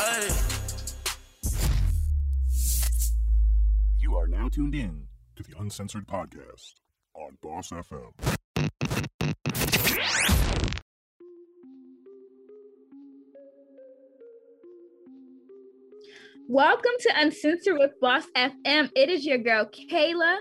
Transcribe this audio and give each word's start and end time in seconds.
Hey. 0.00 0.30
You 3.98 4.16
are 4.16 4.26
now 4.26 4.48
tuned 4.48 4.74
in 4.74 5.08
to 5.36 5.42
the 5.42 5.52
Uncensored 5.60 6.06
Podcast 6.06 6.76
on 7.14 7.36
Boss 7.42 7.68
FM. 7.68 8.14
Welcome 16.48 16.92
to 17.00 17.12
Uncensored 17.16 17.76
with 17.78 17.92
Boss 18.00 18.24
FM. 18.34 18.90
It 18.96 19.10
is 19.10 19.26
your 19.26 19.36
girl 19.36 19.66
Kayla, 19.66 20.38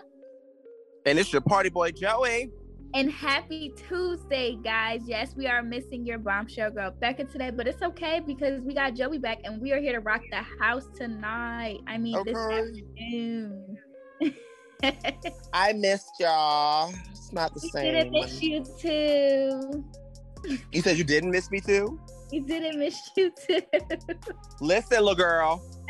And 1.06 1.20
it's 1.20 1.34
your 1.34 1.42
party 1.42 1.70
boy 1.70 1.92
Joey. 1.92 2.50
And 2.94 3.12
happy 3.12 3.74
Tuesday, 3.88 4.58
guys. 4.64 5.02
Yes, 5.06 5.36
we 5.36 5.48
are 5.48 5.62
missing 5.62 6.06
your 6.06 6.18
bombshell 6.18 6.72
girl 6.72 6.92
Becca 7.00 7.26
today, 7.26 7.52
but 7.52 7.68
it's 7.68 7.82
okay 7.82 8.22
because 8.26 8.62
we 8.62 8.74
got 8.74 8.96
Joey 8.96 9.20
back 9.20 9.40
and 9.44 9.62
we 9.62 9.72
are 9.72 9.80
here 9.80 9.94
to 9.94 10.00
rock 10.00 10.22
the 10.32 10.42
house 10.64 10.88
tonight. 10.96 11.80
I 11.88 11.98
mean, 11.98 12.18
this 12.26 12.38
afternoon. 12.38 13.78
I 15.54 15.74
missed 15.74 16.12
y'all. 16.20 16.94
It's 17.12 17.32
not 17.32 17.54
the 17.54 17.70
we 17.74 17.82
didn't 17.82 18.12
miss 18.12 18.42
you 18.42 18.64
too. 18.80 19.84
You 20.72 20.82
said 20.82 20.98
you 20.98 21.04
didn't 21.04 21.32
miss 21.32 21.52
me 21.52 21.60
too? 21.60 22.00
You 22.32 22.46
didn't 22.46 22.80
miss 22.80 22.98
you 23.18 23.32
too. 23.48 23.62
Listen, 24.62 25.00
little 25.00 25.16
girl. 25.16 25.64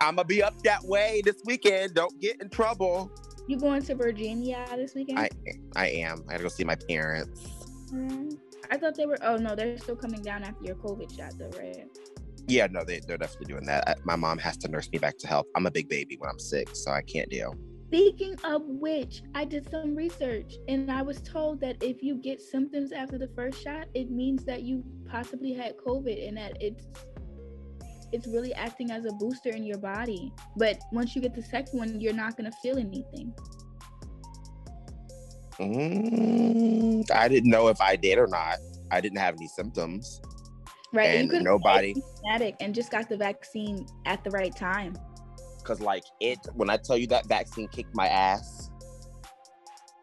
I'm 0.00 0.16
gonna 0.16 0.24
be 0.24 0.42
up 0.42 0.60
that 0.62 0.84
way 0.84 1.22
this 1.24 1.36
weekend. 1.44 1.94
Don't 1.94 2.20
get 2.20 2.40
in 2.42 2.50
trouble. 2.50 3.10
You 3.46 3.58
going 3.58 3.82
to 3.82 3.94
Virginia 3.94 4.66
this 4.76 4.94
weekend? 4.94 5.18
I 5.18 5.28
I 5.74 5.88
am. 5.88 6.24
I 6.28 6.32
gotta 6.32 6.44
go 6.44 6.48
see 6.48 6.64
my 6.64 6.74
parents. 6.74 7.42
Mm, 7.92 8.36
I 8.70 8.76
thought 8.76 8.96
they 8.96 9.06
were. 9.06 9.18
Oh 9.22 9.36
no, 9.36 9.54
they're 9.54 9.78
still 9.78 9.96
coming 9.96 10.22
down 10.22 10.42
after 10.42 10.64
your 10.64 10.76
COVID 10.76 11.16
shot, 11.16 11.34
though, 11.38 11.50
right? 11.58 11.86
Yeah, 12.48 12.68
no, 12.70 12.84
they, 12.84 13.00
they're 13.00 13.18
definitely 13.18 13.52
doing 13.52 13.66
that. 13.66 13.88
I, 13.88 13.94
my 14.04 14.14
mom 14.14 14.38
has 14.38 14.56
to 14.58 14.68
nurse 14.68 14.88
me 14.92 14.98
back 14.98 15.18
to 15.18 15.26
health. 15.26 15.46
I'm 15.56 15.66
a 15.66 15.70
big 15.70 15.88
baby 15.88 16.16
when 16.18 16.30
I'm 16.30 16.38
sick, 16.38 16.68
so 16.74 16.92
I 16.92 17.02
can't 17.02 17.28
deal. 17.28 17.56
Speaking 17.88 18.36
of 18.44 18.62
which, 18.64 19.22
I 19.34 19.44
did 19.44 19.70
some 19.70 19.94
research 19.94 20.54
and 20.66 20.90
I 20.90 21.02
was 21.02 21.20
told 21.22 21.60
that 21.60 21.80
if 21.82 22.02
you 22.02 22.16
get 22.16 22.40
symptoms 22.40 22.90
after 22.90 23.16
the 23.16 23.28
first 23.28 23.62
shot, 23.62 23.86
it 23.94 24.10
means 24.10 24.44
that 24.44 24.62
you 24.62 24.84
possibly 25.08 25.52
had 25.52 25.76
COVID 25.76 26.26
and 26.26 26.36
that 26.36 26.60
it's 26.60 26.86
it's 28.12 28.26
really 28.26 28.54
acting 28.54 28.90
as 28.90 29.04
a 29.04 29.12
booster 29.12 29.50
in 29.50 29.64
your 29.64 29.78
body. 29.78 30.32
But 30.56 30.78
once 30.92 31.14
you 31.14 31.22
get 31.22 31.34
the 31.34 31.42
second 31.42 31.78
one, 31.78 32.00
you're 32.00 32.12
not 32.14 32.36
gonna 32.36 32.52
feel 32.62 32.78
anything. 32.78 33.32
Mm, 35.58 37.10
I 37.10 37.28
didn't 37.28 37.50
know 37.50 37.68
if 37.68 37.80
I 37.80 37.96
did 37.96 38.18
or 38.18 38.26
not. 38.26 38.58
I 38.90 39.00
didn't 39.00 39.18
have 39.18 39.34
any 39.36 39.48
symptoms. 39.48 40.20
Right? 40.92 41.06
And 41.16 41.24
you 41.24 41.30
could 41.30 41.42
nobody- 41.42 41.94
symptomatic 41.94 42.56
and 42.60 42.74
just 42.74 42.90
got 42.90 43.08
the 43.08 43.16
vaccine 43.16 43.86
at 44.04 44.22
the 44.22 44.30
right 44.30 44.54
time. 44.54 44.96
Cause 45.64 45.80
like 45.80 46.04
it, 46.20 46.38
when 46.54 46.70
I 46.70 46.76
tell 46.76 46.96
you 46.96 47.08
that 47.08 47.26
vaccine 47.26 47.66
kicked 47.68 47.94
my 47.94 48.06
ass, 48.06 48.70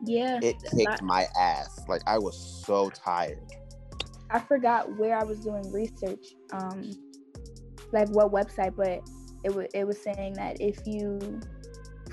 Yeah. 0.04 0.40
it 0.44 0.58
kicked 0.76 1.02
my 1.02 1.28
ass. 1.38 1.80
Like 1.88 2.02
I 2.06 2.18
was 2.18 2.64
so 2.66 2.90
tired. 2.90 3.40
I 4.30 4.40
forgot 4.40 4.98
where 4.98 5.16
I 5.18 5.24
was 5.24 5.40
doing 5.40 5.72
research, 5.72 6.26
um, 6.52 6.92
like 7.94 8.10
what 8.10 8.32
website, 8.32 8.76
but 8.76 9.02
it 9.44 9.54
was 9.54 9.68
it 9.74 9.86
was 9.86 10.02
saying 10.02 10.34
that 10.34 10.58
if 10.60 10.80
you 10.86 11.40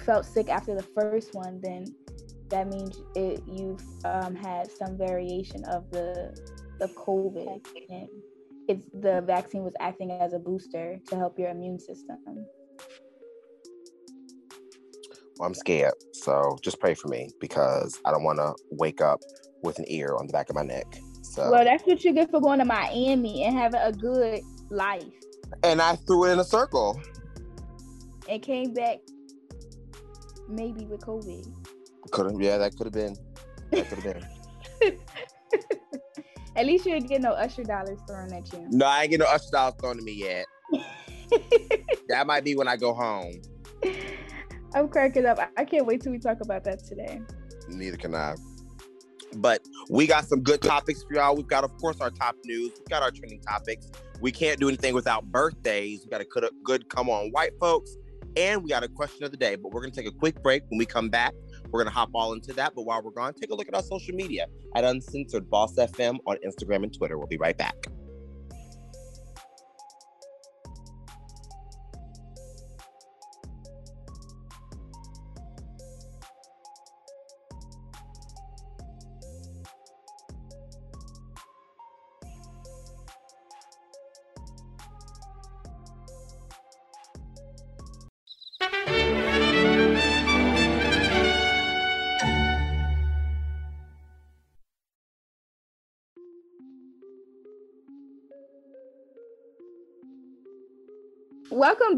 felt 0.05 0.25
sick 0.25 0.49
after 0.49 0.75
the 0.75 0.83
first 0.83 1.35
one, 1.35 1.61
then 1.63 1.85
that 2.51 2.69
means 2.69 3.01
it 3.15 3.43
you've 3.47 3.83
um, 4.05 4.35
had 4.35 4.71
some 4.71 4.97
variation 4.97 5.65
of 5.65 5.91
the 5.91 6.37
the 6.79 6.89
COVID, 6.89 7.67
and 7.89 8.09
it's 8.69 8.85
the 9.01 9.23
vaccine 9.23 9.63
was 9.63 9.75
acting 9.81 10.11
as 10.13 10.33
a 10.33 10.39
booster 10.39 10.99
to 11.09 11.17
help 11.17 11.39
your 11.39 11.51
immune 11.51 11.79
system. 11.79 12.19
Well, 15.39 15.47
I'm 15.47 15.55
scared, 15.55 15.95
so 16.13 16.59
just 16.63 16.79
pray 16.81 16.95
for 16.95 17.09
me 17.09 17.31
because 17.41 17.99
I 18.05 18.11
don't 18.11 18.25
want 18.25 18.39
to 18.39 18.55
wake 18.71 19.01
up 19.01 19.21
with 19.63 19.79
an 19.79 19.87
ear 19.89 20.17
on 20.19 20.27
the 20.27 20.33
back 20.33 20.51
of 20.51 20.57
my 20.57 20.63
neck. 20.63 20.87
So, 21.23 21.51
Well, 21.51 21.65
that's 21.65 21.85
what 21.85 22.03
you 22.05 22.13
get 22.13 22.31
for 22.31 22.41
going 22.41 22.59
to 22.59 22.65
Miami 22.65 23.45
and 23.45 23.57
having 23.57 23.81
a 23.81 23.93
good 23.93 24.41
life, 24.69 25.05
and 25.63 25.81
I 25.83 25.97
threw 25.97 26.25
it 26.27 26.33
in 26.33 26.39
a 26.39 26.45
circle. 26.45 27.01
and 28.29 28.43
came 28.43 28.73
back 28.75 28.99
maybe 30.49 30.85
with 30.87 31.01
COVID. 31.01 31.47
Could 32.11 32.31
have, 32.31 32.41
yeah, 32.41 32.59
that 32.59 32.77
could 32.77 32.87
have 32.87 32.93
been. 32.95 33.17
That 33.71 33.89
could 33.89 33.99
have 34.01 34.25
been. 34.81 34.99
At 36.57 36.67
least 36.67 36.85
you 36.85 36.93
didn't 36.93 37.09
get 37.09 37.23
no 37.23 37.31
Usher 37.33 37.63
dollars 37.63 37.99
thrown 38.09 38.33
at 38.33 38.53
you. 38.53 38.67
No, 38.71 38.85
I 38.87 39.03
ain't 39.03 39.11
get 39.13 39.21
no 39.21 39.27
usher 39.27 39.51
dollars 39.53 39.75
thrown 39.81 39.97
to 39.97 40.03
me 40.03 40.13
yet. 40.13 40.47
That 42.09 42.27
might 42.27 42.43
be 42.43 42.57
when 42.57 42.67
I 42.67 42.77
go 42.77 42.93
home. 42.93 43.41
I'm 44.75 44.89
cracking 44.89 45.27
up. 45.27 45.39
I- 45.39 45.49
I 45.59 45.65
can't 45.65 45.87
wait 45.87 46.01
till 46.03 46.11
we 46.11 46.19
talk 46.19 46.39
about 46.41 46.65
that 46.65 46.85
today. 46.85 47.21
Neither 47.69 47.97
can 47.97 48.17
I. 48.17 48.35
But 49.37 49.61
we 49.89 50.09
got 50.09 50.25
some 50.25 50.43
good 50.43 50.61
topics 50.61 51.05
for 51.05 51.15
y'all. 51.15 51.37
We've 51.37 51.47
got, 51.47 51.63
of 51.63 51.73
course, 51.79 52.01
our 52.01 52.11
top 52.11 52.35
news. 52.45 52.73
We've 52.77 52.89
got 52.89 53.05
our 53.05 53.13
trending 53.13 53.41
topics. 53.43 53.87
We 54.21 54.33
can't 54.33 54.61
do 54.61 54.69
anything 54.69 54.95
without 54.95 55.25
birthdays. 55.27 56.05
We 56.05 56.11
got 56.11 56.21
a 56.21 56.51
good, 56.65 56.89
come 56.89 57.09
on, 57.09 57.31
white 57.31 57.53
folks. 57.59 57.97
And 58.37 58.63
we 58.63 58.71
got 58.71 58.85
a 58.85 58.89
question 58.89 59.25
of 59.25 59.31
the 59.31 59.37
day. 59.37 59.57
But 59.57 59.73
we're 59.73 59.81
going 59.81 59.93
to 59.93 59.97
take 59.97 60.09
a 60.09 60.17
quick 60.17 60.43
break. 60.43 60.63
When 60.69 60.79
we 60.79 60.87
come 60.87 61.09
back, 61.09 61.33
we're 61.71 61.81
going 61.81 61.93
to 61.93 61.99
hop 61.99 62.11
all 62.15 62.33
into 62.33 62.53
that. 62.55 62.75
But 62.75 62.83
while 62.83 63.03
we're 63.03 63.11
gone, 63.11 63.35
take 63.35 63.51
a 63.51 63.55
look 63.55 63.69
at 63.69 63.75
our 63.75 63.83
social 63.83 64.15
media 64.15 64.47
at 64.77 64.85
Uncensored 64.85 65.51
Boss 65.51 65.75
FM 65.77 66.19
on 66.27 66.37
Instagram 66.47 66.85
and 66.85 66.97
Twitter. 66.97 67.19
We'll 67.19 67.27
be 67.27 67.39
right 67.39 67.57
back. 67.57 67.87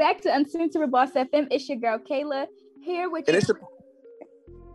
Back 0.02 0.20
to 0.20 0.34
Uncensored 0.34 0.90
Boss 0.90 1.12
FM. 1.12 1.46
It's 1.52 1.68
your 1.68 1.78
girl 1.78 1.96
Kayla 1.96 2.48
here 2.82 3.08
with 3.08 3.28
And 3.28 3.40
you. 3.40 3.42
your- 3.46 3.60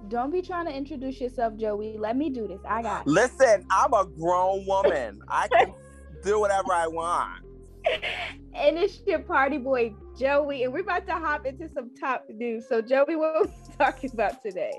Don't 0.07 0.31
be 0.31 0.41
trying 0.41 0.67
to 0.67 0.73
introduce 0.73 1.19
yourself, 1.19 1.57
Joey. 1.57 1.97
Let 1.97 2.15
me 2.15 2.29
do 2.29 2.47
this. 2.47 2.61
I 2.65 2.81
got 2.81 3.05
it. 3.05 3.09
Listen, 3.09 3.65
I'm 3.69 3.93
a 3.93 4.05
grown 4.05 4.65
woman. 4.65 5.19
I 5.27 5.49
can 5.49 5.73
do 6.23 6.39
whatever 6.39 6.71
I 6.71 6.87
want. 6.87 7.43
and 8.55 8.77
it's 8.77 9.01
your 9.05 9.19
party 9.19 9.57
boy 9.57 9.93
Joey, 10.17 10.63
and 10.63 10.71
we're 10.71 10.79
about 10.79 11.05
to 11.07 11.15
hop 11.15 11.45
into 11.45 11.67
some 11.73 11.91
top 11.99 12.23
news. 12.29 12.65
So, 12.69 12.81
Joey, 12.81 13.17
what 13.17 13.35
are 13.35 13.43
we 13.43 13.51
talking 13.77 14.09
about 14.13 14.41
today? 14.41 14.71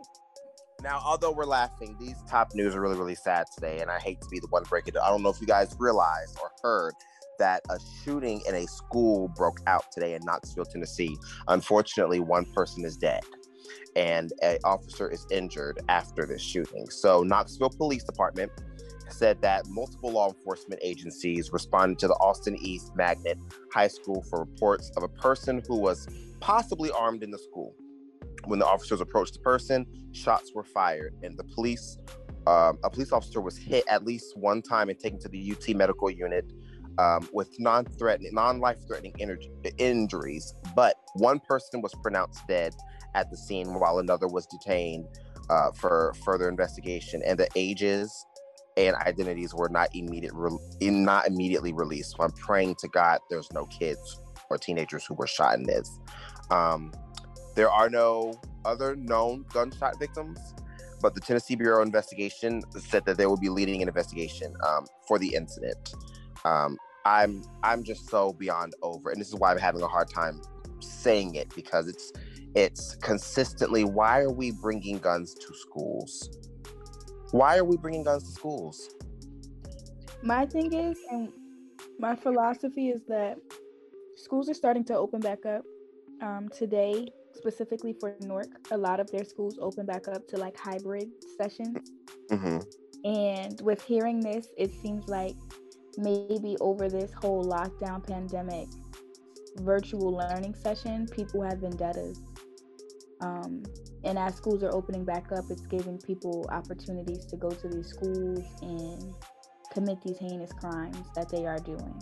Now, 0.82 0.98
although 1.04 1.32
we're 1.32 1.44
laughing, 1.44 1.94
these 2.00 2.16
top 2.26 2.54
news 2.54 2.74
are 2.74 2.80
really, 2.80 2.96
really 2.96 3.16
sad 3.16 3.48
today, 3.54 3.80
and 3.80 3.90
I 3.90 3.98
hate 3.98 4.22
to 4.22 4.28
be 4.30 4.40
the 4.40 4.46
one 4.46 4.62
to 4.64 4.68
break 4.70 4.88
it. 4.88 4.96
I 4.96 5.10
don't 5.10 5.22
know 5.22 5.28
if 5.28 5.42
you 5.42 5.46
guys 5.46 5.76
realized 5.78 6.38
or 6.40 6.50
heard 6.62 6.94
that 7.38 7.62
a 7.70 7.78
shooting 8.02 8.42
in 8.48 8.54
a 8.54 8.66
school 8.66 9.28
broke 9.28 9.60
out 9.66 9.90
today 9.92 10.14
in 10.14 10.24
Knoxville, 10.24 10.66
Tennessee. 10.66 11.16
Unfortunately, 11.48 12.20
one 12.20 12.44
person 12.46 12.84
is 12.84 12.96
dead, 12.96 13.22
and 13.96 14.32
an 14.42 14.58
officer 14.64 15.10
is 15.10 15.26
injured 15.30 15.80
after 15.88 16.26
this 16.26 16.42
shooting. 16.42 16.88
So, 16.90 17.22
Knoxville 17.22 17.70
Police 17.70 18.04
Department 18.04 18.52
said 19.10 19.40
that 19.42 19.66
multiple 19.68 20.12
law 20.12 20.28
enforcement 20.28 20.80
agencies 20.84 21.52
responded 21.52 21.98
to 21.98 22.08
the 22.08 22.14
Austin 22.14 22.56
East 22.60 22.92
Magnet 22.94 23.38
High 23.72 23.88
School 23.88 24.22
for 24.28 24.40
reports 24.40 24.90
of 24.96 25.02
a 25.02 25.08
person 25.08 25.62
who 25.66 25.76
was 25.76 26.06
possibly 26.40 26.90
armed 26.90 27.22
in 27.22 27.30
the 27.30 27.38
school. 27.38 27.74
When 28.44 28.58
the 28.58 28.66
officers 28.66 29.00
approached 29.00 29.34
the 29.34 29.40
person, 29.40 29.86
shots 30.12 30.52
were 30.54 30.64
fired, 30.64 31.14
and 31.22 31.36
the 31.36 31.44
police, 31.44 31.98
um, 32.46 32.78
a 32.84 32.90
police 32.90 33.12
officer 33.12 33.40
was 33.40 33.56
hit 33.56 33.84
at 33.88 34.04
least 34.04 34.36
one 34.36 34.62
time 34.62 34.88
and 34.88 34.98
taken 34.98 35.18
to 35.20 35.28
the 35.28 35.52
UT 35.52 35.76
medical 35.76 36.10
unit 36.10 36.50
um, 36.98 37.28
with 37.32 37.48
non-threatening, 37.58 38.34
non-life-threatening 38.34 39.14
energy, 39.20 39.50
injuries. 39.78 40.54
But 40.74 40.96
one 41.14 41.40
person 41.40 41.80
was 41.80 41.94
pronounced 42.02 42.46
dead 42.48 42.74
at 43.14 43.30
the 43.30 43.36
scene, 43.36 43.78
while 43.78 43.98
another 43.98 44.28
was 44.28 44.46
detained 44.46 45.06
uh, 45.48 45.70
for 45.72 46.14
further 46.24 46.48
investigation. 46.48 47.22
And 47.24 47.38
the 47.38 47.48
ages 47.54 48.26
and 48.76 48.94
identities 48.96 49.54
were 49.54 49.68
not 49.68 49.88
immediate, 49.94 50.32
re- 50.34 50.58
not 50.80 51.26
immediately 51.26 51.72
released. 51.72 52.16
So 52.16 52.24
I'm 52.24 52.32
praying 52.32 52.76
to 52.80 52.88
God 52.88 53.18
there's 53.30 53.50
no 53.52 53.66
kids 53.66 54.20
or 54.50 54.58
teenagers 54.58 55.04
who 55.04 55.14
were 55.14 55.26
shot 55.26 55.56
in 55.56 55.64
this. 55.64 55.98
Um, 56.50 56.92
there 57.54 57.70
are 57.70 57.90
no 57.90 58.40
other 58.64 58.94
known 58.94 59.44
gunshot 59.52 59.98
victims, 59.98 60.38
but 61.00 61.14
the 61.14 61.20
Tennessee 61.20 61.56
Bureau 61.56 61.82
Investigation 61.82 62.62
said 62.78 63.04
that 63.06 63.18
they 63.18 63.26
will 63.26 63.36
be 63.36 63.48
leading 63.48 63.82
an 63.82 63.88
investigation 63.88 64.54
um, 64.66 64.86
for 65.06 65.18
the 65.18 65.34
incident. 65.34 65.92
Um, 66.44 66.78
I'm 67.08 67.42
I'm 67.62 67.82
just 67.82 68.10
so 68.10 68.34
beyond 68.34 68.74
over, 68.82 69.10
and 69.10 69.18
this 69.18 69.28
is 69.28 69.34
why 69.34 69.50
I'm 69.50 69.58
having 69.58 69.80
a 69.80 69.88
hard 69.88 70.10
time 70.10 70.42
saying 70.80 71.36
it 71.36 71.48
because 71.54 71.88
it's 71.88 72.12
it's 72.54 72.96
consistently 72.96 73.84
why 73.84 74.20
are 74.20 74.30
we 74.30 74.50
bringing 74.50 74.98
guns 74.98 75.34
to 75.34 75.54
schools? 75.54 76.28
Why 77.30 77.56
are 77.56 77.64
we 77.64 77.78
bringing 77.78 78.04
guns 78.04 78.24
to 78.24 78.32
schools? 78.32 78.94
My 80.22 80.44
thing 80.44 80.72
is, 80.74 80.98
and 81.10 81.32
my 81.98 82.14
philosophy 82.14 82.90
is 82.90 83.02
that 83.08 83.38
schools 84.16 84.50
are 84.50 84.54
starting 84.54 84.84
to 84.84 84.94
open 84.94 85.20
back 85.20 85.46
up. 85.46 85.64
Um, 86.20 86.48
today, 86.48 87.08
specifically 87.32 87.94
for 87.98 88.16
Newark, 88.20 88.48
a 88.70 88.76
lot 88.76 88.98
of 89.00 89.10
their 89.10 89.24
schools 89.24 89.56
open 89.62 89.86
back 89.86 90.08
up 90.08 90.26
to 90.28 90.36
like 90.36 90.58
hybrid 90.58 91.08
sessions. 91.40 91.92
Mm-hmm. 92.30 92.58
And 93.08 93.60
with 93.62 93.80
hearing 93.82 94.20
this, 94.20 94.48
it 94.58 94.72
seems 94.82 95.08
like 95.08 95.36
maybe 95.98 96.56
over 96.60 96.88
this 96.88 97.12
whole 97.12 97.44
lockdown 97.44 98.06
pandemic, 98.06 98.68
virtual 99.56 100.12
learning 100.12 100.54
session, 100.54 101.06
people 101.08 101.42
have 101.42 101.58
vendettas. 101.58 102.20
Um, 103.20 103.64
and 104.04 104.16
as 104.16 104.36
schools 104.36 104.62
are 104.62 104.72
opening 104.72 105.04
back 105.04 105.32
up, 105.32 105.44
it's 105.50 105.66
giving 105.66 105.98
people 105.98 106.48
opportunities 106.50 107.26
to 107.26 107.36
go 107.36 107.50
to 107.50 107.68
these 107.68 107.88
schools 107.88 108.44
and 108.62 109.14
commit 109.72 110.00
these 110.02 110.18
heinous 110.18 110.52
crimes 110.52 110.96
that 111.16 111.28
they 111.28 111.44
are 111.46 111.58
doing. 111.58 112.00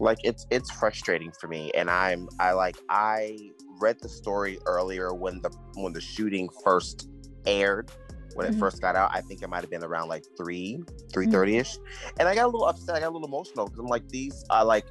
Like 0.00 0.18
it's 0.24 0.46
it's 0.50 0.70
frustrating 0.72 1.30
for 1.38 1.46
me, 1.46 1.70
and 1.74 1.88
I'm 1.88 2.28
I 2.40 2.52
like 2.52 2.76
I 2.88 3.38
read 3.78 3.98
the 4.00 4.08
story 4.08 4.58
earlier 4.66 5.14
when 5.14 5.40
the 5.42 5.50
when 5.76 5.92
the 5.92 6.00
shooting 6.00 6.48
first 6.64 7.08
aired 7.46 7.92
when 8.34 8.46
it 8.46 8.54
Mhm. 8.54 8.58
first 8.58 8.80
got 8.80 8.96
out. 8.96 9.10
I 9.12 9.20
think 9.20 9.42
it 9.42 9.48
might 9.48 9.62
have 9.62 9.70
been 9.70 9.84
around 9.84 10.08
like 10.08 10.24
three, 10.36 10.82
three 11.12 11.26
thirty 11.26 11.56
ish, 11.56 11.76
and 12.18 12.28
I 12.28 12.34
got 12.34 12.44
a 12.44 12.46
little 12.46 12.66
upset. 12.66 12.96
I 12.96 13.00
got 13.00 13.08
a 13.08 13.10
little 13.10 13.26
emotional 13.28 13.66
because 13.66 13.78
I'm 13.78 13.86
like, 13.86 14.08
these 14.08 14.44
are 14.50 14.64
like, 14.64 14.86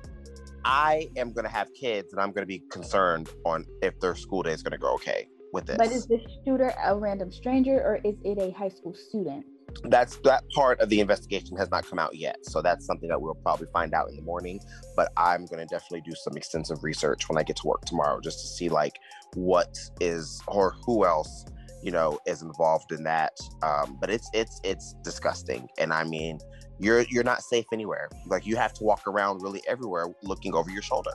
I 0.66 1.10
am 1.16 1.34
gonna 1.34 1.50
have 1.50 1.74
kids, 1.74 2.14
and 2.14 2.22
I'm 2.22 2.32
gonna 2.32 2.46
be 2.46 2.64
concerned 2.70 3.30
on 3.46 3.66
if 3.82 4.00
their 4.00 4.16
school 4.16 4.44
day 4.44 4.52
is 4.52 4.64
gonna 4.64 4.78
go 4.78 4.94
okay 4.96 5.28
with 5.52 5.66
this. 5.66 5.78
But 5.78 5.92
is 5.92 6.08
the 6.08 6.20
shooter 6.46 6.74
a 6.84 6.98
random 6.98 7.32
stranger 7.32 7.82
or 7.82 8.00
is 8.04 8.16
it 8.24 8.38
a 8.40 8.52
high 8.52 8.70
school 8.70 8.94
student? 8.94 9.46
that's 9.86 10.18
that 10.18 10.44
part 10.54 10.80
of 10.80 10.90
the 10.90 11.00
investigation 11.00 11.58
has 11.58 11.70
not 11.72 11.86
come 11.86 12.00
out 12.00 12.16
yet, 12.16 12.38
so 12.44 12.62
that's 12.62 12.86
something 12.86 13.10
that 13.10 13.22
we'll 13.22 13.36
probably 13.36 13.68
find 13.74 13.94
out 13.94 14.10
in 14.10 14.16
the 14.16 14.22
morning. 14.22 14.60
But 14.96 15.12
I'm 15.18 15.46
gonna 15.46 15.66
definitely 15.66 16.02
do 16.02 16.16
some 16.16 16.38
extensive 16.38 16.84
research 16.84 17.28
when 17.28 17.38
I 17.38 17.44
get 17.44 17.56
to 17.58 17.68
work 17.68 17.82
tomorrow, 17.86 18.20
just 18.22 18.40
to 18.42 18.48
see 18.48 18.70
like 18.70 19.00
what 19.36 19.76
is 20.00 20.42
or 20.48 20.76
who 20.86 21.06
else 21.06 21.46
you 21.84 21.92
know 21.92 22.18
is 22.26 22.42
involved 22.42 22.92
in 22.92 23.04
that. 23.04 23.38
Um, 23.62 23.98
but 24.00 24.10
it's 24.10 24.30
it's 24.34 24.60
it's 24.64 24.96
disgusting, 25.04 25.68
and 25.78 25.94
I 25.94 26.04
mean, 26.06 26.40
you're 26.80 27.02
you're 27.10 27.24
not 27.24 27.44
safe 27.44 27.66
anywhere. 27.74 28.10
Like 28.26 28.46
you 28.46 28.56
have 28.56 28.74
to 28.74 28.84
walk 28.84 29.06
around 29.08 29.42
really 29.42 29.62
everywhere, 29.68 30.08
looking 30.24 30.56
over 30.56 30.70
your 30.72 30.82
shoulder. 30.82 31.12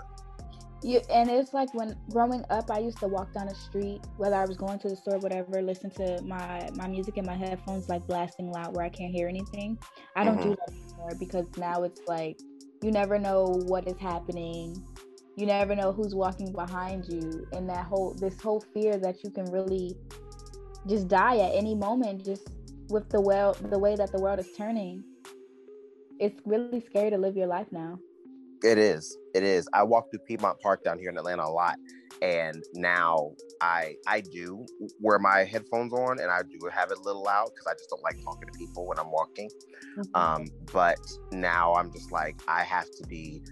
You, 0.80 1.00
and 1.10 1.28
it's 1.28 1.52
like 1.52 1.74
when 1.74 1.96
growing 2.10 2.44
up, 2.50 2.70
I 2.70 2.78
used 2.78 2.98
to 2.98 3.08
walk 3.08 3.32
down 3.32 3.48
the 3.48 3.54
street, 3.54 4.00
whether 4.16 4.36
I 4.36 4.44
was 4.44 4.56
going 4.56 4.78
to 4.80 4.88
the 4.88 4.94
store, 4.94 5.18
whatever, 5.18 5.60
listen 5.60 5.90
to 5.92 6.22
my 6.22 6.68
my 6.74 6.86
music 6.86 7.16
in 7.16 7.24
my 7.24 7.34
headphones, 7.34 7.88
like 7.88 8.06
blasting 8.06 8.52
loud 8.52 8.76
where 8.76 8.84
I 8.84 8.90
can't 8.90 9.12
hear 9.12 9.26
anything. 9.26 9.78
I 10.14 10.24
don't 10.24 10.40
do 10.40 10.50
that 10.50 10.72
anymore 10.72 11.14
because 11.18 11.46
now 11.56 11.82
it's 11.82 12.02
like 12.06 12.38
you 12.82 12.92
never 12.92 13.18
know 13.18 13.60
what 13.66 13.88
is 13.88 13.98
happening. 13.98 14.84
You 15.34 15.46
never 15.46 15.74
know 15.74 15.92
who's 15.92 16.14
walking 16.14 16.52
behind 16.52 17.06
you, 17.08 17.46
and 17.52 17.68
that 17.70 17.86
whole 17.86 18.14
this 18.14 18.40
whole 18.40 18.60
fear 18.60 18.98
that 18.98 19.24
you 19.24 19.30
can 19.30 19.50
really 19.50 19.96
just 20.86 21.08
die 21.08 21.38
at 21.38 21.54
any 21.54 21.74
moment, 21.74 22.24
just 22.24 22.48
with 22.88 23.08
the 23.10 23.20
well 23.20 23.54
the 23.70 23.78
way 23.78 23.96
that 23.96 24.12
the 24.12 24.20
world 24.20 24.38
is 24.38 24.48
turning. 24.56 25.04
It's 26.18 26.40
really 26.44 26.80
scary 26.80 27.10
to 27.10 27.18
live 27.18 27.36
your 27.36 27.46
life 27.46 27.68
now. 27.70 27.98
It 28.64 28.78
is. 28.78 29.16
It 29.34 29.44
is. 29.44 29.68
I 29.72 29.84
walk 29.84 30.10
through 30.10 30.20
Piedmont 30.20 30.58
Park 30.60 30.82
down 30.82 30.98
here 30.98 31.10
in 31.10 31.16
Atlanta 31.16 31.44
a 31.44 31.50
lot, 31.50 31.76
and 32.22 32.62
now 32.74 33.32
I 33.60 33.94
I 34.06 34.20
do 34.20 34.66
wear 35.00 35.18
my 35.18 35.44
headphones 35.44 35.92
on, 35.92 36.18
and 36.20 36.30
I 36.30 36.42
do 36.42 36.58
have 36.72 36.90
it 36.90 36.98
a 36.98 37.02
little 37.02 37.22
loud 37.22 37.50
because 37.54 37.66
I 37.68 37.74
just 37.74 37.90
don't 37.90 38.02
like 38.02 38.22
talking 38.24 38.48
to 38.52 38.58
people 38.58 38.86
when 38.86 38.98
I'm 38.98 39.12
walking. 39.12 39.48
Um, 40.14 40.46
but 40.72 40.98
now 41.32 41.74
I'm 41.74 41.92
just 41.92 42.10
like 42.10 42.40
I 42.48 42.62
have 42.64 42.90
to 43.00 43.06
be 43.06 43.42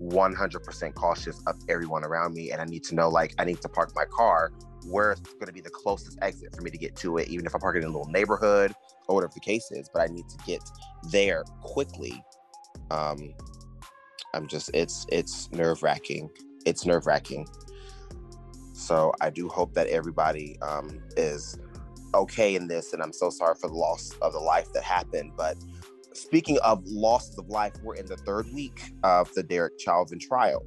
100% 0.00 0.94
cautious 0.94 1.42
of 1.46 1.56
everyone 1.68 2.04
around 2.04 2.34
me, 2.34 2.50
and 2.50 2.60
I 2.60 2.64
need 2.64 2.82
to 2.84 2.94
know 2.94 3.08
like 3.08 3.34
I 3.38 3.44
need 3.44 3.60
to 3.62 3.68
park 3.68 3.92
my 3.94 4.04
car 4.06 4.52
where 4.86 5.12
it's 5.12 5.20
going 5.20 5.46
to 5.46 5.52
be 5.52 5.60
the 5.60 5.70
closest 5.70 6.18
exit 6.22 6.54
for 6.54 6.62
me 6.62 6.70
to 6.70 6.78
get 6.78 6.96
to 6.96 7.18
it, 7.18 7.28
even 7.28 7.46
if 7.46 7.54
I 7.54 7.58
park 7.58 7.76
it 7.76 7.80
in 7.80 7.84
a 7.84 7.92
little 7.92 8.10
neighborhood 8.10 8.74
or 9.06 9.14
whatever 9.14 9.32
the 9.34 9.40
case 9.40 9.70
is. 9.70 9.88
But 9.92 10.02
I 10.02 10.06
need 10.06 10.28
to 10.28 10.36
get 10.46 10.62
there 11.10 11.44
quickly. 11.62 12.22
Um, 12.90 13.34
I'm 14.34 14.46
just 14.46 14.70
it's 14.74 15.06
it's 15.10 15.50
nerve 15.52 15.82
wracking. 15.82 16.30
It's 16.66 16.84
nerve 16.86 17.06
wracking. 17.06 17.46
So 18.72 19.12
I 19.20 19.30
do 19.30 19.48
hope 19.48 19.74
that 19.74 19.88
everybody 19.88 20.56
um, 20.62 21.00
is 21.16 21.58
okay 22.14 22.54
in 22.54 22.68
this, 22.68 22.92
and 22.92 23.02
I'm 23.02 23.12
so 23.12 23.30
sorry 23.30 23.54
for 23.60 23.68
the 23.68 23.74
loss 23.74 24.12
of 24.22 24.32
the 24.32 24.38
life 24.38 24.72
that 24.72 24.84
happened. 24.84 25.32
But 25.36 25.56
speaking 26.12 26.58
of 26.64 26.82
losses 26.86 27.36
of 27.38 27.48
life, 27.48 27.72
we're 27.82 27.96
in 27.96 28.06
the 28.06 28.16
third 28.16 28.46
week 28.52 28.80
of 29.02 29.32
the 29.34 29.42
Derek 29.42 29.80
Chauvin 29.80 30.18
trial, 30.18 30.64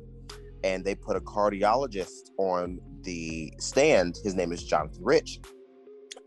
and 0.63 0.83
they 0.83 0.95
put 0.95 1.15
a 1.15 1.21
cardiologist 1.21 2.31
on 2.37 2.79
the 3.01 3.53
stand. 3.59 4.17
His 4.23 4.35
name 4.35 4.51
is 4.51 4.63
Jonathan 4.63 5.03
Rich, 5.03 5.39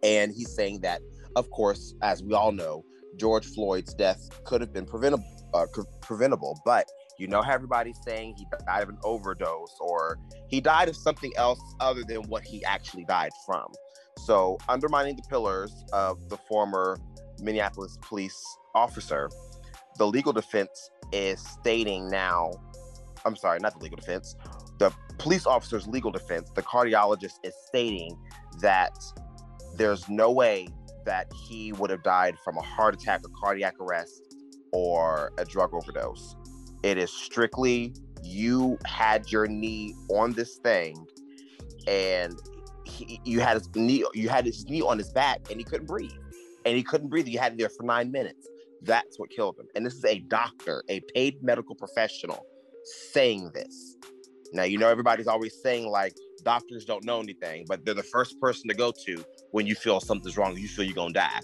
and 0.03 0.33
he's 0.33 0.55
saying 0.55 0.81
that, 0.81 1.01
of 1.37 1.51
course, 1.51 1.95
as 2.03 2.23
we 2.23 2.35
all 2.35 2.53
know, 2.53 2.85
George 3.17 3.47
Floyd's 3.47 3.95
death 3.95 4.29
could 4.45 4.61
have 4.61 4.73
been 4.73 4.87
preventable, 4.87 5.25
uh, 5.55 5.67
preventable, 6.01 6.61
but 6.65 6.89
you 7.19 7.29
know 7.29 7.43
how 7.43 7.53
everybody's 7.53 7.99
saying 8.07 8.35
he 8.37 8.47
died 8.67 8.83
of 8.83 8.89
an 8.89 8.99
overdose 9.05 9.77
or 9.81 10.19
he 10.49 10.61
died 10.61 10.89
of 10.89 10.97
something 10.97 11.33
else 11.37 11.61
other 11.81 12.03
than 12.07 12.23
what 12.25 12.43
he 12.45 12.65
actually 12.65 13.05
died 13.05 13.31
from. 13.47 13.67
So, 14.19 14.59
undermining 14.69 15.17
the 15.17 15.23
pillars 15.29 15.73
of 15.93 16.29
the 16.29 16.37
former 16.37 16.99
Minneapolis 17.41 17.99
police 18.03 18.43
officer, 18.75 19.29
the 19.99 20.07
legal 20.07 20.33
defense 20.33 20.91
is 21.13 21.41
stating 21.41 22.09
now, 22.09 22.51
I'm 23.25 23.37
sorry, 23.37 23.59
not 23.61 23.75
the 23.75 23.83
legal 23.83 23.97
defense, 23.97 24.37
the 24.79 24.93
police 25.19 25.47
officer's 25.47 25.87
legal 25.87 26.11
defense, 26.11 26.51
the 26.55 26.63
cardiologist 26.63 27.39
is 27.43 27.55
stating 27.67 28.19
that 28.61 28.97
there's 29.77 30.09
no 30.09 30.31
way 30.31 30.69
that 31.05 31.31
he 31.33 31.73
would 31.73 31.91
have 31.91 32.03
died 32.03 32.37
from 32.45 32.57
a 32.57 32.63
heart 32.63 32.95
attack 32.95 33.21
or 33.25 33.31
cardiac 33.41 33.75
arrest 33.81 34.37
or 34.73 35.33
a 35.39 35.45
drug 35.45 35.73
overdose. 35.75 36.37
It 36.83 36.99
is 36.99 37.11
strictly 37.11 37.95
you 38.23 38.79
had 38.85 39.31
your 39.31 39.47
knee 39.47 39.95
on 40.11 40.33
this 40.33 40.57
thing 40.57 41.07
and 41.87 42.39
he, 42.85 43.21
you 43.25 43.41
had 43.41 43.55
his 43.55 43.75
knee 43.75 44.05
you 44.15 44.29
had 44.29 44.47
his 44.47 44.65
knee 44.67 44.83
on 44.83 44.99
his 44.99 45.11
back 45.11 45.41
and 45.51 45.59
he 45.59 45.65
couldn't 45.65 45.87
breathe. 45.87 46.13
And 46.67 46.77
he 46.77 46.83
couldn't 46.83 47.09
breathe 47.09 47.29
you 47.29 47.39
had 47.39 47.53
it 47.53 47.59
there 47.59 47.69
for 47.69 47.83
nine 47.83 48.11
minutes. 48.11 48.49
That's 48.83 49.19
what 49.19 49.31
killed 49.31 49.59
him. 49.59 49.67
And 49.75 49.85
this 49.85 49.95
is 49.95 50.05
a 50.05 50.21
doctor 50.21 50.83
a 50.89 51.01
paid 51.15 51.43
medical 51.43 51.75
professional 51.75 52.47
saying 52.85 53.51
this. 53.55 53.97
Now 54.53 54.65
you 54.65 54.79
know 54.79 54.89
everybody's 54.89 55.27
always 55.27 55.61
saying 55.63 55.87
like 55.89 56.15
doctors 56.43 56.85
don't 56.85 57.05
know 57.05 57.21
anything 57.21 57.65
but 57.67 57.85
they're 57.87 57.95
the 57.95 58.03
first 58.03 58.39
person 58.39 58.69
to 58.69 58.75
go 58.75 58.93
to 58.93 59.25
when 59.53 59.67
you 59.67 59.75
feel 59.75 59.99
something's 59.99 60.37
wrong 60.37 60.55
you 60.59 60.69
feel 60.69 60.85
you're 60.85 60.95
gonna 60.95 61.13
die. 61.13 61.41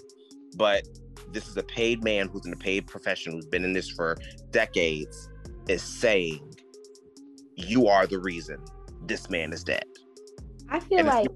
But 0.55 0.87
this 1.31 1.47
is 1.47 1.57
a 1.57 1.63
paid 1.63 2.03
man 2.03 2.27
who's 2.27 2.45
in 2.45 2.53
a 2.53 2.57
paid 2.57 2.87
profession 2.87 3.33
who's 3.33 3.45
been 3.45 3.63
in 3.63 3.73
this 3.73 3.89
for 3.89 4.17
decades 4.51 5.29
is 5.67 5.81
saying 5.81 6.55
you 7.55 7.87
are 7.87 8.05
the 8.07 8.19
reason 8.19 8.57
this 9.05 9.29
man 9.29 9.53
is 9.53 9.63
dead. 9.63 9.83
I 10.69 10.79
feel 10.79 10.99
And 10.99 11.07
like 11.07 11.27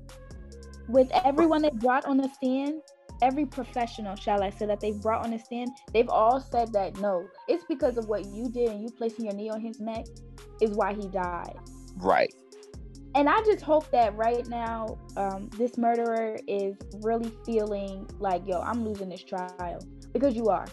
with 0.88 1.10
everyone 1.24 1.62
they 1.62 1.72
brought 1.72 2.06
on 2.06 2.18
the 2.18 2.30
stand, 2.30 2.82
every 3.22 3.46
professional, 3.46 4.16
shall 4.16 4.44
I 4.44 4.50
say, 4.50 4.66
that 4.66 4.80
they've 4.80 5.00
brought 5.02 5.24
on 5.24 5.32
the 5.32 5.40
stand, 5.40 5.72
they've 5.94 6.10
all 6.10 6.40
said 6.40 6.74
that 6.74 7.00
no, 7.00 7.28
it's 7.48 7.64
because 7.66 7.98
of 7.98 8.08
what 8.08 8.26
you 8.26 8.50
did 8.50 8.70
and 8.70 8.82
you 8.82 8.90
placing 8.90 9.26
your 9.26 9.34
knee 9.34 9.50
on 9.50 9.62
his 9.62 9.80
neck 9.80 10.06
is 10.62 10.72
why 10.72 10.94
he 10.94 11.08
died. 11.10 11.56
right 11.98 12.34
And 13.16 13.30
I 13.30 13.42
just 13.44 13.64
hope 13.64 13.90
that 13.92 14.16
right 14.16 14.46
now, 14.48 14.98
um, 15.16 15.50
this 15.58 15.78
murderer 15.78 16.38
is 16.48 16.76
really 17.02 17.32
feeling 17.46 18.10
like, 18.20 18.46
yo, 18.46 18.60
I'm 18.62 18.84
losing 18.84 19.10
this 19.10 19.24
trial 19.24 19.80
because 20.14 20.36
you 20.36 20.48
are. 20.50 20.68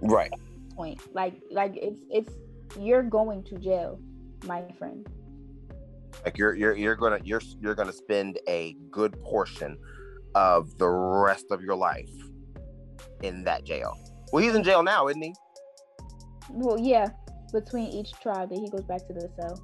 right 0.00 0.32
Point. 0.74 1.00
Like, 1.14 1.34
like 1.50 1.76
it's 1.76 2.02
it's 2.10 2.32
you're 2.78 3.02
going 3.02 3.42
to 3.44 3.58
jail, 3.58 4.00
my 4.46 4.64
friend. 4.78 5.06
like 6.24 6.38
you're 6.38 6.54
you're 6.54 6.74
you're 6.74 6.96
gonna 6.96 7.20
you're 7.24 7.42
you're 7.60 7.74
gonna 7.74 7.92
spend 7.92 8.38
a 8.48 8.74
good 8.90 9.20
portion 9.22 9.78
of 10.36 10.76
the 10.78 10.86
rest 10.86 11.46
of 11.50 11.62
your 11.62 11.74
life 11.74 12.10
in 13.22 13.42
that 13.42 13.64
jail 13.64 13.98
well 14.32 14.42
he's 14.42 14.54
in 14.54 14.62
jail 14.62 14.82
now 14.82 15.08
isn't 15.08 15.22
he 15.22 15.34
Well, 16.50 16.78
yeah, 16.78 17.08
between 17.52 17.88
each 17.88 18.12
trial 18.12 18.46
that 18.46 18.58
he 18.58 18.68
goes 18.70 18.82
back 18.82 19.06
to 19.08 19.12
the 19.12 19.28
cell. 19.40 19.60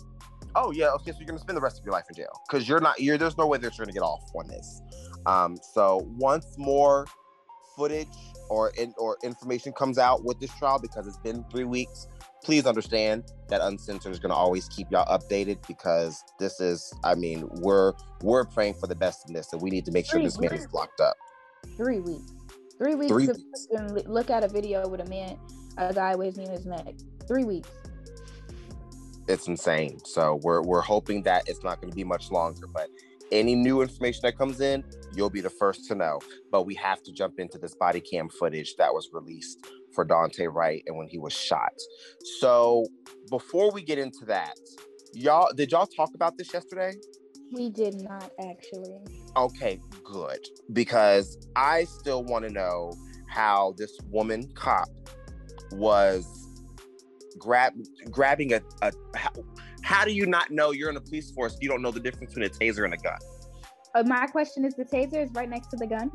Oh 0.55 0.71
yeah, 0.73 0.89
okay. 0.97 1.13
So 1.13 1.19
you're 1.19 1.27
gonna 1.27 1.39
spend 1.39 1.57
the 1.57 1.63
rest 1.63 1.79
of 1.79 1.85
your 1.85 1.93
life 1.93 2.05
in 2.09 2.15
jail 2.15 2.33
because 2.47 2.69
you're 2.69 2.81
not. 2.81 3.01
You're 3.01 3.19
there's 3.19 3.39
no 3.39 3.47
way 3.47 3.59
that 3.59 3.79
you're 3.79 3.87
gonna 3.87 3.95
get 3.95 4.03
off 4.03 4.23
on 4.35 4.49
this. 4.49 4.83
Um, 5.27 5.57
so 5.57 6.07
once 6.19 6.47
more 6.59 7.07
footage 7.77 8.09
or 8.51 8.71
in, 8.77 8.93
or 8.99 9.17
information 9.23 9.73
comes 9.73 9.99
out 9.99 10.25
with 10.25 10.39
this 10.41 10.53
trial 10.59 10.79
because 10.81 11.07
it's 11.07 11.19
been 11.19 11.45
three 11.51 11.65
weeks, 11.65 12.09
please 12.43 12.67
understand 12.67 13.25
that 13.49 13.61
Uncensored 13.61 14.13
is 14.13 14.19
going 14.19 14.31
to 14.31 14.37
always 14.37 14.69
keep 14.69 14.91
y'all 14.91 15.07
updated 15.07 15.59
because 15.67 16.23
this 16.39 16.61
is, 16.61 16.93
I 17.05 17.15
mean, 17.15 17.49
we're 17.61 17.93
we're 18.23 18.45
praying 18.45 18.75
for 18.75 18.87
the 18.87 18.95
best 18.95 19.29
in 19.29 19.35
this, 19.35 19.53
and 19.53 19.63
we 19.63 19.71
need 19.71 19.85
to 19.87 19.93
make 19.93 20.07
sure 20.07 20.19
Three 20.19 20.25
this 20.25 20.39
man 20.39 20.53
is 20.53 20.73
locked 20.73 21.01
up. 21.01 21.17
Three 21.77 22.01
weeks. 22.01 22.33
Three 22.79 22.95
weeks 22.95 23.13
Three 23.13 23.29
weeks. 23.29 23.69
look 24.07 24.31
at 24.31 24.43
a 24.43 24.49
video 24.49 24.89
with 24.89 25.01
a 25.01 25.09
man, 25.09 25.39
a 25.77 25.95
guy 25.95 26.15
with 26.15 26.27
his 26.27 26.37
knee 26.37 26.47
in 26.47 26.51
his 26.51 26.67
neck. 26.67 26.95
Three 27.29 27.45
weeks. 27.45 27.69
It's 29.29 29.47
insane. 29.47 30.01
So 30.05 30.41
we're 30.43 30.63
we're 30.63 30.81
hoping 30.81 31.23
that 31.23 31.45
it's 31.47 31.63
not 31.63 31.81
going 31.81 31.91
to 31.91 31.97
be 31.97 32.05
much 32.05 32.31
longer, 32.31 32.67
but. 32.73 32.89
Any 33.31 33.55
new 33.55 33.81
information 33.81 34.21
that 34.25 34.37
comes 34.37 34.61
in, 34.61 34.85
you'll 35.15 35.31
be 35.31 35.41
the 35.41 35.49
first 35.49 35.87
to 35.89 35.95
know. 35.95 36.21
But 36.51 36.67
we 36.67 36.75
have 36.75 37.03
to 37.05 37.13
jump 37.13 37.39
into 37.39 37.57
this 37.57 37.75
body 37.75 37.99
cam 37.99 38.29
footage 38.29 38.75
that 38.77 38.93
was 38.93 39.09
released 39.15 39.67
for 39.95 40.05
Daunte 40.05 40.53
Wright 40.53 40.83
and 40.87 40.97
when 40.97 41.09
he 41.09 41.19
was 41.19 41.33
shot. 41.33 41.73
So 42.41 42.87
before 43.31 43.73
we 43.73 43.83
get 43.83 43.99
into 43.99 44.25
that, 44.27 44.55
y'all 45.13 45.53
did 45.55 45.73
y'all 45.73 45.87
talk 45.87 46.15
about 46.15 46.37
this 46.39 46.53
yesterday? 46.53 46.95
We 47.53 47.69
did 47.69 48.01
not 48.03 48.31
actually. 48.41 48.97
Okay, 49.37 49.79
good. 50.05 50.41
Because 50.73 51.39
I 51.55 51.85
still 51.85 52.25
want 52.25 52.47
to 52.47 52.53
know 52.53 52.93
how 53.29 53.75
this 53.77 53.97
woman 54.11 54.51
cop 54.55 54.89
was 55.73 56.27
grab 57.39 57.73
grabbing 58.11 58.53
a, 58.53 58.61
a 58.83 58.93
how, 59.17 59.31
how 59.83 60.05
do 60.05 60.13
you 60.13 60.27
not 60.27 60.51
know 60.51 60.71
you're 60.71 60.91
in 60.91 60.97
a 60.97 61.01
police 61.01 61.31
force 61.31 61.57
you 61.61 61.69
don't 61.69 61.83
know 61.83 61.91
the 61.91 62.01
difference 62.01 62.35
between 62.35 62.47
a 62.47 62.51
taser 62.51 62.85
and 62.85 62.95
a 62.95 62.99
gun? 62.99 63.19
Uh, 63.95 64.03
my 64.07 64.27
question 64.27 64.65
is: 64.65 64.75
the 64.75 64.85
taser 64.85 65.23
is 65.23 65.31
right 65.33 65.49
next 65.49 65.69
to 65.69 65.77
the 65.77 65.87
gun. 65.87 66.11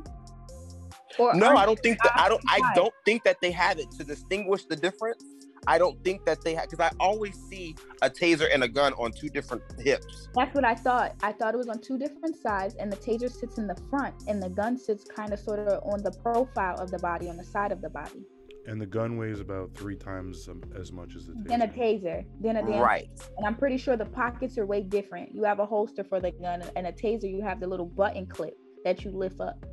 Or 1.17 1.33
No, 1.33 1.55
I 1.55 1.65
don't 1.65 1.79
think 1.79 1.97
that 2.03 2.13
I 2.15 2.29
don't 2.29 2.41
I 2.47 2.59
don't 2.75 2.93
think 3.05 3.23
that 3.23 3.37
they 3.41 3.51
have 3.51 3.79
it 3.79 3.91
to 3.91 4.03
distinguish 4.03 4.65
the 4.65 4.75
difference. 4.75 5.23
I 5.67 5.77
don't 5.77 6.01
think 6.03 6.25
that 6.25 6.41
they 6.41 6.55
have 6.55 6.69
because 6.69 6.79
I 6.79 6.91
always 6.99 7.35
see 7.49 7.75
a 8.01 8.09
taser 8.09 8.47
and 8.53 8.63
a 8.63 8.69
gun 8.69 8.93
on 8.93 9.11
two 9.11 9.29
different 9.29 9.63
hips. 9.79 10.29
That's 10.33 10.55
what 10.55 10.63
I 10.63 10.73
thought. 10.73 11.15
I 11.21 11.33
thought 11.33 11.53
it 11.53 11.57
was 11.57 11.67
on 11.67 11.81
two 11.81 11.97
different 11.97 12.37
sides, 12.37 12.75
and 12.75 12.91
the 12.91 12.95
taser 12.95 13.29
sits 13.29 13.57
in 13.57 13.67
the 13.67 13.75
front, 13.89 14.15
and 14.27 14.41
the 14.41 14.49
gun 14.49 14.77
sits 14.77 15.03
kind 15.03 15.33
of 15.33 15.39
sort 15.39 15.59
of 15.59 15.83
on 15.83 16.01
the 16.03 16.11
profile 16.23 16.75
of 16.79 16.89
the 16.89 16.99
body, 16.99 17.27
on 17.29 17.35
the 17.35 17.43
side 17.43 17.73
of 17.73 17.81
the 17.81 17.89
body. 17.89 18.23
And 18.65 18.81
the 18.81 18.85
gun 18.85 19.17
weighs 19.17 19.39
about 19.39 19.73
three 19.75 19.95
times 19.95 20.47
um, 20.49 20.61
as 20.77 20.91
much 20.91 21.15
as 21.15 21.25
the 21.27 21.33
taser. 21.33 21.47
Then 21.47 21.61
a 21.61 21.67
taser, 21.67 22.25
then 22.39 22.57
a 22.57 22.61
damn. 22.61 22.81
Right. 22.81 23.09
And 23.37 23.45
I'm 23.45 23.55
pretty 23.55 23.77
sure 23.77 23.97
the 23.97 24.05
pockets 24.05 24.57
are 24.57 24.65
way 24.65 24.81
different. 24.81 25.33
You 25.33 25.43
have 25.43 25.59
a 25.59 25.65
holster 25.65 26.03
for 26.03 26.21
the 26.21 26.31
gun, 26.31 26.63
and 26.77 26.87
a 26.87 26.93
taser, 26.93 27.29
you 27.29 27.41
have 27.41 27.59
the 27.59 27.67
little 27.67 27.85
button 27.85 28.25
clip 28.25 28.57
that 28.85 29.03
you 29.03 29.11
lift 29.11 29.41
up. 29.41 29.65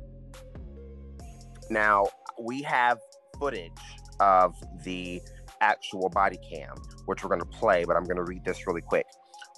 Now 1.69 2.07
we 2.39 2.61
have 2.63 2.99
footage 3.39 3.71
of 4.19 4.55
the 4.83 5.21
actual 5.61 6.09
body 6.09 6.37
cam, 6.49 6.75
which 7.05 7.23
we're 7.23 7.29
going 7.29 7.41
to 7.41 7.57
play, 7.57 7.85
but 7.85 7.95
I'm 7.95 8.03
going 8.03 8.17
to 8.17 8.23
read 8.23 8.43
this 8.45 8.67
really 8.67 8.81
quick. 8.81 9.05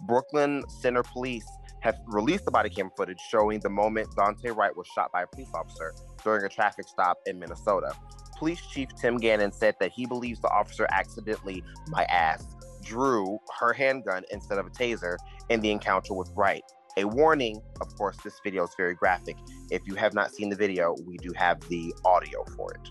Brooklyn 0.05 0.63
Center 0.81 1.03
Police 1.03 1.45
have 1.81 1.97
released 2.07 2.45
the 2.45 2.51
body 2.51 2.69
cam 2.69 2.89
footage 2.95 3.19
showing 3.29 3.59
the 3.59 3.69
moment 3.69 4.09
Daunte 4.15 4.55
Wright 4.55 4.75
was 4.75 4.87
shot 4.87 5.11
by 5.11 5.23
a 5.23 5.27
police 5.27 5.49
officer 5.53 5.93
during 6.23 6.43
a 6.43 6.49
traffic 6.49 6.87
stop 6.87 7.17
in 7.25 7.39
Minnesota. 7.39 7.93
Police 8.37 8.61
Chief 8.67 8.89
Tim 8.99 9.17
Gannon 9.17 9.51
said 9.51 9.75
that 9.79 9.91
he 9.91 10.05
believes 10.05 10.39
the 10.39 10.49
officer 10.49 10.87
accidentally, 10.91 11.63
my 11.87 12.03
ass, 12.05 12.45
drew 12.83 13.39
her 13.59 13.73
handgun 13.73 14.23
instead 14.31 14.57
of 14.57 14.67
a 14.67 14.69
taser 14.69 15.17
in 15.49 15.59
the 15.61 15.71
encounter 15.71 16.13
with 16.13 16.29
Wright. 16.35 16.63
A 16.97 17.05
warning, 17.05 17.61
of 17.79 17.95
course, 17.95 18.17
this 18.23 18.39
video 18.43 18.63
is 18.63 18.71
very 18.75 18.95
graphic. 18.95 19.37
If 19.69 19.87
you 19.87 19.93
have 19.95 20.15
not 20.15 20.31
seen 20.31 20.49
the 20.49 20.55
video, 20.55 20.95
we 21.05 21.17
do 21.17 21.31
have 21.35 21.59
the 21.69 21.93
audio 22.03 22.43
for 22.55 22.73
it. 22.73 22.89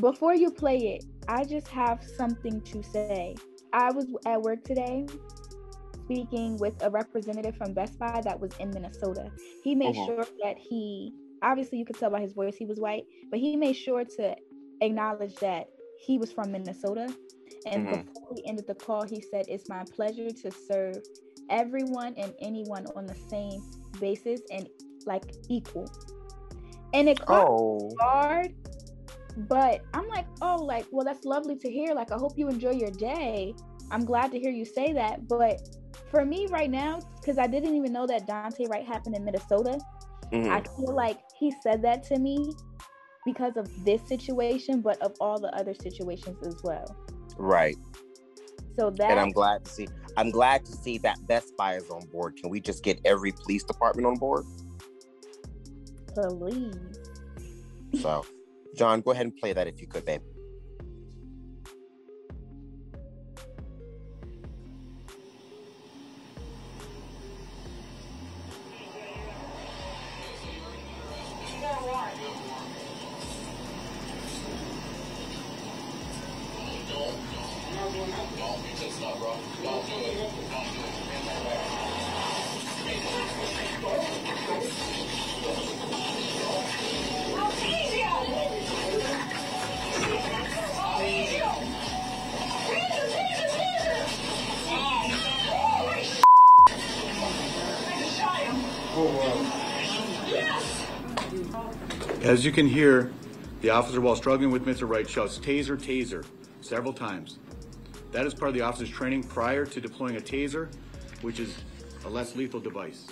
Before 0.00 0.34
you 0.34 0.50
play 0.52 0.78
it, 0.94 1.04
I 1.28 1.44
just 1.44 1.66
have 1.68 2.02
something 2.04 2.62
to 2.62 2.82
say. 2.84 3.36
I 3.72 3.90
was 3.90 4.06
at 4.26 4.40
work 4.42 4.64
today 4.64 5.06
speaking 6.04 6.56
with 6.58 6.74
a 6.82 6.90
representative 6.90 7.56
from 7.56 7.74
Best 7.74 7.98
Buy 7.98 8.20
that 8.24 8.40
was 8.40 8.52
in 8.60 8.70
Minnesota. 8.70 9.30
He 9.62 9.74
made 9.74 9.94
Mhm. 9.94 10.06
sure 10.06 10.24
that 10.42 10.56
he, 10.58 11.12
obviously, 11.42 11.78
you 11.78 11.84
could 11.84 11.98
tell 11.98 12.10
by 12.10 12.20
his 12.20 12.32
voice 12.32 12.56
he 12.56 12.64
was 12.64 12.78
white, 12.78 13.06
but 13.30 13.40
he 13.40 13.56
made 13.56 13.74
sure 13.74 14.04
to 14.04 14.36
acknowledge 14.80 15.34
that 15.36 15.68
he 15.98 16.16
was 16.18 16.32
from 16.32 16.52
Minnesota. 16.52 17.12
And 17.66 17.82
Mhm. 17.82 17.90
before 17.90 18.28
he 18.36 18.46
ended 18.46 18.66
the 18.68 18.74
call, 18.74 19.02
he 19.02 19.20
said, 19.20 19.46
It's 19.48 19.68
my 19.68 19.84
pleasure 19.84 20.30
to 20.30 20.50
serve 20.52 21.02
everyone 21.50 22.14
and 22.16 22.34
anyone 22.40 22.86
on 22.96 23.06
the 23.06 23.14
same 23.14 23.62
basis 24.00 24.42
and 24.50 24.68
like 25.06 25.32
equal. 25.48 25.92
And 26.92 27.08
it 27.08 27.20
Oh, 27.28 27.98
hard 28.00 28.52
but 29.36 29.84
i'm 29.94 30.06
like 30.08 30.26
oh 30.40 30.56
like 30.64 30.86
well 30.90 31.04
that's 31.04 31.24
lovely 31.24 31.56
to 31.56 31.70
hear 31.70 31.94
like 31.94 32.12
i 32.12 32.16
hope 32.16 32.34
you 32.38 32.48
enjoy 32.48 32.70
your 32.70 32.90
day 32.90 33.54
i'm 33.90 34.04
glad 34.04 34.30
to 34.32 34.38
hear 34.38 34.50
you 34.50 34.64
say 34.64 34.92
that 34.92 35.26
but 35.28 35.60
for 36.10 36.24
me 36.24 36.46
right 36.50 36.70
now 36.70 37.02
because 37.20 37.38
i 37.38 37.46
didn't 37.46 37.74
even 37.74 37.92
know 37.92 38.06
that 38.06 38.26
daunte 38.26 38.68
wright 38.68 38.86
happened 38.86 39.14
in 39.16 39.24
minnesota 39.24 39.78
Mm-hmm. 40.32 40.56
i 40.56 40.60
feel 40.60 40.94
like 40.94 41.20
he 41.38 41.50
said 41.50 41.82
that 41.82 42.02
to 42.02 42.18
me 42.18 42.56
because 43.24 43.56
of 43.56 43.68
this 43.84 44.06
situation 44.08 44.80
but 44.80 45.00
of 45.02 45.14
all 45.20 45.38
the 45.40 45.54
other 45.54 45.74
situations 45.74 46.38
as 46.46 46.60
well 46.62 46.96
right. 47.38 47.78
So 48.78 48.90
that 48.90 49.10
And 49.10 49.18
I'm 49.18 49.32
glad 49.32 49.64
to 49.64 49.70
see. 49.70 49.88
I'm 50.16 50.30
glad 50.30 50.64
to 50.66 50.72
see 50.72 50.98
that 50.98 51.26
Best 51.26 51.56
Buy 51.56 51.74
is 51.74 51.90
on 51.90 52.06
board. 52.06 52.36
Can 52.36 52.50
we 52.50 52.60
just 52.60 52.84
get 52.84 53.00
every 53.04 53.32
police 53.32 53.64
department 53.64 54.06
on 54.06 54.16
board? 54.16 54.44
please 56.14 56.74
So, 57.94 58.24
John, 58.76 59.00
go 59.00 59.12
ahead 59.12 59.26
and 59.26 59.36
play 59.36 59.52
that 59.52 59.66
if 59.66 59.80
you 59.80 59.86
could, 59.86 60.04
babe. 60.04 60.20
You 102.48 102.54
can 102.54 102.66
hear, 102.66 103.12
the 103.60 103.68
officer, 103.68 104.00
while 104.00 104.16
struggling 104.16 104.50
with 104.50 104.64
Mr. 104.64 104.88
Wright, 104.88 105.06
shouts 105.06 105.38
taser, 105.38 105.76
taser 105.76 106.24
several 106.62 106.94
times. 106.94 107.38
That 108.10 108.24
is 108.24 108.32
part 108.32 108.48
of 108.48 108.54
the 108.54 108.62
officer's 108.62 108.88
training 108.88 109.24
prior 109.24 109.66
to 109.66 109.80
deploying 109.82 110.16
a 110.16 110.20
taser, 110.20 110.72
which 111.20 111.40
is 111.40 111.54
a 112.06 112.08
less 112.08 112.36
lethal 112.36 112.58
device. 112.58 113.06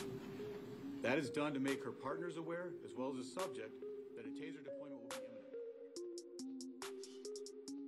That 1.03 1.19
is 1.19 1.29
done 1.29 1.53
to 1.53 1.61
make 1.61 1.85
her 1.85 1.91
partners 1.91 2.39
aware, 2.39 2.71
as 2.83 2.93
well 2.97 3.11
as 3.11 3.19
the 3.19 3.41
subject, 3.41 3.75
that 4.17 4.25
a 4.25 4.31
taser 4.31 4.65
deployment 4.65 5.03
will 5.03 5.11
be 5.11 5.17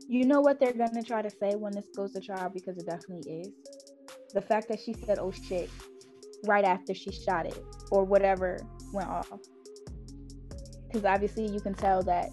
imminent. 0.04 0.06
you 0.06 0.26
know 0.26 0.42
what 0.42 0.60
they're 0.60 0.74
gonna 0.74 1.02
try 1.02 1.22
to 1.22 1.30
say 1.30 1.54
when 1.54 1.72
this 1.72 1.86
goes 1.96 2.12
to 2.12 2.20
trial 2.20 2.50
because 2.52 2.76
it 2.76 2.84
definitely 2.84 3.40
is 3.40 3.52
the 4.34 4.42
fact 4.42 4.68
that 4.68 4.78
she 4.78 4.92
said 4.92 5.18
oh 5.18 5.30
shit 5.30 5.70
right 6.44 6.66
after 6.66 6.92
she 6.92 7.10
shot 7.10 7.46
it 7.46 7.64
or 7.90 8.04
whatever 8.04 8.58
went 8.92 9.08
off 9.08 9.30
because 10.88 11.04
obviously 11.04 11.46
you 11.46 11.60
can 11.60 11.74
tell 11.74 12.02
that 12.02 12.30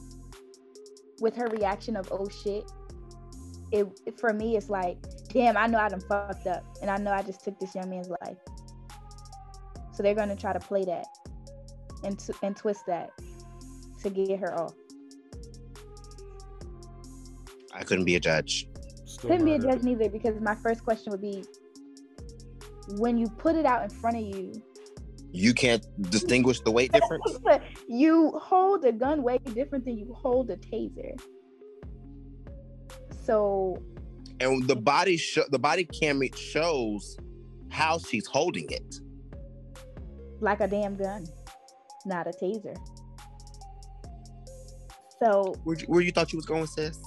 with 1.19 1.35
her 1.35 1.47
reaction 1.47 1.95
of 1.95 2.07
oh 2.11 2.27
shit 2.27 2.71
it 3.71 3.87
for 4.17 4.33
me 4.33 4.55
it's 4.55 4.69
like 4.69 4.97
damn 5.29 5.57
i 5.57 5.67
know 5.67 5.77
i 5.77 5.89
done 5.89 6.01
fucked 6.01 6.47
up 6.47 6.63
and 6.81 6.89
i 6.89 6.97
know 6.97 7.11
i 7.11 7.21
just 7.21 7.43
took 7.43 7.59
this 7.59 7.75
young 7.75 7.89
man's 7.89 8.09
life. 8.09 8.37
So 9.95 10.03
they're 10.03 10.13
gonna 10.13 10.35
try 10.35 10.51
to 10.51 10.59
play 10.59 10.83
that 10.83 11.07
and, 12.03 12.19
t- 12.19 12.33
and 12.43 12.55
twist 12.55 12.85
that 12.87 13.11
to 14.03 14.09
get 14.09 14.39
her 14.39 14.59
off. 14.59 14.73
I 17.73 17.83
couldn't 17.83 18.03
be 18.03 18.15
a 18.15 18.19
judge. 18.19 18.67
Still 19.05 19.29
couldn't 19.29 19.45
be 19.45 19.53
a 19.53 19.59
judge 19.59 19.83
neither 19.83 20.09
because 20.09 20.39
my 20.41 20.55
first 20.55 20.83
question 20.83 21.11
would 21.11 21.21
be 21.21 21.45
when 22.97 23.17
you 23.17 23.27
put 23.27 23.55
it 23.55 23.65
out 23.65 23.83
in 23.83 23.89
front 23.89 24.17
of 24.17 24.23
you 24.23 24.51
You 25.31 25.53
can't 25.53 25.85
distinguish 26.09 26.59
the 26.61 26.71
weight 26.71 26.91
difference. 26.91 27.39
you 27.87 28.31
hold 28.41 28.85
a 28.85 28.91
gun 28.91 29.21
way 29.23 29.37
different 29.53 29.85
than 29.85 29.97
you 29.97 30.13
hold 30.13 30.49
a 30.49 30.57
taser 30.57 31.19
so 33.25 33.81
and 34.39 34.67
the 34.67 34.75
body 34.75 35.17
show 35.17 35.43
the 35.49 35.59
body 35.59 35.85
cam 35.85 36.21
it 36.21 36.37
shows 36.37 37.17
how 37.69 37.97
she's 37.97 38.27
holding 38.27 38.69
it. 38.69 38.95
like 40.39 40.61
a 40.61 40.67
damn 40.67 40.95
gun 40.95 41.25
not 42.05 42.27
a 42.27 42.31
taser 42.31 42.75
So 45.23 45.55
Where 45.63 45.77
you, 45.77 45.85
where 45.87 46.01
you 46.01 46.11
thought 46.11 46.31
you 46.33 46.37
was 46.37 46.45
going, 46.45 46.67
sis? 46.67 46.99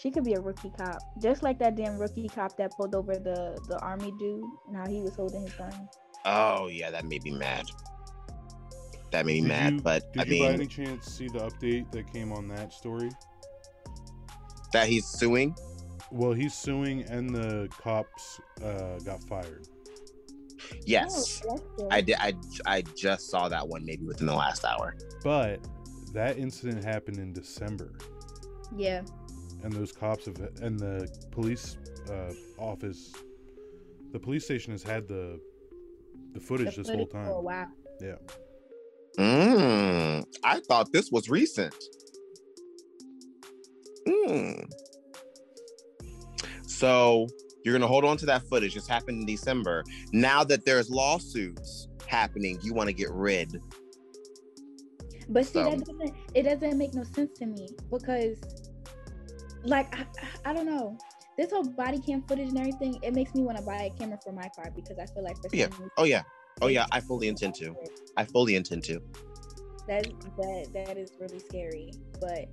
She 0.00 0.10
could 0.10 0.24
be 0.24 0.34
a 0.34 0.40
rookie 0.40 0.70
cop, 0.78 0.98
just 1.20 1.42
like 1.42 1.58
that 1.58 1.76
damn 1.76 1.98
rookie 1.98 2.28
cop 2.28 2.56
that 2.56 2.72
pulled 2.72 2.94
over 2.94 3.14
the 3.14 3.58
the 3.68 3.78
army 3.80 4.12
dude 4.18 4.44
and 4.68 4.76
how 4.76 4.86
he 4.86 5.00
was 5.00 5.14
holding 5.16 5.42
his 5.42 5.52
gun. 5.54 5.88
Oh 6.24 6.68
yeah, 6.68 6.90
that 6.90 7.04
made 7.04 7.22
me 7.24 7.30
mad. 7.32 7.66
That 9.10 9.24
made 9.26 9.36
me 9.36 9.40
Did 9.42 9.48
mad, 9.48 9.72
you- 9.74 9.80
but 9.80 10.12
Did 10.12 10.22
I 10.22 10.24
you 10.26 10.42
by 10.42 10.48
any 10.50 10.58
mean 10.58 10.68
chance 10.68 11.06
see 11.10 11.26
the 11.28 11.38
update 11.40 11.90
that 11.92 12.12
came 12.12 12.32
on 12.32 12.48
that 12.48 12.72
story? 12.72 13.10
that 14.72 14.86
he's 14.86 15.06
suing. 15.06 15.56
Well, 16.10 16.32
he's 16.34 16.52
suing, 16.54 17.02
and 17.10 17.34
the 17.34 17.68
cops 17.70 18.38
uh, 18.62 18.98
got 18.98 19.22
fired. 19.24 19.66
Yes, 20.84 21.40
Oh. 21.48 21.88
I 21.90 22.02
did. 22.02 22.16
I 22.18 22.34
I 22.66 22.82
just 22.82 23.30
saw 23.30 23.48
that 23.48 23.66
one 23.66 23.84
maybe 23.84 24.04
within 24.04 24.26
the 24.26 24.34
last 24.34 24.64
hour. 24.66 24.94
But 25.24 25.60
that 26.12 26.36
incident 26.38 26.84
happened 26.84 27.18
in 27.18 27.32
December, 27.32 27.98
Yeah. 28.76 29.02
And 29.62 29.72
those 29.72 29.92
cops 29.92 30.26
have, 30.26 30.38
and 30.62 30.78
the 30.78 31.08
police 31.30 31.76
uh, 32.10 32.32
office, 32.58 33.12
the 34.12 34.18
police 34.18 34.44
station 34.44 34.72
has 34.72 34.82
had 34.82 35.06
the 35.08 35.40
the 36.32 36.40
footage 36.40 36.76
the 36.76 36.82
this 36.82 36.90
whole 36.90 37.06
footage 37.06 37.12
For 37.12 37.18
a 37.20 37.24
time. 37.24 37.44
while. 37.44 37.66
Yeah. 38.00 38.14
Mm, 39.18 40.24
I 40.44 40.60
thought 40.60 40.92
this 40.92 41.10
was 41.10 41.28
recent. 41.28 41.74
Mm. 44.06 44.70
So 46.66 47.26
you're 47.64 47.74
gonna 47.74 47.86
hold 47.88 48.04
on 48.04 48.16
to 48.18 48.26
that 48.26 48.42
footage. 48.48 48.74
This 48.74 48.86
happened 48.86 49.20
in 49.20 49.26
December. 49.26 49.84
Now 50.12 50.44
that 50.44 50.64
there's 50.64 50.88
lawsuits 50.90 51.88
happening, 52.06 52.58
you 52.62 52.72
want 52.72 52.88
to 52.88 52.92
get 52.94 53.10
rid. 53.10 53.60
But 55.28 55.44
see, 55.46 55.54
So- 55.54 55.64
that 55.64 55.78
doesn't 55.84 56.14
it 56.34 56.42
doesn't 56.44 56.78
make 56.78 56.94
no 56.94 57.02
sense 57.02 57.36
to 57.38 57.46
me 57.46 57.68
because, 57.90 58.38
like, 59.64 59.94
I, 59.98 60.06
I, 60.50 60.52
don't 60.52 60.66
know. 60.66 60.96
This 61.36 61.50
whole 61.50 61.64
body 61.64 61.98
cam 62.00 62.22
footage 62.22 62.48
and 62.48 62.58
everything, 62.58 62.98
it 63.02 63.14
makes 63.14 63.34
me 63.34 63.42
want 63.42 63.58
to 63.58 63.64
buy 63.64 63.90
a 63.94 63.98
camera 63.98 64.18
for 64.22 64.32
my 64.32 64.48
car 64.54 64.72
because 64.74 64.98
I 64.98 65.06
feel 65.06 65.24
like 65.24 65.36
for 65.36 65.54
Yeah. 65.54 65.66
reason, 65.66 65.90
Oh 65.96 66.04
yeah. 66.04 66.22
Oh 66.60 66.66
yeah. 66.66 66.86
I 66.90 67.00
fully 67.00 67.28
intend 67.28 67.54
to. 67.56 67.74
I 68.16 68.24
fully 68.24 68.56
intend 68.56 68.84
to. 68.84 69.00
That 69.86 70.04
that 70.36 70.66
that 70.74 70.96
is 70.98 71.12
really 71.20 71.38
scary. 71.38 71.92
But 72.20 72.48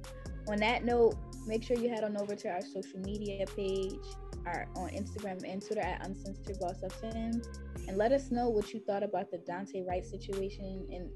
on 0.48 0.58
that 0.58 0.86
note, 0.86 1.16
make 1.48 1.64
sure 1.64 1.78
you 1.78 1.90
head 1.90 2.04
on 2.04 2.16
over 2.18 2.36
to 2.36 2.50
our 2.50 2.62
social 2.62 3.00
media 3.00 3.46
page, 3.56 4.00
our 4.46 4.68
on 4.76 4.90
Instagram 4.90 5.44
and 5.44 5.66
Twitter 5.66 5.82
at 5.82 6.06
Uncensored 6.06 6.60
Boss 6.60 6.82
FM, 6.82 7.46
and 7.88 7.98
let 7.98 8.12
us 8.12 8.32
know 8.32 8.50
what 8.50 8.74
you 8.74 8.80
thought 8.80 9.04
about 9.04 9.32
the 9.32 9.38
Daunte 9.40 9.86
Wright 9.88 10.06
situation 10.06 10.88
and 10.92 11.10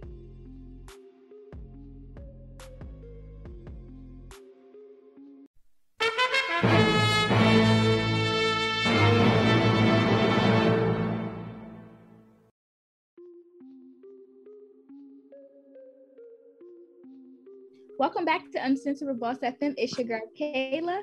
Welcome 18.00 18.24
back 18.24 18.50
to 18.54 18.66
Uncensored 18.66 19.20
Boss 19.20 19.40
FM. 19.40 19.74
It's 19.76 19.98
your 19.98 20.08
girl 20.08 20.22
Kayla, 20.40 21.02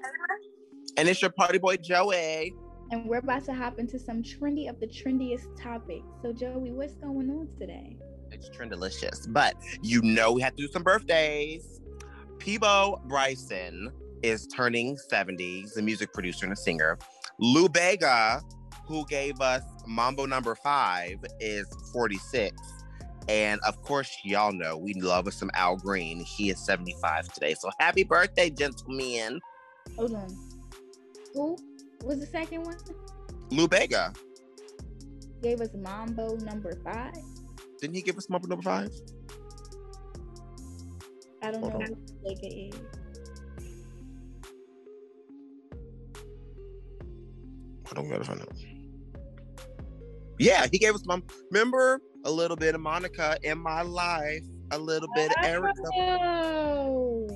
And 0.97 1.07
it's 1.07 1.21
your 1.21 1.31
party 1.31 1.59
boy 1.59 1.77
Joey. 1.77 2.55
and 2.91 3.07
we're 3.07 3.19
about 3.19 3.45
to 3.45 3.53
hop 3.53 3.79
into 3.79 3.99
some 3.99 4.23
trendy 4.23 4.71
of 4.71 4.81
the 4.81 4.87
trendiest 4.87 5.45
topics. 5.63 6.07
So, 6.23 6.33
Joey, 6.33 6.73
what's 6.73 6.95
going 6.95 7.29
on 7.29 7.49
today? 7.61 7.99
It's 8.31 8.49
trend 8.49 8.71
delicious. 8.71 9.27
But 9.27 9.57
you 9.83 10.01
know 10.01 10.33
we 10.33 10.41
have 10.41 10.57
to 10.57 10.63
do 10.67 10.73
some 10.73 10.83
birthdays. 10.83 11.83
Peabo 12.39 13.03
Bryson 13.05 13.91
is 14.23 14.47
turning 14.47 14.97
70. 14.97 15.61
He's 15.61 15.77
a 15.77 15.83
music 15.83 16.15
producer 16.15 16.47
and 16.47 16.55
a 16.55 16.57
singer. 16.57 16.99
Lou 17.39 17.69
Bega, 17.69 18.41
who 18.87 19.05
gave 19.05 19.39
us 19.43 19.63
Mambo 19.87 20.25
number 20.25 20.55
five, 20.55 21.19
is 21.41 21.67
46. 21.93 22.57
And 23.29 23.61
of 23.67 23.81
course, 23.83 24.17
y'all 24.25 24.53
know 24.53 24.77
we 24.77 24.95
love 24.95 25.27
us 25.27 25.37
some 25.37 25.51
Al 25.55 25.77
Green. 25.77 26.21
He 26.21 26.51
is 26.51 26.65
75 26.65 27.33
today. 27.33 27.55
So 27.55 27.71
happy 27.81 28.05
birthday, 28.05 28.51
gentlemen. 28.51 29.41
Hold 29.97 30.15
on. 30.15 30.29
Who 31.35 31.57
was 32.05 32.21
the 32.21 32.27
second 32.27 32.65
one? 32.65 32.77
Lou 33.51 33.67
Bega. 33.67 34.13
Gave 35.43 35.61
us 35.61 35.71
Mambo 35.75 36.37
number 36.37 36.73
five. 36.85 37.15
Didn't 37.81 37.97
he 37.97 38.03
give 38.03 38.17
us 38.17 38.31
Mambo 38.31 38.49
number 38.49 38.63
five? 38.63 38.91
I 41.43 41.51
don't 41.51 41.61
Hold 41.61 41.75
know 41.75 41.81
on. 41.81 41.91
what 42.23 42.41
Vega 42.41 42.57
is. 42.57 42.75
On, 47.97 48.05
we 48.05 48.11
gotta 48.11 48.25
find 48.25 48.41
out. 48.41 48.49
Yeah, 50.39 50.67
he 50.71 50.79
gave 50.79 50.95
us 50.95 51.07
my 51.07 51.21
remember 51.51 52.01
a 52.27 52.31
little 52.31 52.57
bit 52.57 52.75
of 52.75 52.81
Monica 52.81 53.39
in 53.45 53.57
my 53.57 53.83
life, 53.83 54.43
a 54.73 54.79
little 54.79 55.09
bit 55.15 55.31
of 55.31 55.45
Erica. 55.45 55.73
Oh, 55.95 57.29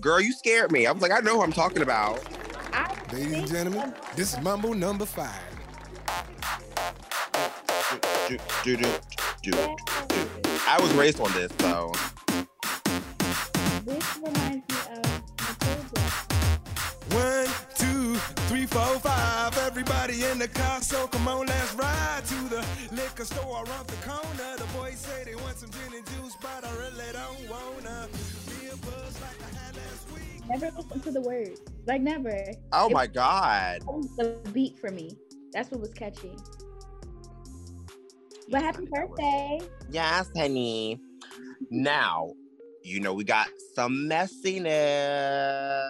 Girl, 0.00 0.20
you 0.20 0.32
scared 0.34 0.70
me. 0.70 0.86
I 0.86 0.92
was 0.92 1.00
like, 1.00 1.12
I 1.12 1.20
know 1.20 1.36
who 1.36 1.42
I'm 1.42 1.52
talking 1.52 1.80
about. 1.82 2.20
Ladies 3.10 3.32
and 3.32 3.48
gentlemen, 3.48 3.94
this 4.16 4.34
is 4.34 4.40
Mambo 4.42 4.74
number 4.74 5.06
five. 5.06 5.40
I 10.66 10.78
was 10.80 10.92
raised 10.92 11.20
on 11.20 11.32
this, 11.32 11.50
so 11.60 11.92
This 13.84 14.16
reminds 14.18 14.68
me 14.68 14.76
of 14.92 15.22
One, 17.14 17.48
two, 17.76 18.16
three, 18.48 18.66
four, 18.66 18.98
five. 19.00 19.17
Everybody 19.78 20.24
in 20.24 20.40
the 20.40 20.48
car, 20.48 20.82
so 20.82 21.06
come 21.06 21.28
on, 21.28 21.46
let's 21.46 21.72
ride 21.74 22.22
to 22.26 22.34
the 22.48 22.66
liquor 22.90 23.24
store 23.24 23.62
around 23.64 23.86
the 23.86 23.94
corner. 24.08 24.56
The 24.56 24.64
boys 24.76 24.98
say 24.98 25.22
they 25.24 25.36
want 25.36 25.56
some 25.56 25.70
gin 25.70 25.94
and 25.96 26.04
juice, 26.04 26.36
but 26.42 26.64
I 26.64 26.70
really 26.78 27.04
don't 27.12 27.48
wanna 27.48 28.08
be 28.48 28.66
a 28.66 28.76
buzz 28.78 29.20
like 29.20 29.36
I 29.40 29.56
had 29.56 29.76
last 29.76 30.10
week. 30.12 30.48
Never 30.48 30.72
listen 30.76 31.00
to 31.02 31.10
the 31.12 31.20
words. 31.20 31.60
Like 31.86 32.00
never. 32.02 32.36
oh 32.72 32.88
It- 32.88 32.92
my 32.92 33.06
god. 33.06 33.82
The 34.16 34.36
beat 34.52 34.76
for 34.80 34.90
me. 34.90 35.16
That's 35.52 35.70
what 35.70 35.80
was 35.80 35.94
catchy. 35.94 36.32
But 38.50 38.62
happy 38.62 38.84
birthday. 38.90 39.60
Yes, 39.92 40.28
honey. 40.36 41.00
Now, 41.70 42.32
you 42.82 42.98
know 42.98 43.14
we 43.14 43.22
got 43.22 43.46
some 43.76 44.08
messiness. 44.10 45.88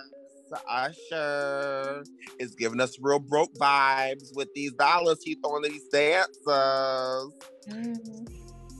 Usher 0.69 2.05
is 2.39 2.55
giving 2.55 2.81
us 2.81 2.97
real 3.01 3.19
broke 3.19 3.53
vibes 3.55 4.35
with 4.35 4.49
these 4.55 4.73
dollars 4.75 5.19
he 5.23 5.35
throwing 5.37 5.63
these 5.63 5.85
dancers. 5.89 7.33
Mhm. 7.69 8.29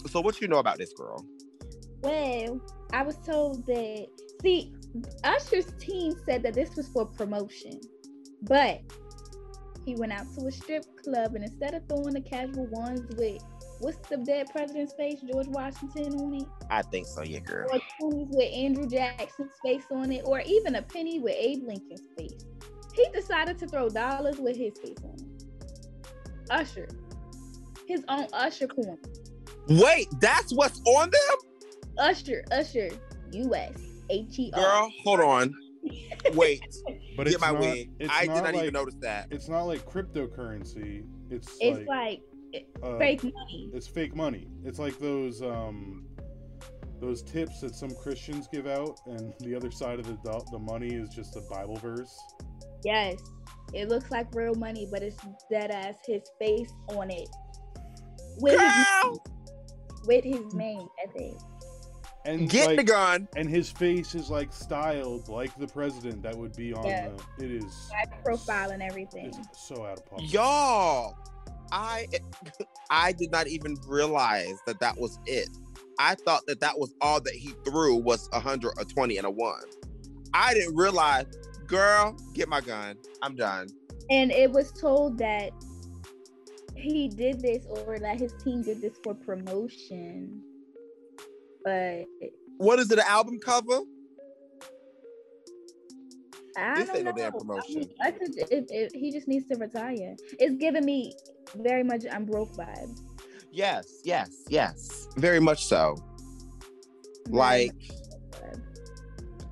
So 0.09 0.21
what 0.21 0.41
you 0.41 0.49
know 0.49 0.59
about 0.59 0.79
this 0.79 0.93
girl? 0.93 1.25
Well, 2.03 2.61
I 2.93 3.03
was 3.03 3.17
told 3.19 3.67
that. 3.67 4.07
See, 4.43 4.73
Usher's 5.25 5.73
team 5.79 6.15
said 6.25 6.43
that 6.45 6.55
this 6.55 6.77
was 6.77 6.89
for 6.89 7.07
promotion, 7.07 7.81
but 8.43 8.81
he 9.85 9.97
went 9.97 10.13
out 10.13 10.27
to 10.39 10.47
a 10.47 10.53
strip 10.53 10.85
club 11.03 11.35
and 11.35 11.45
instead 11.45 11.75
of 11.75 11.83
throwing 11.89 12.15
the 12.15 12.21
casual 12.21 12.67
ones 12.67 13.01
with 13.17 13.43
what's 13.81 14.09
the 14.09 14.17
dead 14.19 14.49
president's 14.51 14.93
face, 14.95 15.21
George 15.33 15.47
Washington 15.49 16.15
on 16.21 16.35
it, 16.35 16.47
I 16.71 16.83
think 16.83 17.07
so, 17.07 17.23
yeah, 17.23 17.41
girl. 17.41 17.69
or 17.73 17.81
twenties 18.01 18.29
with 18.31 18.53
Andrew 18.53 18.87
Jackson's 18.89 19.53
face 19.65 19.85
on 19.91 20.13
it, 20.13 20.23
or 20.25 20.41
even 20.47 20.77
a 20.77 20.83
penny 20.83 21.19
with 21.19 21.35
Abe 21.39 21.65
Lincoln's 21.67 22.03
face, 22.17 22.45
he 22.95 23.07
decided 23.15 23.59
to 23.59 23.67
throw 23.67 23.89
dollars 23.89 24.39
with 24.39 24.57
his 24.57 24.79
face 24.79 24.97
on 25.05 25.15
it. 25.15 26.11
Usher, 26.51 26.89
his 27.87 28.05
own 28.09 28.27
Usher 28.33 28.67
coin. 28.67 28.99
Wait, 29.69 30.09
that's 30.21 30.53
what's 30.55 30.81
on 30.87 31.11
them? 31.11 31.39
Usher, 31.99 32.45
Usher, 32.53 32.89
U.S. 33.33 33.73
H 34.11 34.39
E 34.39 34.51
R. 34.55 34.61
Girl, 34.63 34.93
hold 35.05 35.21
on. 35.21 35.55
Wait, 36.33 36.63
But 37.17 37.25
get 37.25 37.35
it's 37.35 37.41
my 37.41 37.51
not, 37.51 37.61
wig. 37.61 37.91
it's 37.99 38.11
I 38.13 38.21
did 38.23 38.29
not 38.29 38.45
like, 38.45 38.55
even 38.57 38.73
notice 38.73 38.95
that. 39.01 39.27
It's 39.31 39.49
not 39.49 39.63
like 39.63 39.85
cryptocurrency. 39.85 41.05
It's, 41.31 41.57
It's 41.61 41.79
like, 41.81 41.87
like 41.89 42.21
uh, 42.83 42.99
fake 42.99 43.23
money. 43.25 43.71
It's 43.75 43.87
fake 43.87 44.15
money. 44.17 44.49
It's 44.65 44.79
like 44.79 44.99
those 44.99 45.43
um 45.43 46.07
those 47.01 47.23
tips 47.23 47.61
that 47.61 47.75
some 47.75 47.91
Christians 47.95 48.49
give 48.53 48.67
out, 48.67 49.01
and 49.07 49.33
the 49.41 49.55
other 49.55 49.71
side 49.71 49.99
of 49.99 50.07
the 50.07 50.15
do- 50.31 50.45
the 50.51 50.59
money 50.59 50.95
is 50.95 51.09
just 51.11 51.37
a 51.37 51.41
Bible 51.43 51.77
verse. 51.77 52.17
Yes, 52.85 53.21
it 53.73 53.89
looks 53.89 54.11
like 54.11 54.33
real 54.35 54.55
money, 54.55 54.89
but 54.91 55.03
it's 55.03 55.17
dead 55.51 55.71
ass 55.71 55.97
his 56.07 56.23
face 56.39 56.73
on 56.89 57.11
it 57.11 57.29
with 58.41 58.59
his 58.61 58.87
Girl, 59.03 59.25
with 60.07 60.25
his 60.25 60.55
name. 60.55 60.89
I 61.05 61.11
think. 61.17 61.39
And 62.25 62.51
get 62.51 62.67
like, 62.67 62.77
the 62.77 62.85
gun. 62.85 63.29
and 63.37 63.49
his 63.49 63.71
face 63.71 64.15
is 64.15 64.29
like 64.29 64.53
styled 64.53 65.29
like 65.29 65.57
the 65.57 65.67
president 65.67 66.23
that 66.23 66.37
would 66.37 66.55
be 66.57 66.75
on 66.75 66.85
Yeah. 66.85 67.11
the. 67.39 67.45
It 67.45 67.51
is 67.63 67.89
Black 67.89 68.23
profile 68.25 68.71
and 68.71 68.83
everything. 68.83 69.27
It's 69.27 69.67
so 69.67 69.87
out 69.87 69.99
of 69.99 70.07
pocket. 70.07 70.27
Y'all, 70.27 71.17
I 71.73 72.07
eh, 72.13 72.19
I 72.91 73.13
did 73.13 73.31
not 73.31 73.49
even 73.49 73.77
realize 73.87 74.57
that 74.67 74.81
that 74.81 74.99
was 74.99 75.19
it. 75.27 75.49
I 75.99 76.15
thought 76.15 76.43
that 76.47 76.61
that 76.61 76.79
was 76.79 76.95
all 77.01 77.21
that 77.21 77.35
he 77.35 77.55
threw 77.65 77.97
was 77.97 78.29
a 78.33 78.41
hundred, 78.41 78.73
a 78.79 78.85
twenty, 78.85 79.19
and 79.19 79.27
a 79.27 79.31
one. 79.31 79.63
I 80.35 80.55
didn't 80.55 80.77
realize, 80.77 81.27
girl, 81.67 82.17
get 82.35 82.49
my 82.49 82.61
gun. 82.61 82.97
I'm 83.23 83.35
done. 83.35 83.69
And 84.11 84.31
it 84.31 84.51
was 84.51 84.73
told 84.73 85.19
that 85.19 85.51
he 86.75 87.09
did 87.09 87.41
this 87.41 87.67
or 87.69 87.99
that 87.99 88.19
his 88.19 88.33
team 88.45 88.63
did 88.63 88.81
this 88.81 88.95
for 89.03 89.15
promotion. 89.15 90.41
But 91.65 92.05
What 92.59 92.79
is 92.79 92.91
it? 92.91 92.99
An 92.99 93.05
album 93.07 93.39
cover? 93.41 93.81
I 96.59 96.75
This 96.75 96.87
don't 96.87 96.97
ain't 96.97 97.05
no 97.07 97.11
know. 97.11 97.17
damn 97.17 97.27
I 97.27 97.31
mean, 97.31 97.39
promotion. 97.39 97.91
I 98.01 98.11
think 98.11 98.35
if, 98.37 98.67
if 98.71 98.93
he 98.93 99.13
just 99.13 99.29
needs 99.29 99.47
to 99.49 99.57
retire. 99.57 100.17
It's 100.39 100.57
giving 100.57 100.85
me 100.85 101.15
very 101.57 101.83
much 101.85 102.05
I'm 102.11 102.25
broke 102.25 102.53
vibes. 102.55 103.01
Yes, 103.51 104.01
yes, 104.05 104.31
yes. 104.49 105.09
Very 105.17 105.41
much 105.41 105.65
so. 105.67 105.97
Very 107.33 107.37
Like 107.37 107.75
much 107.75 107.91
vibes. 108.43 108.63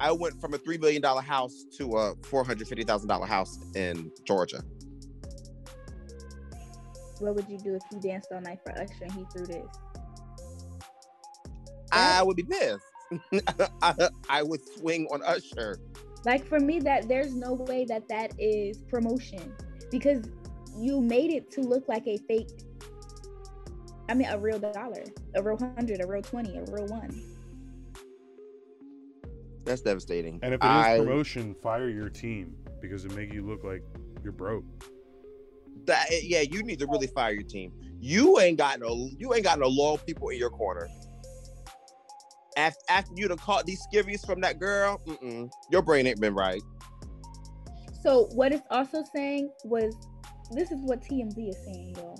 I 0.00 0.12
went 0.12 0.40
from 0.40 0.54
a 0.54 0.58
three 0.58 0.78
million 0.78 1.00
dollar 1.02 1.22
house 1.22 1.64
to 1.78 1.96
a 1.96 2.14
four 2.24 2.44
hundred 2.44 2.68
fifty 2.68 2.84
thousand 2.84 3.08
dollar 3.08 3.26
house 3.26 3.58
in 3.74 4.10
Georgia. 4.24 4.62
what 7.18 7.34
would 7.34 7.48
you 7.48 7.56
do 7.58 7.74
if 7.74 7.82
you 7.90 7.98
danced 7.98 8.28
all 8.30 8.40
night 8.42 8.58
for 8.62 8.72
Usher 8.72 8.92
and 9.04 9.12
he 9.12 9.24
threw 9.32 9.46
this? 9.46 9.66
I 11.92 12.22
would 12.22 12.36
be 12.36 12.42
pissed. 12.42 12.84
I, 13.82 14.08
I 14.28 14.42
would 14.42 14.60
swing 14.76 15.06
on 15.10 15.22
Usher. 15.22 15.78
Like 16.24 16.44
for 16.46 16.58
me, 16.58 16.80
that 16.80 17.08
there's 17.08 17.34
no 17.34 17.54
way 17.54 17.84
that 17.84 18.08
that 18.08 18.32
is 18.38 18.78
promotion 18.78 19.54
because 19.90 20.24
you 20.76 21.00
made 21.00 21.30
it 21.30 21.50
to 21.52 21.60
look 21.60 21.88
like 21.88 22.06
a 22.06 22.16
fake. 22.28 22.50
I 24.08 24.14
mean, 24.14 24.28
a 24.28 24.38
real 24.38 24.58
dollar, 24.58 25.04
a 25.34 25.42
real 25.42 25.58
hundred, 25.58 26.02
a 26.02 26.06
real 26.06 26.22
twenty, 26.22 26.56
a 26.56 26.64
real 26.70 26.86
one. 26.86 27.22
That's 29.64 29.80
devastating. 29.80 30.38
And 30.42 30.54
if 30.54 30.62
it 30.62 30.66
is 30.66 30.70
I- 30.70 30.98
promotion, 30.98 31.54
fire 31.54 31.88
your 31.88 32.08
team 32.08 32.56
because 32.80 33.04
it 33.04 33.14
make 33.14 33.32
you 33.32 33.44
look 33.44 33.64
like 33.64 33.82
you're 34.22 34.32
broke. 34.32 34.64
that 35.86 36.06
yeah, 36.22 36.40
you 36.40 36.62
need 36.62 36.78
to 36.80 36.86
really 36.86 37.06
fire 37.08 37.32
your 37.32 37.42
team. 37.42 37.72
You 38.00 38.38
ain't 38.40 38.58
got 38.58 38.80
no 38.80 39.08
you 39.18 39.34
ain't 39.34 39.44
got 39.44 39.58
no 39.58 39.66
loyal 39.68 39.98
people 39.98 40.28
in 40.28 40.38
your 40.38 40.50
corner. 40.50 40.88
After, 42.56 42.80
after 42.88 43.12
you 43.14 43.28
done 43.28 43.36
caught 43.38 43.66
these 43.66 43.86
skivvies 43.86 44.24
from 44.24 44.40
that 44.40 44.58
girl, 44.58 45.00
your 45.70 45.82
brain 45.82 46.06
ain't 46.06 46.20
been 46.20 46.34
right. 46.34 46.62
So 48.02 48.28
what 48.32 48.52
it's 48.52 48.66
also 48.70 49.04
saying 49.14 49.50
was, 49.64 49.94
this 50.52 50.70
is 50.70 50.80
what 50.80 51.02
TMZ 51.02 51.48
is 51.48 51.56
saying, 51.64 51.96
y'all. 51.96 52.18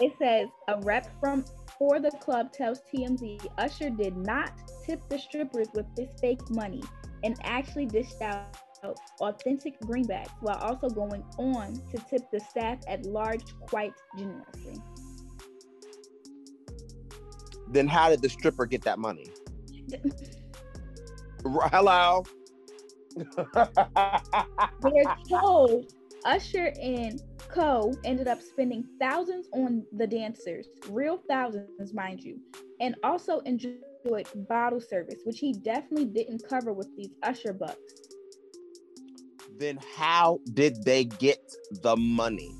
It 0.00 0.12
says 0.18 0.48
a 0.68 0.78
rep 0.80 1.08
from 1.20 1.44
for 1.78 1.98
the 2.00 2.10
club 2.10 2.52
tells 2.52 2.80
TMZ 2.92 3.46
Usher 3.58 3.90
did 3.90 4.16
not 4.16 4.52
tip 4.84 5.00
the 5.08 5.18
strippers 5.18 5.68
with 5.74 5.86
this 5.96 6.08
fake 6.20 6.48
money 6.50 6.82
and 7.24 7.36
actually 7.44 7.86
dished 7.86 8.20
out 8.22 8.56
authentic 9.20 9.80
greenbacks 9.80 10.30
while 10.40 10.58
also 10.58 10.88
going 10.88 11.24
on 11.38 11.74
to 11.90 11.98
tip 12.08 12.30
the 12.30 12.38
staff 12.38 12.78
at 12.86 13.04
large 13.04 13.42
quite 13.60 13.92
generously. 14.16 14.80
Then 17.68 17.88
how 17.88 18.10
did 18.10 18.22
the 18.22 18.28
stripper 18.28 18.66
get 18.66 18.82
that 18.82 18.98
money? 18.98 19.30
Hello. 21.44 22.24
They're 24.80 25.16
told 25.28 25.92
Usher 26.24 26.72
and 26.82 27.22
Co 27.48 27.94
ended 28.04 28.28
up 28.28 28.42
spending 28.42 28.84
thousands 29.00 29.48
on 29.52 29.86
the 29.92 30.06
dancers, 30.06 30.68
real 30.90 31.22
thousands, 31.28 31.94
mind 31.94 32.20
you, 32.22 32.38
and 32.80 32.96
also 33.02 33.38
enjoyed 33.40 34.26
bottle 34.48 34.80
service, 34.80 35.20
which 35.24 35.38
he 35.38 35.52
definitely 35.52 36.06
didn't 36.06 36.42
cover 36.46 36.72
with 36.72 36.88
these 36.96 37.14
Usher 37.22 37.52
bucks. 37.52 37.94
then 39.58 39.78
how 39.96 40.38
did 40.52 40.84
they 40.84 41.04
get 41.04 41.40
the 41.82 41.96
money? 41.96 42.52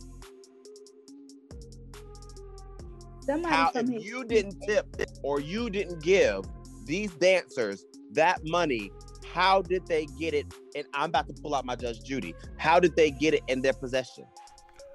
Somebody 3.27 3.55
How 3.55 3.71
from 3.71 3.87
if 3.89 3.95
his 3.95 4.05
you 4.05 4.25
didn't 4.25 4.61
tip 4.63 4.87
or 5.23 5.41
you 5.41 5.69
didn't 5.69 6.03
give 6.03 6.45
these 6.85 7.11
dancers 7.15 7.85
that 8.13 8.45
money, 8.45 8.93
how 9.35 9.63
did 9.63 9.87
they 9.87 10.07
get 10.19 10.33
it? 10.33 10.47
And 10.77 10.87
I'm 10.95 11.11
about 11.11 11.27
to 11.29 11.35
pull 11.35 11.55
out 11.55 11.65
my 11.65 11.75
Judge 11.75 12.03
Judy. 12.05 12.35
How 12.57 12.79
did 12.79 12.95
they 12.95 13.11
get 13.11 13.35
it 13.35 13.43
in 13.49 13.61
their 13.61 13.73
possession? 13.73 14.25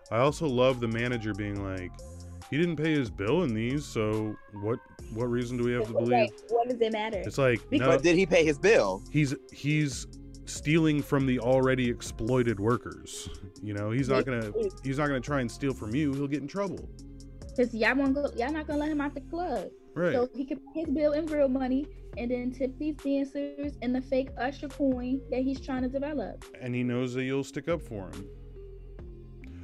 I 0.09 0.19
also 0.19 0.47
love 0.47 0.79
the 0.79 0.87
manager 0.87 1.33
being 1.33 1.63
like, 1.63 1.91
he 2.49 2.57
didn't 2.57 2.77
pay 2.77 2.93
his 2.93 3.09
bill 3.09 3.43
in 3.43 3.53
these, 3.53 3.85
so 3.85 4.35
what 4.61 4.79
what 5.13 5.25
reason 5.25 5.57
do 5.57 5.63
we 5.63 5.73
have 5.73 5.87
to 5.87 5.93
believe? 5.93 6.11
Right, 6.11 6.31
what 6.49 6.69
does 6.69 6.79
it 6.81 6.91
matter? 6.91 7.19
It's 7.19 7.37
like 7.37 7.61
no, 7.71 7.85
But 7.85 8.03
did 8.03 8.15
he 8.15 8.25
pay 8.25 8.45
his 8.45 8.57
bill? 8.57 9.03
he's 9.09 9.35
he's 9.53 10.07
stealing 10.45 11.01
from 11.01 11.25
the 11.25 11.39
already 11.39 11.89
exploited 11.89 12.59
workers. 12.59 13.29
You 13.61 13.73
know, 13.73 13.91
he's 13.91 14.09
not 14.09 14.25
gonna 14.25 14.51
he's 14.83 14.97
not 14.97 15.07
gonna 15.07 15.21
try 15.21 15.39
and 15.39 15.49
steal 15.49 15.73
from 15.73 15.95
you. 15.95 16.13
He'll 16.13 16.27
get 16.27 16.41
in 16.41 16.47
trouble. 16.47 16.89
Because 17.61 17.75
y'all 17.75 17.95
won't 17.95 18.15
go, 18.15 18.27
y'all 18.35 18.51
not 18.51 18.65
gonna 18.65 18.79
let 18.79 18.91
him 18.91 19.01
out 19.01 19.13
the 19.13 19.21
club. 19.21 19.69
Right. 19.93 20.13
So 20.13 20.27
he 20.35 20.45
could 20.45 20.59
pay 20.73 20.79
his 20.79 20.89
bill 20.89 21.11
in 21.11 21.27
real 21.27 21.47
money 21.47 21.85
and 22.17 22.31
then 22.31 22.51
tip 22.51 22.75
these 22.79 22.95
dancers 22.95 23.73
in 23.83 23.93
the 23.93 24.01
fake 24.01 24.29
Usher 24.39 24.67
coin 24.67 25.21
that 25.29 25.41
he's 25.43 25.59
trying 25.59 25.83
to 25.83 25.87
develop. 25.89 26.43
and 26.59 26.73
he 26.73 26.81
knows 26.81 27.13
that 27.13 27.23
you'll 27.23 27.43
stick 27.43 27.67
up 27.69 27.81
for 27.83 28.07
him. 28.07 28.27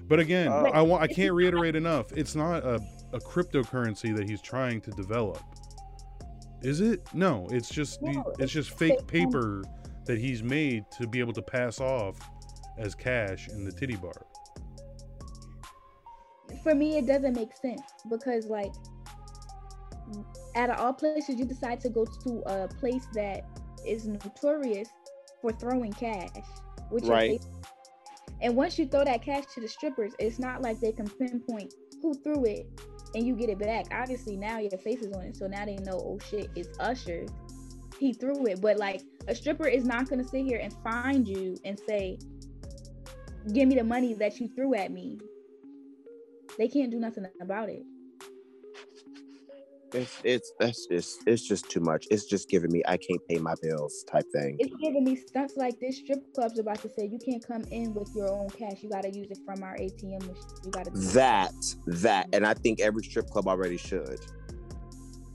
But 0.07 0.19
again, 0.19 0.49
Oh. 0.49 0.67
I 0.67 0.81
want 0.83 1.01
I 1.01 1.07
can't 1.07 1.33
reiterate 1.33 1.75
enough. 1.75 2.11
It's 2.13 2.35
not 2.35 2.63
a, 2.63 2.75
a 3.13 3.19
cryptocurrency 3.19 4.15
that 4.15 4.29
he's 4.29 4.41
trying 4.43 4.79
to 4.81 4.91
develop. 4.91 5.41
Is 6.61 6.81
it? 6.81 7.01
No, 7.15 7.47
it's 7.49 7.69
just 7.69 8.03
No, 8.03 8.25
it's 8.33 8.39
it's 8.41 8.51
just 8.53 8.77
fake 8.77 8.99
fake 8.99 9.07
paper 9.07 9.63
that 10.05 10.19
he's 10.19 10.43
made 10.43 10.85
to 10.99 11.07
be 11.07 11.19
able 11.19 11.33
to 11.33 11.41
pass 11.41 11.81
off 11.81 12.19
as 12.77 12.93
cash 12.93 13.47
in 13.49 13.63
the 13.63 13.71
titty 13.71 13.95
bar. 13.95 14.27
For 16.63 16.73
me 16.75 16.97
it 16.97 17.05
doesn't 17.05 17.35
make 17.35 17.55
sense 17.55 17.81
because 18.09 18.47
like 18.47 18.71
out 20.55 20.69
of 20.69 20.79
all 20.79 20.93
places 20.93 21.37
you 21.37 21.45
decide 21.45 21.79
to 21.81 21.89
go 21.89 22.05
to 22.23 22.41
a 22.47 22.67
place 22.67 23.05
that 23.13 23.45
is 23.85 24.07
notorious 24.07 24.89
for 25.41 25.51
throwing 25.51 25.91
cash 25.93 26.29
which 26.89 27.03
is 27.03 27.09
Right. 27.09 27.41
basi- 27.41 27.65
and 28.41 28.55
once 28.55 28.77
you 28.77 28.87
throw 28.87 29.03
that 29.03 29.21
cash 29.21 29.45
to 29.53 29.61
the 29.61 29.67
strippers 29.67 30.13
it's 30.19 30.39
not 30.39 30.61
like 30.61 30.79
they 30.79 30.91
can 30.91 31.07
pinpoint 31.07 31.73
who 32.01 32.13
threw 32.13 32.45
it 32.45 32.67
and 33.15 33.25
you 33.25 33.35
get 33.35 33.49
it 33.49 33.57
back. 33.57 33.85
Obviously 33.91 34.35
now 34.35 34.59
your 34.59 34.77
face 34.79 34.99
is 35.01 35.11
on 35.13 35.23
it 35.23 35.35
so 35.35 35.47
now 35.47 35.65
they 35.65 35.77
know 35.77 35.93
oh 36.03 36.19
shit 36.29 36.49
it's 36.55 36.77
usher. 36.79 37.25
He 37.99 38.13
threw 38.13 38.45
it. 38.45 38.61
But 38.61 38.77
like 38.77 39.01
a 39.27 39.33
stripper 39.33 39.67
is 39.67 39.85
not 39.85 40.07
going 40.09 40.21
to 40.21 40.27
sit 40.27 40.45
here 40.45 40.59
and 40.61 40.71
find 40.83 41.27
you 41.27 41.57
and 41.65 41.79
say 41.87 42.19
give 43.53 43.67
me 43.67 43.75
the 43.75 43.83
money 43.83 44.13
that 44.15 44.39
you 44.39 44.49
threw 44.49 44.75
at 44.75 44.91
me 44.91 45.17
they 46.57 46.67
can't 46.67 46.91
do 46.91 46.99
nothing 46.99 47.27
about 47.41 47.69
it. 47.69 47.83
It's 49.93 50.19
it's 50.23 50.51
that's 50.59 50.85
just 50.87 51.23
it's 51.25 51.47
just 51.47 51.69
too 51.69 51.79
much. 51.79 52.07
It's 52.11 52.25
just 52.25 52.49
giving 52.49 52.71
me 52.71 52.83
I 52.87 52.97
can't 52.97 53.21
pay 53.29 53.37
my 53.37 53.53
bills 53.61 54.03
type 54.11 54.25
thing. 54.33 54.57
It's 54.59 54.75
giving 54.81 55.05
me 55.05 55.15
stunts 55.15 55.55
like 55.55 55.79
this. 55.79 55.97
Strip 55.99 56.33
club's 56.33 56.59
about 56.59 56.81
to 56.81 56.89
say 56.89 57.05
you 57.05 57.17
can't 57.25 57.45
come 57.45 57.63
in 57.71 57.93
with 57.93 58.11
your 58.13 58.29
own 58.29 58.49
cash. 58.49 58.83
You 58.83 58.89
got 58.89 59.03
to 59.03 59.09
use 59.09 59.31
it 59.31 59.39
from 59.45 59.63
our 59.63 59.77
ATM 59.77 60.19
machine. 60.19 60.35
You 60.65 60.71
got 60.71 60.85
to 60.85 60.91
That 61.13 61.53
that 61.85 62.27
and 62.33 62.45
I 62.45 62.53
think 62.53 62.81
every 62.81 63.03
strip 63.03 63.29
club 63.29 63.47
already 63.47 63.77
should. 63.77 64.19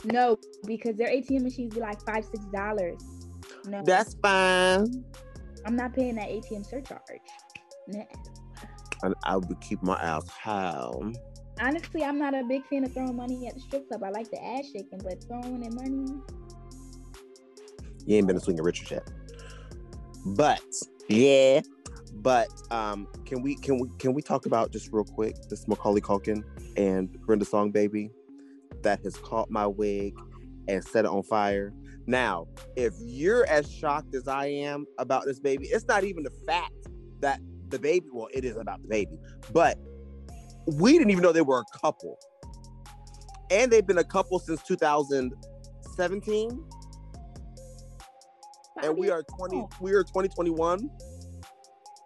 no 0.05 0.39
because 0.67 0.97
their 0.97 1.09
ATM 1.09 1.43
machines 1.43 1.75
be 1.75 1.81
like 1.81 2.05
five 2.05 2.25
six 2.25 2.45
dollars. 2.53 3.03
No, 3.65 3.81
That's 3.85 4.15
fine. 4.21 5.05
I'm 5.65 5.77
not 5.77 5.95
paying 5.95 6.17
that 6.17 6.29
ATM 6.29 6.67
surcharge. 6.69 7.01
Nah. 7.89 8.05
And 9.03 9.15
I 9.25 9.37
would 9.37 9.61
keep 9.61 9.83
my 9.83 10.01
ass 10.01 10.29
home. 10.29 11.15
Honestly, 11.61 12.03
I'm 12.03 12.19
not 12.19 12.35
a 12.35 12.43
big 12.45 12.67
fan 12.67 12.85
of 12.85 12.93
throwing 12.93 13.17
money 13.17 13.47
at 13.47 13.55
the 13.55 13.61
strip 13.61 13.88
club. 13.88 14.03
I 14.03 14.11
like 14.11 14.31
the 14.31 14.43
ass 14.43 14.67
shaking, 14.67 15.01
but 15.03 15.23
throwing 15.25 15.62
in 15.62 15.75
money. 15.75 16.21
You 18.07 18.17
ain't 18.17 18.27
been 18.27 18.37
to 18.37 18.43
swinging 18.43 18.65
Richard 18.65 18.91
yet. 18.91 19.09
But 20.25 20.62
yeah. 21.09 21.61
But 22.15 22.49
um 22.71 23.09
can 23.25 23.43
we 23.43 23.57
can 23.57 23.79
we 23.79 23.88
can 23.99 24.15
we 24.15 24.23
talk 24.23 24.47
about 24.47 24.73
just 24.73 24.91
real 24.93 25.05
quick 25.05 25.37
this 25.49 25.67
Macaulay 25.67 26.01
Culkin 26.01 26.45
and 26.77 27.12
Brenda 27.27 27.45
Song 27.45 27.71
baby 27.71 28.11
that 28.83 29.01
has 29.05 29.17
caught 29.17 29.51
my 29.51 29.67
wig 29.67 30.15
and 30.69 30.85
set 30.85 31.05
it 31.05 31.09
on 31.09 31.23
fire. 31.23 31.73
Now, 32.07 32.49
if 32.77 32.95
you're 33.01 33.47
as 33.47 33.71
shocked 33.71 34.15
as 34.15 34.27
I 34.27 34.47
am 34.47 34.87
about 34.99 35.25
this 35.25 35.38
baby, 35.38 35.67
it's 35.67 35.87
not 35.87 36.05
even 36.05 36.25
the 36.25 36.33
fact 36.47 36.73
that 37.21 37.41
the 37.73 37.79
baby, 37.79 38.07
well, 38.13 38.29
it 38.33 38.45
is 38.45 38.57
about 38.57 38.83
the 38.83 38.89
baby, 38.89 39.19
but 39.53 39.79
we 40.67 40.93
didn't 40.93 41.11
even 41.11 41.23
know 41.23 41.33
they 41.33 41.43
were 41.43 41.61
a 41.61 41.79
couple. 41.79 42.19
And 43.51 43.71
they've 43.71 43.87
been 43.87 43.99
a 43.99 44.05
couple 44.05 44.39
since 44.39 44.63
2017 44.63 46.65
and 48.83 48.97
we 48.97 49.11
are 49.11 49.23
20 49.23 49.67
we 49.81 49.93
are 49.93 50.03
2021 50.03 50.91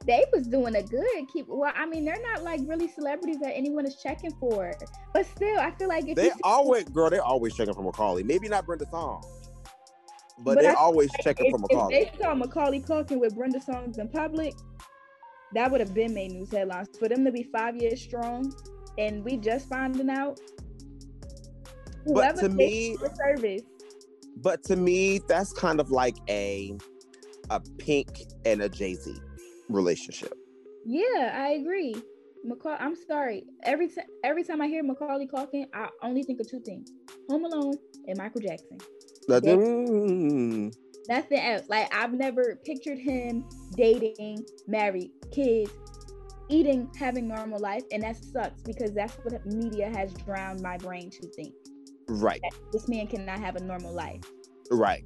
they 0.07 0.25
was 0.33 0.47
doing 0.47 0.77
a 0.77 0.83
good 0.83 1.05
keep. 1.33 1.47
Well, 1.49 1.73
I 1.75 1.85
mean, 1.85 2.05
they're 2.05 2.23
not 2.23 2.45
like 2.45 2.61
really 2.65 2.87
celebrities 2.87 3.41
that 3.41 3.53
anyone 3.55 3.85
is 3.87 3.97
checking 3.97 4.31
for, 4.39 4.73
but 5.13 5.27
still, 5.27 5.59
I 5.59 5.73
feel 5.73 5.89
like 5.89 6.07
if 6.07 6.15
They 6.15 6.31
always, 6.45 6.85
girl, 6.85 7.11
they're 7.11 7.25
always 7.25 7.57
checking 7.57 7.75
for 7.75 7.83
Macaulay. 7.83 8.23
Maybe 8.23 8.49
not 8.49 8.67
Brenda 8.67 8.89
Song, 8.89 9.25
but, 10.39 10.55
But 10.55 10.63
they're 10.63 10.71
I 10.71 10.75
always 10.75 11.11
like 11.11 11.25
checking 11.25 11.47
if, 11.47 11.51
for 11.51 11.59
Macaulay. 11.59 11.97
If 11.97 12.13
they 12.13 12.23
saw 12.23 12.35
Macaulay 12.35 12.81
Culkin 12.81 13.19
with 13.19 13.35
Brenda 13.35 13.61
Songs 13.61 13.99
in 13.99 14.09
public, 14.09 14.55
that 15.55 15.71
would 15.71 15.81
have 15.81 15.95
been 15.95 16.15
made 16.15 16.33
news 16.33 16.51
headlines. 16.51 16.89
For 16.99 17.09
them 17.09 17.25
to 17.25 17.33
be 17.33 17.45
five 17.45 17.77
years 17.77 18.01
strong, 18.01 18.53
and 18.99 19.25
we 19.25 19.37
just 19.37 19.69
finding 19.69 20.11
out. 20.11 20.41
But 22.07 22.37
to 22.37 22.49
me- 22.49 22.97
the 23.01 23.15
service, 23.15 23.63
But 24.39 24.63
to 24.65 24.77
me, 24.77 25.19
that's 25.27 25.53
kind 25.53 25.81
of 25.81 25.91
like 25.91 26.17
a 26.29 26.77
a 27.51 27.61
Pink 27.79 28.23
and 28.45 28.63
a 28.63 28.69
Jay 28.69 28.95
Z 28.95 29.15
relationship. 29.69 30.35
yeah, 30.85 31.33
I 31.35 31.53
agree. 31.53 31.95
Macaulay, 32.45 32.77
I'm 32.79 32.95
sorry. 32.95 33.45
Every 33.65 33.89
time, 33.89 34.05
every 34.23 34.45
time 34.45 34.61
I 34.61 34.69
hear 34.69 34.83
Macaulay 34.83 35.27
Culkin, 35.27 35.67
I 35.75 35.89
only 36.03 36.23
think 36.23 36.41
of 36.41 36.49
two 36.49 36.61
things: 36.61 36.93
Home 37.29 37.45
Alone 37.45 37.75
and 38.07 38.17
Michael 38.19 38.41
Jackson. 38.41 38.79
That-. 39.29 39.43
Mm. 39.43 40.73
Nothing 41.09 41.39
else. 41.39 41.69
Like 41.69 41.93
I've 41.95 42.13
never 42.13 42.59
pictured 42.65 42.99
him 42.99 43.45
dating, 43.77 44.45
married, 44.67 45.11
kids, 45.33 45.71
eating, 46.49 46.91
having 46.99 47.29
normal 47.29 47.59
life, 47.61 47.83
and 47.93 48.03
that 48.03 48.17
sucks 48.17 48.63
because 48.63 48.93
that's 48.93 49.15
what 49.23 49.45
media 49.47 49.91
has 49.95 50.13
drowned 50.15 50.63
my 50.63 50.77
brain 50.79 51.11
to 51.11 51.29
think. 51.29 51.55
Right, 52.09 52.41
This 52.73 52.89
man 52.89 53.09
cannot 53.09 53.41
have 53.41 53.57
a 53.57 53.65
normal 53.65 53.93
life. 53.93 54.23
right. 54.71 55.03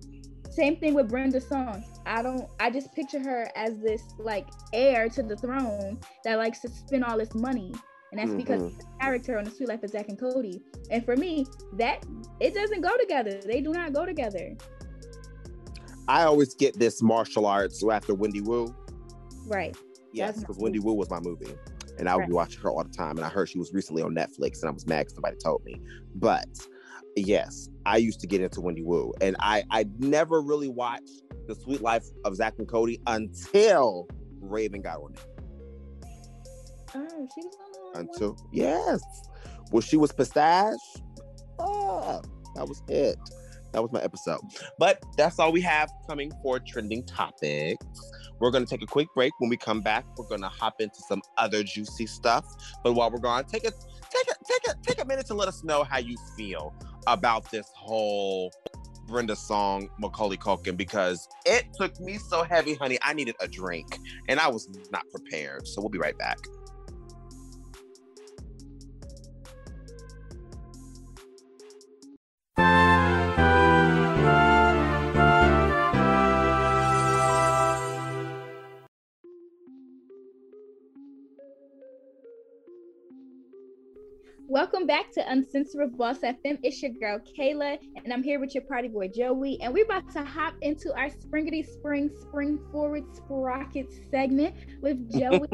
Same 0.51 0.77
thing 0.77 0.95
with 0.95 1.09
Brenda 1.09 1.41
Song. 1.41 1.85
I 2.07 2.23
don't. 2.23 2.49
I 2.59 2.71
just 2.71 2.93
picture 2.93 3.21
her 3.21 3.49
as 3.55 3.79
this 3.79 4.03
like 4.19 4.49
heir 4.73 5.09
to 5.11 5.23
the 5.23 5.37
throne 5.37 5.99
that 6.25 6.39
likes 6.39 6.59
to 6.61 6.69
spend 6.69 7.05
all 7.05 7.17
this 7.17 7.35
money, 7.35 7.73
and 8.11 8.21
that's 8.21 8.33
because 8.33 8.61
mm-hmm. 8.61 8.75
of 8.75 8.79
the 8.79 8.87
character 9.01 9.39
on 9.39 9.45
the 9.45 9.51
Suite 9.51 9.69
Life 9.69 9.85
of 9.85 9.91
Zack 9.91 10.09
and 10.09 10.19
Cody. 10.19 10.61
And 10.91 11.05
for 11.05 11.17
me, 11.17 11.47
that 11.75 12.05
it 12.41 12.53
doesn't 12.53 12.81
go 12.81 12.97
together. 12.99 13.41
They 13.47 13.61
do 13.61 13.71
not 13.71 13.93
go 13.93 14.05
together. 14.05 14.57
I 16.11 16.25
always 16.25 16.55
get 16.55 16.77
this 16.77 17.01
martial 17.01 17.47
arts 17.47 17.85
after 17.89 18.15
Wendy 18.15 18.41
Wu. 18.41 18.75
Right. 19.47 19.77
Yes, 20.13 20.41
because 20.41 20.59
Wendy 20.59 20.81
Wu 20.81 20.93
was 20.93 21.09
my 21.09 21.21
movie. 21.21 21.55
And 22.01 22.09
I 22.09 22.17
would 22.17 22.27
be 22.27 22.33
watching 22.33 22.61
her 22.63 22.71
all 22.71 22.83
the 22.83 22.91
time. 22.91 23.17
And 23.17 23.25
I 23.25 23.29
heard 23.29 23.49
she 23.49 23.61
was 23.61 23.73
recently 23.73 24.03
on 24.03 24.13
Netflix 24.13 24.61
and 24.61 24.71
I 24.71 24.73
was 24.73 24.89
mad 24.89 25.09
somebody 25.09 25.37
told 25.37 25.65
me. 25.65 25.81
But 26.17 26.49
yes, 27.15 27.69
I 27.87 27.99
used 27.99 28.19
to 28.23 28.27
get 28.27 28.41
into 28.41 28.61
Wendy 28.61 28.83
Wu. 28.83 29.15
And 29.21 29.37
I, 29.39 29.63
I 29.71 29.87
never 29.99 30.41
really 30.41 30.69
watched 30.69 31.23
The 31.47 31.55
Suite 31.55 31.81
Life 31.81 32.07
of 32.25 32.35
Zack 32.35 32.55
and 32.59 32.67
Cody 32.67 33.01
until 33.07 34.09
Raven 34.41 34.83
got 34.83 34.97
on 34.97 35.13
it. 35.13 35.21
Oh, 36.93 37.29
she 37.35 37.47
was 37.47 37.57
on. 37.95 38.01
Until, 38.01 38.37
yes. 38.51 39.01
well 39.71 39.81
she 39.81 39.97
was 39.97 40.11
Pistache, 40.11 40.75
ah, 41.61 42.21
that 42.57 42.67
was 42.67 42.83
it. 42.89 43.17
That 43.73 43.83
was 43.83 43.93
my 43.93 44.01
episode. 44.03 44.41
But 44.79 45.03
that's 45.17 45.39
all 45.39 45.53
we 45.53 45.61
have 45.63 45.91
coming 46.09 46.33
for 46.43 46.59
trending 46.59 47.05
topics. 47.05 47.85
We're 48.41 48.51
going 48.51 48.65
to 48.65 48.71
take 48.71 48.83
a 48.83 48.87
quick 48.87 49.09
break. 49.15 49.33
When 49.39 49.51
we 49.51 49.57
come 49.57 49.81
back, 49.81 50.05
we're 50.17 50.29
going 50.29 50.41
to 50.41 50.49
hop 50.49 50.81
into 50.81 51.01
some 51.09 51.23
other 51.37 51.63
juicy 51.63 52.07
stuff. 52.07 52.45
But 52.83 52.95
while 52.95 53.11
we're 53.11 53.19
gone, 53.19 53.45
take 53.45 53.65
a 53.65 53.71
take 53.71 54.29
a 54.31 54.35
take 54.45 54.69
a 54.69 54.75
take 54.83 55.03
a 55.03 55.07
minute 55.07 55.27
to 55.27 55.35
let 55.35 55.49
us 55.49 55.63
know 55.63 55.85
how 55.85 55.99
you 55.99 56.17
feel 56.37 56.75
about 57.07 57.51
this 57.51 57.69
whole 57.75 58.51
Brenda 59.07 59.37
song, 59.37 59.91
Macaulay 59.99 60.37
Culkin, 60.37 60.77
because 60.77 61.29
it 61.45 61.67
took 61.75 61.99
me 62.01 62.17
so 62.17 62.45
heavy, 62.45 62.75
honey. 62.75 62.99
I 63.03 63.13
needed 63.13 63.35
a 63.41 63.49
drink, 63.49 63.99
and 64.29 64.41
I 64.41 64.49
was 64.49 64.69
not 64.91 65.03
prepared. 65.11 65.67
So 65.67 65.81
we'll 65.81 65.91
be 65.91 65.99
right 65.99 66.17
back. 66.17 66.39
Back 84.91 85.13
to 85.13 85.23
Uncensored 85.31 85.97
Boss 85.97 86.19
FM. 86.19 86.59
It's 86.65 86.83
your 86.83 86.91
girl 86.91 87.21
Kayla, 87.21 87.79
and 88.03 88.13
I'm 88.13 88.25
here 88.25 88.41
with 88.41 88.57
your 88.57 88.65
party 88.65 88.89
boy 88.89 89.07
Joey, 89.07 89.57
and 89.63 89.73
we're 89.73 89.85
about 89.85 90.11
to 90.15 90.25
hop 90.25 90.55
into 90.63 90.93
our 90.99 91.09
springity 91.09 91.65
spring 91.65 92.11
spring 92.21 92.59
forward 92.73 93.05
sprocket 93.15 93.87
segment 94.11 94.53
with 94.83 95.09
Joey. 95.17 95.47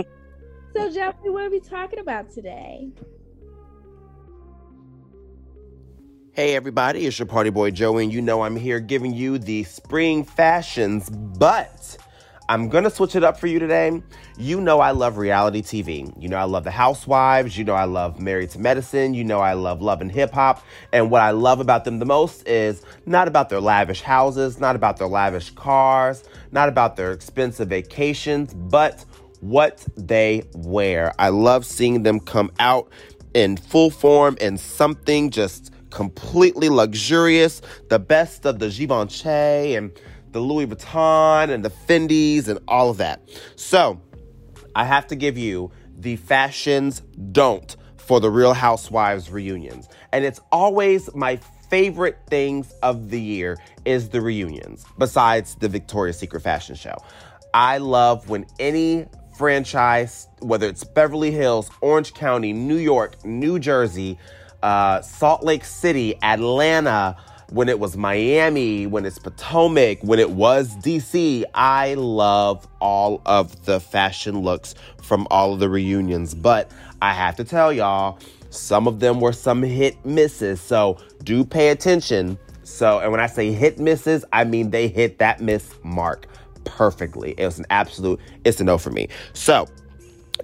so, 0.74 0.90
Joey, 0.90 1.12
what 1.24 1.44
are 1.44 1.50
we 1.50 1.60
talking 1.60 1.98
about 1.98 2.30
today? 2.30 2.88
Hey 6.32 6.56
everybody, 6.56 7.04
it's 7.04 7.18
your 7.18 7.26
party 7.26 7.50
boy 7.50 7.72
Joey, 7.72 8.04
and 8.04 8.12
you 8.14 8.22
know 8.22 8.40
I'm 8.40 8.56
here 8.56 8.80
giving 8.80 9.12
you 9.12 9.36
the 9.36 9.64
spring 9.64 10.24
fashions, 10.24 11.10
but 11.10 11.98
I'm 12.48 12.68
gonna 12.68 12.90
switch 12.90 13.16
it 13.16 13.24
up 13.24 13.40
for 13.40 13.48
you 13.48 13.58
today. 13.58 14.00
You 14.38 14.60
know 14.60 14.78
I 14.78 14.92
love 14.92 15.16
reality 15.16 15.62
TV. 15.62 16.12
You 16.20 16.28
know 16.28 16.36
I 16.36 16.44
love 16.44 16.62
The 16.62 16.70
Housewives. 16.70 17.58
You 17.58 17.64
know 17.64 17.74
I 17.74 17.84
love 17.84 18.20
Married 18.20 18.50
to 18.50 18.60
Medicine. 18.60 19.14
You 19.14 19.24
know 19.24 19.40
I 19.40 19.54
love 19.54 19.82
Love 19.82 20.00
and 20.00 20.12
Hip 20.12 20.32
Hop. 20.32 20.62
And 20.92 21.10
what 21.10 21.22
I 21.22 21.32
love 21.32 21.58
about 21.58 21.84
them 21.84 21.98
the 21.98 22.06
most 22.06 22.46
is 22.46 22.84
not 23.04 23.26
about 23.26 23.48
their 23.48 23.60
lavish 23.60 24.00
houses, 24.00 24.60
not 24.60 24.76
about 24.76 24.96
their 24.96 25.08
lavish 25.08 25.50
cars, 25.50 26.22
not 26.52 26.68
about 26.68 26.94
their 26.94 27.10
expensive 27.10 27.68
vacations, 27.68 28.54
but 28.54 29.04
what 29.40 29.84
they 29.96 30.44
wear. 30.54 31.12
I 31.18 31.30
love 31.30 31.66
seeing 31.66 32.04
them 32.04 32.20
come 32.20 32.52
out 32.60 32.88
in 33.34 33.56
full 33.56 33.90
form 33.90 34.36
in 34.40 34.56
something 34.56 35.30
just 35.30 35.72
completely 35.90 36.68
luxurious, 36.68 37.60
the 37.88 37.98
best 37.98 38.46
of 38.46 38.58
the 38.58 38.68
Givenchy 38.68 39.74
and 39.74 39.90
the 40.36 40.42
Louis 40.42 40.66
Vuitton 40.66 41.48
and 41.48 41.64
the 41.64 41.70
Fendi's 41.70 42.46
and 42.46 42.58
all 42.68 42.90
of 42.90 42.98
that. 42.98 43.22
So, 43.56 43.98
I 44.74 44.84
have 44.84 45.06
to 45.06 45.16
give 45.16 45.38
you 45.38 45.72
the 45.96 46.16
fashions 46.16 47.00
don't 47.32 47.74
for 47.96 48.20
the 48.20 48.30
Real 48.30 48.52
Housewives 48.52 49.30
reunions. 49.30 49.88
And 50.12 50.26
it's 50.26 50.38
always 50.52 51.08
my 51.14 51.36
favorite 51.70 52.18
things 52.28 52.70
of 52.82 53.08
the 53.08 53.18
year 53.18 53.56
is 53.86 54.10
the 54.10 54.20
reunions 54.20 54.84
besides 54.98 55.54
the 55.54 55.70
Victoria's 55.70 56.18
Secret 56.18 56.42
fashion 56.42 56.76
show. 56.76 56.96
I 57.54 57.78
love 57.78 58.28
when 58.28 58.44
any 58.58 59.06
franchise, 59.38 60.28
whether 60.40 60.68
it's 60.68 60.84
Beverly 60.84 61.30
Hills, 61.30 61.70
Orange 61.80 62.12
County, 62.12 62.52
New 62.52 62.76
York, 62.76 63.24
New 63.24 63.58
Jersey, 63.58 64.18
uh, 64.62 65.00
Salt 65.00 65.42
Lake 65.42 65.64
City, 65.64 66.14
Atlanta, 66.22 67.16
when 67.50 67.68
it 67.68 67.78
was 67.78 67.96
Miami, 67.96 68.86
when 68.86 69.04
it's 69.04 69.18
Potomac, 69.18 69.98
when 70.02 70.18
it 70.18 70.30
was 70.30 70.76
DC. 70.76 71.44
I 71.54 71.94
love 71.94 72.66
all 72.80 73.22
of 73.26 73.64
the 73.64 73.80
fashion 73.80 74.40
looks 74.40 74.74
from 75.02 75.26
all 75.30 75.52
of 75.52 75.60
the 75.60 75.68
reunions. 75.68 76.34
But 76.34 76.70
I 77.02 77.12
have 77.12 77.36
to 77.36 77.44
tell 77.44 77.72
y'all, 77.72 78.18
some 78.50 78.86
of 78.86 79.00
them 79.00 79.20
were 79.20 79.32
some 79.32 79.62
hit 79.62 80.04
misses. 80.04 80.60
So 80.60 80.98
do 81.24 81.44
pay 81.44 81.68
attention. 81.68 82.38
So, 82.64 82.98
and 82.98 83.12
when 83.12 83.20
I 83.20 83.26
say 83.26 83.52
hit 83.52 83.78
misses, 83.78 84.24
I 84.32 84.44
mean 84.44 84.70
they 84.70 84.88
hit 84.88 85.18
that 85.18 85.40
miss 85.40 85.74
mark 85.84 86.26
perfectly. 86.64 87.34
It 87.38 87.44
was 87.44 87.58
an 87.58 87.66
absolute, 87.70 88.20
it's 88.44 88.60
a 88.60 88.64
no 88.64 88.76
for 88.76 88.90
me. 88.90 89.08
So, 89.34 89.68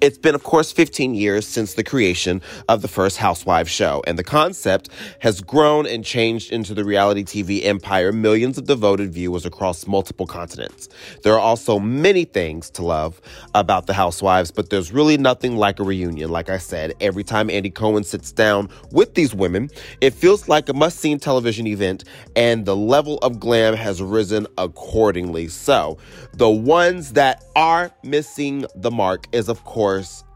it's 0.00 0.18
been, 0.18 0.34
of 0.34 0.42
course, 0.42 0.72
15 0.72 1.14
years 1.14 1.46
since 1.46 1.74
the 1.74 1.84
creation 1.84 2.42
of 2.68 2.82
the 2.82 2.88
first 2.88 3.18
Housewives 3.18 3.70
show, 3.70 4.02
and 4.06 4.18
the 4.18 4.24
concept 4.24 4.88
has 5.20 5.40
grown 5.40 5.86
and 5.86 6.04
changed 6.04 6.52
into 6.52 6.74
the 6.74 6.84
reality 6.84 7.22
TV 7.22 7.64
empire 7.64 8.12
millions 8.12 8.58
of 8.58 8.66
devoted 8.66 9.12
viewers 9.12 9.46
across 9.46 9.86
multiple 9.86 10.26
continents. 10.26 10.88
There 11.22 11.34
are 11.34 11.40
also 11.40 11.78
many 11.78 12.24
things 12.24 12.70
to 12.70 12.82
love 12.82 13.20
about 13.54 13.86
the 13.86 13.94
Housewives, 13.94 14.50
but 14.50 14.70
there's 14.70 14.92
really 14.92 15.16
nothing 15.16 15.56
like 15.56 15.78
a 15.78 15.84
reunion. 15.84 16.30
Like 16.30 16.50
I 16.50 16.58
said, 16.58 16.94
every 17.00 17.24
time 17.24 17.50
Andy 17.50 17.70
Cohen 17.70 18.04
sits 18.04 18.32
down 18.32 18.68
with 18.90 19.14
these 19.14 19.34
women, 19.34 19.70
it 20.00 20.14
feels 20.14 20.48
like 20.48 20.68
a 20.68 20.72
must 20.72 20.98
see 20.98 21.12
television 21.18 21.66
event, 21.66 22.04
and 22.36 22.64
the 22.64 22.76
level 22.76 23.18
of 23.18 23.38
glam 23.38 23.74
has 23.74 24.00
risen 24.00 24.46
accordingly. 24.58 25.48
So, 25.48 25.98
the 26.32 26.48
ones 26.48 27.12
that 27.12 27.44
are 27.54 27.90
missing 28.02 28.64
the 28.74 28.90
mark 28.90 29.26
is, 29.32 29.48
of 29.48 29.64
course, 29.64 29.81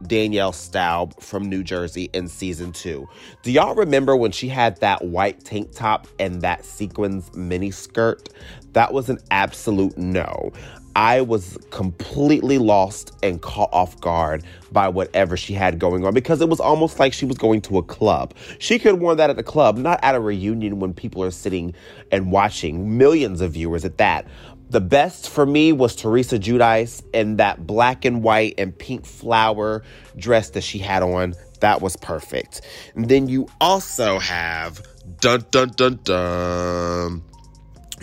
Danielle 0.07 0.53
Staub 0.53 1.21
from 1.21 1.49
New 1.49 1.63
Jersey 1.63 2.11
in 2.13 2.29
season 2.29 2.73
two. 2.73 3.09
Do 3.43 3.53
y'all 3.53 3.75
remember 3.75 4.17
when 4.17 4.33
she 4.33 4.49
had 4.49 4.81
that 4.81 5.05
white 5.05 5.45
tank 5.45 5.73
top 5.73 6.09
and 6.19 6.43
that 6.43 6.65
sequins 6.65 7.35
mini 7.35 7.71
skirt? 7.71 8.29
That 8.73 8.93
was 8.93 9.09
an 9.09 9.19
absolute 9.31 9.97
no. 9.97 10.53
I 10.97 11.21
was 11.21 11.59
completely 11.71 12.57
lost 12.57 13.13
and 13.23 13.43
caught 13.43 13.69
off 13.71 14.01
guard 14.01 14.45
by 14.73 14.89
whatever 14.89 15.37
she 15.37 15.53
had 15.53 15.79
going 15.79 16.07
on 16.07 16.15
because 16.15 16.41
it 16.41 16.49
was 16.49 16.59
almost 16.59 16.99
like 16.99 17.13
she 17.13 17.27
was 17.27 17.37
going 17.37 17.61
to 17.63 17.77
a 17.77 17.83
club. 17.83 18.33
She 18.59 18.79
could 18.79 18.93
have 18.93 18.99
worn 18.99 19.19
that 19.19 19.29
at 19.29 19.39
a 19.39 19.43
club, 19.43 19.77
not 19.77 20.01
at 20.03 20.15
a 20.15 20.21
reunion 20.21 20.79
when 20.79 20.95
people 20.95 21.23
are 21.23 21.31
sitting 21.31 21.75
and 22.11 22.33
watching, 22.33 22.97
millions 22.97 23.43
of 23.43 23.53
viewers 23.53 23.85
at 23.85 23.99
that. 23.99 24.27
The 24.69 24.81
best 24.81 25.31
for 25.31 25.47
me 25.47 25.73
was 25.73 25.95
Teresa 25.95 26.39
Giudice 26.39 27.03
in 27.13 27.37
that 27.37 27.67
black 27.67 28.05
and 28.05 28.23
white 28.23 28.55
and 28.59 28.77
pink 28.77 29.07
flower 29.07 29.85
dress 30.17 30.51
that 30.51 30.63
she 30.63 30.79
had 30.79 31.03
on. 31.03 31.35
That 31.61 31.81
was 31.81 31.97
perfect. 31.97 32.63
And 32.95 33.09
then 33.09 33.29
you 33.29 33.49
also 33.61 34.19
have 34.19 34.83
dun 35.21 35.45
dun 35.51 35.71
dun 35.71 36.01
dun. 36.03 37.23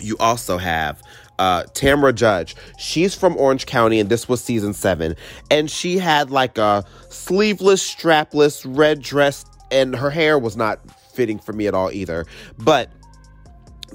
You 0.00 0.16
also 0.18 0.56
have 0.58 1.02
uh, 1.38 1.64
Tamra 1.74 2.14
Judge. 2.14 2.56
She's 2.78 3.14
from 3.14 3.36
Orange 3.36 3.66
County, 3.66 4.00
and 4.00 4.08
this 4.08 4.28
was 4.28 4.42
season 4.42 4.72
seven. 4.72 5.16
And 5.50 5.70
she 5.70 5.98
had 5.98 6.30
like 6.30 6.58
a 6.58 6.84
sleeveless, 7.10 7.94
strapless 7.94 8.64
red 8.66 9.02
dress, 9.02 9.44
and 9.70 9.94
her 9.94 10.10
hair 10.10 10.38
was 10.38 10.56
not 10.56 10.80
fitting 11.12 11.38
for 11.38 11.52
me 11.52 11.66
at 11.66 11.74
all 11.74 11.92
either. 11.92 12.26
But 12.58 12.90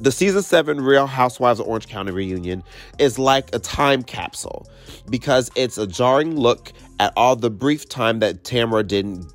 the 0.01 0.11
season 0.11 0.41
seven 0.41 0.81
Real 0.81 1.07
Housewives 1.07 1.59
of 1.59 1.67
Orange 1.67 1.87
County 1.87 2.11
reunion 2.11 2.63
is 2.97 3.19
like 3.19 3.53
a 3.53 3.59
time 3.59 4.03
capsule 4.03 4.67
because 5.09 5.51
it's 5.55 5.77
a 5.77 5.85
jarring 5.85 6.35
look 6.35 6.71
at 6.99 7.13
all 7.15 7.35
the 7.35 7.49
brief 7.49 7.87
time 7.87 8.19
that 8.19 8.43
Tamra 8.43 8.87
didn't 8.87 9.31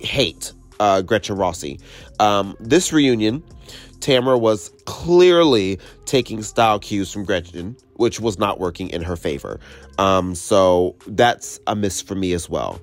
hate 0.00 0.52
uh, 0.80 1.02
Gretchen 1.02 1.36
Rossi. 1.36 1.80
Um, 2.20 2.56
this 2.60 2.92
reunion, 2.92 3.42
Tamra 3.98 4.38
was 4.38 4.70
clearly 4.84 5.78
taking 6.04 6.42
style 6.42 6.78
cues 6.78 7.12
from 7.12 7.24
Gretchen, 7.24 7.76
which 7.94 8.20
was 8.20 8.38
not 8.38 8.60
working 8.60 8.90
in 8.90 9.02
her 9.02 9.16
favor. 9.16 9.60
Um, 9.98 10.34
so 10.34 10.96
that's 11.06 11.58
a 11.66 11.74
miss 11.74 12.02
for 12.02 12.14
me 12.14 12.32
as 12.32 12.48
well. 12.48 12.80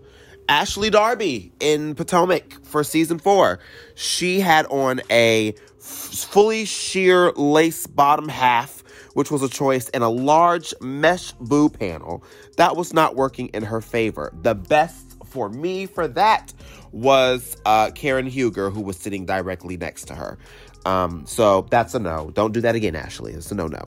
Ashley 0.50 0.90
Darby 0.90 1.52
in 1.60 1.96
Potomac 1.96 2.64
for 2.66 2.84
season 2.84 3.18
four. 3.18 3.60
She 3.96 4.40
had 4.40 4.66
on 4.68 5.02
a 5.10 5.54
fully 5.84 6.66
sheer 6.66 7.32
lace 7.32 7.88
bottom 7.88 8.30
half, 8.30 8.84
which 9.14 9.30
was 9.30 9.44
a 9.44 9.50
choice, 9.50 9.90
and 9.90 10.04
a 10.04 10.10
large 10.10 10.74
mesh 10.82 11.34
boo 11.34 11.70
panel. 11.70 12.24
That 12.58 12.76
was 12.76 12.94
not 12.94 13.16
working 13.16 13.48
in 13.50 13.64
her 13.64 13.82
favor. 13.82 14.32
The 14.42 14.56
best 14.56 15.18
for 15.26 15.50
me 15.50 15.86
for 15.86 16.08
that 16.08 16.54
was 16.92 17.58
uh, 17.66 17.92
Karen 17.92 18.28
Huger, 18.28 18.70
who 18.70 18.82
was 18.82 18.98
sitting 18.98 19.26
directly 19.26 19.78
next 19.78 20.06
to 20.06 20.16
her. 20.16 20.38
Um, 20.86 21.26
so 21.26 21.68
that's 21.70 21.94
a 21.96 22.00
no. 22.00 22.32
Don't 22.34 22.54
do 22.54 22.62
that 22.62 22.76
again, 22.76 22.96
Ashley. 22.96 23.34
It's 23.34 23.52
a 23.52 23.56
no 23.56 23.68
no. 23.68 23.86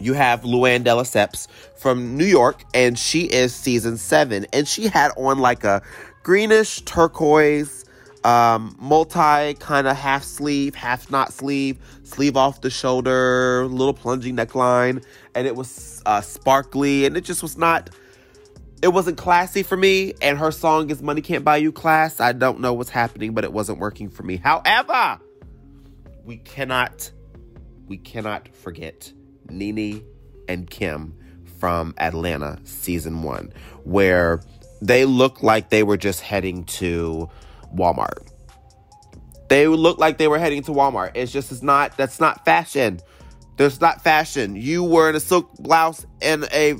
You 0.00 0.14
have 0.14 0.42
Luann 0.42 0.82
de 0.82 0.90
Lesseps 0.90 1.46
from 1.76 2.16
New 2.16 2.24
York, 2.24 2.64
and 2.72 2.98
she 2.98 3.24
is 3.24 3.54
season 3.54 3.98
seven, 3.98 4.46
and 4.52 4.66
she 4.66 4.88
had 4.88 5.12
on 5.16 5.38
like 5.38 5.62
a 5.62 5.82
greenish 6.22 6.80
turquoise, 6.82 7.84
um, 8.24 8.76
multi 8.78 9.54
kind 9.54 9.86
of 9.86 9.96
half 9.96 10.24
sleeve, 10.24 10.74
half 10.74 11.10
not 11.10 11.32
sleeve, 11.32 11.78
sleeve 12.02 12.36
off 12.36 12.60
the 12.60 12.70
shoulder, 12.70 13.66
little 13.66 13.94
plunging 13.94 14.36
neckline, 14.36 15.04
and 15.34 15.46
it 15.46 15.56
was 15.56 16.02
uh, 16.06 16.20
sparkly, 16.20 17.06
and 17.06 17.16
it 17.16 17.22
just 17.22 17.42
was 17.42 17.56
not. 17.56 17.90
It 18.82 18.88
wasn't 18.88 19.18
classy 19.18 19.62
for 19.62 19.76
me, 19.76 20.14
and 20.22 20.38
her 20.38 20.50
song 20.50 20.90
is 20.90 21.02
"Money 21.02 21.22
Can't 21.22 21.44
Buy 21.44 21.58
You 21.58 21.72
Class." 21.72 22.20
I 22.20 22.32
don't 22.32 22.60
know 22.60 22.74
what's 22.74 22.90
happening, 22.90 23.32
but 23.32 23.44
it 23.44 23.52
wasn't 23.52 23.78
working 23.78 24.08
for 24.10 24.22
me. 24.22 24.36
However, 24.36 25.20
we 26.24 26.36
cannot, 26.38 27.10
we 27.86 27.96
cannot 27.96 28.48
forget 28.54 29.12
Nene 29.48 30.04
and 30.48 30.68
Kim 30.68 31.14
from 31.58 31.94
Atlanta 31.98 32.58
season 32.64 33.22
one, 33.22 33.52
where 33.84 34.42
they 34.82 35.04
looked 35.04 35.42
like 35.42 35.70
they 35.70 35.82
were 35.82 35.98
just 35.98 36.20
heading 36.20 36.64
to 36.64 37.28
Walmart. 37.74 38.28
They 39.48 39.66
look 39.66 39.98
like 39.98 40.18
they 40.18 40.28
were 40.28 40.38
heading 40.38 40.62
to 40.64 40.70
Walmart. 40.70 41.12
It's 41.14 41.32
just 41.32 41.50
it's 41.50 41.62
not 41.62 41.96
that's 41.96 42.20
not 42.20 42.44
fashion. 42.44 43.00
There's 43.56 43.80
not 43.80 44.02
fashion. 44.02 44.56
You 44.56 44.84
were 44.84 45.10
in 45.10 45.16
a 45.16 45.20
silk 45.20 45.52
blouse 45.58 46.06
and 46.22 46.44
a 46.52 46.76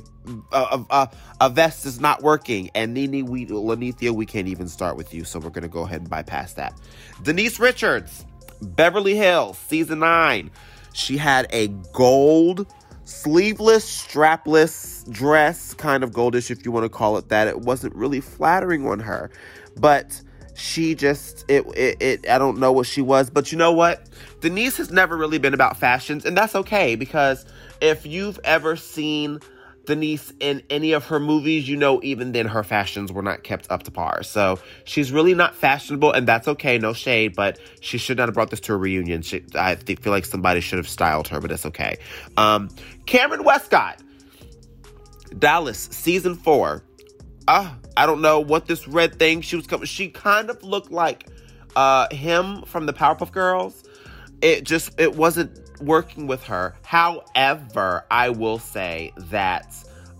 a, 0.51 0.83
a, 0.89 1.09
a 1.41 1.49
vest 1.49 1.85
is 1.85 1.99
not 1.99 2.21
working. 2.21 2.69
And 2.75 2.93
Nene, 2.93 3.25
we 3.25 3.45
Lanithia, 3.45 4.11
we 4.11 4.25
can't 4.25 4.47
even 4.47 4.67
start 4.67 4.95
with 4.95 5.13
you, 5.13 5.23
so 5.23 5.39
we're 5.39 5.49
gonna 5.49 5.67
go 5.67 5.81
ahead 5.81 6.01
and 6.01 6.09
bypass 6.09 6.53
that. 6.53 6.79
Denise 7.23 7.59
Richards, 7.59 8.25
Beverly 8.61 9.15
Hills, 9.15 9.57
season 9.57 9.99
nine. 9.99 10.51
She 10.93 11.17
had 11.17 11.47
a 11.51 11.67
gold 11.93 12.67
sleeveless, 13.03 13.85
strapless 13.85 15.09
dress, 15.11 15.73
kind 15.73 16.03
of 16.03 16.11
goldish 16.11 16.49
if 16.51 16.65
you 16.65 16.71
want 16.71 16.85
to 16.85 16.89
call 16.89 17.17
it 17.17 17.29
that. 17.29 17.47
It 17.47 17.59
wasn't 17.59 17.95
really 17.95 18.21
flattering 18.21 18.87
on 18.87 18.99
her, 18.99 19.31
but 19.77 20.21
she 20.61 20.95
just 20.95 21.43
it, 21.49 21.65
it 21.75 21.97
it 22.01 22.29
I 22.29 22.37
don't 22.37 22.59
know 22.59 22.71
what 22.71 22.85
she 22.85 23.01
was, 23.01 23.29
but 23.29 23.51
you 23.51 23.57
know 23.57 23.71
what? 23.71 24.07
Denise 24.39 24.77
has 24.77 24.91
never 24.91 25.17
really 25.17 25.39
been 25.39 25.53
about 25.53 25.77
fashions, 25.77 26.25
and 26.25 26.37
that's 26.37 26.55
okay 26.55 26.95
because 26.95 27.45
if 27.81 28.05
you've 28.05 28.39
ever 28.43 28.75
seen 28.75 29.39
Denise 29.85 30.31
in 30.39 30.61
any 30.69 30.91
of 30.91 31.05
her 31.05 31.19
movies, 31.19 31.67
you 31.67 31.75
know, 31.75 31.99
even 32.03 32.31
then 32.31 32.45
her 32.45 32.63
fashions 32.63 33.11
were 33.11 33.23
not 33.23 33.43
kept 33.43 33.71
up 33.71 33.83
to 33.83 33.91
par. 33.91 34.21
So 34.21 34.59
she's 34.83 35.11
really 35.11 35.33
not 35.33 35.55
fashionable, 35.55 36.11
and 36.11 36.27
that's 36.27 36.47
okay, 36.47 36.77
no 36.77 36.93
shade, 36.93 37.35
but 37.35 37.59
she 37.79 37.97
should 37.97 38.17
not 38.17 38.27
have 38.27 38.35
brought 38.35 38.51
this 38.51 38.59
to 38.61 38.73
a 38.73 38.77
reunion. 38.77 39.23
She, 39.23 39.43
I 39.55 39.75
feel 39.75 40.11
like 40.11 40.25
somebody 40.25 40.61
should 40.61 40.77
have 40.77 40.87
styled 40.87 41.27
her, 41.29 41.41
but 41.41 41.51
it's 41.51 41.65
okay. 41.65 41.97
Um, 42.37 42.69
Kameron 43.05 43.43
Westcott, 43.43 43.99
Dallas, 45.37 45.89
season 45.91 46.35
four. 46.35 46.83
Uh, 47.47 47.73
I 48.01 48.07
don't 48.07 48.21
know 48.21 48.39
what 48.39 48.65
this 48.65 48.87
red 48.87 49.19
thing 49.19 49.41
she 49.41 49.55
was 49.55 49.67
coming. 49.67 49.85
She 49.85 50.09
kind 50.09 50.49
of 50.49 50.63
looked 50.63 50.89
like 50.89 51.27
uh, 51.75 52.07
him 52.09 52.63
from 52.63 52.87
the 52.87 52.93
Powerpuff 52.93 53.31
Girls. 53.31 53.83
It 54.41 54.63
just 54.63 54.99
it 54.99 55.15
wasn't 55.15 55.51
working 55.79 56.25
with 56.25 56.43
her. 56.45 56.73
However, 56.81 58.03
I 58.09 58.29
will 58.29 58.57
say 58.57 59.13
that 59.29 59.71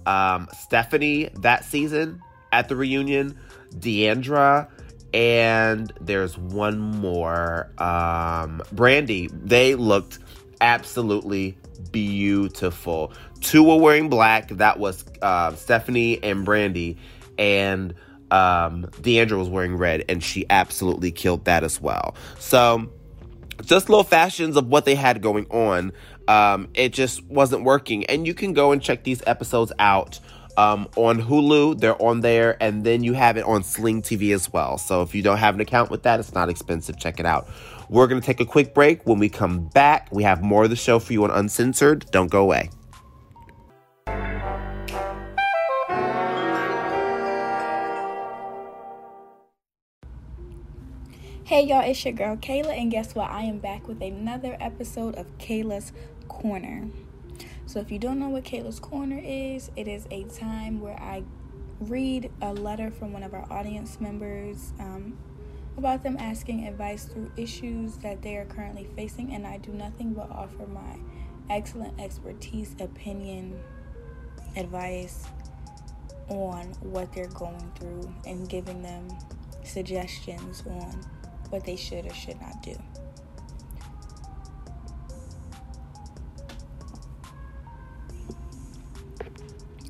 um, 0.06 0.48
Stephanie 0.56 1.32
that 1.40 1.66
season 1.66 2.22
at 2.52 2.70
the 2.70 2.76
reunion, 2.76 3.36
D'Andra, 3.80 4.70
and 5.12 5.92
there's 6.00 6.38
one 6.38 6.78
more, 6.78 7.72
um, 7.80 8.62
Brandi. 8.76 9.28
They 9.32 9.74
looked 9.74 10.20
absolutely 10.62 11.58
beautiful. 11.92 13.12
Two 13.40 13.64
were 13.64 13.78
wearing 13.78 14.08
black. 14.08 14.50
That 14.50 14.78
was 14.78 15.04
uh, 15.24 15.56
Stephanie 15.56 16.22
and 16.24 16.46
Brandi, 16.46 16.98
and 17.42 17.96
um, 18.30 18.84
D'Andra 19.02 19.38
was 19.38 19.50
wearing 19.50 19.76
red, 19.76 20.06
and 20.08 20.24
she 20.24 20.46
absolutely 20.50 21.12
killed 21.12 21.46
that 21.46 21.66
as 21.66 21.82
well. 21.82 22.16
So 22.40 22.90
just 23.66 23.90
little 23.90 24.04
fashions 24.04 24.56
of 24.56 24.68
what 24.68 24.86
they 24.86 24.96
had 24.96 25.22
going 25.22 25.48
on. 25.48 25.92
Um, 26.28 26.70
it 26.74 26.94
just 26.94 27.24
wasn't 27.26 27.64
working. 27.64 28.06
And 28.06 28.26
you 28.26 28.34
can 28.34 28.54
go 28.54 28.72
and 28.72 28.82
check 28.82 29.04
these 29.04 29.22
episodes 29.28 29.72
out 29.80 30.20
um, 30.58 30.88
on 30.96 31.22
Hulu. 31.22 31.80
They're 31.80 32.02
on 32.02 32.22
there. 32.22 32.62
And 32.62 32.84
then 32.84 33.04
you 33.04 33.14
have 33.14 33.38
it 33.38 33.44
on 33.44 33.64
Sling 33.64 34.02
TV 34.02 34.34
as 34.34 34.52
well. 34.52 34.78
So 34.78 35.02
if 35.02 35.14
you 35.14 35.22
don't 35.22 35.38
have 35.38 35.56
an 35.56 35.62
account 35.62 35.92
with 35.92 36.04
that, 36.04 36.20
it's 36.20 36.34
not 36.34 36.50
expensive. 36.50 36.98
Check 36.98 37.20
it 37.20 37.26
out. 37.26 37.50
We're 37.90 38.08
going 38.08 38.22
to 38.22 38.26
take 38.26 38.40
a 38.40 38.46
quick 38.46 38.74
break. 38.74 39.06
When 39.06 39.20
we 39.20 39.30
come 39.30 39.68
back, 39.70 40.08
we 40.12 40.24
have 40.24 40.42
more 40.42 40.64
of 40.64 40.70
the 40.70 40.76
show 40.76 41.00
for 41.00 41.12
you 41.14 41.24
on 41.24 41.32
Uncensored. 41.32 42.06
Don't 42.12 42.32
go 42.32 42.42
away. 42.42 42.70
Hey 51.52 51.66
y'all, 51.66 51.82
it's 51.84 52.06
your 52.06 52.14
girl 52.14 52.38
Kayla, 52.38 52.80
and 52.80 52.90
guess 52.90 53.14
what? 53.14 53.30
I 53.30 53.42
am 53.42 53.60
back 53.60 53.86
with 53.86 54.02
another 54.02 54.56
episode 54.62 55.16
of 55.16 55.38
Kayla's 55.38 55.92
Corner. 56.30 56.88
So, 57.66 57.82
if 57.82 57.92
you 57.92 58.00
don't 58.00 58.20
know 58.20 58.30
what 58.30 58.46
Kayla's 58.46 58.80
Corner 58.80 59.20
is, 59.22 59.70
it 59.76 59.86
is 59.86 60.08
a 60.12 60.24
time 60.24 60.80
where 60.80 60.98
I 60.98 61.24
read 61.82 62.32
a 62.42 62.54
letter 62.54 62.90
from 62.90 63.12
one 63.12 63.22
of 63.22 63.34
our 63.34 63.46
audience 63.52 64.00
members 64.00 64.72
um, 64.80 65.18
about 65.76 66.04
them 66.04 66.16
asking 66.22 66.70
advice 66.70 67.04
through 67.04 67.30
issues 67.36 67.98
that 67.98 68.22
they 68.22 68.38
are 68.38 68.46
currently 68.46 68.88
facing, 68.96 69.34
and 69.34 69.46
I 69.46 69.58
do 69.58 69.74
nothing 69.74 70.14
but 70.14 70.32
offer 70.32 70.66
my 70.68 71.00
excellent 71.50 72.00
expertise, 72.00 72.78
opinion, 72.80 73.60
advice 74.56 75.26
on 76.30 76.68
what 76.80 77.12
they're 77.12 77.28
going 77.28 77.74
through 77.78 78.10
and 78.26 78.48
giving 78.48 78.82
them 78.82 79.10
suggestions 79.66 80.64
on 80.66 80.98
what 81.52 81.66
they 81.66 81.76
should 81.76 82.06
or 82.06 82.14
should 82.14 82.40
not 82.42 82.62
do. 82.62 82.76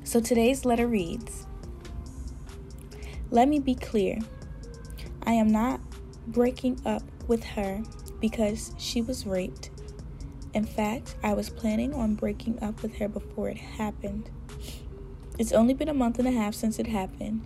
So 0.04 0.20
today's 0.20 0.66
letter 0.66 0.86
reads 0.86 1.46
Let 3.30 3.48
me 3.48 3.60
be 3.60 3.74
clear. 3.74 4.18
I 5.24 5.32
am 5.32 5.48
not 5.48 5.80
breaking 6.26 6.80
up 6.84 7.02
with 7.28 7.42
her 7.44 7.82
because 8.20 8.74
she 8.76 9.00
was 9.00 9.26
raped. 9.26 9.70
In 10.52 10.66
fact, 10.66 11.16
I 11.22 11.32
was 11.32 11.48
planning 11.48 11.94
on 11.94 12.14
breaking 12.14 12.62
up 12.62 12.82
with 12.82 12.96
her 12.96 13.08
before 13.08 13.48
it 13.48 13.56
happened. 13.56 14.28
It's 15.38 15.52
only 15.52 15.72
been 15.72 15.88
a 15.88 15.94
month 15.94 16.18
and 16.18 16.28
a 16.28 16.32
half 16.32 16.54
since 16.54 16.78
it 16.78 16.88
happened, 16.88 17.42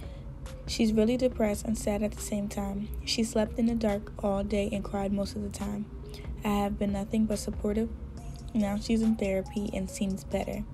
She's 0.66 0.92
really 0.92 1.16
depressed 1.16 1.64
and 1.64 1.78
sad 1.78 2.02
at 2.02 2.12
the 2.12 2.20
same 2.20 2.48
time. 2.48 2.88
She 3.04 3.22
slept 3.22 3.58
in 3.58 3.66
the 3.66 3.74
dark 3.74 4.12
all 4.22 4.42
day 4.42 4.68
and 4.72 4.82
cried 4.82 5.12
most 5.12 5.36
of 5.36 5.42
the 5.42 5.48
time. 5.48 5.86
I 6.44 6.48
have 6.48 6.78
been 6.78 6.92
nothing 6.92 7.26
but 7.26 7.38
supportive 7.38 7.88
Now 8.54 8.78
she's 8.78 9.02
in 9.02 9.16
therapy 9.16 9.70
and 9.72 9.88
seems 9.88 10.24
better. 10.24 10.64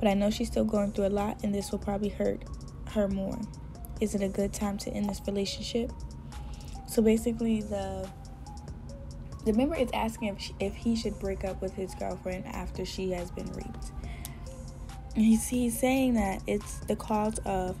But 0.00 0.08
I 0.08 0.14
know 0.14 0.30
she's 0.30 0.48
still 0.48 0.64
going 0.64 0.92
through 0.92 1.06
a 1.06 1.08
lot 1.08 1.42
and 1.42 1.54
this 1.54 1.70
will 1.70 1.78
probably 1.78 2.08
hurt 2.08 2.44
her 2.90 3.08
more. 3.08 3.38
Is 4.00 4.14
it 4.14 4.22
a 4.22 4.28
good 4.28 4.52
time 4.52 4.78
to 4.78 4.90
end 4.90 5.08
this 5.08 5.20
relationship? 5.26 5.92
So 6.88 7.02
basically, 7.02 7.62
the 7.62 8.08
the 9.44 9.52
member 9.52 9.76
is 9.76 9.88
asking 9.94 10.28
if, 10.28 10.40
she, 10.40 10.54
if 10.60 10.74
he 10.74 10.94
should 10.94 11.18
break 11.18 11.44
up 11.44 11.62
with 11.62 11.72
his 11.74 11.94
girlfriend 11.94 12.46
after 12.46 12.84
she 12.84 13.10
has 13.12 13.30
been 13.30 13.50
raped. 13.52 13.92
He's, 15.14 15.48
he's 15.48 15.78
saying 15.78 16.14
that 16.14 16.42
it's 16.46 16.78
the 16.80 16.96
cause 16.96 17.38
of 17.46 17.78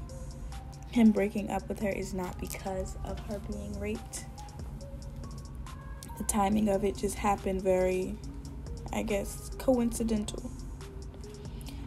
him 0.98 1.12
breaking 1.12 1.48
up 1.48 1.68
with 1.68 1.78
her 1.78 1.90
is 1.90 2.12
not 2.12 2.36
because 2.40 2.96
of 3.04 3.20
her 3.20 3.38
being 3.38 3.78
raped. 3.78 4.24
The 6.18 6.24
timing 6.24 6.68
of 6.68 6.84
it 6.84 6.96
just 6.96 7.14
happened 7.14 7.62
very, 7.62 8.16
I 8.92 9.04
guess, 9.04 9.48
coincidental, 9.58 10.50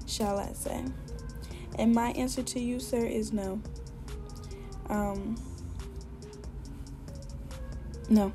shall 0.08 0.40
I 0.40 0.54
say. 0.54 0.86
And 1.78 1.94
my 1.94 2.12
answer 2.12 2.42
to 2.42 2.60
you, 2.62 2.80
sir, 2.80 3.06
is 3.06 3.34
no. 3.34 3.62
Um, 4.88 5.36
no. 8.10 8.32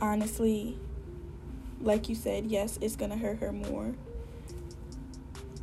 Honestly, 0.00 0.78
like 1.80 2.08
you 2.08 2.14
said, 2.14 2.46
yes, 2.46 2.78
it's 2.80 2.94
gonna 2.94 3.16
hurt 3.16 3.38
her 3.38 3.50
more. 3.50 3.94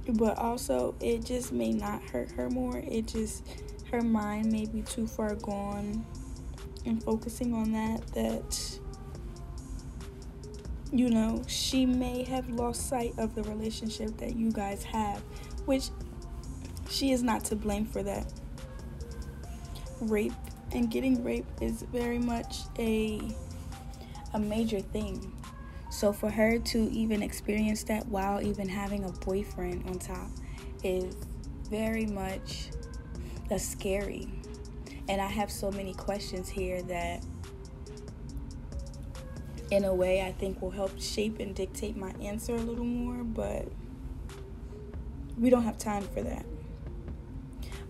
But 0.08 0.38
also, 0.38 0.96
it 1.00 1.26
just 1.26 1.52
may 1.52 1.72
not 1.72 2.04
hurt 2.04 2.32
her 2.32 2.50
more. 2.50 2.78
It 2.78 3.08
just, 3.08 3.44
her 3.92 4.02
mind 4.02 4.52
may 4.52 4.66
be 4.66 4.82
too 4.82 5.08
far 5.08 5.36
gone 5.36 6.06
and 6.86 7.04
focusing 7.04 7.54
on 7.54 7.72
that, 7.72 8.06
that, 8.14 8.80
you 10.92 11.10
know, 11.10 11.42
she 11.48 11.86
may 11.86 12.24
have 12.24 12.48
lost 12.50 12.88
sight 12.88 13.14
of 13.18 13.34
the 13.34 13.44
relationship 13.44 14.16
that 14.18 14.36
you 14.36 14.52
guys 14.52 14.84
have, 14.84 15.22
which 15.66 15.90
she 16.90 17.12
is 17.12 17.24
not 17.24 17.44
to 17.46 17.56
blame 17.56 17.86
for 17.86 18.04
that. 18.04 18.32
Rape 20.02 20.34
and 20.72 20.92
getting 20.92 21.24
raped 21.24 21.62
is 21.62 21.82
very 21.84 22.20
much 22.20 22.58
a 22.78 23.22
a 24.34 24.40
major 24.40 24.82
thing. 24.82 25.32
So 25.96 26.12
for 26.12 26.30
her 26.30 26.60
to 26.60 26.92
even 26.92 27.24
experience 27.24 27.84
that 27.84 28.06
while 28.08 28.46
even 28.46 28.68
having 28.68 29.06
a 29.06 29.12
boyfriend 29.14 29.88
on 29.88 29.98
top 29.98 30.28
is 30.84 31.16
very 31.70 32.06
much 32.06 32.68
that's 33.48 33.66
scary. 33.66 34.28
And 35.08 35.22
I 35.22 35.28
have 35.28 35.50
so 35.50 35.72
many 35.72 35.94
questions 35.94 36.50
here 36.50 36.82
that 36.82 37.24
in 39.72 39.86
a 39.86 39.96
way 39.96 40.22
I 40.22 40.34
think 40.34 40.62
will 40.62 40.70
help 40.70 41.00
shape 41.00 41.40
and 41.40 41.56
dictate 41.56 41.96
my 41.96 42.12
answer 42.22 42.56
a 42.56 42.60
little 42.60 42.84
more, 42.84 43.24
but 43.24 43.66
we 45.40 45.50
don't 45.50 45.64
have 45.64 45.78
time 45.78 46.04
for 46.10 46.22
that. 46.24 46.46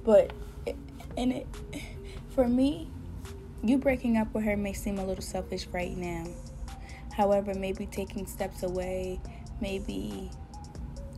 But 0.04 0.32
and 1.18 1.34
it 1.34 1.48
for 2.36 2.48
me, 2.48 2.88
you 3.64 3.80
breaking 3.80 4.16
up 4.18 4.32
with 4.36 4.44
her 4.44 4.56
may 4.56 4.74
seem 4.74 5.00
a 5.00 5.04
little 5.04 5.24
selfish 5.24 5.66
right 5.72 5.98
now. 5.98 6.28
However, 7.16 7.54
maybe 7.54 7.86
taking 7.86 8.26
steps 8.28 8.64
away, 8.64 9.20
maybe 9.62 10.30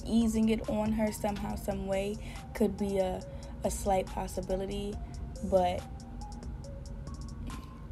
easing 0.06 0.50
it 0.50 0.70
on 0.70 0.92
her 0.92 1.12
somehow, 1.12 1.56
some 1.56 1.88
way 1.88 2.18
could 2.54 2.78
be 2.78 3.00
a, 3.00 3.22
a 3.64 3.72
slight 3.72 4.06
possibility. 4.06 4.94
But 5.46 5.82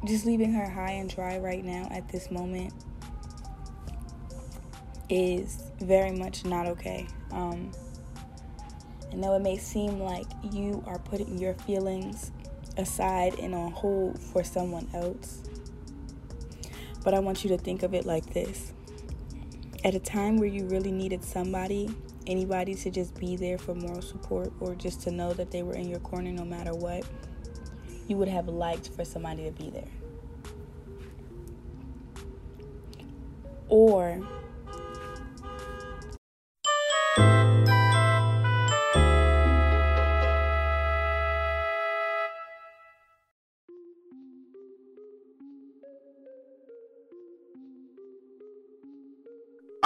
just 0.06 0.24
leaving 0.24 0.52
her 0.52 0.68
high 0.68 0.92
and 0.92 1.12
dry 1.12 1.38
right 1.38 1.64
now 1.64 1.88
at 1.90 2.08
this 2.08 2.30
moment 2.30 2.72
is 5.08 5.70
very 5.80 6.12
much 6.12 6.44
not 6.44 6.66
okay. 6.66 7.06
Um, 7.32 7.72
I 9.10 9.16
know 9.16 9.34
it 9.34 9.42
may 9.42 9.56
seem 9.56 10.00
like 10.00 10.26
you 10.52 10.84
are 10.86 10.98
putting 10.98 11.38
your 11.38 11.54
feelings 11.54 12.30
aside 12.76 13.38
and 13.40 13.54
on 13.54 13.72
hold 13.72 14.20
for 14.20 14.44
someone 14.44 14.88
else. 14.94 15.42
But 17.06 17.14
I 17.14 17.20
want 17.20 17.44
you 17.44 17.50
to 17.50 17.56
think 17.56 17.84
of 17.84 17.94
it 17.94 18.04
like 18.04 18.34
this 18.34 18.72
at 19.84 19.94
a 19.94 20.00
time 20.00 20.38
where 20.38 20.48
you 20.48 20.64
really 20.64 20.90
needed 20.90 21.22
somebody, 21.22 21.88
anybody 22.26 22.74
to 22.74 22.90
just 22.90 23.14
be 23.14 23.36
there 23.36 23.58
for 23.58 23.76
moral 23.76 24.02
support 24.02 24.52
or 24.58 24.74
just 24.74 25.02
to 25.02 25.12
know 25.12 25.32
that 25.34 25.52
they 25.52 25.62
were 25.62 25.74
in 25.74 25.88
your 25.88 26.00
corner 26.00 26.32
no 26.32 26.44
matter 26.44 26.74
what, 26.74 27.04
you 28.08 28.16
would 28.16 28.26
have 28.26 28.48
liked 28.48 28.88
for 28.88 29.04
somebody 29.04 29.44
to 29.44 29.52
be 29.52 29.70
there. 29.70 29.86
Or 33.68 34.26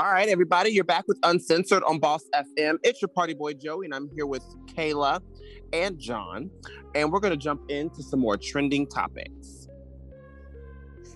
All 0.00 0.10
right, 0.10 0.30
everybody, 0.30 0.70
you're 0.70 0.82
back 0.82 1.06
with 1.08 1.18
Uncensored 1.24 1.82
on 1.82 1.98
Boss 1.98 2.22
FM. 2.34 2.78
It's 2.82 3.02
your 3.02 3.10
party 3.10 3.34
boy 3.34 3.52
Joey, 3.52 3.84
and 3.84 3.94
I'm 3.94 4.08
here 4.14 4.24
with 4.24 4.42
Kayla 4.64 5.20
and 5.74 5.98
John, 5.98 6.50
and 6.94 7.12
we're 7.12 7.20
going 7.20 7.32
to 7.32 7.36
jump 7.36 7.70
into 7.70 8.02
some 8.02 8.18
more 8.18 8.38
trending 8.38 8.86
topics. 8.86 9.68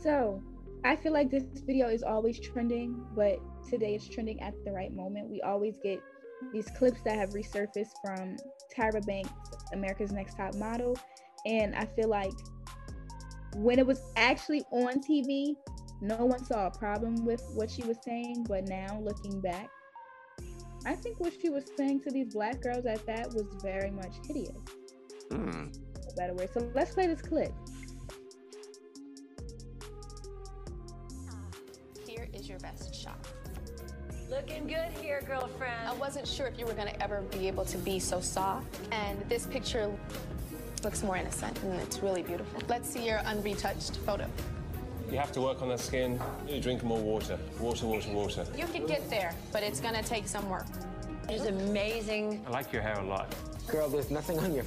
So, 0.02 0.42
I 0.84 0.96
feel 0.96 1.14
like 1.14 1.30
this 1.30 1.44
video 1.64 1.88
is 1.88 2.02
always 2.02 2.38
trending, 2.38 3.02
but 3.16 3.38
today 3.66 3.94
it's 3.94 4.06
trending 4.06 4.38
at 4.42 4.52
the 4.66 4.72
right 4.72 4.92
moment. 4.92 5.30
We 5.30 5.40
always 5.40 5.78
get 5.82 6.02
these 6.52 6.68
clips 6.76 7.00
that 7.06 7.16
have 7.16 7.30
resurfaced 7.30 7.94
from 8.04 8.36
Tyra 8.76 9.02
Banks, 9.06 9.30
America's 9.72 10.12
Next 10.12 10.36
Top 10.36 10.56
Model, 10.56 10.94
and 11.46 11.74
I 11.74 11.86
feel 11.96 12.10
like 12.10 12.34
when 13.54 13.78
it 13.78 13.86
was 13.86 14.02
actually 14.16 14.62
on 14.72 15.00
TV, 15.00 15.54
no 16.04 16.26
one 16.26 16.44
saw 16.44 16.66
a 16.66 16.70
problem 16.70 17.24
with 17.24 17.42
what 17.54 17.70
she 17.70 17.82
was 17.82 17.96
saying, 18.04 18.44
but 18.46 18.68
now 18.68 19.00
looking 19.02 19.40
back, 19.40 19.70
I 20.84 20.94
think 20.94 21.18
what 21.18 21.32
she 21.40 21.48
was 21.48 21.64
saying 21.76 22.02
to 22.02 22.10
these 22.10 22.34
black 22.34 22.60
girls 22.60 22.84
at 22.84 23.04
that 23.06 23.32
was 23.32 23.46
very 23.62 23.90
much 23.90 24.12
hideous. 24.26 24.58
Hmm. 25.30 25.68
A 26.10 26.14
better 26.14 26.34
word. 26.34 26.50
So 26.52 26.70
let's 26.74 26.92
play 26.92 27.06
this 27.06 27.22
clip. 27.22 27.52
Here 32.06 32.28
is 32.34 32.48
your 32.48 32.58
best 32.58 32.94
shot. 32.94 33.26
Looking 34.28 34.66
good 34.66 34.90
here, 35.00 35.22
girlfriend. 35.26 35.88
I 35.88 35.94
wasn't 35.94 36.28
sure 36.28 36.46
if 36.46 36.58
you 36.58 36.66
were 36.66 36.74
going 36.74 36.88
to 36.88 37.02
ever 37.02 37.22
be 37.22 37.48
able 37.48 37.64
to 37.64 37.78
be 37.78 37.98
so 37.98 38.20
soft, 38.20 38.78
and 38.92 39.18
this 39.28 39.46
picture 39.46 39.90
looks 40.82 41.02
more 41.02 41.16
innocent, 41.16 41.58
and 41.62 41.80
it's 41.80 42.00
really 42.00 42.22
beautiful. 42.22 42.60
Let's 42.68 42.90
see 42.90 43.06
your 43.06 43.18
unretouched 43.20 43.96
photo. 43.98 44.28
You 45.14 45.20
have 45.20 45.30
to 45.34 45.40
work 45.40 45.62
on 45.62 45.68
the 45.68 45.78
skin. 45.78 46.20
You 46.48 46.60
drink 46.60 46.82
more 46.82 46.98
water. 46.98 47.38
Water, 47.60 47.86
water, 47.86 48.10
water. 48.10 48.44
You 48.58 48.66
could 48.66 48.88
get 48.88 49.08
there, 49.08 49.32
but 49.52 49.62
it's 49.62 49.78
going 49.78 49.94
to 49.94 50.02
take 50.02 50.26
some 50.26 50.50
work. 50.50 50.66
It's 51.28 51.44
amazing. 51.44 52.44
I 52.48 52.50
like 52.50 52.72
your 52.72 52.82
hair 52.82 52.98
a 52.98 53.04
lot. 53.04 53.32
Girl, 53.68 53.88
there's 53.88 54.10
nothing 54.10 54.40
on 54.40 54.52
your. 54.52 54.64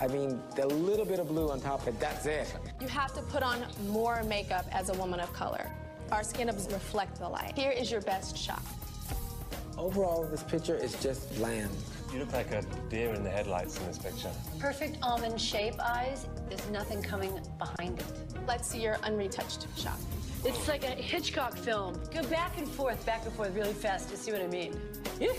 I 0.00 0.08
mean, 0.08 0.42
the 0.56 0.66
little 0.66 1.04
bit 1.04 1.20
of 1.20 1.28
blue 1.28 1.52
on 1.52 1.60
top, 1.60 1.84
but 1.84 2.00
that's 2.00 2.26
it. 2.26 2.52
You 2.80 2.88
have 2.88 3.14
to 3.14 3.22
put 3.22 3.44
on 3.44 3.64
more 3.86 4.24
makeup 4.24 4.66
as 4.72 4.88
a 4.88 4.94
woman 4.94 5.20
of 5.20 5.32
color. 5.34 5.70
Our 6.10 6.24
skin 6.24 6.48
does 6.48 6.66
reflect 6.72 7.20
the 7.20 7.28
light. 7.28 7.56
Here 7.56 7.70
is 7.70 7.92
your 7.92 8.00
best 8.00 8.36
shot. 8.36 8.64
Overall, 9.78 10.24
this 10.24 10.42
picture 10.42 10.74
is 10.74 11.00
just 11.00 11.32
bland. 11.36 11.70
You 12.12 12.18
look 12.18 12.32
like 12.32 12.50
a 12.50 12.62
deer 12.88 13.14
in 13.14 13.22
the 13.22 13.30
headlights 13.30 13.78
in 13.78 13.86
this 13.86 13.98
picture. 13.98 14.32
Perfect 14.58 14.98
almond 15.02 15.40
shape 15.40 15.74
eyes. 15.78 16.26
There's 16.48 16.68
nothing 16.70 17.02
coming 17.02 17.38
behind 17.58 18.00
it. 18.00 18.06
Let's 18.48 18.68
see 18.68 18.82
your 18.82 18.94
unretouched 18.96 19.66
shot. 19.76 19.98
It's 20.44 20.66
like 20.66 20.82
a 20.84 20.88
Hitchcock 20.88 21.56
film. 21.56 22.00
Go 22.12 22.22
back 22.24 22.58
and 22.58 22.66
forth, 22.66 23.06
back 23.06 23.24
and 23.26 23.32
forth 23.34 23.54
really 23.54 23.72
fast 23.72 24.08
to 24.10 24.16
see 24.16 24.32
what 24.32 24.40
I 24.40 24.48
mean. 24.48 24.72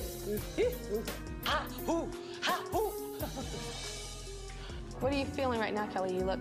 ha, 1.46 1.66
hoo, 1.86 2.10
ha, 2.42 2.64
hoo. 2.72 2.92
What 5.02 5.12
are 5.12 5.16
you 5.16 5.26
feeling 5.26 5.60
right 5.60 5.74
now, 5.74 5.88
Kelly? 5.88 6.14
You 6.14 6.26
look 6.26 6.40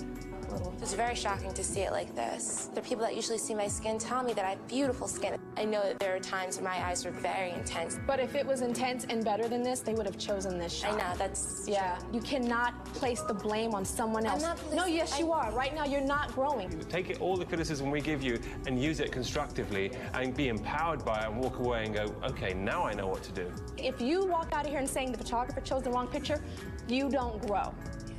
a 0.50 0.54
little. 0.54 0.74
It's 0.82 0.94
very 0.94 1.14
shocking 1.14 1.52
to 1.54 1.62
see 1.64 1.80
it 1.80 1.92
like 1.92 2.14
this. 2.14 2.70
The 2.74 2.80
people 2.80 3.04
that 3.04 3.14
usually 3.16 3.38
see 3.38 3.54
my 3.54 3.68
skin 3.68 3.98
tell 3.98 4.22
me 4.22 4.32
that 4.34 4.44
I 4.44 4.50
have 4.50 4.68
beautiful 4.68 5.06
skin. 5.08 5.36
I 5.56 5.64
know 5.64 5.82
that 5.82 5.98
there 5.98 6.14
are 6.14 6.20
times 6.20 6.56
when 6.56 6.64
my 6.64 6.84
eyes 6.86 7.04
are 7.04 7.10
very 7.10 7.50
intense. 7.52 7.98
But 8.06 8.20
if 8.20 8.34
it 8.34 8.46
was 8.46 8.60
intense 8.62 9.04
and 9.08 9.24
better 9.24 9.48
than 9.48 9.62
this, 9.62 9.80
they 9.80 9.94
would 9.94 10.06
have 10.06 10.18
chosen 10.18 10.58
this 10.58 10.72
shot. 10.72 10.94
I 10.94 10.96
know, 11.12 11.18
that's 11.18 11.66
Yeah, 11.68 11.98
you 12.12 12.20
cannot 12.20 12.84
place 12.94 13.20
the 13.22 13.34
blame 13.34 13.74
on 13.74 13.84
someone 13.84 14.24
I'm 14.26 14.32
else. 14.32 14.42
not 14.42 14.56
no, 14.72 14.76
placing- 14.82 14.94
yes, 14.94 15.18
you 15.18 15.32
are. 15.32 15.50
Right 15.52 15.74
now, 15.74 15.84
you're 15.84 16.00
not 16.00 16.32
growing. 16.34 16.70
Take 16.88 17.10
it 17.10 17.20
all 17.20 17.36
the 17.36 17.44
criticism 17.44 17.90
we 17.90 18.00
give 18.00 18.22
you 18.22 18.38
and 18.66 18.80
use 18.82 19.00
it 19.00 19.12
constructively 19.12 19.92
and 20.14 20.34
be 20.34 20.48
empowered 20.48 21.04
by 21.04 21.20
it 21.20 21.26
and 21.26 21.36
walk 21.38 21.58
away 21.58 21.84
and 21.84 21.94
go, 21.94 22.14
okay, 22.24 22.54
now 22.54 22.84
I 22.84 22.94
know 22.94 23.06
what 23.06 23.22
to 23.24 23.32
do. 23.32 23.50
If 23.76 24.00
you 24.00 24.24
walk 24.26 24.52
out 24.52 24.64
of 24.64 24.70
here 24.70 24.78
and 24.80 24.88
saying 24.88 25.12
the 25.12 25.18
photographer 25.18 25.60
chose 25.60 25.82
the 25.82 25.90
wrong 25.90 26.06
picture, 26.06 26.42
you 26.88 27.08
don't 27.08 27.44
grow. 27.46 27.74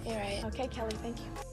You're 0.06 0.16
right. 0.16 0.42
Okay, 0.46 0.68
Kelly, 0.68 0.96
thank 1.02 1.18
you. 1.18 1.51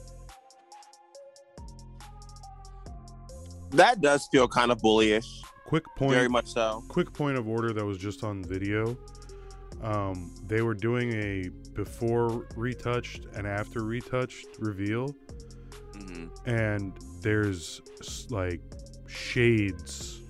That 3.71 4.01
does 4.01 4.27
feel 4.31 4.47
kind 4.47 4.71
of 4.71 4.81
bullyish. 4.81 5.41
quick 5.65 5.83
point. 5.95 6.11
Very 6.13 6.27
much 6.29 6.47
so. 6.47 6.83
Quick 6.87 7.13
point 7.13 7.37
of 7.37 7.47
order 7.47 7.71
that 7.73 7.85
was 7.85 7.97
just 7.97 8.23
on 8.23 8.43
video. 8.43 8.97
Um, 9.81 10.33
they 10.47 10.61
were 10.61 10.73
doing 10.73 11.13
a 11.13 11.49
before 11.73 12.47
retouched 12.55 13.27
and 13.35 13.47
after 13.47 13.83
retouched 13.83 14.47
reveal, 14.59 15.15
Mm-hmm. 15.93 16.49
and 16.49 16.93
there's 17.21 17.81
like 18.29 18.61
shades 19.07 20.21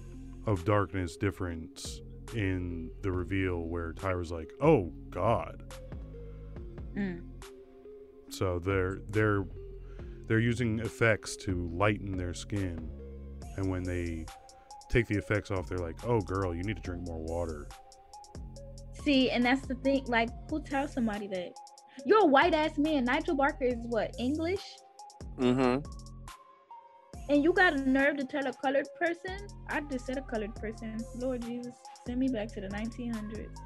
of 0.47 0.65
darkness 0.65 1.15
difference 1.15 2.01
in 2.35 2.89
the 3.03 3.11
reveal 3.11 3.61
where 3.63 3.93
Tyra's 3.93 4.31
like, 4.31 4.51
"Oh 4.61 4.91
God." 5.11 5.63
Mm. 6.95 7.21
So 8.29 8.59
they're 8.59 8.99
they're 9.09 9.45
they're 10.27 10.39
using 10.39 10.79
effects 10.79 11.35
to 11.37 11.69
lighten 11.73 12.17
their 12.17 12.33
skin, 12.33 12.89
and 13.59 13.69
when 13.69 13.83
they 13.83 14.25
take 14.89 15.07
the 15.07 15.17
effects 15.17 15.51
off, 15.51 15.67
they're 15.67 15.77
like, 15.79 15.97
"Oh, 16.05 16.21
girl, 16.21 16.55
you 16.55 16.63
need 16.63 16.77
to 16.77 16.81
drink 16.81 17.05
more 17.07 17.19
water." 17.21 17.67
See, 19.03 19.29
and 19.31 19.45
that's 19.45 19.67
the 19.67 19.75
thing. 19.75 20.05
Like, 20.07 20.29
who 20.49 20.61
tells 20.61 20.93
somebody 20.93 21.27
that? 21.27 21.53
You're 22.05 22.23
a 22.23 22.27
white 22.27 22.53
ass 22.53 22.77
man. 22.77 23.05
Nigel 23.05 23.35
Barker 23.35 23.65
is 23.65 23.77
what 23.83 24.15
English, 24.19 24.63
Mm-hmm. 25.39 25.79
and 27.29 27.43
you 27.43 27.53
got 27.53 27.73
a 27.73 27.77
nerve 27.79 28.17
to 28.17 28.25
tell 28.25 28.47
a 28.47 28.53
colored 28.53 28.87
person? 28.99 29.47
I 29.69 29.81
just 29.81 30.05
said 30.05 30.17
a 30.17 30.21
colored 30.21 30.55
person. 30.55 31.05
Lord 31.15 31.41
Jesus, 31.43 31.75
send 32.05 32.19
me 32.19 32.29
back 32.29 32.49
to 32.53 32.61
the 32.61 32.69
1900s. 32.69 33.57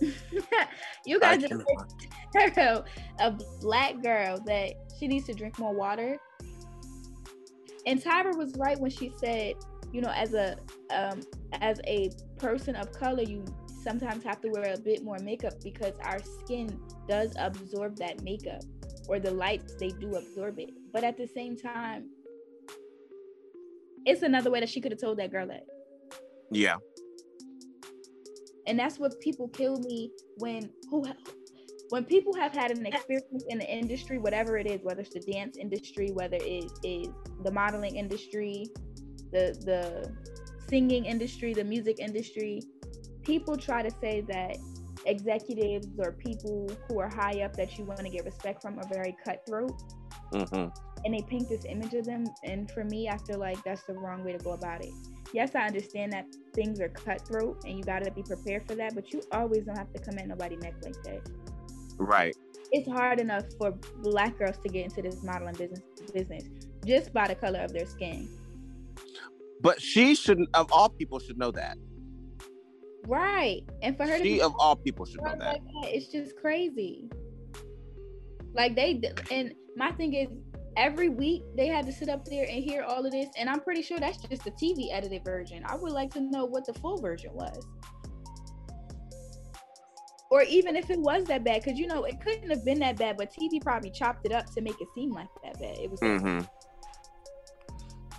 you 1.06 1.20
I 1.22 1.36
guys 1.36 1.40
just 1.40 1.54
tell 2.54 2.84
a 3.20 3.36
black 3.60 4.02
girl 4.02 4.40
that 4.46 4.74
she 4.98 5.08
needs 5.08 5.26
to 5.26 5.34
drink 5.34 5.58
more 5.58 5.74
water. 5.74 6.18
And 7.86 8.02
Tyra 8.02 8.36
was 8.36 8.54
right 8.56 8.78
when 8.78 8.90
she 8.90 9.12
said, 9.18 9.54
you 9.92 10.00
know, 10.00 10.12
as 10.14 10.34
a 10.34 10.56
um, 10.90 11.22
as 11.52 11.80
a 11.86 12.10
person 12.38 12.74
of 12.76 12.92
color, 12.92 13.22
you 13.22 13.44
sometimes 13.82 14.24
have 14.24 14.40
to 14.40 14.48
wear 14.48 14.72
a 14.72 14.78
bit 14.78 15.04
more 15.04 15.18
makeup 15.18 15.54
because 15.62 15.94
our 16.02 16.20
skin 16.40 16.80
does 17.08 17.34
absorb 17.38 17.96
that 17.98 18.22
makeup, 18.22 18.62
or 19.08 19.18
the 19.20 19.30
lights 19.30 19.74
they 19.78 19.88
do 19.88 20.14
absorb 20.14 20.58
it. 20.58 20.70
But 20.92 21.04
at 21.04 21.16
the 21.16 21.26
same 21.26 21.56
time, 21.56 22.08
it's 24.06 24.22
another 24.22 24.50
way 24.50 24.60
that 24.60 24.68
she 24.68 24.80
could 24.80 24.92
have 24.92 25.00
told 25.00 25.18
that 25.18 25.30
girl 25.30 25.46
that. 25.48 25.64
Yeah. 26.50 26.76
and 28.66 28.78
that's 28.78 28.98
what 28.98 29.18
people 29.20 29.48
kill 29.48 29.78
me 29.80 30.10
when 30.38 30.70
who 30.90 31.04
when 31.90 32.04
people 32.04 32.34
have 32.34 32.52
had 32.52 32.70
an 32.70 32.86
experience 32.86 33.44
in 33.48 33.58
the 33.58 33.70
industry 33.70 34.18
whatever 34.18 34.56
it 34.56 34.66
is 34.66 34.80
whether 34.82 35.00
it's 35.00 35.14
the 35.14 35.32
dance 35.32 35.56
industry 35.56 36.10
whether 36.12 36.38
it 36.40 36.70
is 36.82 37.08
the 37.44 37.50
modeling 37.50 37.96
industry 37.96 38.66
the 39.32 39.56
the 39.64 40.12
singing 40.68 41.04
industry 41.04 41.52
the 41.52 41.64
music 41.64 41.98
industry 41.98 42.60
people 43.22 43.56
try 43.56 43.82
to 43.82 43.90
say 44.00 44.22
that 44.22 44.56
executives 45.06 45.88
or 45.98 46.12
people 46.12 46.70
who 46.88 46.98
are 46.98 47.08
high 47.08 47.42
up 47.42 47.54
that 47.56 47.76
you 47.78 47.84
want 47.84 48.00
to 48.00 48.08
get 48.08 48.24
respect 48.24 48.62
from 48.62 48.78
are 48.78 48.88
very 48.92 49.16
cutthroat. 49.24 49.72
Mm-hmm. 50.32 50.68
and 51.04 51.14
they 51.14 51.20
paint 51.28 51.48
this 51.48 51.64
image 51.68 51.94
of 51.94 52.06
them. 52.06 52.24
And 52.42 52.70
for 52.70 52.84
me 52.84 53.08
i 53.08 53.16
feel 53.18 53.38
like 53.38 53.62
that's 53.62 53.82
the 53.82 53.92
wrong 53.92 54.24
way 54.24 54.32
to 54.32 54.38
go 54.38 54.52
about 54.52 54.84
it. 54.84 54.92
Yes 55.32 55.54
i 55.54 55.66
understand 55.66 56.12
that 56.12 56.26
things 56.54 56.80
are 56.80 56.88
cutthroat 56.88 57.62
and 57.64 57.76
you 57.76 57.84
got 57.84 58.04
to 58.04 58.10
be 58.10 58.22
prepared 58.22 58.66
for 58.66 58.74
that 58.76 58.94
but 58.94 59.12
you 59.12 59.22
always 59.32 59.64
don't 59.64 59.76
have 59.76 59.92
to 59.92 60.00
come 60.00 60.18
at 60.18 60.26
nobody 60.26 60.56
neck 60.56 60.74
like 60.82 61.00
that 61.04 61.20
Right. 61.98 62.36
it's 62.72 62.88
hard 62.88 63.20
enough 63.20 63.44
for 63.58 63.72
black 64.02 64.38
girls 64.38 64.58
to 64.58 64.68
get 64.68 64.84
into 64.84 65.02
this 65.02 65.22
modeling 65.22 65.54
business 65.56 65.80
business 66.12 66.44
just 66.86 67.12
by 67.12 67.28
the 67.28 67.34
color 67.34 67.60
of 67.60 67.72
their 67.72 67.86
skin 67.86 68.28
But 69.60 69.80
she 69.80 70.14
shouldn't. 70.14 70.48
Of 70.54 70.70
all 70.72 70.88
people, 70.90 71.18
should 71.20 71.38
know 71.38 71.50
that. 71.52 71.78
right 73.06 73.62
and 73.82 73.96
for 73.96 74.06
her 74.06 74.18
to 74.18 74.24
She 74.24 74.34
be 74.34 74.40
of 74.42 74.54
all 74.58 74.76
people 74.76 75.06
should 75.06 75.22
know 75.22 75.34
that. 75.38 75.54
like 75.54 75.62
that, 75.82 75.94
it's 75.94 76.08
just 76.08 76.36
crazy. 76.36 77.10
Like 78.54 78.76
they 78.76 79.00
and 79.30 79.52
my 79.76 79.92
thing 79.92 80.14
is 80.14 80.28
every 80.76 81.08
week 81.08 81.42
they 81.56 81.66
had 81.68 81.86
to 81.86 81.92
sit 81.92 82.08
up 82.08 82.24
there 82.24 82.44
and 82.48 82.62
hear 82.64 82.82
all 82.82 83.04
of 83.04 83.12
this, 83.12 83.28
and 83.38 83.48
I'm 83.48 83.60
pretty 83.60 83.82
sure 83.82 83.98
that's 83.98 84.18
just 84.18 84.44
the 84.44 84.50
TV 84.52 84.88
edited 84.92 85.24
version. 85.24 85.62
I 85.66 85.76
would 85.76 85.92
like 85.92 86.12
to 86.14 86.20
know 86.20 86.44
what 86.46 86.66
the 86.66 86.74
full 86.74 86.98
version 87.00 87.30
was. 87.34 87.66
Or 90.34 90.42
even 90.42 90.74
if 90.74 90.90
it 90.90 90.98
was 90.98 91.26
that 91.26 91.44
bad, 91.44 91.62
because 91.62 91.78
you 91.78 91.86
know 91.86 92.02
it 92.02 92.20
couldn't 92.20 92.50
have 92.50 92.64
been 92.64 92.80
that 92.80 92.96
bad, 92.96 93.16
but 93.16 93.32
TV 93.32 93.62
probably 93.62 93.92
chopped 93.92 94.26
it 94.26 94.32
up 94.32 94.52
to 94.54 94.62
make 94.62 94.74
it 94.80 94.88
seem 94.92 95.12
like 95.12 95.28
that 95.44 95.60
bad. 95.60 95.78
It 95.78 95.88
was 95.88 96.00
mm-hmm. 96.00 96.40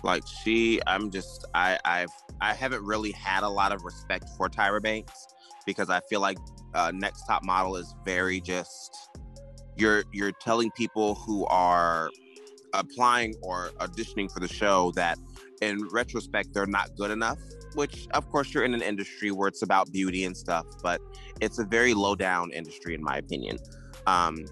Like 0.02 0.22
she, 0.26 0.80
I'm 0.86 1.10
just, 1.10 1.44
I, 1.54 1.78
I've, 1.84 2.08
I 2.40 2.54
haven't 2.54 2.82
really 2.82 3.12
had 3.12 3.42
a 3.42 3.48
lot 3.50 3.70
of 3.70 3.84
respect 3.84 4.30
for 4.38 4.48
Tyra 4.48 4.82
Banks 4.82 5.26
because 5.66 5.90
I 5.90 6.00
feel 6.08 6.22
like 6.22 6.38
uh, 6.72 6.90
Next 6.94 7.26
Top 7.26 7.44
Model 7.44 7.76
is 7.76 7.94
very 8.06 8.40
just, 8.40 9.10
you're, 9.76 10.02
you're 10.10 10.32
telling 10.32 10.70
people 10.70 11.16
who 11.16 11.44
are 11.48 12.08
applying 12.72 13.34
or 13.42 13.72
auditioning 13.78 14.32
for 14.32 14.40
the 14.40 14.48
show 14.48 14.90
that 14.92 15.18
in 15.60 15.86
retrospect 15.88 16.54
they're 16.54 16.64
not 16.64 16.96
good 16.96 17.10
enough. 17.10 17.36
Which, 17.76 18.08
of 18.12 18.28
course, 18.30 18.52
you're 18.52 18.64
in 18.64 18.74
an 18.74 18.82
industry 18.82 19.30
where 19.30 19.48
it's 19.48 19.62
about 19.62 19.92
beauty 19.92 20.24
and 20.24 20.36
stuff, 20.36 20.66
but 20.82 21.00
it's 21.40 21.58
a 21.58 21.64
very 21.64 21.94
low 21.94 22.16
down 22.16 22.50
industry, 22.50 22.94
in 22.94 23.02
my 23.02 23.18
opinion. 23.18 23.58
Um, 24.06 24.44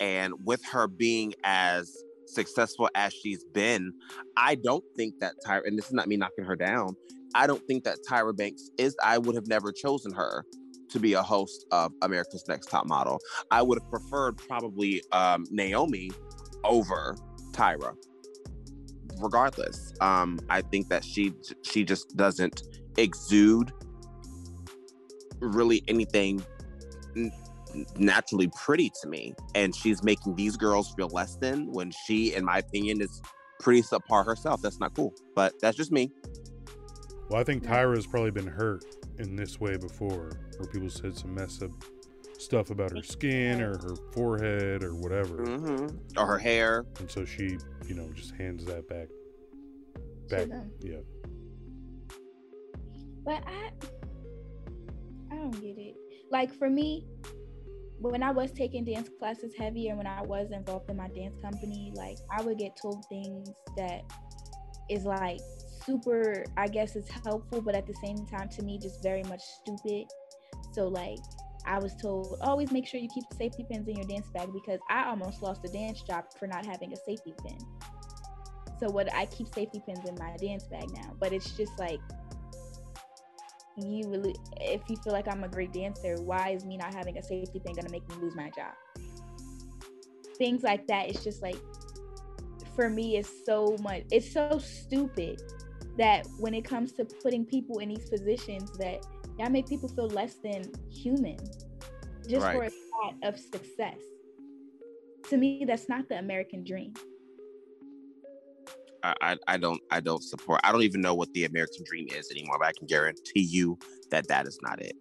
and 0.00 0.32
with 0.44 0.64
her 0.64 0.86
being 0.86 1.34
as 1.44 1.94
successful 2.26 2.88
as 2.94 3.12
she's 3.12 3.44
been, 3.52 3.92
I 4.36 4.54
don't 4.54 4.84
think 4.96 5.18
that 5.20 5.34
Tyra, 5.44 5.66
and 5.66 5.76
this 5.76 5.86
is 5.86 5.92
not 5.92 6.06
me 6.06 6.16
knocking 6.16 6.44
her 6.44 6.56
down, 6.56 6.94
I 7.34 7.46
don't 7.46 7.62
think 7.66 7.84
that 7.84 7.98
Tyra 8.08 8.36
Banks 8.36 8.70
is, 8.78 8.96
I 9.02 9.18
would 9.18 9.34
have 9.34 9.48
never 9.48 9.72
chosen 9.72 10.12
her 10.14 10.44
to 10.90 11.00
be 11.00 11.14
a 11.14 11.22
host 11.22 11.66
of 11.72 11.92
America's 12.02 12.44
Next 12.48 12.66
Top 12.66 12.86
Model. 12.86 13.18
I 13.50 13.60
would 13.60 13.78
have 13.80 13.90
preferred 13.90 14.38
probably 14.38 15.02
um, 15.12 15.44
Naomi 15.50 16.10
over 16.64 17.16
Tyra. 17.52 17.94
Regardless, 19.20 19.92
um, 20.00 20.38
I 20.48 20.62
think 20.62 20.88
that 20.88 21.04
she 21.04 21.34
she 21.62 21.84
just 21.84 22.16
doesn't 22.16 22.62
exude 22.96 23.72
really 25.40 25.82
anything 25.88 26.44
n- 27.16 27.32
naturally 27.96 28.50
pretty 28.56 28.90
to 29.02 29.08
me. 29.08 29.34
And 29.54 29.74
she's 29.74 30.02
making 30.02 30.36
these 30.36 30.56
girls 30.56 30.92
feel 30.94 31.08
less 31.08 31.36
than 31.36 31.72
when 31.72 31.90
she, 31.90 32.34
in 32.34 32.44
my 32.44 32.58
opinion, 32.58 33.00
is 33.00 33.22
pretty 33.60 33.82
subpar 33.82 34.24
herself. 34.24 34.62
That's 34.62 34.80
not 34.80 34.94
cool. 34.94 35.14
But 35.34 35.54
that's 35.60 35.76
just 35.76 35.92
me. 35.92 36.10
Well, 37.28 37.40
I 37.40 37.44
think 37.44 37.62
Tyra's 37.62 38.06
probably 38.06 38.30
been 38.30 38.46
hurt 38.46 38.84
in 39.18 39.36
this 39.36 39.60
way 39.60 39.76
before, 39.76 40.30
where 40.56 40.68
people 40.72 40.88
said 40.88 41.16
some 41.16 41.34
messed 41.34 41.62
up 41.62 41.70
stuff 42.38 42.70
about 42.70 42.90
her 42.92 43.02
skin 43.02 43.60
or 43.60 43.76
her 43.78 43.96
forehead 44.12 44.82
or 44.82 44.94
whatever, 44.94 45.44
mm-hmm. 45.44 46.18
or 46.18 46.26
her 46.26 46.38
hair, 46.38 46.86
and 46.98 47.10
so 47.10 47.24
she, 47.24 47.58
you 47.86 47.94
know, 47.94 48.08
just 48.14 48.34
hands 48.36 48.64
that 48.64 48.88
back. 48.88 49.08
Back, 50.30 50.48
yeah. 50.80 50.98
But 53.24 53.42
I 53.46 53.70
I 55.30 55.36
don't 55.36 55.52
get 55.60 55.76
it. 55.78 55.96
Like 56.30 56.52
for 56.54 56.70
me, 56.70 57.06
when 57.98 58.22
I 58.22 58.30
was 58.30 58.52
taking 58.52 58.84
dance 58.84 59.08
classes 59.18 59.52
heavy 59.58 59.88
and 59.88 59.98
when 59.98 60.06
I 60.06 60.22
was 60.22 60.50
involved 60.52 60.88
in 60.90 60.96
my 60.96 61.08
dance 61.08 61.36
company, 61.42 61.92
like 61.94 62.18
I 62.30 62.42
would 62.42 62.58
get 62.58 62.76
told 62.80 63.04
things 63.08 63.50
that 63.76 64.02
is 64.88 65.04
like 65.04 65.40
super 65.84 66.44
I 66.56 66.68
guess 66.68 66.96
it's 66.96 67.10
helpful, 67.10 67.60
but 67.60 67.74
at 67.74 67.86
the 67.86 67.94
same 68.04 68.26
time 68.26 68.48
to 68.50 68.62
me 68.62 68.78
just 68.78 69.02
very 69.02 69.22
much 69.24 69.40
stupid. 69.40 70.06
So 70.72 70.88
like 70.88 71.18
I 71.68 71.78
was 71.78 71.94
told 71.94 72.38
always 72.40 72.72
make 72.72 72.86
sure 72.86 72.98
you 72.98 73.08
keep 73.08 73.24
safety 73.36 73.64
pins 73.70 73.86
in 73.88 73.96
your 73.96 74.06
dance 74.06 74.26
bag 74.32 74.50
because 74.52 74.80
I 74.88 75.04
almost 75.04 75.42
lost 75.42 75.64
a 75.64 75.68
dance 75.68 76.00
job 76.00 76.24
for 76.38 76.46
not 76.46 76.64
having 76.64 76.92
a 76.94 76.96
safety 76.96 77.34
pin. 77.44 77.58
So 78.80 78.88
what 78.88 79.12
I 79.14 79.26
keep 79.26 79.48
safety 79.54 79.82
pins 79.84 80.08
in 80.08 80.14
my 80.18 80.34
dance 80.38 80.64
bag 80.64 80.90
now, 80.94 81.14
but 81.20 81.32
it's 81.32 81.52
just 81.52 81.78
like 81.78 82.00
you 83.76 84.08
really 84.08 84.34
if 84.60 84.80
you 84.88 84.96
feel 84.96 85.12
like 85.12 85.28
I'm 85.28 85.44
a 85.44 85.48
great 85.48 85.72
dancer, 85.72 86.16
why 86.22 86.50
is 86.50 86.64
me 86.64 86.78
not 86.78 86.94
having 86.94 87.18
a 87.18 87.22
safety 87.22 87.60
pin 87.64 87.74
gonna 87.74 87.90
make 87.90 88.08
me 88.08 88.16
lose 88.16 88.34
my 88.34 88.50
job? 88.50 88.72
Things 90.38 90.62
like 90.62 90.86
that. 90.86 91.10
It's 91.10 91.22
just 91.22 91.42
like 91.42 91.58
for 92.74 92.88
me 92.88 93.16
it's 93.16 93.44
so 93.44 93.76
much 93.82 94.04
it's 94.12 94.32
so 94.32 94.56
stupid 94.58 95.42
that 95.98 96.24
when 96.38 96.54
it 96.54 96.64
comes 96.64 96.92
to 96.92 97.04
putting 97.04 97.44
people 97.44 97.80
in 97.80 97.88
these 97.88 98.08
positions 98.08 98.70
that 98.78 99.04
y'all 99.36 99.50
make 99.50 99.66
people 99.68 99.88
feel 99.88 100.06
less 100.06 100.36
than 100.36 100.62
human 100.88 101.36
just 102.28 102.46
for 102.46 102.52
a 102.52 102.58
Right. 102.58 102.72
shot 102.72 103.14
of 103.22 103.38
success. 103.38 103.98
To 105.30 105.36
me, 105.36 105.64
that's 105.66 105.88
not 105.88 106.08
the 106.08 106.18
American 106.18 106.64
dream. 106.64 106.94
I, 109.02 109.14
I, 109.20 109.36
I 109.46 109.56
don't 109.58 109.80
I 109.90 110.00
don't 110.00 110.22
support. 110.22 110.60
I 110.64 110.72
don't 110.72 110.82
even 110.82 111.00
know 111.00 111.14
what 111.14 111.32
the 111.32 111.44
American 111.44 111.84
dream 111.84 112.08
is 112.10 112.30
anymore. 112.30 112.56
But 112.58 112.68
I 112.68 112.72
can 112.72 112.86
guarantee 112.86 113.42
you 113.42 113.78
that 114.10 114.26
that 114.28 114.46
is 114.46 114.58
not 114.62 114.80
it. 114.80 114.96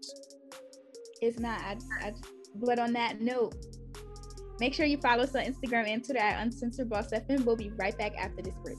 It's 1.22 1.40
not. 1.40 1.60
I, 1.62 1.78
I, 2.02 2.14
but 2.56 2.78
on 2.80 2.94
that 2.94 3.22
note, 3.22 3.56
make 4.60 4.74
sure 4.74 4.86
you 4.86 4.98
follow 4.98 5.24
us 5.24 5.36
on 5.36 5.44
Instagram 5.44 5.88
and 5.88 6.04
Twitter 6.04 6.20
at 6.20 6.42
Uncensored 6.44 6.90
Boss 6.90 7.12
FM. 7.12 7.44
We'll 7.46 7.56
be 7.56 7.72
right 7.72 7.98
back 7.98 8.14
after 8.18 8.42
this 8.44 8.54
break. 8.64 8.78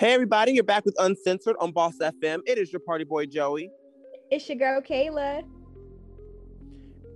Hey, 0.00 0.14
everybody, 0.14 0.52
you're 0.52 0.64
back 0.64 0.86
with 0.86 0.94
Uncensored 0.98 1.56
on 1.60 1.72
Boss 1.72 1.98
FM. 1.98 2.40
It 2.46 2.56
is 2.56 2.72
your 2.72 2.80
party 2.80 3.04
boy, 3.04 3.26
Joey. 3.26 3.70
It's 4.30 4.48
your 4.48 4.56
girl, 4.56 4.80
Kayla. 4.80 5.44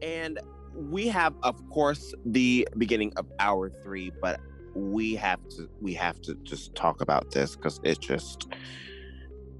And 0.02 0.38
we 0.74 1.08
have, 1.08 1.32
of 1.42 1.66
course, 1.70 2.12
the 2.26 2.68
beginning 2.76 3.14
of 3.16 3.24
hour 3.38 3.70
three, 3.70 4.12
but 4.20 4.38
we 4.74 5.14
have 5.14 5.40
to 5.56 5.70
we 5.80 5.94
have 5.94 6.20
to 6.24 6.34
just 6.42 6.74
talk 6.74 7.00
about 7.00 7.30
this 7.30 7.56
because 7.56 7.80
it 7.84 8.02
just 8.02 8.48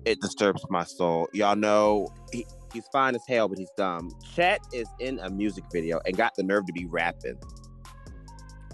it 0.05 0.21
disturbs 0.21 0.63
my 0.69 0.85
soul. 0.85 1.27
Y'all 1.33 1.57
know 1.57 2.09
he, 2.31 2.47
he's 2.75 2.87
fine 2.89 3.15
as 3.15 3.23
hell, 3.27 3.49
but 3.49 3.57
he's 3.57 3.73
dumb. 3.75 4.11
Chet 4.35 4.61
is 4.75 4.87
in 5.01 5.19
a 5.21 5.31
music 5.31 5.65
video 5.73 5.99
and 6.05 6.15
got 6.15 6.35
the 6.35 6.43
nerve 6.43 6.67
to 6.67 6.75
be 6.75 6.85
rapping. 6.85 7.39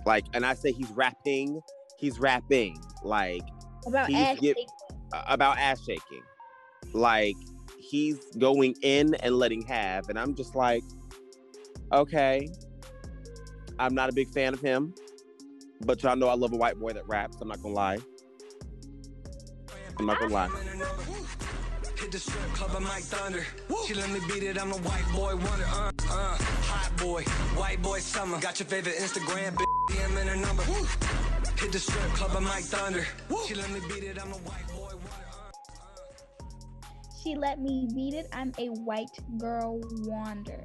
Like, 0.05 0.24
and 0.34 0.44
I 0.44 0.55
say 0.55 0.72
he's 0.72 0.90
rapping, 0.90 1.61
he's 2.01 2.18
rapping. 2.18 2.82
Like 3.05 3.42
About 3.87 4.09
he's 4.09 4.16
ass 4.16 4.39
give- 4.41 4.57
shaking. 4.57 4.66
about 5.28 5.59
ass 5.59 5.85
shaking. 5.85 6.22
Like 6.93 7.37
he's 7.78 8.18
going 8.39 8.74
in 8.83 9.14
and 9.16 9.37
letting 9.37 9.62
have, 9.62 10.09
and 10.09 10.18
I'm 10.18 10.35
just 10.35 10.55
like, 10.55 10.83
okay. 11.93 12.49
I'm 13.78 13.95
not 13.95 14.11
a 14.11 14.12
big 14.12 14.28
fan 14.31 14.53
of 14.53 14.61
him, 14.61 14.95
but 15.87 16.03
y'all 16.03 16.14
know 16.14 16.28
I 16.28 16.35
love 16.35 16.53
a 16.53 16.57
white 16.57 16.78
boy 16.78 16.93
that 16.93 17.09
raps. 17.09 17.39
I'm 17.41 17.49
not 17.49 17.62
gonna 17.62 17.74
lie. 17.74 17.97
I'm 19.99 20.05
not 20.07 20.18
gonna 20.20 20.35
lie. 20.35 20.49
Hit 21.99 22.12
the 22.12 22.18
strip 22.18 22.43
club, 22.55 22.72
I'm 22.76 22.83
Mike 22.85 23.03
Thunder. 23.05 23.45
She 23.87 23.95
let 23.95 24.11
me 24.11 24.20
beat 24.28 24.43
it, 24.43 24.61
I'm 24.61 24.70
a 24.72 24.76
white 24.76 25.05
boy 25.14 25.35
wonder. 25.35 25.64
Uh, 25.66 25.91
uh, 26.11 26.37
hot 26.39 26.93
boy, 26.99 27.22
white 27.57 27.81
boy 27.83 27.99
summer. 28.01 28.39
Got 28.41 28.61
your 28.61 28.66
favorite 28.66 28.97
Instagram, 28.97 29.55
bitch, 29.55 29.64
DM 29.91 30.20
in 30.20 30.28
her 30.28 30.37
number. 30.37 30.62
Hit 31.61 31.73
the 31.73 31.79
strip 31.79 32.03
club, 32.15 32.31
I'm 32.35 32.45
Mike 32.45 32.65
Thunder. 32.65 33.07
She 33.47 33.55
let 33.55 33.71
me 33.71 33.81
beat 33.87 34.03
it, 34.03 34.19
I'm 34.19 34.33
a 34.33 34.37
white 34.37 34.67
boy 34.69 34.97
wonder. 34.97 35.31
She 37.23 37.35
let 37.35 37.61
me 37.61 37.87
beat 37.95 38.15
it. 38.15 38.29
I'm 38.33 38.53
a 38.59 38.69
white 38.69 39.19
girl 39.37 39.79
wonder. 40.05 40.65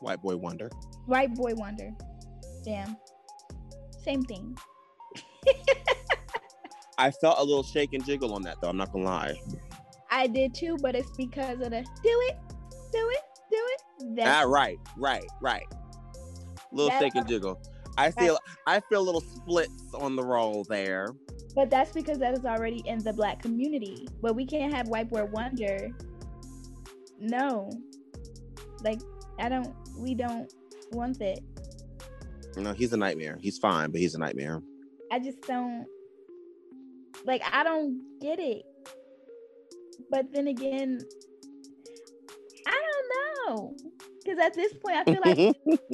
White 0.00 0.20
boy 0.20 0.36
wonder. 0.36 0.70
White 1.04 1.34
boy 1.36 1.54
wonder. 1.54 1.92
Damn. 2.64 2.96
Same 4.02 4.22
thing. 4.22 4.58
I 6.98 7.12
felt 7.12 7.38
a 7.38 7.44
little 7.44 7.62
shake 7.62 7.92
and 7.92 8.04
jiggle 8.04 8.34
on 8.34 8.42
that 8.42 8.56
though. 8.60 8.70
I'm 8.70 8.76
not 8.76 8.92
gonna 8.92 9.04
lie. 9.04 9.40
I 10.10 10.26
did 10.26 10.52
too, 10.52 10.78
but 10.82 10.96
it's 10.96 11.12
because 11.16 11.60
of 11.60 11.70
the 11.70 11.82
do 12.02 12.22
it, 12.28 12.36
do 12.92 13.08
it, 13.12 13.22
do 13.50 14.16
it. 14.16 14.24
Ah, 14.24 14.42
right, 14.42 14.78
right, 14.96 15.26
right. 15.40 15.66
Little 16.72 16.98
shake 16.98 17.14
and 17.14 17.28
jiggle. 17.28 17.60
I 17.98 18.10
feel 18.10 18.38
I 18.66 18.80
feel 18.80 19.02
little 19.02 19.20
splits 19.22 19.94
on 19.94 20.16
the 20.16 20.22
roll 20.22 20.64
there. 20.64 21.08
but 21.54 21.70
that's 21.70 21.92
because 21.92 22.18
that 22.18 22.36
is 22.36 22.44
already 22.44 22.82
in 22.86 22.98
the 23.02 23.12
black 23.12 23.40
community. 23.42 24.06
But 24.20 24.34
we 24.36 24.44
can't 24.46 24.72
have 24.74 24.88
white 24.88 25.08
boy 25.08 25.24
wonder. 25.32 25.88
No. 27.18 27.70
Like 28.82 29.00
I 29.38 29.48
don't 29.48 29.74
we 29.96 30.14
don't 30.14 30.52
want 30.92 31.18
that. 31.18 31.38
No, 32.56 32.72
he's 32.72 32.92
a 32.92 32.96
nightmare. 32.96 33.38
He's 33.40 33.58
fine, 33.58 33.90
but 33.90 34.00
he's 34.00 34.14
a 34.14 34.18
nightmare. 34.18 34.62
I 35.10 35.18
just 35.18 35.40
don't 35.42 35.86
like 37.24 37.42
I 37.50 37.64
don't 37.64 38.02
get 38.20 38.38
it. 38.38 38.62
But 40.10 40.26
then 40.32 40.48
again, 40.48 41.00
I 42.66 42.80
don't 43.48 43.56
know. 43.56 43.76
Cause 44.26 44.36
at 44.42 44.54
this 44.54 44.72
point 44.74 44.96
I 44.96 45.04
feel 45.04 45.20
like 45.24 45.56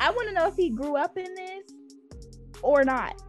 I 0.00 0.10
want 0.10 0.28
to 0.28 0.34
know 0.34 0.46
if 0.48 0.56
he 0.56 0.70
grew 0.70 0.96
up 0.96 1.16
in 1.16 1.34
this 1.34 1.64
or 2.62 2.84
not. 2.84 3.20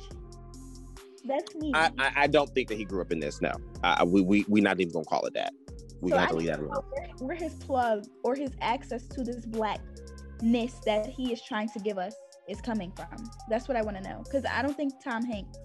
That's 1.26 1.56
me. 1.56 1.72
I, 1.74 1.92
I 1.98 2.12
I 2.16 2.28
don't 2.28 2.50
think 2.54 2.70
that 2.70 2.78
he 2.78 2.86
grew 2.86 3.02
up 3.02 3.12
in 3.12 3.20
this. 3.20 3.42
No, 3.42 3.52
uh, 3.84 4.06
we 4.08 4.22
we 4.22 4.46
we 4.48 4.62
not 4.62 4.80
even 4.80 4.94
gonna 4.94 5.06
call 5.06 5.26
it 5.26 5.34
that. 5.34 5.54
We 6.02 6.12
So 6.12 6.18
got 6.18 6.30
I 6.30 6.32
to 6.32 6.38
leave 6.38 6.48
that 6.48 6.60
alone. 6.60 6.84
where, 6.92 7.10
where 7.20 7.36
his 7.36 7.54
plug 7.56 8.06
or 8.24 8.36
his 8.36 8.52
access 8.62 9.08
to 9.08 9.24
this 9.24 9.46
blackness 9.46 10.76
that 10.86 11.08
he 11.08 11.34
is 11.34 11.42
trying 11.42 11.70
to 11.70 11.80
give 11.80 11.98
us 11.98 12.14
is 12.48 12.62
coming 12.62 12.92
from. 12.96 13.08
That's 13.50 13.68
what 13.68 13.76
I 13.76 13.82
want 13.82 13.98
to 13.98 14.04
know. 14.04 14.22
Because 14.24 14.46
I 14.46 14.62
don't 14.62 14.76
think 14.78 14.94
Tom 15.04 15.26
Hanks. 15.26 15.58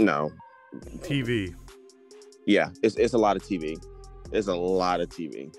No, 0.00 0.30
TV. 0.98 1.54
yeah, 2.46 2.68
it's 2.82 2.96
it's 2.96 3.14
a 3.14 3.18
lot 3.18 3.36
of 3.36 3.42
TV. 3.42 3.76
It's 4.32 4.48
a 4.48 4.54
lot 4.54 5.00
of 5.00 5.08
TV. 5.08 5.54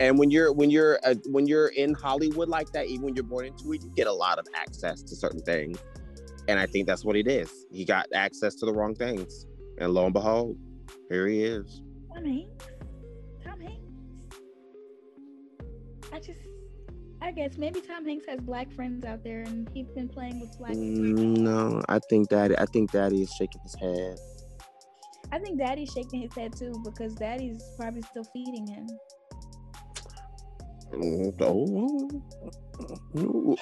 And 0.00 0.18
when 0.18 0.30
you're 0.30 0.50
when 0.50 0.70
you're 0.70 0.98
uh, 1.04 1.14
when 1.26 1.46
you're 1.46 1.68
in 1.68 1.92
Hollywood 1.92 2.48
like 2.48 2.72
that, 2.72 2.86
even 2.86 3.04
when 3.04 3.14
you're 3.14 3.22
born 3.22 3.44
into 3.44 3.72
it, 3.74 3.82
you 3.82 3.92
get 3.94 4.06
a 4.06 4.12
lot 4.12 4.38
of 4.38 4.46
access 4.56 5.02
to 5.02 5.14
certain 5.14 5.42
things. 5.42 5.78
And 6.48 6.58
I 6.58 6.64
think 6.66 6.86
that's 6.86 7.04
what 7.04 7.16
it 7.16 7.28
is. 7.28 7.66
He 7.70 7.84
got 7.84 8.06
access 8.14 8.54
to 8.56 8.66
the 8.66 8.72
wrong 8.72 8.94
things, 8.94 9.46
and 9.78 9.92
lo 9.92 10.06
and 10.06 10.14
behold, 10.14 10.56
here 11.10 11.28
he 11.28 11.44
is. 11.44 11.82
Tom 12.14 12.24
Hanks. 12.24 12.66
Tom 13.44 13.60
Hanks. 13.60 13.76
I 16.12 16.18
just, 16.18 16.40
I 17.20 17.30
guess 17.30 17.58
maybe 17.58 17.82
Tom 17.82 18.06
Hanks 18.06 18.24
has 18.26 18.40
black 18.40 18.72
friends 18.72 19.04
out 19.04 19.22
there, 19.22 19.42
and 19.42 19.68
he's 19.74 19.90
been 19.90 20.08
playing 20.08 20.40
with 20.40 20.56
black. 20.58 20.72
Mm, 20.72 21.36
No, 21.36 21.82
I 21.90 21.98
think 22.08 22.30
Daddy. 22.30 22.56
I 22.56 22.64
think 22.64 22.90
Daddy 22.90 23.20
is 23.20 23.30
shaking 23.34 23.60
his 23.62 23.74
head. 23.74 24.16
I 25.30 25.38
think 25.38 25.58
Daddy's 25.58 25.92
shaking 25.92 26.22
his 26.22 26.34
head 26.34 26.56
too 26.56 26.80
because 26.84 27.14
Daddy's 27.14 27.62
probably 27.78 28.02
still 28.02 28.24
feeding 28.24 28.66
him. 28.66 28.88
Mm, 30.92 32.22
Oh, 33.14 33.58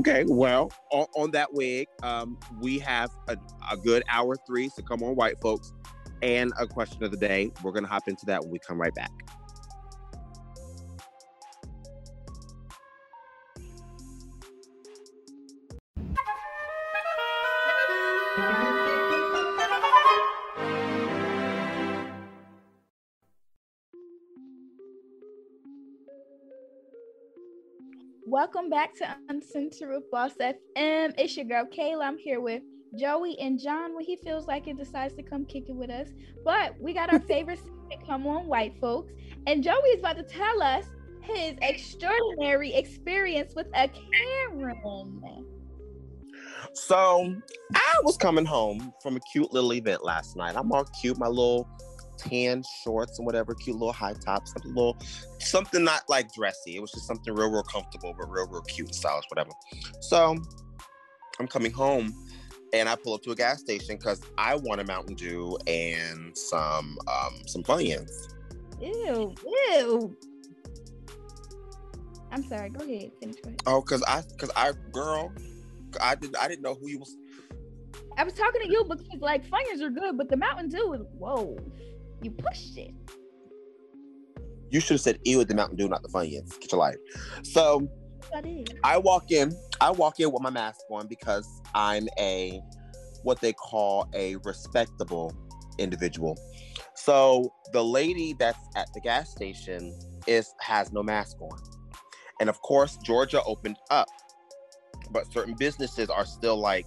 okay. 0.00 0.24
Well, 0.26 0.70
on, 0.90 1.06
on 1.16 1.30
that 1.32 1.52
wig, 1.54 1.88
um, 2.02 2.38
we 2.60 2.78
have 2.80 3.10
a, 3.28 3.36
a 3.70 3.76
good 3.76 4.02
hour 4.08 4.36
three. 4.46 4.68
So 4.68 4.82
come 4.82 5.02
on, 5.02 5.16
white 5.16 5.40
folks, 5.42 5.72
and 6.22 6.52
a 6.58 6.66
question 6.66 7.02
of 7.04 7.10
the 7.10 7.16
day. 7.16 7.50
We're 7.62 7.72
gonna 7.72 7.88
hop 7.88 8.08
into 8.08 8.26
that 8.26 8.42
when 8.42 8.50
we 8.52 8.58
come 8.58 8.80
right 8.80 8.94
back. 8.94 9.10
Welcome 28.54 28.68
back 28.68 28.94
to 28.96 29.16
Uncensored 29.30 29.88
with 29.88 30.10
Boss 30.10 30.32
FM. 30.38 31.14
It's 31.16 31.34
your 31.38 31.46
girl 31.46 31.64
Kayla. 31.64 32.04
I'm 32.04 32.18
here 32.18 32.38
with 32.38 32.62
Joey 32.98 33.34
and 33.40 33.58
John 33.58 33.94
when 33.94 34.04
he 34.04 34.16
feels 34.16 34.46
like 34.46 34.68
it 34.68 34.76
decides 34.76 35.14
to 35.14 35.22
come 35.22 35.46
kick 35.46 35.70
it 35.70 35.74
with 35.74 35.88
us. 35.88 36.08
But 36.44 36.78
we 36.78 36.92
got 36.92 37.10
our 37.10 37.20
favorite 37.28 37.60
segment, 37.60 38.06
Come 38.06 38.26
On 38.26 38.46
White 38.46 38.78
Folks. 38.78 39.10
And 39.46 39.64
Joey 39.64 39.88
is 39.94 40.00
about 40.00 40.18
to 40.18 40.22
tell 40.24 40.62
us 40.62 40.84
his 41.22 41.54
extraordinary 41.62 42.74
experience 42.74 43.54
with 43.56 43.68
a 43.74 43.88
Karen. 43.88 45.46
So 46.74 47.34
I 47.74 48.00
was 48.02 48.18
coming 48.18 48.44
home 48.44 48.92
from 49.02 49.16
a 49.16 49.20
cute 49.32 49.50
little 49.50 49.72
event 49.72 50.04
last 50.04 50.36
night. 50.36 50.56
I'm 50.58 50.70
all 50.72 50.84
cute, 51.00 51.18
my 51.18 51.28
little 51.28 51.66
tan 52.28 52.62
shorts 52.82 53.18
and 53.18 53.26
whatever, 53.26 53.54
cute 53.54 53.76
little 53.76 53.92
high 53.92 54.14
tops, 54.14 54.52
something 54.52 54.74
little, 54.74 54.96
something 55.38 55.84
not 55.84 56.02
like 56.08 56.32
dressy. 56.32 56.76
It 56.76 56.80
was 56.80 56.92
just 56.92 57.06
something 57.06 57.34
real, 57.34 57.50
real 57.50 57.62
comfortable, 57.62 58.14
but 58.18 58.30
real, 58.30 58.46
real 58.48 58.62
cute, 58.62 58.88
and 58.88 58.94
stylish, 58.94 59.24
whatever. 59.28 59.50
So 60.00 60.36
I'm 61.38 61.48
coming 61.48 61.72
home 61.72 62.14
and 62.72 62.88
I 62.88 62.96
pull 62.96 63.14
up 63.14 63.22
to 63.22 63.32
a 63.32 63.34
gas 63.34 63.60
station 63.60 63.96
because 63.96 64.22
I 64.38 64.56
want 64.56 64.80
a 64.80 64.84
Mountain 64.84 65.16
Dew 65.16 65.58
and 65.66 66.36
some 66.36 66.98
um 67.08 67.42
some 67.46 67.62
Funyuns. 67.62 68.34
Ew, 68.80 69.34
ew. 69.46 70.16
I'm 72.32 72.42
sorry. 72.48 72.70
Go 72.70 72.84
ahead. 72.84 73.12
Finish. 73.20 73.36
Go 73.42 73.48
ahead. 73.48 73.62
Oh, 73.66 73.82
cause 73.82 74.02
I, 74.08 74.22
cause 74.38 74.50
I, 74.56 74.72
girl, 74.90 75.30
I 76.00 76.14
didn't, 76.14 76.36
I 76.38 76.48
didn't 76.48 76.62
know 76.62 76.74
who 76.74 76.88
you 76.88 76.98
was. 76.98 77.16
I 78.16 78.24
was 78.24 78.32
talking 78.34 78.62
to 78.62 78.68
you 78.68 78.84
because 78.84 79.04
like 79.20 79.44
Funyuns 79.48 79.82
are 79.82 79.90
good, 79.90 80.16
but 80.16 80.28
the 80.28 80.36
Mountain 80.36 80.70
Dew 80.70 80.94
is 80.94 81.02
whoa. 81.18 81.56
You 82.22 82.30
pushed 82.30 82.78
it. 82.78 82.94
You 84.70 84.80
should 84.80 84.94
have 84.94 85.00
said 85.00 85.18
ew 85.24 85.40
at 85.40 85.48
the 85.48 85.54
Mountain 85.54 85.76
Dew, 85.76 85.88
not 85.88 86.02
the 86.02 86.08
Funyuns. 86.08 86.58
Get 86.60 86.72
your 86.72 86.78
life. 86.78 86.96
So 87.42 87.88
I. 88.34 88.64
I 88.84 88.98
walk 88.98 89.30
in. 89.30 89.52
I 89.80 89.90
walk 89.90 90.20
in 90.20 90.32
with 90.32 90.42
my 90.42 90.50
mask 90.50 90.80
on 90.90 91.06
because 91.08 91.46
I'm 91.74 92.08
a 92.18 92.60
what 93.22 93.40
they 93.40 93.52
call 93.52 94.08
a 94.14 94.36
respectable 94.36 95.34
individual. 95.78 96.38
So 96.94 97.52
the 97.72 97.82
lady 97.82 98.34
that's 98.38 98.58
at 98.76 98.88
the 98.94 99.00
gas 99.00 99.30
station 99.30 99.98
is 100.26 100.54
has 100.60 100.92
no 100.92 101.02
mask 101.02 101.40
on. 101.40 101.58
And 102.40 102.48
of 102.48 102.60
course, 102.62 102.96
Georgia 102.98 103.42
opened 103.44 103.76
up. 103.90 104.08
But 105.10 105.30
certain 105.32 105.54
businesses 105.54 106.08
are 106.08 106.24
still 106.24 106.56
like, 106.56 106.86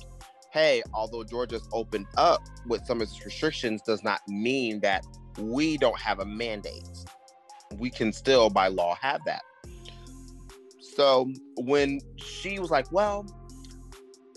hey, 0.51 0.81
although 0.93 1.23
Georgia's 1.23 1.67
opened 1.71 2.07
up 2.17 2.41
with 2.67 2.85
some 2.85 2.97
of 3.01 3.03
its 3.03 3.23
restrictions, 3.23 3.81
does 3.83 4.03
not 4.03 4.21
mean 4.27 4.79
that 4.81 5.05
we 5.37 5.77
don't 5.77 5.99
have 5.99 6.19
a 6.19 6.25
mandate. 6.25 6.87
We 7.77 7.89
can 7.89 8.13
still, 8.13 8.49
by 8.49 8.67
law, 8.67 8.95
have 9.01 9.23
that. 9.25 9.43
So 10.79 11.31
when 11.57 11.99
she 12.15 12.59
was 12.59 12.71
like, 12.71 12.91
Well, 12.91 13.25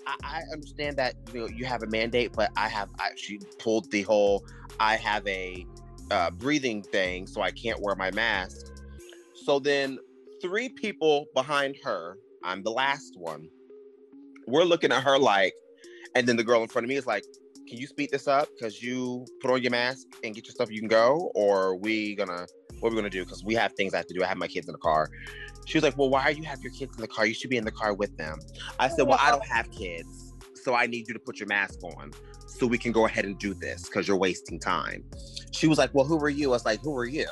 I, 0.07 0.17
I 0.23 0.43
understand 0.53 0.97
that 0.97 1.15
you 1.33 1.41
know 1.41 1.47
you 1.49 1.67
have 1.67 1.83
a 1.83 1.87
mandate, 1.87 2.33
but 2.33 2.51
I 2.57 2.69
have 2.69 2.89
actually 2.99 3.41
pulled 3.59 3.91
the 3.91 4.03
whole 4.03 4.45
I 4.81 4.97
have 4.97 5.27
a 5.27 5.67
uh, 6.11 6.31
breathing 6.31 6.83
thing, 6.83 7.27
so 7.27 7.43
I 7.43 7.51
can't 7.51 7.81
wear 7.81 7.95
my 7.95 8.11
mask. 8.11 8.73
So 9.35 9.59
then, 9.59 9.99
three 10.41 10.69
people 10.69 11.27
behind 11.35 11.77
her, 11.85 12.17
I'm 12.43 12.63
the 12.63 12.71
last 12.71 13.17
one. 13.17 13.49
We're 14.47 14.65
looking 14.65 14.93
at 14.93 15.03
her 15.03 15.19
like, 15.19 15.55
and 16.15 16.27
then 16.27 16.37
the 16.37 16.45
girl 16.45 16.63
in 16.63 16.69
front 16.69 16.85
of 16.85 16.89
me 16.89 16.97
is 16.97 17.07
like, 17.07 17.25
"Can 17.69 17.79
you 17.79 17.87
speed 17.87 18.11
this 18.11 18.27
up? 18.27 18.49
Because 18.57 18.83
you 18.83 19.27
put 19.41 19.51
on 19.51 19.63
your 19.63 19.71
mask 19.71 20.07
and 20.25 20.35
get 20.35 20.47
your 20.47 20.53
stuff. 20.53 20.71
You 20.71 20.81
can 20.81 20.89
go, 20.89 21.31
or 21.35 21.77
we 21.77 22.15
gonna 22.15 22.47
what 22.81 22.89
are 22.89 22.95
we 22.95 22.97
gonna 22.97 23.11
do? 23.11 23.25
Because 23.25 23.45
we 23.45 23.55
have 23.55 23.73
things 23.73 23.95
I 23.95 23.99
have 23.99 24.07
to 24.07 24.15
do. 24.15 24.23
I 24.23 24.27
have 24.27 24.39
my 24.39 24.49
kids 24.49 24.69
in 24.69 24.73
the 24.73 24.79
car." 24.79 25.11
She 25.67 25.77
was 25.77 25.85
like, 25.85 25.99
"Well, 25.99 26.09
why 26.09 26.23
are 26.23 26.33
you 26.33 26.45
have 26.45 26.61
your 26.63 26.73
kids 26.73 26.97
in 26.97 27.03
the 27.03 27.09
car? 27.09 27.27
You 27.27 27.35
should 27.35 27.51
be 27.51 27.57
in 27.57 27.65
the 27.65 27.73
car 27.73 27.95
with 27.95 28.17
them." 28.17 28.39
I 28.79 28.89
said, 28.89 29.07
"Well, 29.07 29.19
I 29.21 29.31
don't 29.31 29.47
have 29.47 29.71
kids, 29.71 30.35
so 30.63 30.75
I 30.75 30.87
need 30.87 31.09
you 31.09 31.15
to 31.15 31.21
put 31.21 31.39
your 31.39 31.49
mask 31.49 31.83
on." 31.83 32.13
So 32.59 32.67
we 32.67 32.79
can 32.79 32.91
go 32.91 33.07
ahead 33.07 33.25
and 33.25 33.39
do 33.39 33.55
this 33.55 33.85
because 33.85 34.09
you're 34.09 34.17
wasting 34.17 34.59
time. 34.59 35.05
She 35.53 35.69
was 35.69 35.79
like, 35.79 35.95
Well, 35.95 36.05
who 36.05 36.19
are 36.19 36.29
you? 36.29 36.49
I 36.49 36.53
was 36.53 36.65
like, 36.65 36.81
Who 36.83 36.97
are 36.97 37.07
you? 37.07 37.29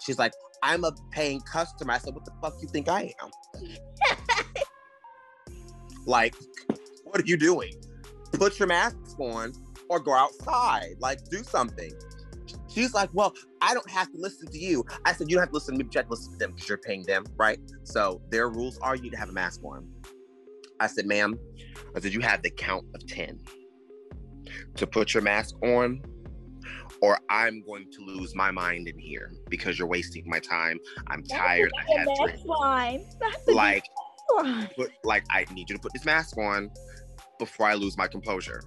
She's 0.00 0.18
like, 0.18 0.32
I'm 0.62 0.84
a 0.84 0.92
paying 1.10 1.40
customer. 1.40 1.94
I 1.94 1.98
said, 1.98 2.14
What 2.14 2.24
the 2.24 2.32
fuck 2.40 2.54
you 2.60 2.68
think 2.68 2.88
I 2.88 3.12
am? 3.22 3.30
like, 6.06 6.34
what 7.04 7.20
are 7.20 7.24
you 7.24 7.36
doing? 7.36 7.72
Put 8.32 8.58
your 8.58 8.68
mask 8.68 8.96
on 9.18 9.52
or 9.88 10.00
go 10.00 10.12
outside. 10.12 10.96
Like, 10.98 11.24
do 11.28 11.42
something. 11.42 11.92
She's 12.68 12.94
like, 12.94 13.10
Well, 13.12 13.34
I 13.60 13.74
don't 13.74 13.88
have 13.90 14.10
to 14.12 14.18
listen 14.18 14.48
to 14.48 14.58
you. 14.58 14.84
I 15.04 15.12
said, 15.12 15.28
You 15.28 15.36
don't 15.36 15.42
have 15.42 15.50
to 15.50 15.54
listen 15.54 15.74
to 15.74 15.78
me, 15.78 15.84
but 15.84 15.94
you 15.94 15.98
have 15.98 16.06
to 16.06 16.10
listen 16.10 16.32
to 16.32 16.38
them 16.38 16.52
because 16.52 16.68
you're 16.68 16.78
paying 16.78 17.02
them, 17.04 17.24
right? 17.36 17.58
So 17.84 18.20
their 18.30 18.48
rules 18.48 18.78
are 18.78 18.96
you 18.96 19.10
to 19.10 19.16
have 19.16 19.28
a 19.28 19.32
mask 19.32 19.62
on. 19.64 19.88
I 20.80 20.86
said, 20.86 21.06
Ma'am, 21.06 21.38
I 21.94 22.00
said, 22.00 22.12
You 22.12 22.20
have 22.20 22.42
the 22.42 22.50
count 22.50 22.84
of 22.94 23.06
10 23.06 23.40
to 24.76 24.86
put 24.86 25.12
your 25.12 25.22
mask 25.22 25.54
on 25.62 26.00
or 27.00 27.18
I'm 27.28 27.62
going 27.62 27.86
to 27.92 28.04
lose 28.04 28.34
my 28.34 28.50
mind 28.50 28.88
in 28.88 28.98
here 28.98 29.32
because 29.48 29.78
you're 29.78 29.88
wasting 29.88 30.24
my 30.26 30.40
time. 30.40 30.78
I'm 31.08 31.22
tired. 31.22 31.70
I 31.78 31.98
have 31.98 32.08
That's 32.18 32.42
fine. 32.42 33.04
That's 33.20 33.48
a 33.48 33.52
like 33.52 33.84
put 34.76 34.90
like 35.04 35.24
I 35.30 35.46
need 35.52 35.70
you 35.70 35.76
to 35.76 35.80
put 35.80 35.92
this 35.92 36.04
mask 36.04 36.36
on 36.38 36.70
before 37.38 37.66
I 37.66 37.74
lose 37.74 37.96
my 37.96 38.08
composure. 38.08 38.62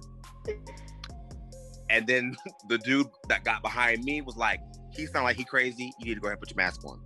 And 1.90 2.06
then 2.06 2.36
the 2.68 2.78
dude 2.78 3.08
that 3.28 3.44
got 3.44 3.62
behind 3.62 4.04
me 4.04 4.22
was 4.22 4.36
like, 4.36 4.60
he 4.90 5.06
sound 5.06 5.24
like 5.24 5.36
he 5.36 5.44
crazy. 5.44 5.92
You 5.98 6.06
need 6.06 6.14
to 6.14 6.20
go 6.20 6.28
ahead 6.28 6.38
and 6.38 6.40
put 6.40 6.50
your 6.50 6.56
mask 6.56 6.84
on. 6.84 7.00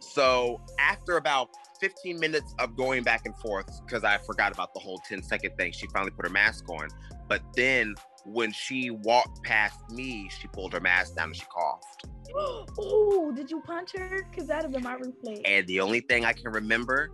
So 0.00 0.60
after 0.78 1.16
about 1.16 1.48
15 1.80 2.18
minutes 2.18 2.54
of 2.58 2.76
going 2.76 3.02
back 3.02 3.22
and 3.26 3.36
forth, 3.36 3.66
because 3.84 4.04
I 4.04 4.18
forgot 4.18 4.52
about 4.52 4.74
the 4.74 4.80
whole 4.80 5.00
10 5.08 5.22
second 5.22 5.56
thing, 5.56 5.72
she 5.72 5.86
finally 5.88 6.10
put 6.10 6.26
her 6.26 6.32
mask 6.32 6.68
on. 6.68 6.88
But 7.28 7.42
then 7.56 7.94
when 8.24 8.52
she 8.52 8.90
walked 8.90 9.42
past 9.42 9.78
me, 9.90 10.28
she 10.40 10.48
pulled 10.48 10.72
her 10.72 10.80
mask 10.80 11.16
down 11.16 11.28
and 11.28 11.36
she 11.36 11.44
coughed. 11.52 12.06
oh, 12.36 13.32
did 13.34 13.50
you 13.50 13.60
punch 13.60 13.92
her? 13.96 14.26
Because 14.30 14.46
that'd 14.48 14.64
have 14.64 14.72
been 14.72 14.82
my 14.82 14.96
replay. 14.96 15.42
And 15.44 15.66
the 15.66 15.80
only 15.80 16.00
thing 16.00 16.24
I 16.24 16.32
can 16.32 16.52
remember 16.52 17.10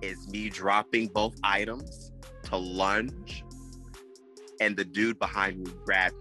is 0.00 0.28
me 0.28 0.48
dropping 0.48 1.08
both 1.08 1.34
items 1.42 2.12
to 2.44 2.56
lunge, 2.56 3.44
and 4.60 4.76
the 4.76 4.84
dude 4.84 5.18
behind 5.18 5.58
me 5.58 5.72
grabbed. 5.84 6.14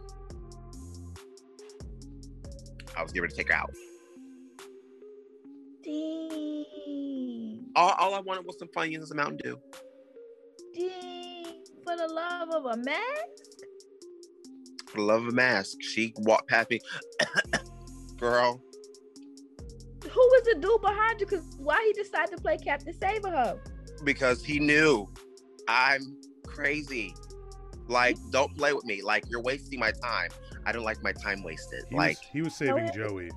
I 2.97 3.03
was 3.03 3.11
getting 3.11 3.23
ready 3.23 3.33
to 3.33 3.37
take 3.37 3.49
her 3.49 3.55
out. 3.55 3.71
Dang. 5.83 7.65
All, 7.75 7.91
all 7.99 8.15
I 8.15 8.19
wanted 8.19 8.45
was 8.45 8.57
some 8.57 8.67
Funyuns 8.69 8.95
and 8.97 9.07
some 9.07 9.17
Mountain 9.17 9.37
Dew. 9.43 9.59
Dang. 10.73 11.63
For 11.83 11.95
the 11.95 12.07
love 12.11 12.49
of 12.49 12.65
a 12.65 12.77
mask? 12.77 13.43
For 14.87 14.97
the 14.97 15.03
love 15.03 15.21
of 15.23 15.27
a 15.29 15.31
mask, 15.31 15.77
she 15.81 16.13
walked 16.17 16.49
past 16.49 16.69
me. 16.69 16.79
Girl, 18.17 18.61
Who 20.03 20.09
was 20.09 20.41
the 20.43 20.59
dude 20.59 20.81
behind 20.81 21.19
you? 21.19 21.27
Because 21.27 21.45
why 21.57 21.83
he 21.85 21.93
decided 22.01 22.35
to 22.35 22.41
play 22.41 22.57
Captain 22.57 22.93
Save-a-Ho? 22.99 23.59
because 24.03 24.43
he 24.43 24.59
knew 24.59 25.07
I'm 25.67 26.17
crazy. 26.45 27.15
Like, 27.87 28.17
don't 28.31 28.55
play 28.55 28.73
with 28.73 28.85
me. 28.85 29.01
Like, 29.01 29.23
you're 29.29 29.41
wasting 29.41 29.79
my 29.79 29.91
time. 29.91 30.29
I 30.67 30.73
don't 30.73 30.83
like 30.83 31.01
my 31.01 31.13
time 31.13 31.43
wasted. 31.43 31.85
He 31.89 31.95
like, 31.95 32.17
was, 32.17 32.27
he 32.33 32.41
was 32.41 32.53
saving 32.53 32.91
Joey. 32.93 33.29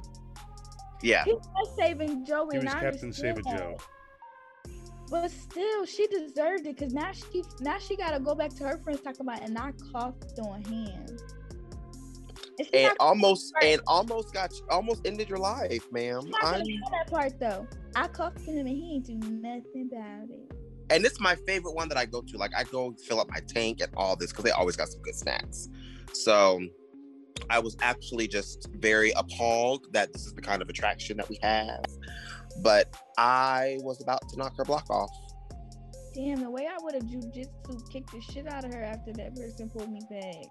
yeah. 1.01 1.25
He 1.25 1.33
was 1.33 1.77
saving 1.79 2.27
Joey. 2.27 2.59
He 2.59 2.59
was 2.59 2.75
I 2.75 2.81
Captain 2.81 3.13
Save 3.13 3.39
a 3.39 3.43
Joe. 3.43 3.77
But 5.09 5.31
still, 5.31 5.87
she 5.87 6.09
deserved 6.09 6.67
it 6.67 6.77
because 6.77 6.93
now 6.93 7.13
she 7.13 7.45
now 7.61 7.79
she 7.79 7.97
gotta 7.97 8.19
go 8.21 8.35
back 8.35 8.51
to 8.57 8.65
her 8.65 8.79
friends 8.79 9.01
talking 9.01 9.23
about 9.23 9.43
and 9.43 9.57
I 9.57 9.73
coughed 9.93 10.39
on 10.41 10.65
him. 10.65 11.07
And 12.75 12.91
And 12.91 12.93
almost 13.01 13.53
and 13.63 13.81
almost 13.87 14.35
got 14.35 14.53
almost 14.69 15.07
ended 15.07 15.29
your 15.29 15.39
life, 15.39 15.85
ma'am. 15.93 16.33
I'm 16.43 16.53
gonna 16.53 16.65
know 16.65 16.91
that 16.91 17.11
part 17.11 17.39
though. 17.39 17.67
I 17.95 18.09
coughed 18.09 18.49
on 18.49 18.55
him 18.55 18.67
and 18.67 18.77
he 18.77 18.95
ain't 18.95 19.07
do 19.07 19.15
nothing 19.15 19.89
about 19.93 20.31
it. 20.31 20.53
and 20.91 21.05
it's 21.05 21.21
my 21.21 21.37
favorite 21.47 21.75
one 21.75 21.89
that 21.89 21.99
I 21.99 22.07
go 22.07 22.21
to. 22.23 22.37
Like 22.37 22.53
I 22.57 22.65
go 22.65 22.93
fill 23.07 23.21
up 23.21 23.31
my 23.31 23.41
tank 23.47 23.81
and 23.81 23.93
all 23.97 24.17
this 24.17 24.31
because 24.31 24.45
they 24.45 24.51
always 24.51 24.77
got 24.77 24.89
some 24.89 25.01
good 25.03 25.15
snacks. 25.15 25.69
So 26.13 26.61
I 27.49 27.59
was 27.59 27.77
actually 27.81 28.29
just 28.29 28.69
very 28.75 29.13
appalled 29.17 29.87
that 29.93 30.13
this 30.13 30.27
is 30.27 30.35
the 30.35 30.43
kind 30.43 30.63
of 30.63 30.69
attraction 30.69 31.17
that 31.17 31.29
we 31.29 31.39
have. 31.43 31.85
But 32.63 32.95
I 33.17 33.79
was 33.81 34.03
about 34.03 34.29
to 34.29 34.37
knock 34.37 34.57
her 34.57 34.65
block 34.65 34.89
off. 34.91 35.11
Damn, 36.15 36.41
the 36.41 36.51
way 36.51 36.67
I 36.67 36.77
would 36.83 36.95
have 36.95 37.05
jujitsu 37.05 37.91
kicked 37.91 38.13
the 38.13 38.21
shit 38.21 38.47
out 38.49 38.65
of 38.65 38.75
her 38.75 38.83
after 38.83 39.13
that 39.13 39.35
person 39.37 39.71
pulled 39.71 39.91
me 39.91 40.01
back. 40.11 40.47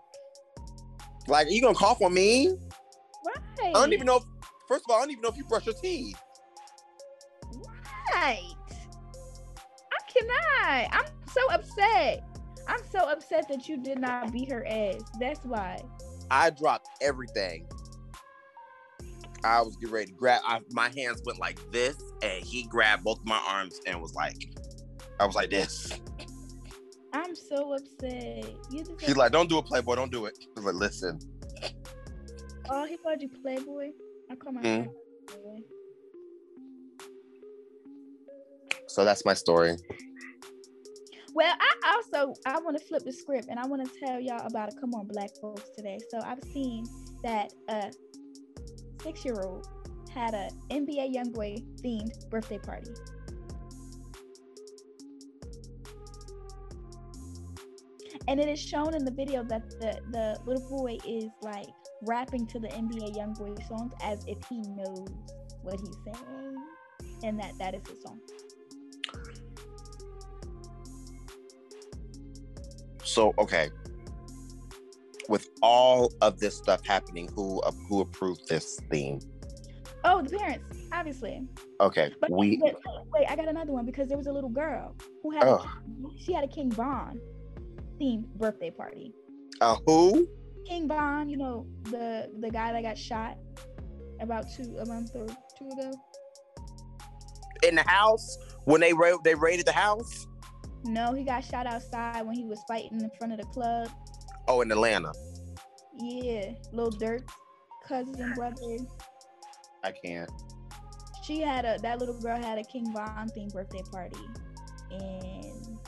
Like, 1.27 1.47
are 1.47 1.51
you 1.51 1.61
gonna 1.61 1.75
cough 1.75 2.01
on 2.01 2.13
me? 2.13 2.49
Right. 3.25 3.67
I 3.67 3.71
don't 3.73 3.93
even 3.93 4.07
know. 4.07 4.17
If, 4.17 4.23
first 4.67 4.85
of 4.87 4.91
all, 4.91 4.97
I 4.97 5.01
don't 5.01 5.11
even 5.11 5.21
know 5.21 5.29
if 5.29 5.37
you 5.37 5.43
brush 5.43 5.65
your 5.65 5.75
teeth. 5.75 6.17
Right. 8.13 8.53
I 9.91 10.11
cannot. 10.11 10.87
I'm 10.91 11.05
so 11.31 11.41
upset. 11.51 12.23
I'm 12.67 12.81
so 12.91 12.99
upset 13.09 13.47
that 13.49 13.67
you 13.67 13.77
did 13.77 13.99
not 13.99 14.31
beat 14.31 14.51
her 14.51 14.65
ass. 14.67 15.01
That's 15.19 15.43
why. 15.43 15.79
I 16.31 16.49
dropped 16.51 16.87
everything. 17.01 17.67
I 19.43 19.61
was 19.61 19.75
getting 19.77 19.93
ready 19.93 20.07
to 20.07 20.13
grab. 20.13 20.41
I, 20.45 20.59
my 20.71 20.89
hands 20.95 21.21
went 21.25 21.39
like 21.39 21.59
this, 21.71 21.95
and 22.21 22.43
he 22.43 22.63
grabbed 22.63 23.03
both 23.03 23.19
my 23.23 23.41
arms 23.47 23.79
and 23.85 24.01
was 24.01 24.13
like, 24.13 24.35
I 25.19 25.25
was 25.25 25.35
like 25.35 25.49
this. 25.49 25.91
I'm 27.13 27.35
so 27.35 27.73
upset. 27.73 28.45
You 28.69 28.83
She's 28.99 29.17
like, 29.17 29.31
"Don't 29.31 29.49
do 29.49 29.57
it, 29.57 29.65
Playboy. 29.65 29.95
Don't 29.95 30.11
do 30.11 30.25
it." 30.25 30.37
I 30.41 30.59
was 30.59 30.65
like, 30.65 30.75
"Listen." 30.75 31.19
Oh, 32.69 32.85
he 32.85 32.97
called 32.97 33.21
you 33.21 33.29
Playboy. 33.41 33.89
I 34.29 34.35
call 34.35 34.53
my 34.53 34.61
Mm. 34.61 34.89
Playboy. 35.27 35.61
So 38.87 39.03
that's 39.05 39.25
my 39.25 39.33
story. 39.33 39.75
Well, 41.33 41.55
I 41.59 41.95
also 41.95 42.33
I 42.45 42.59
want 42.59 42.77
to 42.77 42.83
flip 42.83 43.03
the 43.03 43.13
script 43.13 43.47
and 43.49 43.59
I 43.59 43.67
want 43.67 43.85
to 43.85 43.99
tell 43.99 44.19
y'all 44.19 44.45
about 44.47 44.73
a 44.73 44.79
come 44.79 44.93
on 44.95 45.07
black 45.07 45.29
folks 45.41 45.69
today. 45.75 45.99
So 46.09 46.19
I've 46.23 46.43
seen 46.53 46.85
that 47.23 47.53
uh, 47.67 47.89
a 48.99 49.03
six 49.03 49.23
year 49.23 49.35
old 49.41 49.67
had 50.13 50.33
a 50.33 50.49
NBA 50.69 51.15
YoungBoy 51.15 51.63
themed 51.81 52.29
birthday 52.29 52.57
party. 52.57 52.91
And 58.27 58.39
it 58.39 58.47
is 58.47 58.59
shown 58.59 58.93
in 58.93 59.03
the 59.05 59.11
video 59.11 59.43
that 59.43 59.69
the, 59.79 59.99
the 60.11 60.39
little 60.45 60.69
boy 60.69 60.97
is 61.07 61.31
like 61.41 61.67
rapping 62.03 62.45
to 62.47 62.59
the 62.59 62.67
NBA 62.67 63.15
YoungBoy 63.17 63.67
songs 63.67 63.93
as 64.03 64.23
if 64.27 64.37
he 64.47 64.61
knows 64.61 65.07
what 65.63 65.79
he's 65.79 65.97
saying. 66.05 66.55
And 67.23 67.39
that 67.39 67.57
that 67.59 67.75
is 67.75 67.81
his 67.87 68.01
song. 68.03 68.19
So 73.19 73.33
okay. 73.37 73.69
With 75.27 75.49
all 75.61 76.09
of 76.21 76.39
this 76.39 76.55
stuff 76.55 76.85
happening, 76.85 77.27
who 77.35 77.59
uh, 77.63 77.71
who 77.89 77.99
approved 77.99 78.47
this 78.47 78.79
theme? 78.89 79.19
Oh, 80.05 80.21
the 80.21 80.37
parents, 80.37 80.63
obviously. 80.93 81.45
Okay, 81.81 82.13
But 82.21 82.31
we. 82.31 82.61
wait, 82.61 82.75
wait, 83.13 83.25
I 83.27 83.35
got 83.35 83.49
another 83.49 83.73
one 83.73 83.85
because 83.85 84.07
there 84.07 84.17
was 84.17 84.27
a 84.27 84.31
little 84.31 84.49
girl 84.49 84.95
who 85.21 85.31
had 85.31 85.43
Ugh. 85.43 85.67
she 86.17 86.31
had 86.31 86.45
a 86.45 86.47
King 86.47 86.71
Von 86.71 87.19
themed 87.99 88.23
birthday 88.35 88.71
party. 88.71 89.13
Uh, 89.59 89.75
who? 89.85 90.25
King 90.65 90.87
Von 90.87 91.27
you 91.27 91.35
know 91.35 91.67
the 91.91 92.31
the 92.39 92.49
guy 92.49 92.71
that 92.71 92.83
got 92.83 92.97
shot 92.97 93.37
about 94.21 94.45
two 94.49 94.77
a 94.79 94.85
month 94.85 95.11
or 95.13 95.27
two 95.57 95.67
ago. 95.67 95.91
In 97.63 97.75
the 97.75 97.83
house 97.85 98.37
when 98.63 98.79
they 98.79 98.93
ra- 98.93 99.19
they 99.25 99.35
raided 99.35 99.65
the 99.65 99.73
house? 99.73 100.25
No, 100.85 101.13
he 101.13 101.23
got 101.23 101.43
shot 101.43 101.67
outside 101.67 102.25
when 102.25 102.35
he 102.35 102.45
was 102.45 102.63
fighting 102.67 103.01
in 103.01 103.09
front 103.17 103.33
of 103.33 103.39
the 103.39 103.45
club. 103.47 103.89
Oh, 104.47 104.61
in 104.61 104.71
Atlanta. 104.71 105.11
Yeah, 106.01 106.51
Lil 106.71 106.91
Durk, 106.91 107.29
cousin 107.85 108.33
brother. 108.35 108.77
I 109.83 109.91
can't. 109.91 110.31
She 111.23 111.41
had 111.41 111.65
a 111.65 111.77
that 111.81 111.99
little 111.99 112.19
girl 112.19 112.41
had 112.41 112.57
a 112.57 112.63
King 112.63 112.91
Von 112.93 113.29
themed 113.29 113.53
birthday 113.53 113.83
party, 113.91 114.17
and 114.91 115.79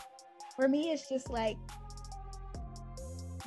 for 0.56 0.68
me, 0.68 0.92
it's 0.92 1.10
just 1.10 1.30
like 1.30 1.58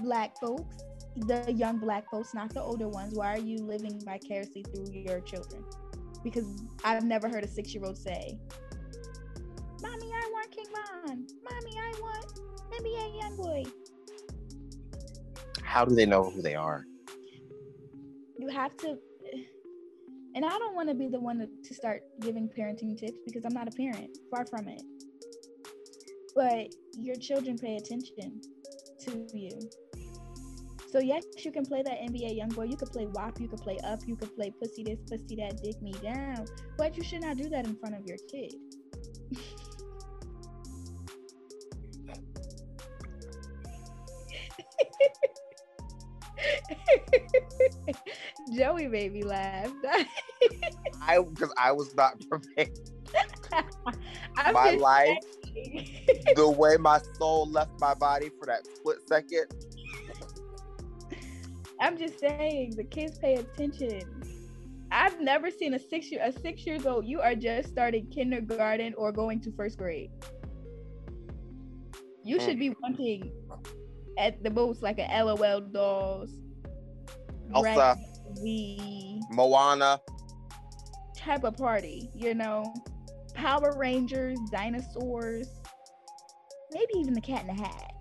black 0.00 0.36
folks, 0.38 0.76
the 1.16 1.52
young 1.52 1.78
black 1.78 2.10
folks, 2.10 2.34
not 2.34 2.52
the 2.52 2.60
older 2.60 2.88
ones, 2.88 3.14
why 3.14 3.34
are 3.34 3.38
you 3.38 3.58
living 3.58 4.00
vicariously 4.04 4.64
through 4.74 4.92
your 4.92 5.20
children? 5.20 5.64
Because 6.22 6.46
I've 6.82 7.04
never 7.04 7.28
heard 7.28 7.44
a 7.44 7.48
six 7.48 7.74
year 7.74 7.84
old 7.84 7.98
say, 7.98 8.38
Mommy, 9.82 10.10
I 10.56 10.62
want 10.62 10.66
King 10.66 10.66
Von. 11.06 11.26
Mommy, 11.42 11.78
I 11.78 11.92
want 12.00 12.40
NBA 12.72 13.20
Youngboy. 13.22 13.72
How 15.62 15.84
do 15.84 15.94
they 15.94 16.06
know 16.06 16.30
who 16.30 16.42
they 16.42 16.54
are? 16.54 16.86
You 18.38 18.48
have 18.48 18.76
to, 18.78 18.98
and 20.34 20.44
I 20.44 20.50
don't 20.50 20.74
want 20.74 20.88
to 20.88 20.94
be 20.94 21.08
the 21.08 21.18
one 21.18 21.38
to, 21.38 21.46
to 21.46 21.74
start 21.74 22.02
giving 22.20 22.48
parenting 22.48 22.98
tips 22.98 23.18
because 23.24 23.44
I'm 23.44 23.54
not 23.54 23.68
a 23.68 23.70
parent, 23.70 24.18
far 24.30 24.44
from 24.46 24.68
it. 24.68 24.82
But 26.34 26.74
your 26.98 27.16
children 27.16 27.56
pay 27.56 27.76
attention 27.76 28.40
to 29.06 29.38
you. 29.38 29.50
So 30.90 31.00
yes, 31.00 31.24
you 31.44 31.50
can 31.50 31.64
play 31.66 31.82
that 31.82 32.00
NBA 32.00 32.38
YoungBoy. 32.40 32.70
You 32.70 32.76
could 32.76 32.92
play 32.92 33.06
WAP. 33.06 33.40
You 33.40 33.48
could 33.48 33.60
play 33.60 33.78
Up. 33.84 34.00
You 34.06 34.16
could 34.16 34.34
play 34.36 34.50
Pussy 34.50 34.84
This, 34.84 35.00
Pussy 35.08 35.36
That, 35.36 35.60
Dick 35.62 35.80
Me 35.82 35.92
Down. 35.92 36.46
But 36.78 36.96
you 36.96 37.02
should 37.02 37.22
not 37.22 37.36
do 37.36 37.48
that 37.48 37.66
in 37.66 37.74
front 37.76 37.96
of 37.96 38.06
your 38.06 38.18
kid. 38.30 38.54
Joey 48.54 48.88
made 48.88 49.12
me 49.12 49.22
laugh. 49.22 49.72
I 51.02 51.20
because 51.20 51.52
I 51.58 51.72
was 51.72 51.94
not 51.94 52.22
prepared. 52.30 52.78
My 54.52 54.70
life, 54.72 55.18
the 56.34 56.48
way 56.48 56.76
my 56.76 57.00
soul 57.18 57.48
left 57.48 57.72
my 57.80 57.94
body 57.94 58.30
for 58.38 58.46
that 58.46 58.66
split 58.66 58.98
second. 59.06 59.46
I'm 61.80 61.98
just 61.98 62.18
saying 62.18 62.74
the 62.76 62.84
kids 62.84 63.18
pay 63.18 63.34
attention. 63.34 64.02
I've 64.90 65.20
never 65.20 65.50
seen 65.50 65.74
a 65.74 65.78
six 65.78 66.10
year 66.10 66.20
a 66.24 66.32
six 66.32 66.66
years 66.66 66.86
old. 66.86 67.04
You 67.06 67.20
are 67.20 67.34
just 67.34 67.68
starting 67.68 68.06
kindergarten 68.06 68.94
or 68.94 69.12
going 69.12 69.40
to 69.42 69.52
first 69.52 69.78
grade. 69.78 70.10
You 72.22 72.40
should 72.40 72.56
mm. 72.56 72.60
be 72.60 72.76
wanting 72.80 73.32
at 74.18 74.42
the 74.42 74.50
most 74.50 74.82
like 74.82 74.98
a 74.98 75.22
LOL 75.22 75.60
dolls, 75.60 76.30
Elsa, 77.54 77.96
the 78.42 79.20
Moana. 79.30 80.00
type 81.16 81.44
of 81.44 81.56
party, 81.56 82.10
you 82.14 82.34
know, 82.34 82.74
Power 83.34 83.74
Rangers, 83.76 84.38
dinosaurs, 84.50 85.48
maybe 86.72 86.94
even 86.96 87.14
the 87.14 87.20
Cat 87.20 87.42
in 87.42 87.48
the 87.48 87.62
Hat, 87.62 87.92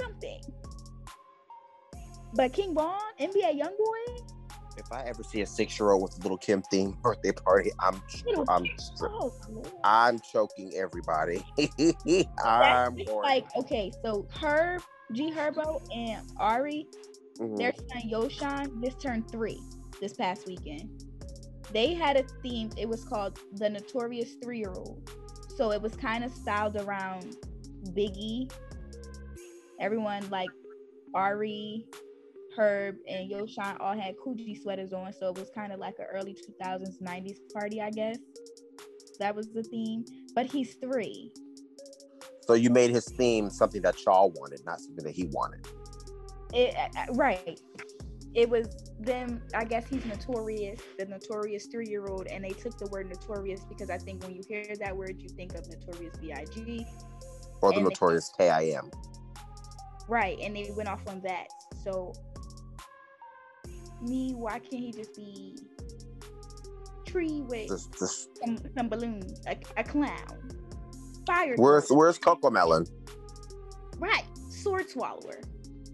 something. 0.00 0.40
But 2.34 2.52
King 2.52 2.74
Von, 2.74 2.98
NBA 3.20 3.60
YoungBoy, 3.60 4.22
If 4.78 4.90
I 4.90 5.04
ever 5.04 5.22
see 5.22 5.42
a 5.42 5.46
six-year-old 5.46 6.02
with 6.02 6.18
a 6.18 6.22
little 6.22 6.38
Kim 6.38 6.62
theme 6.62 6.96
birthday 7.02 7.32
party, 7.32 7.70
I'm 7.80 8.02
Little 8.26 8.44
I'm 8.48 8.66
oh, 9.02 9.32
I'm 9.84 10.18
choking 10.20 10.72
everybody. 10.74 11.44
I'm 12.44 12.96
like 13.22 13.46
okay, 13.56 13.92
so 14.02 14.26
Herb, 14.40 14.82
G 15.12 15.30
Herbo, 15.30 15.82
and 15.94 16.26
Ari, 16.38 16.86
Mhm. 17.42 17.58
their 17.58 17.72
son 17.74 18.02
Yosohn 18.08 18.82
just 18.84 19.00
turned 19.00 19.30
three 19.30 19.60
this 20.00 20.14
past 20.14 20.46
weekend. 20.46 21.04
They 21.72 21.94
had 21.94 22.16
a 22.16 22.22
theme. 22.42 22.70
It 22.76 22.88
was 22.88 23.04
called 23.04 23.38
the 23.54 23.68
Notorious 23.68 24.34
Three 24.42 24.58
Year 24.58 24.72
Old. 24.74 25.10
So 25.56 25.72
it 25.72 25.80
was 25.80 25.94
kind 25.94 26.22
of 26.24 26.32
styled 26.32 26.76
around 26.76 27.36
Biggie. 27.88 28.52
Everyone 29.80 30.28
like 30.30 30.50
Ari, 31.14 31.86
Herb, 32.56 32.96
and 33.08 33.30
Yosohn 33.30 33.76
all 33.80 33.94
had 33.94 34.16
Coogi 34.16 34.60
sweaters 34.60 34.92
on. 34.92 35.12
So 35.12 35.28
it 35.28 35.38
was 35.38 35.50
kind 35.54 35.72
of 35.72 35.80
like 35.80 35.98
an 35.98 36.06
early 36.12 36.34
2000s, 36.34 37.00
90s 37.00 37.38
party, 37.52 37.80
I 37.80 37.90
guess. 37.90 38.18
That 39.18 39.34
was 39.34 39.48
the 39.50 39.62
theme. 39.62 40.04
But 40.34 40.46
he's 40.46 40.74
three. 40.74 41.32
So 42.46 42.54
you 42.54 42.70
made 42.70 42.90
his 42.90 43.06
theme 43.06 43.50
something 43.50 43.82
that 43.82 44.04
y'all 44.04 44.30
wanted, 44.30 44.64
not 44.64 44.80
something 44.80 45.04
that 45.04 45.14
he 45.14 45.24
wanted. 45.26 45.66
It, 46.52 46.74
uh, 46.76 47.00
uh, 47.00 47.14
right. 47.14 47.60
It 48.34 48.48
was 48.48 48.68
them. 48.98 49.42
I 49.54 49.64
guess 49.64 49.86
he's 49.88 50.04
notorious, 50.06 50.80
the 50.98 51.04
notorious 51.04 51.66
three-year-old, 51.66 52.28
and 52.28 52.42
they 52.44 52.50
took 52.50 52.78
the 52.78 52.86
word 52.86 53.08
notorious 53.10 53.60
because 53.64 53.90
I 53.90 53.98
think 53.98 54.22
when 54.22 54.34
you 54.34 54.42
hear 54.48 54.64
that 54.80 54.96
word, 54.96 55.16
you 55.20 55.28
think 55.28 55.54
of 55.54 55.68
notorious 55.68 56.16
B.I.G. 56.18 56.86
Or 57.60 57.70
the 57.72 57.76
And 57.76 57.86
they- 57.86 57.90
notorious 57.90 58.32
K.I.M. 58.36 58.90
Right, 60.08 60.38
and 60.40 60.56
they 60.56 60.70
went 60.76 60.88
off 60.88 61.02
on 61.08 61.20
that. 61.20 61.46
So, 61.84 62.12
me, 64.00 64.32
why 64.34 64.58
can't 64.58 64.72
he 64.82 64.92
just 64.92 65.14
be 65.14 65.56
tree 67.06 67.42
with 67.42 67.68
Just, 67.68 67.92
just, 67.98 68.28
some, 68.44 68.58
some 68.76 68.88
balloons, 68.88 69.40
a, 69.46 69.56
a 69.76 69.84
clown, 69.84 70.50
fire? 71.26 71.54
where's 71.56 71.88
where's 71.90 72.18
Cocomelon? 72.18 72.88
right? 73.98 74.24
Sword 74.50 74.88
swallower, 74.90 75.40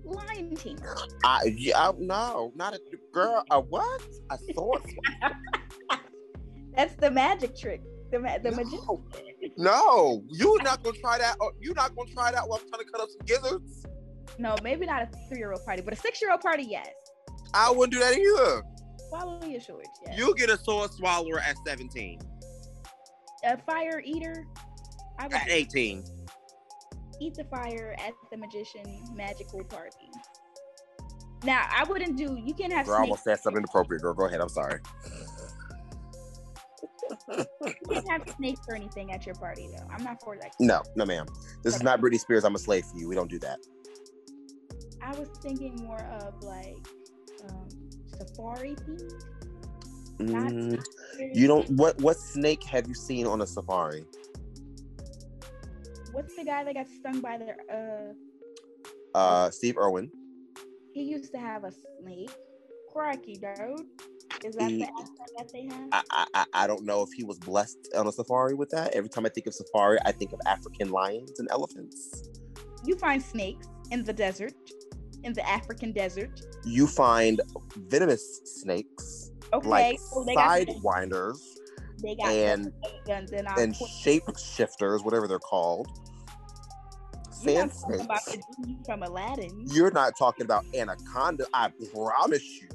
lion 0.09 0.55
tamer. 0.57 0.97
I, 1.25 1.55
yeah, 1.57 1.93
no, 1.99 2.53
not 2.55 2.75
a 2.75 2.81
girl. 3.13 3.45
A 3.51 3.61
what? 3.61 4.03
A 4.31 4.39
sword? 4.55 4.83
That's 6.77 6.95
the 6.97 7.11
magic 7.11 7.57
trick. 7.57 7.83
The 8.11 8.19
ma- 8.19 8.39
the 8.39 8.53
magician. 8.53 9.03
no, 9.59 10.23
you're 10.29 10.63
not 10.63 10.83
gonna 10.83 10.97
try 10.99 11.19
that. 11.19 11.37
Oh, 11.41 11.51
you 11.61 11.75
not 11.75 11.95
gonna 11.95 12.11
try 12.13 12.31
that 12.33 12.49
while 12.49 12.61
I'm 12.63 12.69
trying 12.69 12.85
to 12.87 12.91
cut 12.91 13.01
up 13.03 13.09
some 13.11 13.27
gizzards. 13.27 13.85
No, 14.39 14.57
maybe 14.63 14.87
not 14.87 15.03
a 15.03 15.09
three-year-old 15.29 15.65
party, 15.65 15.83
but 15.83 15.93
a 15.93 15.97
six-year-old 15.97 16.41
party, 16.41 16.63
yes. 16.63 16.89
I 17.53 17.71
wouldn't 17.71 17.93
do 17.93 17.99
that 17.99 18.17
either. 18.17 18.63
Swallow 19.09 19.45
your 19.45 19.61
shorts, 19.61 19.89
yes. 20.07 20.19
You 20.19 20.35
get 20.37 20.51
a 20.51 20.57
sword 20.57 20.93
swallower 20.93 21.41
at 21.41 21.57
17, 21.67 22.21
a 23.45 23.59
fire 23.59 24.03
eater. 24.05 24.47
I 25.19 25.25
would 25.25 25.35
at 25.35 25.49
18. 25.49 26.05
Eat 27.21 27.35
the 27.35 27.45
fire 27.45 27.95
at 27.99 28.13
the 28.31 28.37
magician 28.37 29.03
magical 29.15 29.65
party. 29.65 30.11
Now, 31.45 31.67
I 31.71 31.85
wouldn't 31.85 32.17
do. 32.17 32.39
You 32.45 32.55
can't 32.55 32.73
have 32.73 32.87
Girl, 32.87 32.97
I 32.97 33.01
almost 33.03 33.23
snakes. 33.23 33.39
said 33.39 33.45
something 33.45 33.59
inappropriate. 33.59 34.03
Girl, 34.03 34.15
go 34.15 34.27
ahead. 34.27 34.41
I'm 34.41 34.49
sorry. 34.49 34.81
You 37.29 37.47
can't 37.91 38.09
have 38.11 38.29
snakes 38.37 38.61
or 38.69 38.75
anything 38.75 39.13
at 39.13 39.25
your 39.25 39.35
party, 39.37 39.69
though. 39.75 39.87
I'm 39.91 40.03
not 40.03 40.23
for 40.23 40.37
that. 40.41 40.53
No, 40.61 40.83
no, 40.97 41.05
ma'am. 41.05 41.27
This 41.63 41.77
is 41.77 41.83
not 41.83 42.01
Britney 42.01 42.19
Spears. 42.19 42.45
I'm 42.45 42.55
a 42.55 42.59
slave 42.59 42.85
for 42.87 42.99
you. 42.99 43.09
We 43.09 43.15
don't 43.15 43.31
do 43.31 43.39
that. 43.41 43.59
I 45.03 45.11
was 45.19 45.29
thinking 45.41 45.77
more 45.83 46.03
of 46.21 46.43
like 46.43 46.87
um, 47.49 47.69
safari. 48.19 48.77
Mm, 50.19 50.83
you 51.33 51.47
don't. 51.47 51.71
What 51.71 52.01
what 52.01 52.17
snake 52.17 52.65
have 52.65 52.89
you 52.89 52.95
seen 52.95 53.27
on 53.27 53.41
a 53.41 53.47
safari? 53.47 54.05
What's 56.19 56.35
the 56.35 56.43
guy 56.43 56.65
that 56.65 56.75
got 56.75 56.89
stung 56.89 57.21
by 57.21 57.39
the? 57.39 57.55
Uh, 57.73 58.13
Uh, 59.17 59.51
Steve 59.53 59.77
Irwin. 59.79 60.11
he 60.93 61.03
used 61.05 61.31
to 61.31 61.39
have 61.39 61.63
a 61.63 61.71
snake. 61.71 62.31
Crikey, 62.93 63.35
dude. 63.35 63.87
Is 64.45 64.57
that 64.57 64.69
He- 64.69 64.79
the 64.79 64.89
that 65.37 65.49
they 65.53 65.67
have? 65.67 65.89
I, 66.11 66.27
I 66.35 66.45
I- 66.53 66.67
don't 66.67 66.85
know 66.85 67.03
if 67.03 67.11
he 67.13 67.23
was 67.23 67.39
blessed 67.39 67.79
on 67.97 68.09
a 68.09 68.13
safari 68.13 68.55
with 68.55 68.69
that. 68.71 68.95
Every 68.95 69.09
time 69.09 69.27
I 69.27 69.29
think 69.29 69.47
of 69.47 69.55
safari, 69.55 69.99
I 70.05 70.11
think 70.11 70.33
of 70.33 70.41
African 70.45 70.91
lions 70.91 71.39
and 71.39 71.47
elephants. 71.53 72.29
You 72.85 72.97
find 72.97 73.23
snakes 73.23 73.69
in 73.93 74.03
the 74.03 74.13
desert, 74.13 74.55
in 75.23 75.33
the 75.35 75.49
African 75.49 75.93
desert. 75.93 76.33
You 76.65 76.89
find 76.89 77.41
venomous 77.77 78.41
snakes, 78.45 79.31
Okay, 79.53 79.69
like 79.69 79.99
so 80.01 80.25
sidewinders 80.37 81.39
they 82.03 82.17
got 82.17 82.33
and 82.33 82.73
and 83.57 83.77
court. 83.79 83.91
shapeshifters, 84.05 85.05
whatever 85.05 85.29
they're 85.29 85.39
called. 85.39 85.87
You're 87.43 87.67
not 87.67 87.71
talking 87.75 88.01
about 88.01 88.21
from 88.87 89.03
Aladdin. 89.03 89.65
You're 89.67 89.91
not 89.91 90.17
talking 90.17 90.45
about 90.45 90.65
anaconda. 90.75 91.47
I 91.53 91.71
promise 91.93 92.61
you, 92.61 92.69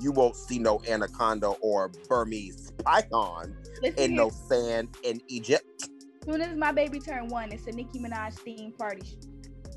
you 0.00 0.12
won't 0.12 0.36
see 0.36 0.58
no 0.58 0.80
anaconda 0.88 1.48
or 1.60 1.90
Burmese 2.08 2.72
python 2.84 3.54
Listen 3.82 4.02
in 4.02 4.14
no 4.14 4.30
sand 4.30 4.88
in 5.02 5.20
Egypt. 5.28 5.88
soon 6.24 6.40
as 6.40 6.56
my 6.56 6.72
baby 6.72 7.00
turned 7.00 7.30
one, 7.30 7.52
it's 7.52 7.66
a 7.66 7.72
Nicki 7.72 7.98
Minaj 7.98 8.34
themed 8.46 8.76
party 8.76 9.18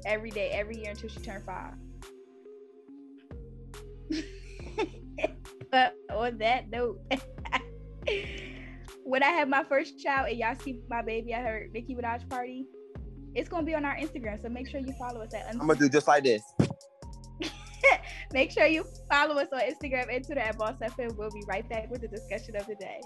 every 0.06 0.32
day, 0.32 0.50
every 0.50 0.78
year 0.78 0.92
until 0.92 1.10
she 1.10 1.20
turned 1.20 1.46
five. 1.46 1.74
but 5.72 5.96
on 6.14 6.38
that 6.40 6.70
note, 6.70 7.00
when 9.04 9.24
I 9.24 9.30
have 9.30 9.48
my 9.48 9.64
first 9.64 10.00
child 10.00 10.30
and 10.30 10.38
y'all 10.38 10.56
see 10.56 10.80
my 10.90 11.02
baby 11.02 11.34
at 11.34 11.44
her 11.44 11.68
Nicki 11.72 11.96
Minaj 11.96 12.30
party, 12.30 12.66
it's 13.38 13.48
gonna 13.48 13.66
be 13.66 13.76
on 13.76 13.86
our 13.86 13.96
Instagram. 13.96 14.42
So 14.42 14.50
make 14.50 14.68
sure 14.68 14.80
you 14.80 14.94
follow 14.98 15.22
us 15.22 15.34
at. 15.34 15.48
I'm 15.50 15.60
gonna 15.60 15.76
do 15.76 15.88
just 15.88 16.08
like 16.08 16.24
this. 16.24 16.42
Make 18.34 18.52
sure 18.52 18.66
you 18.66 18.84
follow 19.10 19.36
us 19.36 19.48
on 19.54 19.62
Instagram 19.62 20.14
and 20.14 20.26
Twitter 20.26 20.42
at 20.42 20.58
Boss 20.58 20.74
FM. 20.82 21.16
We'll 21.16 21.32
be 21.32 21.44
right 21.48 21.68
back 21.70 21.90
with 21.90 22.02
the 22.02 22.10
discussion 22.10 22.58
of 22.58 22.66
the 22.68 22.76
day. 22.76 23.00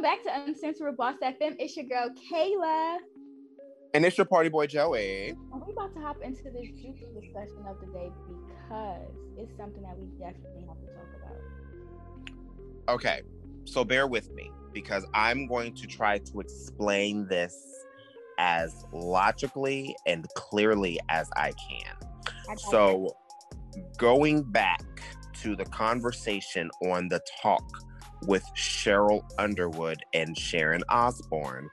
Welcome 0.00 0.24
back 0.24 0.34
to 0.34 0.44
Uncensored 0.46 0.96
Boss 0.96 1.16
FM. 1.22 1.56
It's 1.58 1.76
your 1.76 1.84
girl 1.84 2.08
Kayla. 2.32 2.96
And 3.92 4.02
it's 4.02 4.16
your 4.16 4.24
party 4.24 4.48
boy 4.48 4.66
Joey. 4.66 5.28
And 5.28 5.38
we're 5.52 5.72
about 5.72 5.94
to 5.94 6.00
hop 6.00 6.22
into 6.22 6.44
this 6.44 6.68
juicy 6.68 7.06
discussion 7.20 7.66
of 7.68 7.78
the 7.80 7.86
day 7.92 8.10
because 8.26 9.10
it's 9.36 9.54
something 9.58 9.82
that 9.82 9.98
we 9.98 10.06
definitely 10.18 10.64
have 10.66 10.80
to 10.80 10.86
talk 10.86 11.04
about. 11.18 12.94
Okay, 12.94 13.20
so 13.66 13.84
bear 13.84 14.06
with 14.06 14.32
me 14.32 14.50
because 14.72 15.04
I'm 15.12 15.46
going 15.46 15.74
to 15.74 15.86
try 15.86 16.16
to 16.16 16.40
explain 16.40 17.26
this 17.26 17.54
as 18.38 18.86
logically 18.94 19.94
and 20.06 20.26
clearly 20.34 20.98
as 21.10 21.28
I 21.36 21.52
can. 21.68 21.94
I 22.48 22.54
So, 22.54 23.14
going 23.98 24.44
back 24.44 24.82
to 25.42 25.54
the 25.54 25.66
conversation 25.66 26.70
on 26.84 27.08
the 27.08 27.20
talk 27.42 27.70
with 28.26 28.44
Sheryl 28.56 29.22
Underwood 29.38 29.98
and 30.14 30.36
Sharon 30.36 30.82
Osbourne, 30.88 31.68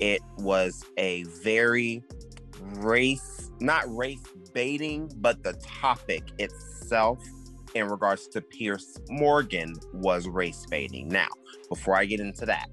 it 0.00 0.20
was 0.38 0.84
a 0.98 1.24
very 1.42 2.02
race, 2.76 3.50
not 3.60 3.84
race 3.94 4.22
baiting, 4.52 5.10
but 5.16 5.42
the 5.42 5.54
topic 5.54 6.22
itself 6.38 7.18
in 7.74 7.88
regards 7.88 8.26
to 8.28 8.40
Piers 8.40 8.98
Morgan 9.10 9.74
was 9.92 10.26
race 10.26 10.64
baiting. 10.70 11.08
Now, 11.08 11.28
before 11.68 11.96
I 11.96 12.06
get 12.06 12.20
into 12.20 12.46
that, 12.46 12.68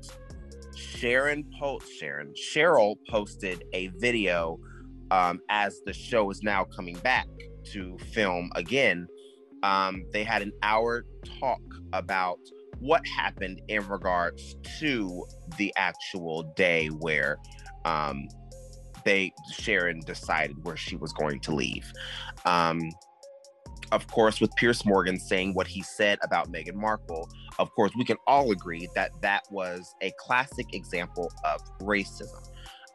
Sharon 0.75 1.43
post 1.59 1.91
Sharon 1.91 2.33
Sheryl 2.33 2.95
posted 3.09 3.63
a 3.73 3.87
video 3.97 4.59
um, 5.11 5.41
as 5.49 5.81
the 5.85 5.93
show 5.93 6.29
is 6.31 6.41
now 6.41 6.63
coming 6.63 6.95
back 6.99 7.27
to 7.73 7.97
film 8.13 8.49
again. 8.55 9.07
Um, 9.61 10.05
they 10.11 10.23
had 10.23 10.41
an 10.41 10.51
hour 10.61 11.05
talk 11.39 11.61
about 11.93 12.39
what 12.79 13.01
happened 13.17 13.61
in 13.67 13.87
regards 13.87 14.55
to 14.79 15.25
the 15.57 15.73
actual 15.77 16.43
day 16.55 16.87
where 16.87 17.37
um, 17.85 18.27
they 19.05 19.33
Sharon 19.51 19.99
decided 20.01 20.63
where 20.63 20.77
she 20.77 20.95
was 20.95 21.13
going 21.13 21.39
to 21.41 21.53
leave. 21.53 21.91
Um, 22.45 22.81
of 23.91 24.07
course, 24.07 24.41
with 24.41 24.53
Piers 24.55 24.85
Morgan 24.85 25.19
saying 25.19 25.53
what 25.53 25.67
he 25.67 25.83
said 25.83 26.17
about 26.23 26.51
Meghan 26.51 26.73
Markle, 26.73 27.29
of 27.59 27.69
course, 27.75 27.91
we 27.95 28.03
can 28.03 28.17
all 28.25 28.51
agree 28.51 28.89
that 28.95 29.11
that 29.21 29.43
was 29.51 29.93
a 30.01 30.11
classic 30.17 30.73
example 30.73 31.31
of 31.45 31.61
racism. 31.79 32.43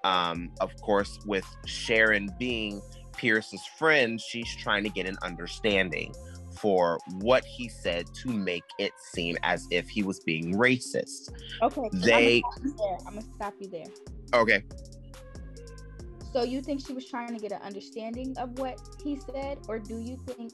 Um, 0.04 0.50
of 0.60 0.74
course, 0.80 1.18
with 1.26 1.46
Sharon 1.66 2.30
being 2.38 2.80
Piers's 3.16 3.64
friend, 3.78 4.20
she's 4.20 4.54
trying 4.56 4.82
to 4.84 4.90
get 4.90 5.06
an 5.06 5.18
understanding 5.22 6.12
for 6.60 6.98
what 7.20 7.44
he 7.44 7.68
said 7.68 8.06
to 8.22 8.28
make 8.28 8.64
it 8.78 8.92
seem 8.98 9.36
as 9.42 9.66
if 9.70 9.88
he 9.88 10.02
was 10.02 10.20
being 10.20 10.54
racist. 10.54 11.30
Okay, 11.62 11.88
They- 11.92 12.12
I'm 12.14 12.24
gonna, 12.24 12.38
stop 12.38 12.64
you 12.64 12.74
there. 12.76 12.98
I'm 13.06 13.14
gonna 13.14 13.34
stop 13.34 13.54
you 13.60 13.68
there. 13.68 13.86
Okay. 14.34 14.62
So 16.32 16.42
you 16.42 16.60
think 16.60 16.86
she 16.86 16.92
was 16.92 17.06
trying 17.06 17.34
to 17.34 17.40
get 17.40 17.52
an 17.52 17.62
understanding 17.62 18.36
of 18.38 18.58
what 18.58 18.80
he 19.02 19.18
said, 19.32 19.58
or 19.68 19.78
do 19.78 19.98
you 19.98 20.16
think 20.26 20.52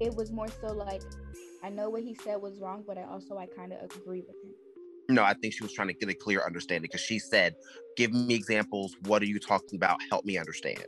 it 0.00 0.14
was 0.14 0.30
more 0.30 0.48
so 0.60 0.68
like, 0.72 1.02
I 1.62 1.70
know 1.70 1.88
what 1.88 2.02
he 2.02 2.14
said 2.14 2.40
was 2.40 2.58
wrong, 2.58 2.84
but 2.86 2.98
I 2.98 3.04
also 3.04 3.38
I 3.38 3.46
kind 3.46 3.72
of 3.72 3.82
agree 3.96 4.22
with 4.26 4.36
him. 4.44 4.54
No, 5.08 5.22
I 5.22 5.34
think 5.34 5.54
she 5.54 5.62
was 5.62 5.72
trying 5.72 5.88
to 5.88 5.94
get 5.94 6.08
a 6.08 6.14
clear 6.14 6.42
understanding 6.44 6.82
because 6.82 7.00
she 7.00 7.18
said, 7.18 7.54
Give 7.96 8.12
me 8.12 8.34
examples. 8.34 8.94
What 9.04 9.22
are 9.22 9.26
you 9.26 9.38
talking 9.38 9.76
about? 9.76 9.98
Help 10.10 10.24
me 10.24 10.36
understand. 10.36 10.84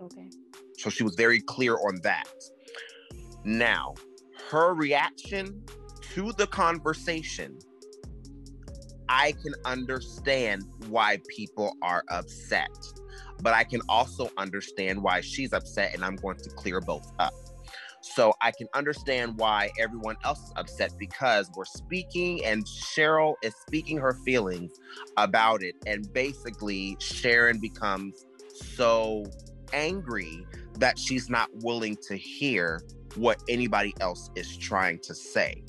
Okay. 0.00 0.28
So 0.78 0.90
she 0.90 1.04
was 1.04 1.14
very 1.14 1.40
clear 1.40 1.76
on 1.76 2.00
that. 2.02 2.28
Now, 3.44 3.94
her 4.50 4.74
reaction 4.74 5.62
to 6.14 6.32
the 6.32 6.46
conversation, 6.46 7.58
I 9.08 9.32
can 9.42 9.54
understand 9.64 10.64
why 10.88 11.18
people 11.28 11.76
are 11.82 12.04
upset, 12.08 12.70
but 13.42 13.52
I 13.52 13.64
can 13.64 13.80
also 13.88 14.30
understand 14.36 15.02
why 15.02 15.20
she's 15.20 15.52
upset, 15.52 15.94
and 15.94 16.04
I'm 16.04 16.16
going 16.16 16.36
to 16.38 16.50
clear 16.50 16.80
both 16.80 17.10
up. 17.18 17.34
So 18.02 18.34
I 18.40 18.50
can 18.50 18.66
understand 18.74 19.38
why 19.38 19.70
everyone 19.78 20.16
else 20.24 20.40
is 20.40 20.52
upset 20.56 20.92
because 20.98 21.50
we're 21.56 21.64
speaking 21.64 22.44
and 22.44 22.64
Sheryl 22.66 23.34
is 23.42 23.54
speaking 23.66 23.98
her 23.98 24.14
feelings 24.24 24.72
about 25.16 25.62
it. 25.62 25.76
And 25.86 26.12
basically, 26.12 26.96
Sharon 27.00 27.60
becomes 27.60 28.26
so 28.52 29.24
angry 29.72 30.44
that 30.78 30.98
she's 30.98 31.30
not 31.30 31.48
willing 31.62 31.96
to 32.08 32.16
hear 32.16 32.80
what 33.16 33.42
anybody 33.48 33.94
else 34.00 34.30
is 34.36 34.56
trying 34.56 34.98
to 35.00 35.14
say. 35.14 35.62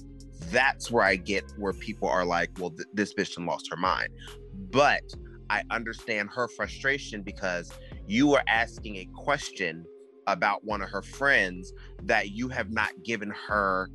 That's 0.52 0.91
where 0.91 1.04
I 1.04 1.16
get 1.16 1.44
where 1.58 1.74
people 1.74 2.08
are 2.10 2.26
like, 2.26 2.50
well, 2.60 2.72
th- 2.72 2.88
this 2.94 3.14
bitch 3.14 3.44
lost 3.46 3.70
her 3.70 3.78
mind. 3.78 4.10
But 4.72 5.04
I 5.50 5.64
understand 5.72 6.30
her 6.36 6.48
frustration 6.48 7.22
because 7.24 7.72
you 8.08 8.34
are 8.34 8.44
asking 8.48 8.98
a 8.98 9.08
question 9.16 9.86
about 10.28 10.64
one 10.64 10.82
of 10.82 10.89
her 10.89 11.02
friends 11.02 11.74
that 12.04 12.32
you 12.32 12.50
have 12.50 12.72
not 12.72 12.91
given 13.04 13.32
her 13.48 13.89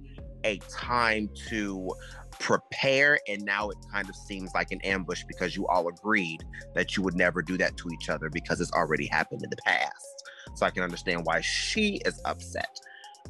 a 0.45 0.59
time 0.71 1.29
to 1.49 1.91
prepare 2.39 3.19
and 3.29 3.43
now 3.43 3.69
it 3.69 3.77
kind 3.93 4.09
of 4.09 4.15
seems 4.15 4.51
like 4.55 4.71
an 4.71 4.81
ambush 4.83 5.25
because 5.27 5.57
you 5.57 5.67
all 5.67 5.89
agreed 5.89 6.39
that 6.75 6.97
you 6.97 7.03
would 7.03 7.15
never 7.15 7.43
do 7.43 7.57
that 7.59 7.77
to 7.77 7.89
each 7.91 8.09
other 8.09 8.31
because 8.31 8.61
it's 8.61 8.73
already 8.73 9.07
happened 9.07 9.43
in 9.43 9.51
the 9.51 9.57
past 9.65 10.25
so 10.55 10.65
i 10.65 10.71
can 10.71 10.83
understand 10.85 11.23
why 11.25 11.41
she 11.41 12.01
is 12.07 12.21
upset 12.25 12.79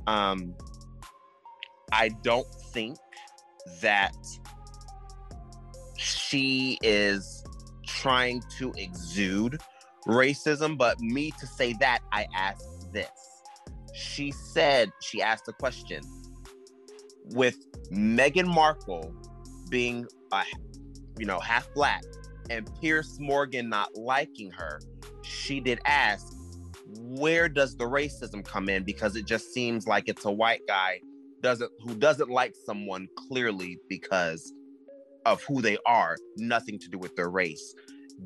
um 0.07 0.55
i 1.93 2.09
don't 2.23 2.49
think 2.73 2.97
that 3.81 4.15
she 5.97 6.79
is 6.83 7.45
trying 7.87 8.43
to 8.57 8.73
exude 8.77 9.61
racism 10.07 10.79
but 10.79 10.99
me 11.01 11.31
to 11.33 11.47
say 11.47 11.75
that 11.81 12.01
i 12.13 12.27
asked 12.35 12.79
this. 12.93 13.11
She 13.95 14.31
said 14.31 14.91
she 15.03 15.23
asked 15.23 15.49
a 15.49 15.53
question. 15.53 16.03
With 17.33 17.57
Meghan 17.91 18.47
Markle 18.47 19.15
being 19.69 20.07
a 20.33 20.45
you 21.19 21.27
know 21.27 21.39
half 21.41 21.73
black 21.75 22.03
and 22.51 22.69
Piers 22.81 23.19
Morgan 23.21 23.69
not 23.69 23.95
liking 23.97 24.51
her, 24.53 24.81
she 25.23 25.61
did 25.61 25.81
ask, 25.85 26.27
where 26.97 27.49
does 27.49 27.77
the 27.77 27.85
racism 27.85 28.45
come 28.45 28.69
in? 28.69 28.85
Because 28.85 29.17
it 29.17 29.27
just 29.27 29.53
seems 29.53 29.87
like 29.87 30.05
it's 30.09 30.25
a 30.25 30.33
white 30.33 30.63
guy 30.67 31.01
doesn't 31.43 31.71
who 31.85 31.95
doesn't 31.95 32.31
like 32.31 32.55
someone 32.67 33.09
clearly 33.29 33.79
because 33.89 34.53
of 35.27 35.43
who 35.45 35.61
they 35.61 35.77
are, 35.87 36.17
nothing 36.37 36.79
to 36.79 36.89
do 36.89 36.99
with 36.99 37.15
their 37.17 37.31
race. 37.31 37.75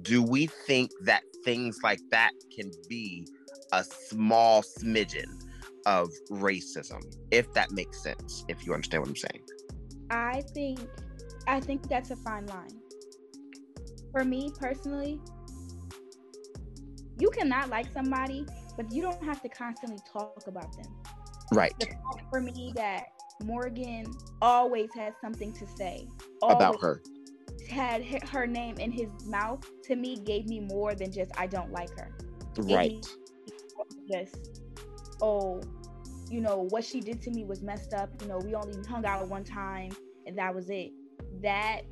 Do 0.02 0.22
we 0.22 0.46
think 0.46 0.90
that 1.02 1.22
things 1.44 1.78
like 1.82 2.00
that 2.10 2.30
can 2.54 2.70
be 2.88 3.26
a 3.72 3.84
small 3.84 4.62
smidgen 4.62 5.42
of 5.84 6.10
racism, 6.30 7.02
if 7.30 7.52
that 7.54 7.72
makes 7.72 8.02
sense, 8.02 8.44
if 8.48 8.64
you 8.64 8.72
understand 8.72 9.02
what 9.02 9.08
I'm 9.10 9.16
saying? 9.16 9.42
I 10.10 10.42
think 10.54 10.78
I 11.46 11.60
think 11.60 11.88
that's 11.88 12.10
a 12.10 12.16
fine 12.16 12.46
line. 12.46 12.80
For 14.12 14.24
me 14.24 14.50
personally, 14.58 15.20
you 17.22 17.30
cannot 17.30 17.70
like 17.70 17.86
somebody, 17.92 18.44
but 18.76 18.90
you 18.90 19.00
don't 19.00 19.22
have 19.22 19.40
to 19.42 19.48
constantly 19.48 20.00
talk 20.12 20.42
about 20.48 20.76
them. 20.76 20.92
Right. 21.52 21.72
The 21.78 21.86
fact 21.86 22.28
for 22.28 22.40
me 22.40 22.72
that 22.74 23.04
Morgan 23.44 24.06
always 24.40 24.90
had 24.92 25.14
something 25.20 25.52
to 25.52 25.66
say 25.68 26.08
About 26.42 26.80
her. 26.80 27.00
had 27.70 28.02
her 28.28 28.44
name 28.48 28.76
in 28.78 28.90
his 28.90 29.08
mouth 29.24 29.64
to 29.84 29.94
me 29.94 30.16
gave 30.16 30.48
me 30.48 30.58
more 30.58 30.96
than 30.96 31.12
just 31.12 31.30
I 31.38 31.46
don't 31.46 31.70
like 31.70 31.96
her. 31.96 32.10
Right. 32.58 33.06
just 34.10 34.60
oh 35.22 35.62
you 36.28 36.40
know 36.40 36.66
what 36.70 36.84
she 36.84 37.00
did 37.00 37.22
to 37.22 37.30
me 37.30 37.44
was 37.44 37.62
messed 37.62 37.94
up 37.94 38.10
you 38.20 38.26
know 38.26 38.38
we 38.38 38.54
only 38.54 38.76
hung 38.88 39.06
out 39.06 39.26
one 39.28 39.44
time 39.44 39.92
and 40.26 40.36
that 40.36 40.54
was 40.54 40.68
it 40.68 40.90
that 41.40 41.82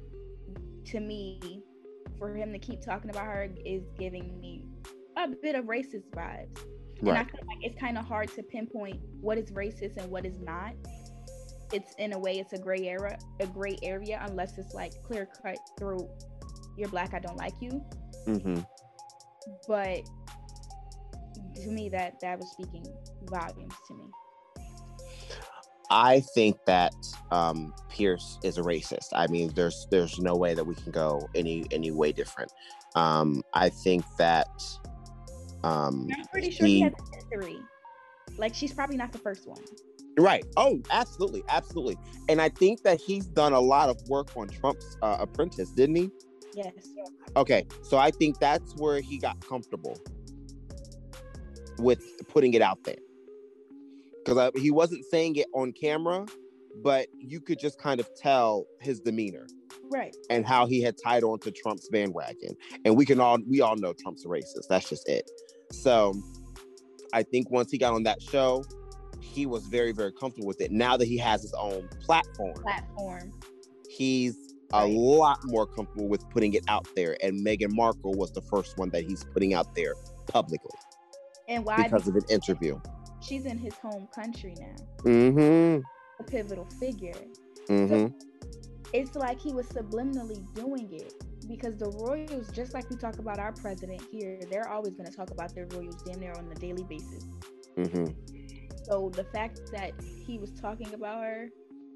to 0.84 1.00
me 1.00 1.62
for 2.18 2.34
him 2.34 2.52
to 2.52 2.58
keep 2.58 2.80
talking 2.82 3.10
about 3.10 3.24
her 3.24 3.48
is 3.64 3.84
giving 3.98 4.38
me 4.40 4.64
a 5.24 5.28
bit 5.42 5.54
of 5.54 5.66
racist 5.66 6.10
vibes 6.14 6.58
and 7.06 7.16
i 7.16 7.22
Right. 7.22 7.24
feel 7.24 7.40
like 7.48 7.58
it's 7.62 7.78
kind 7.80 7.98
of 7.98 8.04
hard 8.04 8.28
to 8.34 8.42
pinpoint 8.42 8.98
what 9.20 9.38
is 9.38 9.50
racist 9.52 9.96
and 9.96 10.10
what 10.10 10.24
is 10.24 10.38
not 10.40 10.72
it's 11.72 11.94
in 11.94 12.12
a 12.12 12.18
way 12.18 12.38
it's 12.38 12.52
a 12.52 12.58
gray 12.58 12.88
area 12.88 13.18
a 13.40 13.46
gray 13.46 13.76
area 13.82 14.20
unless 14.28 14.58
it's 14.58 14.74
like 14.74 14.92
clear 15.02 15.28
cut 15.42 15.58
through 15.78 16.08
you're 16.76 16.88
black 16.88 17.14
i 17.14 17.18
don't 17.18 17.36
like 17.36 17.54
you 17.60 17.82
hmm 18.24 18.60
but 19.66 20.00
to 21.54 21.68
me 21.70 21.88
that 21.88 22.18
that 22.20 22.38
was 22.38 22.50
speaking 22.50 22.84
volumes 23.24 23.74
to 23.86 23.94
me 23.94 24.04
I 25.92 26.20
think 26.20 26.56
that 26.66 26.94
um, 27.32 27.74
Piers 27.88 28.38
is 28.44 28.58
a 28.58 28.62
racist. 28.62 29.08
I 29.12 29.26
mean, 29.26 29.52
there's 29.54 29.88
there's 29.90 30.20
no 30.20 30.36
way 30.36 30.54
that 30.54 30.64
we 30.64 30.76
can 30.76 30.92
go 30.92 31.28
any 31.34 31.66
any 31.72 31.90
way 31.90 32.12
different. 32.12 32.52
Um, 32.94 33.42
I 33.54 33.70
think 33.70 34.04
that 34.16 34.46
um, 35.64 36.08
i'm 36.16 36.26
pretty 36.26 36.50
sure 36.50 36.66
he 36.66 36.74
he- 36.76 36.80
has 36.82 36.92
a 36.92 37.16
history 37.16 37.58
like 38.38 38.54
she's 38.54 38.72
probably 38.72 38.96
not 38.96 39.12
the 39.12 39.18
first 39.18 39.46
one 39.46 39.60
Right. 40.18 40.44
Oh, 40.56 40.82
absolutely, 40.90 41.44
absolutely. 41.48 41.96
And 42.28 42.42
I 42.42 42.48
think 42.50 42.82
that 42.82 43.00
he's 43.00 43.26
done 43.26 43.52
a 43.52 43.60
lot 43.60 43.88
of 43.88 43.96
work 44.08 44.36
on 44.36 44.48
Trump's 44.48 44.96
uh, 45.02 45.16
Apprentice, 45.20 45.70
didn't 45.70 45.96
he? 45.96 46.10
Yes. 46.54 46.72
Okay, 47.36 47.66
so 47.82 47.96
I 47.96 48.10
think 48.10 48.38
that's 48.38 48.74
where 48.76 49.00
he 49.00 49.18
got 49.18 49.40
comfortable 49.46 49.98
with 51.78 52.02
putting 52.28 52.54
it 52.54 52.60
out 52.60 52.82
there 52.84 52.96
because 54.24 54.50
he 54.56 54.70
wasn't 54.70 55.04
saying 55.06 55.36
it 55.36 55.46
on 55.54 55.72
camera, 55.72 56.26
but 56.82 57.06
you 57.18 57.40
could 57.40 57.58
just 57.58 57.78
kind 57.78 58.00
of 58.00 58.08
tell 58.16 58.66
his 58.80 59.00
demeanor 59.00 59.46
Right. 59.90 60.16
and 60.30 60.46
how 60.46 60.66
he 60.66 60.80
had 60.82 60.96
tied 61.02 61.22
on 61.24 61.38
to 61.40 61.50
Trump's 61.50 61.88
bandwagon. 61.88 62.56
And 62.84 62.96
we 62.96 63.04
can 63.04 63.20
all 63.20 63.38
we 63.48 63.60
all 63.60 63.76
know 63.76 63.92
Trump's 63.92 64.24
a 64.24 64.28
racist. 64.28 64.68
That's 64.68 64.88
just 64.88 65.08
it. 65.08 65.28
So 65.72 66.14
I 67.12 67.22
think 67.22 67.50
once 67.50 67.70
he 67.70 67.78
got 67.78 67.92
on 67.94 68.02
that 68.04 68.22
show, 68.22 68.64
he 69.20 69.46
was 69.46 69.66
very, 69.66 69.92
very 69.92 70.12
comfortable 70.12 70.46
with 70.46 70.60
it. 70.60 70.70
Now 70.70 70.96
that 70.96 71.06
he 71.06 71.16
has 71.18 71.42
his 71.42 71.52
own 71.54 71.88
platform, 72.02 72.54
Platform. 72.54 73.32
he's 73.88 74.36
a 74.72 74.86
lot 74.86 75.40
more 75.44 75.66
comfortable 75.66 76.08
with 76.08 76.28
putting 76.30 76.54
it 76.54 76.62
out 76.68 76.86
there. 76.94 77.16
And 77.22 77.44
Meghan 77.44 77.72
Markle 77.72 78.14
was 78.14 78.30
the 78.32 78.42
first 78.42 78.78
one 78.78 78.88
that 78.90 79.02
he's 79.04 79.24
putting 79.24 79.52
out 79.54 79.74
there 79.74 79.94
publicly 80.28 80.70
And 81.48 81.64
why? 81.64 81.82
because 81.82 82.06
of 82.06 82.14
an 82.14 82.22
interview. 82.30 82.78
she's 83.20 83.44
in 83.46 83.58
his 83.58 83.74
home 83.74 84.06
country 84.14 84.54
now, 84.60 84.76
Mm-hmm. 84.98 85.80
a 86.20 86.24
pivotal 86.24 86.66
figure. 86.78 87.12
Mm-hmm. 87.68 88.16
It's 88.92 89.14
like 89.14 89.40
he 89.40 89.52
was 89.52 89.66
subliminally 89.68 90.42
doing 90.54 90.88
it 90.92 91.14
because 91.46 91.76
the 91.76 91.90
royals, 91.90 92.50
just 92.50 92.74
like 92.74 92.88
we 92.90 92.96
talk 92.96 93.18
about 93.18 93.38
our 93.38 93.52
president 93.52 94.02
here, 94.10 94.40
they're 94.50 94.68
always 94.68 94.94
going 94.94 95.08
to 95.08 95.16
talk 95.16 95.30
about 95.30 95.54
their 95.54 95.66
royals 95.66 96.02
damn 96.02 96.20
near 96.20 96.32
on 96.32 96.50
a 96.50 96.54
daily 96.56 96.84
basis. 96.84 97.24
Mm-hmm. 97.76 98.06
So 98.84 99.10
the 99.10 99.24
fact 99.24 99.60
that 99.72 99.92
he 100.26 100.38
was 100.38 100.50
talking 100.52 100.92
about 100.94 101.22
her 101.22 101.48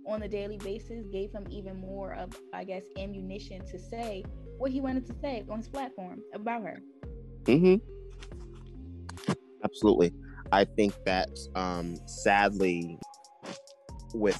on 0.06 0.22
a 0.22 0.28
daily 0.28 0.58
basis 0.58 1.06
gave 1.06 1.32
him 1.32 1.46
even 1.50 1.76
more 1.80 2.14
of, 2.14 2.30
I 2.52 2.64
guess, 2.64 2.84
ammunition 2.98 3.64
to 3.66 3.78
say 3.78 4.24
what 4.58 4.70
he 4.70 4.80
wanted 4.80 5.06
to 5.06 5.14
say 5.20 5.44
on 5.48 5.58
his 5.58 5.68
platform 5.68 6.20
about 6.32 6.62
her. 6.62 6.80
Mm-hmm. 7.44 7.76
Absolutely. 9.64 10.12
I 10.52 10.64
think 10.64 10.94
that 11.04 11.30
um 11.54 11.96
sadly 12.06 12.98
with 14.12 14.38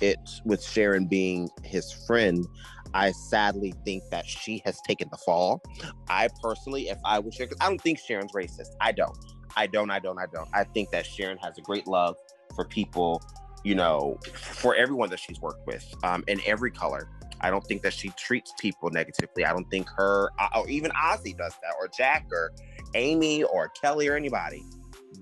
it 0.00 0.18
with 0.44 0.62
Sharon 0.62 1.06
being 1.06 1.48
his 1.62 1.92
friend, 1.92 2.46
I 2.94 3.10
sadly 3.10 3.74
think 3.84 4.04
that 4.10 4.24
she 4.26 4.62
has 4.64 4.80
taken 4.82 5.08
the 5.10 5.16
fall. 5.18 5.60
I 6.08 6.28
personally, 6.42 6.88
if 6.88 6.98
I 7.04 7.18
was 7.18 7.34
Sharon, 7.34 7.52
I 7.60 7.68
don't 7.68 7.80
think 7.80 7.98
Sharon's 7.98 8.32
racist. 8.32 8.70
I 8.80 8.92
don't. 8.92 9.16
I 9.56 9.66
don't, 9.66 9.90
I 9.90 9.98
don't, 9.98 10.18
I 10.18 10.26
don't. 10.26 10.48
I 10.52 10.64
think 10.64 10.90
that 10.90 11.06
Sharon 11.06 11.38
has 11.38 11.58
a 11.58 11.60
great 11.60 11.86
love 11.86 12.16
for 12.54 12.64
people, 12.64 13.22
you 13.64 13.74
know, 13.74 14.18
for 14.32 14.74
everyone 14.76 15.10
that 15.10 15.18
she's 15.18 15.40
worked 15.40 15.66
with, 15.66 15.84
um, 16.04 16.24
in 16.28 16.40
every 16.46 16.70
color. 16.70 17.08
I 17.40 17.50
don't 17.50 17.64
think 17.66 17.82
that 17.82 17.92
she 17.92 18.08
treats 18.10 18.52
people 18.58 18.90
negatively. 18.90 19.44
I 19.44 19.52
don't 19.52 19.68
think 19.70 19.88
her, 19.96 20.30
uh, 20.38 20.48
or 20.56 20.68
even 20.68 20.92
Ozzy 20.92 21.36
does 21.36 21.54
that, 21.62 21.74
or 21.80 21.88
Jack, 21.88 22.26
or 22.32 22.52
Amy, 22.94 23.42
or 23.42 23.68
Kelly, 23.68 24.08
or 24.08 24.16
anybody. 24.16 24.62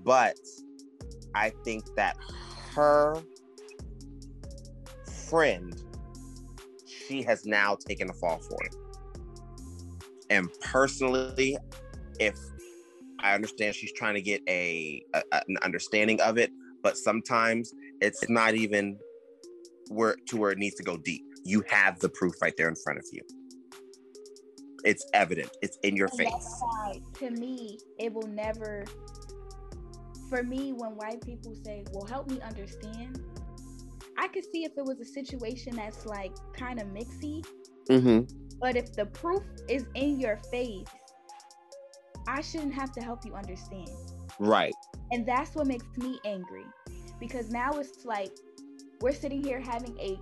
But 0.03 0.37
I 1.35 1.51
think 1.63 1.83
that 1.95 2.15
her 2.75 3.15
friend, 5.33 5.73
she 6.85 7.23
has 7.23 7.43
now 7.43 7.75
taken 7.87 8.07
a 8.07 8.13
fall 8.13 8.37
for 8.37 8.63
it. 8.65 8.75
And 10.29 10.47
personally, 10.61 11.57
if 12.19 12.37
I 13.17 13.33
understand 13.33 13.73
she's 13.73 13.91
trying 13.93 14.13
to 14.13 14.21
get 14.21 14.43
a, 14.47 15.03
a 15.15 15.23
an 15.31 15.57
understanding 15.63 16.21
of 16.21 16.37
it, 16.37 16.51
but 16.83 16.99
sometimes 16.99 17.73
it's 17.99 18.29
not 18.29 18.53
even 18.53 18.99
where 19.89 20.15
to 20.27 20.37
where 20.37 20.51
it 20.51 20.59
needs 20.59 20.75
to 20.75 20.83
go 20.83 20.97
deep. 20.97 21.23
You 21.43 21.63
have 21.67 21.97
the 21.97 22.09
proof 22.09 22.35
right 22.39 22.53
there 22.55 22.69
in 22.69 22.75
front 22.75 22.99
of 22.99 23.05
you. 23.11 23.23
It's 24.85 25.03
evident. 25.15 25.49
It's 25.63 25.79
in 25.81 25.95
your 25.95 26.09
And 26.09 26.19
face. 26.19 26.29
that's 26.31 26.61
why, 26.61 27.01
to 27.15 27.31
me, 27.31 27.79
it 27.97 28.13
will 28.13 28.27
never. 28.27 28.85
For 30.29 30.43
me, 30.43 30.73
when 30.73 30.91
white 30.91 31.25
people 31.25 31.55
say, 31.65 31.85
"Well, 31.91 32.05
help 32.05 32.29
me 32.29 32.39
understand," 32.41 33.19
I 34.17 34.27
could 34.27 34.43
see 34.51 34.63
if 34.63 34.71
it 34.77 34.85
was 34.85 34.99
a 34.99 35.05
situation 35.05 35.75
that's 35.75 36.05
like 36.05 36.33
kind 36.55 36.79
of 36.81 36.87
mixy, 36.87 37.45
Mm-hmm. 37.89 38.21
but 38.61 38.77
if 38.77 38.93
the 38.93 39.05
proof 39.07 39.43
is 39.67 39.85
in 39.95 40.19
your 40.19 40.37
face, 40.49 40.87
I 42.27 42.41
shouldn't 42.41 42.73
have 42.73 42.91
to 42.93 43.01
help 43.01 43.25
you 43.25 43.33
understand. 43.33 43.89
Right. 44.39 44.73
And 45.11 45.25
that's 45.25 45.53
what 45.55 45.67
makes 45.67 45.85
me 45.97 46.19
angry 46.25 46.65
because 47.19 47.49
now 47.49 47.71
it's 47.73 48.05
like 48.05 48.31
we're 49.01 49.11
sitting 49.13 49.43
here 49.43 49.59
having 49.59 49.97
a 49.99 50.17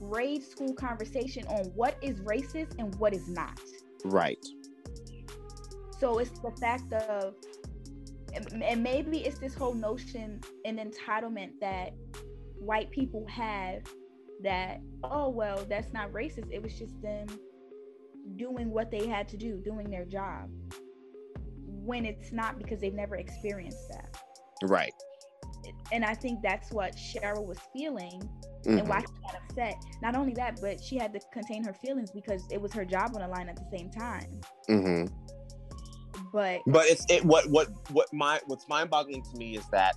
grade 0.00 0.42
school 0.42 0.74
conversation 0.74 1.46
on 1.46 1.66
what 1.76 1.96
is 2.02 2.20
racist 2.20 2.74
and 2.78 2.94
what 2.96 3.14
is 3.14 3.28
not. 3.28 3.60
Right. 4.04 4.44
So 6.00 6.18
it's 6.18 6.36
the 6.40 6.50
fact 6.60 6.92
of, 6.92 7.34
and 8.34 8.62
and 8.62 8.82
maybe 8.82 9.18
it's 9.18 9.38
this 9.38 9.54
whole 9.54 9.74
notion 9.74 10.40
and 10.64 10.78
entitlement 10.78 11.52
that 11.60 11.92
white 12.64 12.90
people 12.90 13.26
have 13.28 13.82
that, 14.42 14.80
oh, 15.04 15.28
well, 15.28 15.64
that's 15.68 15.92
not 15.92 16.10
racist. 16.12 16.50
It 16.50 16.62
was 16.62 16.74
just 16.78 17.00
them 17.02 17.26
doing 18.36 18.70
what 18.70 18.90
they 18.90 19.06
had 19.06 19.28
to 19.28 19.36
do, 19.36 19.60
doing 19.64 19.90
their 19.90 20.04
job. 20.04 20.50
When 21.66 22.06
it's 22.06 22.32
not 22.32 22.58
because 22.58 22.80
they've 22.80 22.94
never 22.94 23.16
experienced 23.16 23.88
that. 23.90 24.16
Right. 24.62 24.94
And 25.90 26.04
I 26.04 26.14
think 26.14 26.40
that's 26.42 26.70
what 26.72 26.96
Sheryl 26.96 27.44
was 27.44 27.58
feeling 27.72 28.28
Mm-hmm. 28.64 28.78
and 28.78 28.88
why 28.88 29.00
she 29.00 29.06
got 29.22 29.42
upset. 29.42 29.74
Not 30.02 30.14
only 30.14 30.34
that, 30.34 30.60
but 30.60 30.80
she 30.80 30.96
had 30.96 31.12
to 31.14 31.20
contain 31.32 31.64
her 31.64 31.72
feelings 31.72 32.12
because 32.12 32.44
it 32.50 32.60
was 32.60 32.72
her 32.74 32.84
job 32.84 33.10
on 33.14 33.22
the 33.22 33.28
line 33.28 33.48
at 33.48 33.56
the 33.56 33.76
same 33.76 33.90
time. 33.90 34.40
Mm-hmm. 34.68 35.12
But 36.32 36.60
But 36.66 36.86
it's 36.86 37.04
it 37.08 37.24
what 37.24 37.50
what 37.50 37.68
what 37.90 38.12
my 38.12 38.40
what's 38.46 38.68
mind 38.68 38.90
boggling 38.90 39.22
to 39.22 39.36
me 39.36 39.56
is 39.56 39.66
that 39.72 39.94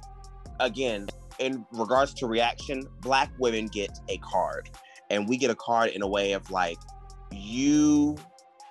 again, 0.60 1.08
in 1.40 1.66
regards 1.72 2.14
to 2.16 2.28
reaction, 2.28 2.88
black 3.02 3.32
women 3.40 3.68
get 3.68 3.92
a 4.10 4.18
card. 4.18 4.70
And 5.10 5.28
we 5.28 5.38
get 5.38 5.50
a 5.52 5.56
card 5.56 5.90
in 5.92 6.02
a 6.02 6.08
way 6.08 6.34
of 6.34 6.50
like, 6.52 6.78
you 7.32 8.18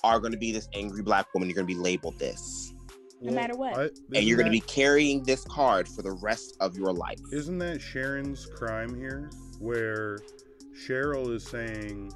are 0.02 0.18
gonna 0.20 0.36
be 0.36 0.52
this 0.52 0.68
angry 0.74 1.02
black 1.02 1.32
woman, 1.34 1.48
you're 1.48 1.56
gonna 1.56 1.66
be 1.66 1.74
labeled 1.74 2.18
this. 2.18 2.72
no 3.22 3.32
matter 3.32 3.56
what. 3.56 3.78
I, 3.78 3.88
And 4.14 4.24
you're 4.26 4.36
gonna 4.36 4.50
that- 4.50 4.52
be 4.52 4.60
carrying 4.60 5.22
this 5.22 5.44
card 5.44 5.88
for 5.88 6.02
the 6.02 6.12
rest 6.12 6.56
of 6.60 6.76
your 6.76 6.92
life. 6.92 7.18
Isn't 7.32 7.56
that 7.58 7.80
Sharon's 7.80 8.44
crime 8.44 8.94
here? 8.94 9.30
Where 9.60 10.18
Sheryl 10.86 11.32
is 11.34 11.42
saying, 11.44 12.12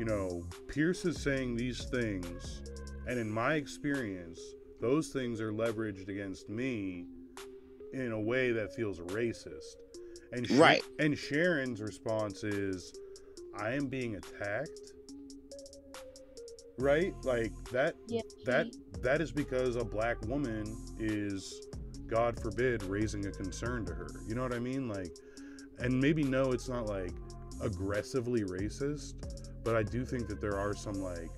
you 0.00 0.04
know, 0.04 0.42
Piers 0.66 1.04
is 1.04 1.20
saying 1.22 1.54
these 1.56 1.84
things, 1.84 2.62
and 3.06 3.20
in 3.20 3.30
my 3.30 3.54
experience, 3.54 4.40
those 4.80 5.08
things 5.08 5.40
are 5.40 5.52
leveraged 5.52 6.08
against 6.08 6.48
me 6.48 7.06
in 7.92 8.10
a 8.12 8.20
way 8.20 8.50
that 8.50 8.74
feels 8.74 8.98
racist. 8.98 9.76
And 10.32 10.46
Sha- 10.46 10.54
Right. 10.60 10.82
And 10.98 11.16
Sharon's 11.18 11.80
response 11.80 12.44
is, 12.44 12.92
I 13.56 13.72
am 13.72 13.86
being 13.86 14.16
attacked. 14.16 14.92
Right? 16.78 17.12
Like 17.24 17.52
that 17.72 17.94
Yeah, 18.06 18.20
that 18.44 18.68
that 19.02 19.20
is 19.20 19.32
because 19.32 19.76
a 19.76 19.84
black 19.84 20.16
woman 20.26 20.64
is 20.98 21.66
god 22.06 22.40
forbid 22.40 22.82
raising 22.84 23.26
a 23.26 23.30
concern 23.30 23.84
to 23.84 23.92
her 23.92 24.08
you 24.26 24.34
know 24.34 24.42
what 24.42 24.54
i 24.54 24.58
mean 24.58 24.88
like 24.88 25.14
and 25.80 26.00
maybe 26.00 26.22
no 26.24 26.52
it's 26.52 26.66
not 26.68 26.86
like 26.86 27.12
aggressively 27.60 28.42
racist 28.44 29.12
but 29.62 29.76
i 29.76 29.82
do 29.82 30.06
think 30.06 30.26
that 30.26 30.40
there 30.40 30.58
are 30.58 30.74
some 30.74 30.94
like 30.94 31.28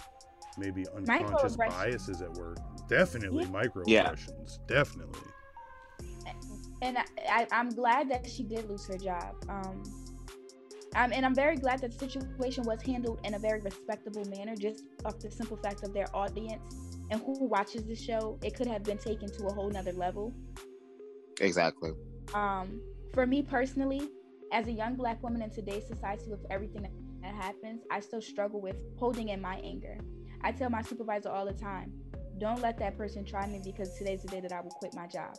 maybe 0.59 0.87
unconscious 0.95 1.57
biases 1.57 2.23
at 2.23 2.33
work 2.35 2.57
definitely 2.89 3.45
Yeah. 3.45 3.51
microaggressions 4.13 4.59
definitely 4.69 5.21
and 6.83 6.99
I, 6.99 7.47
I'm 7.53 7.71
glad 7.71 8.11
that 8.11 8.29
she 8.29 8.43
did 8.43 8.69
lose 8.69 8.87
her 8.87 8.97
job. 8.97 9.35
Um, 9.49 9.83
um, 10.97 11.13
and 11.13 11.25
I'm 11.25 11.35
very 11.35 11.57
glad 11.57 11.81
that 11.83 11.93
the 11.93 11.99
situation 11.99 12.65
was 12.65 12.83
handled 12.83 13.21
in 13.25 13.35
a 13.35 13.39
very 13.39 13.61
respectable 13.61 14.25
manner, 14.25 14.57
just 14.57 14.85
off 15.05 15.21
the 15.21 15.31
simple 15.31 15.57
fact 15.57 15.85
of 15.85 15.95
their 15.95 16.07
audience 16.15 16.63
and 17.11 17.21
who 17.21 17.45
watches 17.45 17.85
the 17.85 17.95
show. 17.95 18.39
It 18.43 18.57
could 18.57 18.67
have 18.67 18.83
been 18.83 18.99
taken 18.99 19.31
to 19.31 19.47
a 19.47 19.53
whole 19.53 19.71
nother 19.71 19.93
level. 19.93 20.33
Exactly. 21.41 21.93
Um, 22.35 22.81
for 23.15 23.27
me 23.27 23.43
personally, 23.43 24.09
as 24.53 24.67
a 24.67 24.73
young 24.73 24.97
black 24.97 25.23
woman 25.23 25.43
in 25.43 25.51
today's 25.51 25.87
society 25.87 26.25
with 26.29 26.45
everything 26.51 26.89
that 27.23 27.35
happens, 27.35 27.83
I 27.91 28.01
still 28.01 28.21
struggle 28.21 28.61
with 28.61 28.77
holding 28.99 29.29
in 29.29 29.41
my 29.41 29.57
anger. 29.57 29.99
I 30.43 30.53
tell 30.53 30.71
my 30.71 30.83
supervisor 30.83 31.29
all 31.29 31.47
the 31.47 31.53
time, 31.53 31.93
don't 32.39 32.61
let 32.61 32.79
that 32.79 32.97
person 32.97 33.25
try 33.25 33.47
me 33.47 33.61
because 33.63 33.97
today's 33.97 34.23
the 34.23 34.29
day 34.29 34.41
that 34.41 34.53
I 34.53 34.61
will 34.61 34.71
quit 34.71 34.95
my 34.95 35.07
job. 35.07 35.37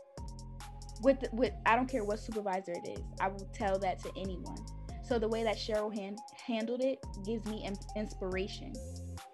With 1.02 1.24
with 1.34 1.54
I 1.66 1.76
don't 1.76 1.90
care 1.90 2.04
what 2.04 2.20
supervisor 2.20 2.74
it 2.74 2.88
is, 2.88 3.06
I 3.20 3.30
will 3.30 3.50
tell 3.54 3.80
that 3.80 4.00
to 4.04 4.12
anyone. 4.18 4.58
So 5.04 5.20
the 5.20 5.28
way 5.28 5.44
that 5.44 5.58
Sheryl 5.58 5.94
hand, 5.94 6.20
handled 6.48 6.82
it 6.82 7.00
gives 7.26 7.46
me 7.46 7.66
in, 7.66 7.78
inspiration 7.96 8.74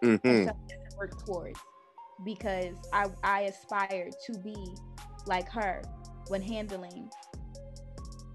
Mm-hmm. 0.03 0.47
to 0.47 0.97
work 0.97 1.13
towards 1.25 1.59
because 2.23 2.75
I 2.93 3.07
I 3.23 3.41
aspire 3.41 4.09
to 4.27 4.33
be 4.39 4.75
like 5.25 5.49
her 5.51 5.81
when 6.27 6.41
handling 6.41 7.11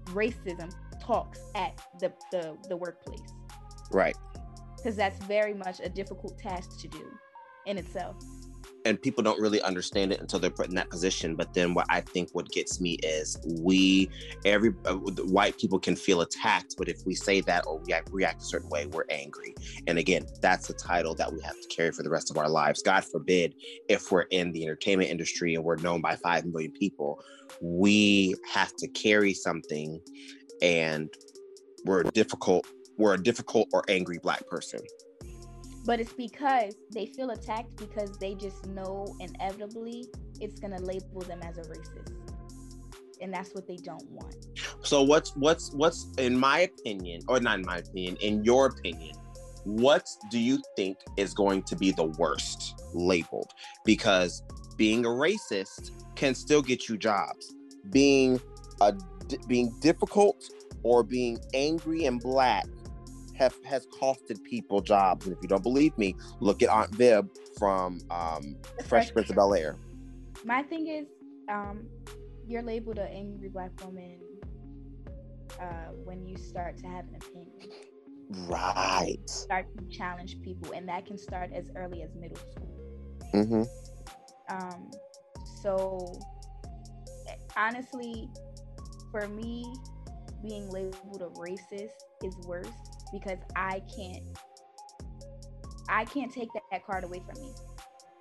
racism, 0.09 0.71
talks 1.01 1.39
at 1.55 1.73
the 1.99 2.13
the, 2.31 2.57
the 2.69 2.77
workplace 2.77 3.33
Right. 3.91 4.15
because 4.77 4.95
that's 4.95 5.17
very 5.25 5.53
much 5.53 5.79
a 5.79 5.89
difficult 5.89 6.37
task 6.37 6.79
to 6.81 6.87
do 6.87 7.19
in 7.65 7.77
itself. 7.77 8.17
And 8.85 9.01
people 9.01 9.23
don't 9.23 9.39
really 9.39 9.61
understand 9.61 10.11
it 10.11 10.19
until 10.19 10.39
they're 10.39 10.49
put 10.49 10.67
in 10.67 10.75
that 10.75 10.89
position 10.89 11.35
but 11.35 11.53
then 11.53 11.73
what 11.73 11.85
i 11.89 12.01
think 12.01 12.29
what 12.33 12.49
gets 12.49 12.81
me 12.81 12.93
is 13.03 13.37
we 13.61 14.09
every 14.45 14.73
uh, 14.85 14.93
white 14.93 15.57
people 15.57 15.79
can 15.79 15.95
feel 15.95 16.21
attacked 16.21 16.75
but 16.77 16.87
if 16.87 17.05
we 17.05 17.15
say 17.15 17.41
that 17.41 17.65
or 17.67 17.79
react, 17.85 18.09
react 18.11 18.41
a 18.41 18.45
certain 18.45 18.69
way 18.69 18.85
we're 18.87 19.05
angry. 19.09 19.55
And 19.87 19.97
again 19.97 20.25
that's 20.41 20.69
a 20.69 20.73
title 20.73 21.15
that 21.15 21.31
we 21.31 21.41
have 21.41 21.59
to 21.59 21.67
carry 21.67 21.91
for 21.91 22.03
the 22.03 22.09
rest 22.09 22.31
of 22.31 22.37
our 22.37 22.49
lives. 22.49 22.81
God 22.81 23.03
forbid 23.03 23.55
if 23.89 24.11
we're 24.11 24.23
in 24.23 24.51
the 24.51 24.63
entertainment 24.63 25.09
industry 25.09 25.55
and 25.55 25.63
we're 25.63 25.77
known 25.77 26.01
by 26.01 26.15
5 26.15 26.45
million 26.45 26.71
people 26.71 27.23
we 27.61 28.35
have 28.51 28.75
to 28.77 28.87
carry 28.89 29.33
something 29.33 30.01
and 30.61 31.13
we're 31.85 32.03
difficult 32.03 32.65
we're 32.97 33.13
a 33.13 33.21
difficult 33.21 33.67
or 33.73 33.83
angry 33.89 34.19
black 34.21 34.47
person 34.47 34.79
But 35.85 35.99
it's 35.99 36.13
because 36.13 36.75
they 36.91 37.05
feel 37.05 37.31
attacked 37.31 37.75
because 37.75 38.17
they 38.17 38.35
just 38.35 38.65
know 38.67 39.15
inevitably 39.19 40.07
it's 40.39 40.59
gonna 40.59 40.79
label 40.79 41.21
them 41.21 41.41
as 41.43 41.57
a 41.57 41.61
racist. 41.61 42.13
And 43.21 43.33
that's 43.33 43.53
what 43.53 43.67
they 43.67 43.77
don't 43.77 44.09
want. 44.09 44.35
So 44.83 45.01
what's 45.03 45.35
what's 45.35 45.71
what's 45.73 46.07
in 46.17 46.37
my 46.37 46.59
opinion, 46.59 47.21
or 47.27 47.39
not 47.39 47.59
in 47.59 47.65
my 47.65 47.77
opinion, 47.77 48.17
in 48.17 48.43
your 48.43 48.67
opinion, 48.67 49.15
what 49.63 50.07
do 50.29 50.39
you 50.39 50.61
think 50.75 50.97
is 51.17 51.33
going 51.33 51.63
to 51.63 51.75
be 51.75 51.91
the 51.91 52.05
worst 52.05 52.81
labeled? 52.93 53.51
Because 53.85 54.43
being 54.77 55.05
a 55.05 55.09
racist 55.09 55.91
can 56.15 56.35
still 56.35 56.61
get 56.61 56.89
you 56.89 56.97
jobs. 56.97 57.55
Being 57.91 58.41
a 58.81 58.93
being 59.47 59.73
difficult 59.79 60.43
or 60.83 61.03
being 61.03 61.39
angry 61.53 62.05
and 62.05 62.19
black 62.19 62.65
have 63.35 63.55
has 63.63 63.87
costed 63.87 64.41
people 64.43 64.81
jobs. 64.81 65.25
And 65.25 65.35
if 65.35 65.41
you 65.41 65.47
don't 65.47 65.63
believe 65.63 65.97
me, 65.97 66.15
look 66.39 66.61
at 66.61 66.69
Aunt 66.69 66.93
Viv 66.95 67.27
from 67.57 67.99
um, 68.09 68.57
Fresh 68.85 69.13
Prince 69.13 69.29
of 69.29 69.35
Bel 69.35 69.53
Air. 69.53 69.77
My 70.45 70.63
thing 70.63 70.87
is, 70.87 71.07
um, 71.49 71.87
you're 72.47 72.61
labeled 72.61 72.99
an 72.99 73.07
angry 73.07 73.49
black 73.49 73.71
woman 73.83 74.19
uh, 75.59 75.91
when 76.03 76.25
you 76.25 76.37
start 76.37 76.77
to 76.77 76.87
have 76.87 77.05
an 77.07 77.15
opinion. 77.15 77.69
Right. 78.47 79.19
Start 79.27 79.67
to 79.77 79.85
challenge 79.95 80.41
people, 80.41 80.73
and 80.73 80.87
that 80.89 81.05
can 81.05 81.17
start 81.17 81.51
as 81.53 81.69
early 81.75 82.01
as 82.01 82.15
middle 82.15 82.37
school. 82.37 82.69
Mm-hmm. 83.33 83.63
Um, 84.49 84.91
so 85.61 86.19
honestly, 87.55 88.29
for 89.11 89.27
me, 89.27 89.65
being 90.41 90.69
labeled 90.69 91.21
a 91.21 91.39
racist 91.39 91.91
is 92.23 92.35
worse 92.45 92.67
because 93.13 93.37
I 93.55 93.81
can't 93.95 94.23
I 95.87 96.05
can't 96.05 96.33
take 96.33 96.51
that, 96.53 96.63
that 96.71 96.85
card 96.85 97.03
away 97.03 97.21
from 97.25 97.41
me. 97.41 97.53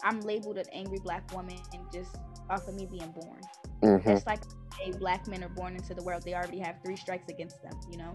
I'm 0.04 0.20
labeled 0.20 0.58
an 0.58 0.66
angry 0.72 0.98
black 1.02 1.32
woman 1.34 1.56
just 1.92 2.16
off 2.50 2.68
of 2.68 2.74
me 2.74 2.86
being 2.86 3.10
born. 3.12 3.40
Mm-hmm. 3.82 4.10
It's 4.10 4.26
like 4.26 4.42
a 4.84 4.90
black 4.98 5.26
men 5.26 5.42
are 5.42 5.48
born 5.48 5.74
into 5.74 5.94
the 5.94 6.02
world, 6.02 6.22
they 6.22 6.34
already 6.34 6.58
have 6.58 6.76
three 6.84 6.96
strikes 6.96 7.28
against 7.28 7.62
them, 7.62 7.72
you 7.90 7.98
know? 7.98 8.12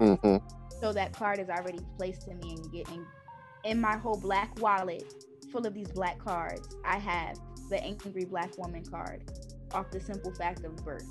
Mm-hmm. 0.00 0.36
So 0.80 0.92
that 0.92 1.12
card 1.12 1.38
is 1.38 1.48
already 1.48 1.80
placed 1.96 2.28
in 2.28 2.38
me 2.38 2.56
and 2.56 2.72
getting 2.72 3.06
in 3.64 3.80
my 3.80 3.96
whole 3.96 4.18
black 4.18 4.60
wallet 4.60 5.14
full 5.52 5.66
of 5.66 5.74
these 5.74 5.88
black 5.88 6.18
cards. 6.18 6.76
I 6.84 6.98
have 6.98 7.36
the 7.68 7.82
angry 7.82 8.24
black 8.24 8.56
woman 8.58 8.84
card 8.84 9.30
off 9.72 9.90
the 9.90 10.00
simple 10.00 10.34
fact 10.34 10.64
of 10.64 10.74
birth 10.84 11.06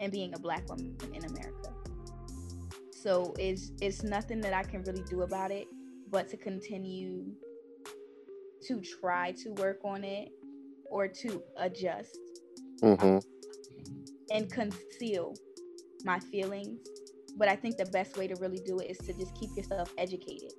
and 0.00 0.12
being 0.12 0.34
a 0.34 0.38
black 0.38 0.68
woman 0.68 0.96
in 1.14 1.24
America. 1.24 1.72
So 3.06 3.34
it's 3.38 3.70
it's 3.80 4.02
nothing 4.02 4.40
that 4.42 4.52
I 4.52 4.64
can 4.64 4.82
really 4.82 5.04
do 5.08 5.22
about 5.22 5.52
it 5.52 5.68
but 6.10 6.28
to 6.30 6.36
continue 6.36 7.24
to 8.66 8.80
try 8.80 9.32
to 9.32 9.50
work 9.54 9.80
on 9.84 10.04
it 10.04 10.30
or 10.90 11.08
to 11.08 11.42
adjust 11.56 12.18
Mm-hmm. 12.82 13.18
and 14.30 14.50
conceal 14.50 15.34
my 16.04 16.18
feelings. 16.18 16.80
But 17.36 17.48
I 17.48 17.56
think 17.56 17.76
the 17.78 17.86
best 17.86 18.16
way 18.16 18.28
to 18.28 18.34
really 18.36 18.60
do 18.66 18.78
it 18.80 18.90
is 18.90 18.98
to 19.06 19.12
just 19.14 19.34
keep 19.36 19.56
yourself 19.56 19.92
educated. 19.98 20.52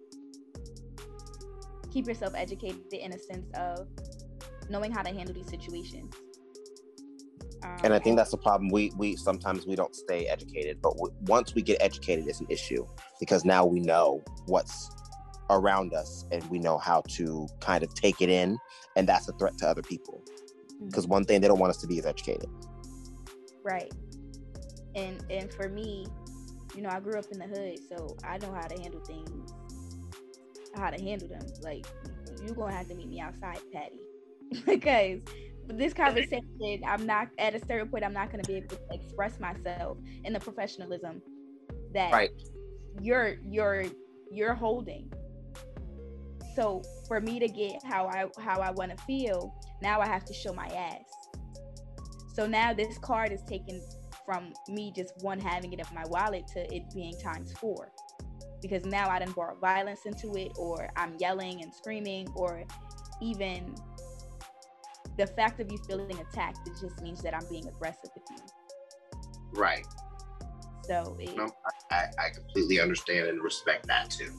Keep 1.91 2.07
yourself 2.07 2.33
educated 2.35 2.93
in 2.93 3.13
a 3.13 3.19
sense 3.19 3.49
of 3.55 3.87
knowing 4.69 4.91
how 4.91 5.03
to 5.03 5.09
handle 5.13 5.33
these 5.35 5.49
situations. 5.49 6.13
Um, 7.67 7.79
and 7.85 7.93
I 7.93 7.99
think 7.99 8.17
that's 8.17 8.31
the 8.31 8.37
problem. 8.37 8.69
We 8.71 8.91
we 8.97 9.15
sometimes 9.17 9.67
we 9.67 9.75
don't 9.75 9.95
stay 9.95 10.27
educated, 10.27 10.79
but 10.81 10.95
w- 10.97 11.13
once 11.21 11.55
we 11.55 11.63
get 11.63 11.77
educated, 11.81 12.27
it's 12.27 12.41
an 12.41 12.47
issue 12.49 12.85
because 13.19 13.45
now 13.45 13.65
we 13.65 13.81
know 13.81 14.23
what's 14.47 14.89
around 15.49 15.93
us 15.93 16.25
and 16.31 16.43
we 16.49 16.59
know 16.59 16.77
how 16.77 17.03
to 17.09 17.47
kind 17.61 17.83
of 17.83 17.93
take 17.95 18.21
it 18.21 18.29
in, 18.29 18.57
and 18.95 19.07
that's 19.07 19.29
a 19.29 19.33
threat 19.33 19.57
to 19.59 19.67
other 19.67 19.83
people. 19.83 20.23
Because 20.89 21.07
one 21.07 21.25
thing 21.25 21.41
they 21.41 21.47
don't 21.49 21.59
want 21.59 21.71
us 21.71 21.77
to 21.79 21.87
be 21.87 21.99
is 21.99 22.05
educated. 22.05 22.49
right. 23.63 23.93
And 24.95 25.23
and 25.29 25.53
for 25.53 25.69
me, 25.69 26.07
you 26.75 26.83
know, 26.83 26.89
I 26.89 26.99
grew 27.01 27.19
up 27.19 27.27
in 27.31 27.39
the 27.39 27.47
hood, 27.47 27.79
so 27.89 28.17
I 28.23 28.39
know 28.39 28.53
how 28.53 28.67
to 28.67 28.81
handle 28.81 29.01
things, 29.01 29.53
how 30.75 30.91
to 30.91 31.01
handle 31.01 31.29
them. 31.29 31.53
Like 31.61 31.87
you're 32.41 32.55
gonna 32.55 32.73
have 32.73 32.87
to 32.89 32.95
meet 32.95 33.09
me 33.09 33.21
outside, 33.21 33.59
Patty, 33.73 33.99
because 34.65 35.21
this 35.67 35.93
conversation, 35.93 36.81
I'm 36.87 37.05
not 37.05 37.29
at 37.37 37.55
a 37.55 37.59
certain 37.65 37.89
point. 37.89 38.03
I'm 38.03 38.13
not 38.13 38.31
gonna 38.31 38.43
be 38.43 38.55
able 38.55 38.69
to 38.69 38.79
express 38.91 39.39
myself 39.39 39.97
in 40.23 40.33
the 40.33 40.39
professionalism 40.39 41.21
that 41.93 42.11
Right. 42.11 42.31
you're 43.01 43.35
you're 43.43 43.85
you're 44.31 44.53
holding. 44.53 45.11
So 46.55 46.81
for 47.07 47.21
me 47.21 47.39
to 47.39 47.47
get 47.47 47.83
how 47.83 48.07
I 48.07 48.27
how 48.41 48.61
I 48.61 48.71
want 48.71 48.95
to 48.97 49.03
feel, 49.05 49.53
now 49.81 49.99
I 49.99 50.07
have 50.07 50.25
to 50.25 50.33
show 50.33 50.53
my 50.53 50.67
ass. 50.67 51.03
So 52.33 52.47
now 52.47 52.73
this 52.73 52.97
card 52.97 53.31
is 53.31 53.43
taken 53.43 53.81
from 54.25 54.53
me 54.67 54.91
just 54.95 55.13
one 55.21 55.39
having 55.39 55.73
it 55.73 55.79
in 55.79 55.95
my 55.95 56.03
wallet 56.07 56.47
to 56.53 56.73
it 56.73 56.83
being 56.93 57.17
times 57.19 57.53
four. 57.53 57.91
Because 58.61 58.85
now 58.85 59.09
I 59.09 59.19
didn't 59.19 59.35
brought 59.35 59.59
violence 59.61 60.05
into 60.05 60.35
it, 60.35 60.51
or 60.57 60.89
I'm 60.95 61.15
yelling 61.19 61.61
and 61.61 61.73
screaming, 61.73 62.27
or 62.35 62.63
even 63.21 63.75
the 65.17 65.27
fact 65.27 65.59
of 65.59 65.71
you 65.71 65.77
feeling 65.87 66.17
attacked, 66.19 66.67
it 66.67 66.73
just 66.79 67.01
means 67.01 67.21
that 67.23 67.33
I'm 67.33 67.47
being 67.49 67.67
aggressive 67.67 68.09
with 68.13 68.23
you. 68.29 68.37
Right. 69.53 69.85
So 70.83 71.17
it, 71.19 71.35
No, 71.35 71.49
I, 71.91 72.05
I 72.17 72.29
completely 72.29 72.79
understand 72.79 73.27
and 73.27 73.41
respect 73.41 73.87
that 73.87 74.09
too. 74.09 74.31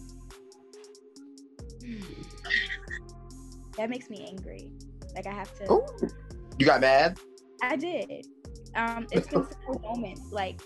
that 3.76 3.90
makes 3.90 4.10
me 4.10 4.26
angry. 4.28 4.70
Like 5.14 5.26
I 5.26 5.32
have 5.32 5.54
to. 5.58 5.80
You 6.58 6.66
got 6.66 6.80
mad? 6.80 7.18
I 7.62 7.76
did. 7.76 8.26
Um, 8.74 9.06
it's 9.10 9.28
been 9.28 9.44
several 9.44 9.80
moments 9.94 10.22
like 10.30 10.60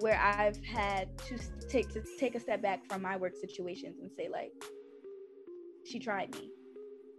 where 0.00 0.18
I've 0.20 0.62
had 0.64 1.16
to 1.26 1.38
take 1.68 1.92
to 1.94 2.02
take 2.18 2.34
a 2.34 2.40
step 2.40 2.62
back 2.62 2.86
from 2.86 3.02
my 3.02 3.16
work 3.16 3.34
situations 3.36 3.98
and 4.00 4.10
say 4.12 4.28
like, 4.30 4.52
she 5.84 5.98
tried 5.98 6.34
me. 6.34 6.50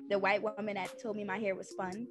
The 0.10 0.19
white 0.19 0.41
woman 0.41 0.76
that 0.76 0.99
told 1.02 1.15
me 1.15 1.24
my 1.24 1.38
hair 1.38 1.56
was 1.56 1.74
fun. 1.74 2.07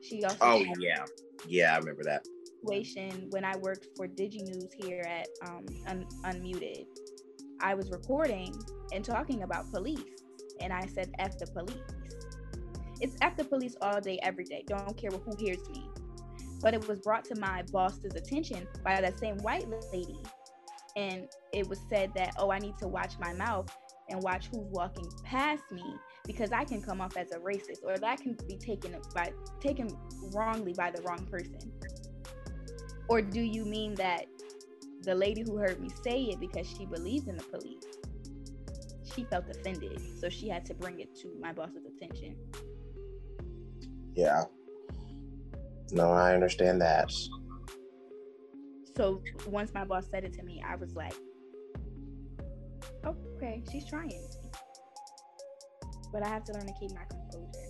She 0.00 0.24
also 0.24 0.38
Oh 0.40 0.62
yeah, 0.78 1.04
yeah, 1.46 1.74
I 1.74 1.78
remember 1.78 2.04
that. 2.04 2.24
situation 2.60 3.26
when 3.30 3.44
I 3.44 3.56
worked 3.56 3.88
for 3.96 4.06
DigiNews 4.08 4.72
here 4.76 5.02
at 5.02 5.28
um, 5.46 5.66
Un- 5.86 6.06
Unmuted. 6.24 6.86
I 7.60 7.74
was 7.74 7.90
recording 7.90 8.54
and 8.92 9.04
talking 9.04 9.42
about 9.42 9.70
police, 9.72 10.22
and 10.60 10.72
I 10.72 10.86
said 10.86 11.10
"f 11.18 11.38
the 11.38 11.46
police." 11.46 11.82
It's 13.00 13.16
"f 13.20 13.36
the 13.36 13.44
police" 13.44 13.76
all 13.80 14.00
day, 14.00 14.18
every 14.22 14.44
day. 14.44 14.64
Don't 14.68 14.96
care 14.96 15.10
who 15.10 15.34
hears 15.36 15.68
me. 15.70 15.90
But 16.60 16.74
it 16.74 16.86
was 16.88 17.00
brought 17.00 17.24
to 17.26 17.34
my 17.36 17.62
boss's 17.70 18.14
attention 18.14 18.66
by 18.84 19.00
that 19.00 19.18
same 19.18 19.38
white 19.38 19.66
lady, 19.92 20.20
and 20.96 21.28
it 21.52 21.68
was 21.68 21.80
said 21.88 22.12
that, 22.14 22.34
"Oh, 22.38 22.50
I 22.50 22.58
need 22.58 22.78
to 22.78 22.88
watch 22.88 23.18
my 23.18 23.32
mouth 23.32 23.68
and 24.08 24.22
watch 24.22 24.48
who's 24.48 24.66
walking 24.70 25.08
past 25.24 25.70
me 25.70 25.98
because 26.28 26.52
I 26.52 26.64
can 26.64 26.80
come 26.80 27.00
off 27.00 27.16
as 27.16 27.32
a 27.32 27.38
racist, 27.38 27.82
or 27.82 27.98
that 27.98 28.20
can 28.20 28.36
be 28.46 28.56
taken 28.56 28.94
by 29.12 29.32
taken 29.58 29.88
wrongly 30.32 30.74
by 30.74 30.92
the 30.92 31.02
wrong 31.02 31.26
person." 31.26 31.58
Or 33.08 33.20
do 33.20 33.40
you 33.40 33.64
mean 33.64 33.94
that 33.94 34.26
the 35.02 35.14
lady 35.14 35.42
who 35.42 35.56
heard 35.56 35.80
me 35.80 35.88
say 36.04 36.24
it 36.24 36.38
because 36.38 36.68
she 36.68 36.84
believes 36.84 37.26
in 37.28 37.36
the 37.36 37.44
police, 37.44 37.84
she 39.14 39.24
felt 39.24 39.48
offended, 39.48 40.00
so 40.20 40.28
she 40.28 40.48
had 40.48 40.64
to 40.66 40.74
bring 40.74 41.00
it 41.00 41.14
to 41.16 41.34
my 41.40 41.52
boss's 41.52 41.84
attention. 41.86 42.36
Yeah. 44.14 44.44
No, 45.92 46.10
I 46.12 46.34
understand 46.34 46.80
that. 46.82 47.10
So 48.96 49.22
once 49.46 49.72
my 49.72 49.84
boss 49.84 50.06
said 50.10 50.24
it 50.24 50.32
to 50.34 50.42
me, 50.42 50.62
I 50.66 50.76
was 50.76 50.94
like, 50.94 51.14
okay, 53.06 53.62
she's 53.70 53.86
trying. 53.88 54.28
But 56.12 56.22
I 56.22 56.28
have 56.28 56.44
to 56.44 56.52
learn 56.52 56.66
to 56.66 56.72
keep 56.78 56.92
my 56.92 57.04
composure. 57.08 57.68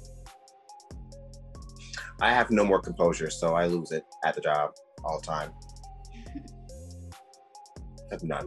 I 2.21 2.33
have 2.33 2.51
no 2.51 2.65
more 2.65 2.81
composure, 2.81 3.31
so 3.31 3.55
I 3.55 3.67
lose 3.67 3.93
it 3.93 4.05
at 4.25 4.35
the 4.35 4.41
job 4.41 4.73
all 5.05 5.21
the 5.21 5.27
time. 5.27 5.53
have 8.11 8.23
none. 8.23 8.47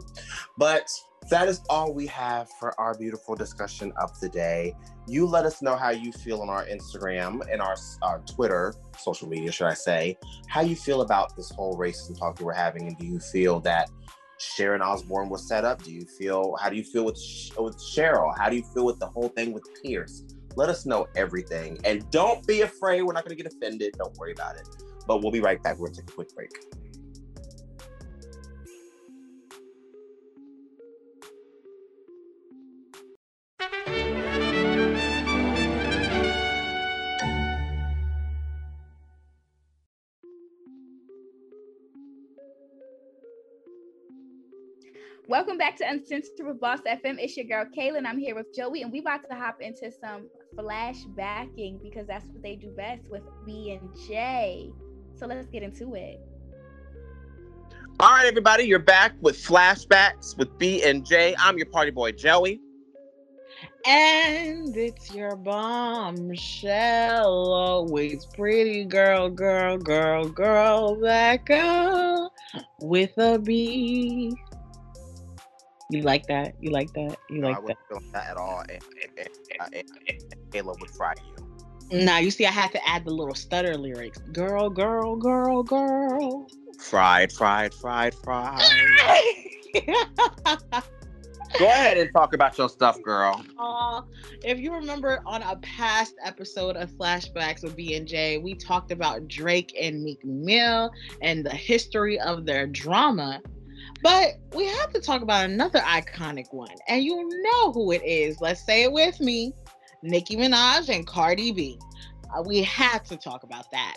But 0.57 0.89
that 1.30 1.47
is 1.47 1.61
all 1.69 1.93
we 1.93 2.07
have 2.07 2.49
for 2.59 2.77
our 2.80 2.97
beautiful 2.97 3.35
discussion 3.35 3.93
of 4.01 4.19
the 4.19 4.27
day. 4.27 4.76
You 5.07 5.26
let 5.26 5.45
us 5.45 5.61
know 5.61 5.76
how 5.76 5.91
you 5.91 6.11
feel 6.11 6.41
on 6.41 6.49
our 6.49 6.65
Instagram 6.65 7.41
and 7.51 7.61
our, 7.61 7.76
our 8.01 8.19
Twitter, 8.19 8.73
social 8.97 9.30
media, 9.30 9.51
should 9.51 9.68
I 9.68 9.73
say, 9.73 10.18
how 10.47 10.61
you 10.61 10.76
feel 10.76 11.01
about 11.01 11.35
this 11.35 11.49
whole 11.51 11.77
racism 11.77 12.19
talk 12.19 12.38
that 12.38 12.43
we're 12.43 12.53
having. 12.53 12.88
And 12.88 12.97
do 12.97 13.05
you 13.05 13.19
feel 13.19 13.59
that 13.61 13.89
Sharon 14.41 14.81
Osbourne 14.81 15.30
was 15.30 15.47
set 15.47 15.65
up? 15.65 15.84
Do 15.84 15.91
you 15.91 16.01
feel, 16.01 16.55
how 16.59 16.69
do 16.69 16.76
you 16.76 16.84
feel 16.84 17.05
with, 17.05 17.18
with 17.57 17.77
Sheryl? 17.77 18.35
How 18.38 18.49
do 18.49 18.55
you 18.55 18.63
feel 18.63 18.85
with 18.85 18.99
the 18.99 19.05
whole 19.05 19.30
thing 19.30 19.53
with 19.53 19.63
Piers? 19.81 20.23
Let 20.55 20.68
us 20.69 20.85
know 20.85 21.07
everything. 21.15 21.80
And 21.84 22.09
don't 22.09 22.45
be 22.47 22.61
afraid. 22.61 23.03
We're 23.03 23.13
not 23.13 23.23
going 23.23 23.38
to 23.38 23.41
get 23.41 23.51
offended. 23.53 23.93
Don't 23.97 24.18
worry 24.18 24.31
about 24.31 24.55
it. 24.55 24.68
But 25.05 25.22
we'll 25.22 25.31
be 25.31 25.41
right 25.41 25.61
back. 25.61 25.77
We're 25.77 25.88
going 25.88 25.95
to 25.95 26.01
take 26.01 26.09
a 26.09 26.13
quick 26.13 26.35
break. 26.35 26.51
Welcome 45.31 45.57
back 45.57 45.77
to 45.77 45.89
Uncensored 45.89 46.45
with 46.45 46.59
Boss 46.59 46.81
FM. 46.81 47.15
It's 47.17 47.37
your 47.37 47.45
girl 47.45 47.63
Kaylin. 47.73 48.05
I'm 48.05 48.17
here 48.17 48.35
with 48.35 48.53
Joey, 48.53 48.81
and 48.81 48.91
we 48.91 48.99
about 48.99 49.21
to 49.29 49.33
hop 49.33 49.61
into 49.61 49.89
some 49.89 50.27
flashbacking 50.57 51.81
because 51.81 52.05
that's 52.05 52.25
what 52.25 52.43
they 52.43 52.57
do 52.57 52.69
best 52.71 53.03
with 53.09 53.21
B 53.45 53.71
and 53.71 53.89
J. 54.09 54.73
So 55.15 55.27
let's 55.27 55.47
get 55.47 55.63
into 55.63 55.95
it. 55.95 56.19
All 58.01 58.09
right, 58.09 58.25
everybody, 58.25 58.65
you're 58.65 58.77
back 58.77 59.13
with 59.21 59.41
flashbacks 59.41 60.37
with 60.37 60.57
B 60.57 60.83
and 60.83 61.05
J. 61.05 61.33
I'm 61.39 61.55
your 61.57 61.67
party 61.67 61.91
boy 61.91 62.11
Joey. 62.11 62.59
And 63.85 64.75
it's 64.75 65.15
your 65.15 65.37
bombshell, 65.37 66.73
always 67.53 68.25
pretty 68.35 68.83
girl, 68.83 69.29
girl, 69.29 69.77
girl, 69.77 70.27
girl, 70.27 70.99
that 70.99 71.45
girl 71.45 72.33
with 72.81 73.17
a 73.17 73.39
B. 73.39 74.35
You 75.91 76.03
like 76.03 76.26
that? 76.27 76.55
You 76.61 76.72
like 76.72 76.93
that? 76.93 77.18
You 77.30 77.41
like 77.41 77.41
that? 77.41 77.49
I 77.49 77.53
that? 77.53 77.63
wouldn't 77.63 77.80
feel 77.89 77.99
that 78.13 78.30
at 78.30 78.38
all. 78.38 78.61
And, 78.61 78.80
and, 79.18 79.27
and, 79.73 79.73
and, 79.73 79.85
and 80.07 80.51
Kayla 80.51 80.80
would 80.80 80.89
fry 80.89 81.13
you. 81.18 81.99
Now 82.05 82.19
you 82.19 82.31
see, 82.31 82.45
I 82.45 82.51
had 82.51 82.72
to 82.72 82.88
add 82.88 83.03
the 83.03 83.11
little 83.11 83.35
stutter 83.35 83.76
lyrics. 83.76 84.19
Girl, 84.31 84.69
girl, 84.69 85.18
girl, 85.18 85.63
girl. 85.63 86.47
Fried, 86.80 87.34
fried, 87.34 87.73
fried, 87.73 88.15
fried. 88.15 88.63
Go 91.59 91.65
ahead 91.65 91.97
and 91.97 92.09
talk 92.13 92.34
about 92.34 92.57
your 92.57 92.69
stuff, 92.69 93.01
girl. 93.01 93.43
Uh, 93.59 94.01
if 94.43 94.57
you 94.57 94.73
remember 94.73 95.22
on 95.26 95.41
a 95.41 95.57
past 95.57 96.15
episode 96.23 96.77
of 96.77 96.89
Flashbacks 96.91 97.61
with 97.61 97.76
B 97.76 97.95
and 97.95 98.07
J, 98.07 98.38
we 98.38 98.55
talked 98.55 98.91
about 98.91 99.27
Drake 99.27 99.76
and 99.80 100.01
Meek 100.01 100.23
Mill 100.23 100.91
and 101.22 101.45
the 101.45 101.49
history 101.53 102.18
of 102.22 102.45
their 102.45 102.68
drama. 102.68 103.41
But 104.03 104.33
we 104.55 104.65
have 104.65 104.91
to 104.93 104.99
talk 104.99 105.21
about 105.21 105.45
another 105.45 105.79
iconic 105.79 106.51
one, 106.51 106.75
and 106.87 107.03
you 107.03 107.29
know 107.43 107.71
who 107.71 107.91
it 107.91 108.03
is. 108.03 108.41
Let's 108.41 108.65
say 108.65 108.83
it 108.83 108.91
with 108.91 109.19
me: 109.19 109.53
Nicki 110.01 110.35
Minaj 110.35 110.89
and 110.89 111.05
Cardi 111.05 111.51
B. 111.51 111.79
Uh, 112.35 112.41
we 112.43 112.63
had 112.63 113.05
to 113.05 113.17
talk 113.17 113.43
about 113.43 113.69
that. 113.71 113.95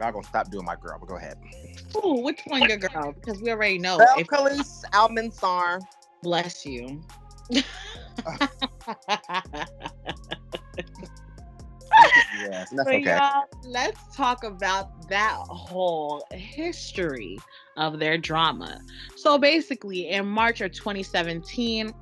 Y'all 0.00 0.12
gonna 0.12 0.26
stop 0.26 0.50
doing 0.50 0.64
my 0.64 0.76
girl, 0.76 0.96
but 0.98 1.08
go 1.08 1.16
ahead. 1.16 1.36
Ooh, 2.04 2.22
which 2.22 2.40
one, 2.46 2.62
your 2.62 2.78
girl? 2.78 3.12
Because 3.12 3.40
we 3.40 3.50
already 3.50 3.78
know. 3.78 3.98
Bel 3.98 4.14
If- 4.18 4.28
Khalees 4.28 4.84
Almanzar. 4.92 5.80
Bless 6.22 6.64
you. 6.64 7.02
Yes, 12.40 12.70
that's 12.70 12.88
So, 12.88 12.94
okay. 12.96 13.00
y'all, 13.00 13.44
let's 13.64 14.16
talk 14.16 14.44
about 14.44 15.08
that 15.08 15.36
whole 15.48 16.24
history 16.32 17.38
of 17.76 17.98
their 17.98 18.18
drama. 18.18 18.80
So 19.16 19.38
basically, 19.38 20.08
in 20.08 20.26
March 20.26 20.60
of 20.60 20.72
2017, 20.72 21.92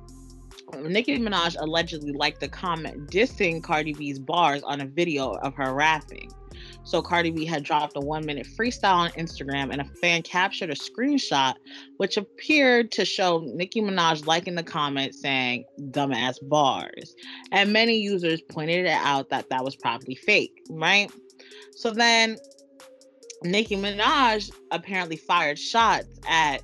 Nicki 0.81 1.19
Minaj 1.19 1.55
allegedly 1.59 2.13
liked 2.13 2.39
the 2.39 2.47
comment 2.47 3.09
dissing 3.09 3.61
Cardi 3.63 3.93
B's 3.93 4.19
bars 4.19 4.63
on 4.63 4.81
a 4.81 4.85
video 4.85 5.33
of 5.35 5.53
her 5.55 5.73
rapping. 5.73 6.31
So 6.83 7.01
Cardi 7.01 7.31
B 7.31 7.45
had 7.45 7.63
dropped 7.63 7.95
a 7.95 7.99
one 7.99 8.25
minute 8.25 8.47
freestyle 8.47 8.95
on 8.95 9.11
Instagram, 9.11 9.71
and 9.71 9.81
a 9.81 9.85
fan 10.01 10.21
captured 10.21 10.69
a 10.69 10.75
screenshot 10.75 11.55
which 11.97 12.17
appeared 12.17 12.91
to 12.91 13.05
show 13.05 13.39
Nicki 13.45 13.81
Minaj 13.81 14.25
liking 14.25 14.55
the 14.55 14.63
comment 14.63 15.15
saying 15.15 15.65
dumbass 15.91 16.35
bars. 16.41 17.15
And 17.51 17.71
many 17.71 17.97
users 17.97 18.41
pointed 18.41 18.85
it 18.85 18.97
out 19.01 19.29
that 19.29 19.49
that 19.49 19.63
was 19.63 19.75
probably 19.75 20.15
fake, 20.15 20.61
right? 20.69 21.09
So 21.75 21.91
then 21.91 22.37
Nicki 23.43 23.75
Minaj 23.75 24.51
apparently 24.71 25.17
fired 25.17 25.59
shots 25.59 26.07
at 26.27 26.61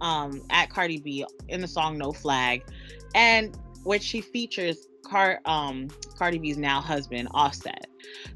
um 0.00 0.42
at 0.50 0.70
Cardi 0.70 0.98
B 0.98 1.24
in 1.48 1.60
the 1.60 1.68
song 1.68 1.96
No 1.98 2.12
Flag 2.12 2.64
and 3.14 3.56
which 3.84 4.02
she 4.02 4.20
features 4.20 4.88
Car 5.06 5.40
um 5.44 5.88
Cardi 6.18 6.38
B's 6.38 6.58
now 6.58 6.80
husband 6.80 7.28
Offset. 7.32 7.86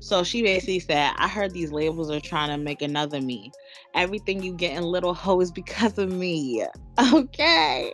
So 0.01 0.23
she 0.25 0.43
basically 0.43 0.81
said, 0.81 1.13
I 1.17 1.29
heard 1.29 1.53
these 1.53 1.73
labels 1.73 2.11
are 2.11 2.21
trying 2.21 2.51
to 2.51 2.59
make 2.59 2.83
another 2.83 3.21
me. 3.21 3.53
Everything 3.95 4.43
you 4.43 4.53
get 4.53 4.77
in 4.77 4.83
little 4.85 5.15
hoe 5.15 5.41
is 5.41 5.51
because 5.51 5.99
of 5.99 6.11
me. 6.11 6.65
Okay. 7.15 7.93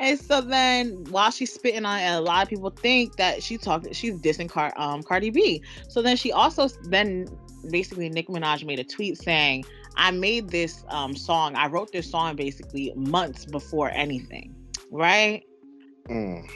And 0.00 0.18
so 0.18 0.40
then 0.40 1.04
while 1.10 1.30
she's 1.30 1.52
spitting 1.52 1.84
on 1.84 2.00
it, 2.00 2.08
a 2.08 2.20
lot 2.20 2.42
of 2.42 2.48
people 2.48 2.70
think 2.70 3.14
that 3.16 3.44
she 3.44 3.58
talking 3.58 3.92
she's 3.92 4.14
dissing 4.14 4.48
Car- 4.48 4.72
um, 4.76 5.04
Cardi 5.04 5.30
B. 5.30 5.62
So 5.88 6.02
then 6.02 6.16
she 6.16 6.32
also 6.32 6.68
then 6.84 7.28
basically 7.70 8.08
Nicki 8.08 8.32
Minaj 8.32 8.64
made 8.64 8.80
a 8.80 8.84
tweet 8.84 9.18
saying, 9.18 9.64
I 9.96 10.10
made 10.10 10.48
this 10.48 10.84
um, 10.88 11.14
song, 11.14 11.54
I 11.54 11.66
wrote 11.66 11.92
this 11.92 12.10
song 12.10 12.34
basically 12.34 12.92
months 12.96 13.44
before 13.44 13.90
anything. 13.90 14.54
Right? 14.90 15.44
Mm. 16.08 16.48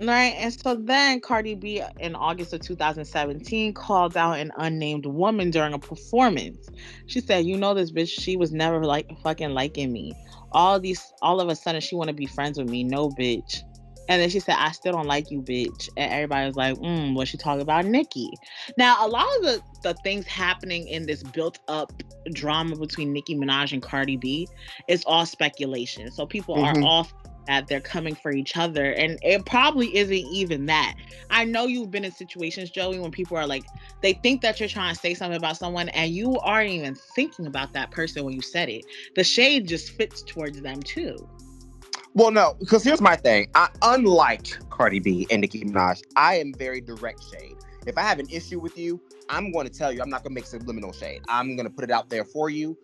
Right. 0.00 0.34
And 0.38 0.52
so 0.52 0.74
then 0.76 1.20
Cardi 1.20 1.54
B 1.54 1.82
in 1.98 2.14
August 2.14 2.52
of 2.52 2.60
2017 2.60 3.72
called 3.72 4.16
out 4.16 4.38
an 4.38 4.52
unnamed 4.56 5.06
woman 5.06 5.50
during 5.50 5.72
a 5.72 5.78
performance. 5.78 6.70
She 7.06 7.20
said, 7.20 7.46
You 7.46 7.56
know, 7.56 7.74
this 7.74 7.90
bitch, 7.90 8.10
she 8.10 8.36
was 8.36 8.52
never 8.52 8.84
like 8.84 9.06
fucking 9.22 9.50
liking 9.50 9.90
me. 9.90 10.18
All 10.52 10.78
these, 10.78 11.12
all 11.22 11.40
of 11.40 11.48
a 11.48 11.56
sudden, 11.56 11.80
she 11.80 11.96
want 11.96 12.08
to 12.08 12.14
be 12.14 12.26
friends 12.26 12.58
with 12.58 12.68
me. 12.68 12.84
No, 12.84 13.10
bitch. 13.10 13.62
And 14.08 14.22
then 14.22 14.30
she 14.30 14.40
said, 14.40 14.56
I 14.58 14.72
still 14.72 14.92
don't 14.92 15.06
like 15.08 15.30
you, 15.30 15.42
bitch. 15.42 15.88
And 15.96 16.12
everybody 16.12 16.46
was 16.46 16.56
like, 16.56 16.76
mm, 16.76 17.14
what 17.14 17.28
she 17.28 17.38
talking 17.38 17.62
about 17.62 17.86
Nicki. 17.86 18.38
Now, 18.76 19.04
a 19.04 19.08
lot 19.08 19.26
of 19.38 19.42
the, 19.46 19.62
the 19.82 19.94
things 19.94 20.26
happening 20.28 20.86
in 20.88 21.06
this 21.06 21.22
built 21.24 21.58
up 21.68 21.90
drama 22.32 22.76
between 22.76 23.12
Nicki 23.12 23.34
Minaj 23.34 23.72
and 23.72 23.82
Cardi 23.82 24.16
B 24.16 24.48
is 24.88 25.04
all 25.06 25.26
speculation. 25.26 26.10
So 26.12 26.26
people 26.26 26.56
Mhm. 26.56 26.64
are 26.64 26.76
all 26.82 27.08
that 27.48 27.68
they're 27.68 27.82
coming 27.82 28.16
for 28.16 28.32
each 28.32 28.56
other 28.58 28.92
and 28.94 29.18
it 29.22 29.46
probably 29.46 29.96
isn't 29.96 30.14
even 30.14 30.66
that 30.66 30.94
i 31.30 31.44
know 31.44 31.66
you've 31.66 31.92
been 31.92 32.06
in 32.06 32.12
situations 32.12 32.70
joey 32.70 33.00
when 33.00 33.12
people 33.12 33.38
are 33.38 33.48
like 33.48 33.66
they 34.02 34.14
think 34.14 34.42
that 34.42 34.60
you're 34.60 34.70
trying 34.70 34.94
to 34.94 35.00
say 35.00 35.14
something 35.14 35.38
about 35.38 35.58
someone 35.58 35.90
and 35.90 36.12
you 36.12 36.40
aren't 36.40 36.70
even 36.70 36.96
thinking 37.16 37.46
about 37.46 37.74
that 37.74 37.92
person 37.92 38.24
when 38.24 38.34
you 38.34 38.42
said 38.42 38.70
it 38.70 38.86
the 39.16 39.24
shade 39.24 39.68
just 39.68 39.92
fits 39.92 40.22
towards 40.24 40.62
them 40.62 40.84
too 40.84 41.28
Well, 42.14 42.32
no, 42.32 42.56
because 42.60 42.84
here's 42.84 43.00
my 43.00 43.16
thing. 43.16 43.48
I, 43.56 43.70
unlike 43.82 44.48
Cardi 44.70 45.00
B 45.00 45.26
and 45.30 45.40
Nicki 45.42 45.62
Minaj, 45.64 46.02
I 46.16 46.36
am 46.36 46.54
very 46.58 46.82
direct 46.82 47.24
shade. 47.24 47.56
If 47.86 47.98
I 47.98 48.02
have 48.02 48.20
an 48.20 48.28
issue 48.30 48.60
with 48.60 48.78
you, 48.78 49.00
I'm 49.30 49.52
going 49.52 49.66
to 49.66 49.72
tell 49.72 49.92
you. 49.92 50.02
I'm 50.02 50.10
not 50.10 50.24
going 50.24 50.32
to 50.32 50.36
make 50.36 50.46
subliminal 50.46 50.92
shade. 50.92 51.22
I'm 51.28 51.56
going 51.56 51.66
to 51.68 51.74
put 51.74 51.84
it 51.84 51.92
out 51.92 52.10
there 52.10 52.26
for 52.26 52.50
you, 52.50 52.78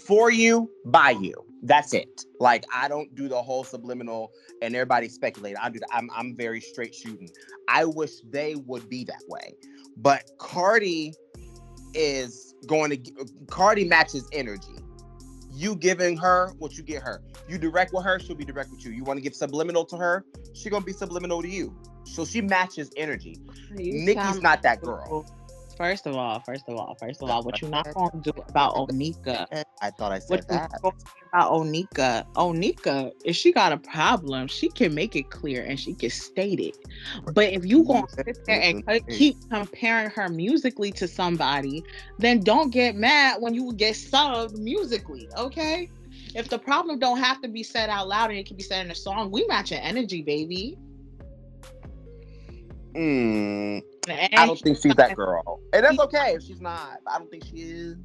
for 0.00 0.30
you, 0.32 0.70
by 0.86 1.12
you. 1.12 1.45
That's 1.62 1.94
it. 1.94 2.24
Like 2.40 2.64
I 2.72 2.88
don't 2.88 3.14
do 3.14 3.28
the 3.28 3.42
whole 3.42 3.64
subliminal 3.64 4.32
and 4.62 4.74
everybody 4.74 5.08
speculate. 5.08 5.56
I 5.60 5.70
do. 5.70 5.80
That. 5.80 5.88
I'm 5.92 6.10
I'm 6.14 6.36
very 6.36 6.60
straight 6.60 6.94
shooting. 6.94 7.30
I 7.68 7.84
wish 7.84 8.20
they 8.30 8.54
would 8.54 8.88
be 8.88 9.04
that 9.04 9.22
way, 9.28 9.54
but 9.96 10.30
Cardi 10.38 11.14
is 11.94 12.54
going 12.66 12.90
to. 12.90 13.26
Cardi 13.48 13.84
matches 13.84 14.28
energy 14.32 14.76
you 15.56 15.74
giving 15.74 16.16
her 16.18 16.52
what 16.58 16.76
you 16.76 16.82
get 16.82 17.02
her. 17.02 17.22
You 17.48 17.58
direct 17.58 17.92
with 17.94 18.04
her, 18.04 18.18
she'll 18.18 18.36
be 18.36 18.44
direct 18.44 18.70
with 18.70 18.84
you. 18.84 18.92
You 18.92 19.04
want 19.04 19.16
to 19.16 19.22
give 19.22 19.34
subliminal 19.34 19.84
to 19.86 19.96
her, 19.96 20.24
she 20.52 20.68
gonna 20.68 20.84
be 20.84 20.92
subliminal 20.92 21.40
to 21.42 21.48
you. 21.48 21.74
So 22.04 22.24
she 22.24 22.42
matches 22.42 22.90
energy. 22.96 23.38
Nicki's 23.70 24.42
not 24.42 24.62
that 24.62 24.82
girl. 24.82 25.26
First 25.76 26.06
of 26.06 26.16
all, 26.16 26.40
first 26.40 26.64
of 26.68 26.76
all, 26.76 26.94
first 26.94 27.22
of 27.22 27.28
all, 27.28 27.42
what 27.42 27.60
you're 27.60 27.70
not 27.70 27.84
to 27.84 28.10
do 28.22 28.32
about 28.48 28.74
Onika? 28.74 29.46
I 29.82 29.90
thought 29.90 30.12
I 30.12 30.18
said 30.18 30.38
you 30.38 30.44
that. 30.48 30.70
about 30.82 31.52
Onika? 31.52 32.24
Onika, 32.34 33.12
if 33.24 33.36
she 33.36 33.52
got 33.52 33.72
a 33.72 33.76
problem, 33.76 34.48
she 34.48 34.70
can 34.70 34.94
make 34.94 35.14
it 35.14 35.30
clear 35.30 35.62
and 35.64 35.78
she 35.78 35.94
can 35.94 36.10
state 36.10 36.60
it. 36.60 36.76
But 37.34 37.52
if 37.52 37.66
you 37.66 37.84
gonna 37.84 38.08
sit 38.08 38.38
there 38.46 38.60
and 38.60 38.82
keep 39.10 39.36
comparing 39.50 40.08
her 40.10 40.28
musically 40.30 40.92
to 40.92 41.06
somebody, 41.06 41.84
then 42.18 42.40
don't 42.40 42.70
get 42.70 42.96
mad 42.96 43.42
when 43.42 43.52
you 43.52 43.72
get 43.74 43.96
subbed 43.96 44.56
musically, 44.56 45.28
okay? 45.36 45.90
if 46.36 46.50
the 46.50 46.58
problem 46.58 46.98
don't 46.98 47.18
have 47.18 47.40
to 47.40 47.48
be 47.48 47.62
said 47.62 47.88
out 47.88 48.08
loud 48.08 48.30
and 48.30 48.38
it 48.38 48.46
can 48.46 48.56
be 48.56 48.62
said 48.62 48.84
in 48.84 48.90
a 48.90 48.94
song, 48.94 49.30
we 49.30 49.46
match 49.46 49.72
an 49.72 49.78
energy, 49.78 50.22
baby. 50.22 50.76
Mm, 52.94 53.82
I 54.08 54.46
don't 54.46 54.58
think 54.60 54.78
she's 54.82 54.94
that 54.94 55.16
girl, 55.16 55.60
and 55.72 55.84
that's 55.84 55.98
okay 55.98 56.34
if 56.34 56.42
she's 56.42 56.60
not. 56.60 56.98
I 57.06 57.18
don't 57.18 57.30
think 57.30 57.44
she 57.44 57.56
is. 57.56 57.96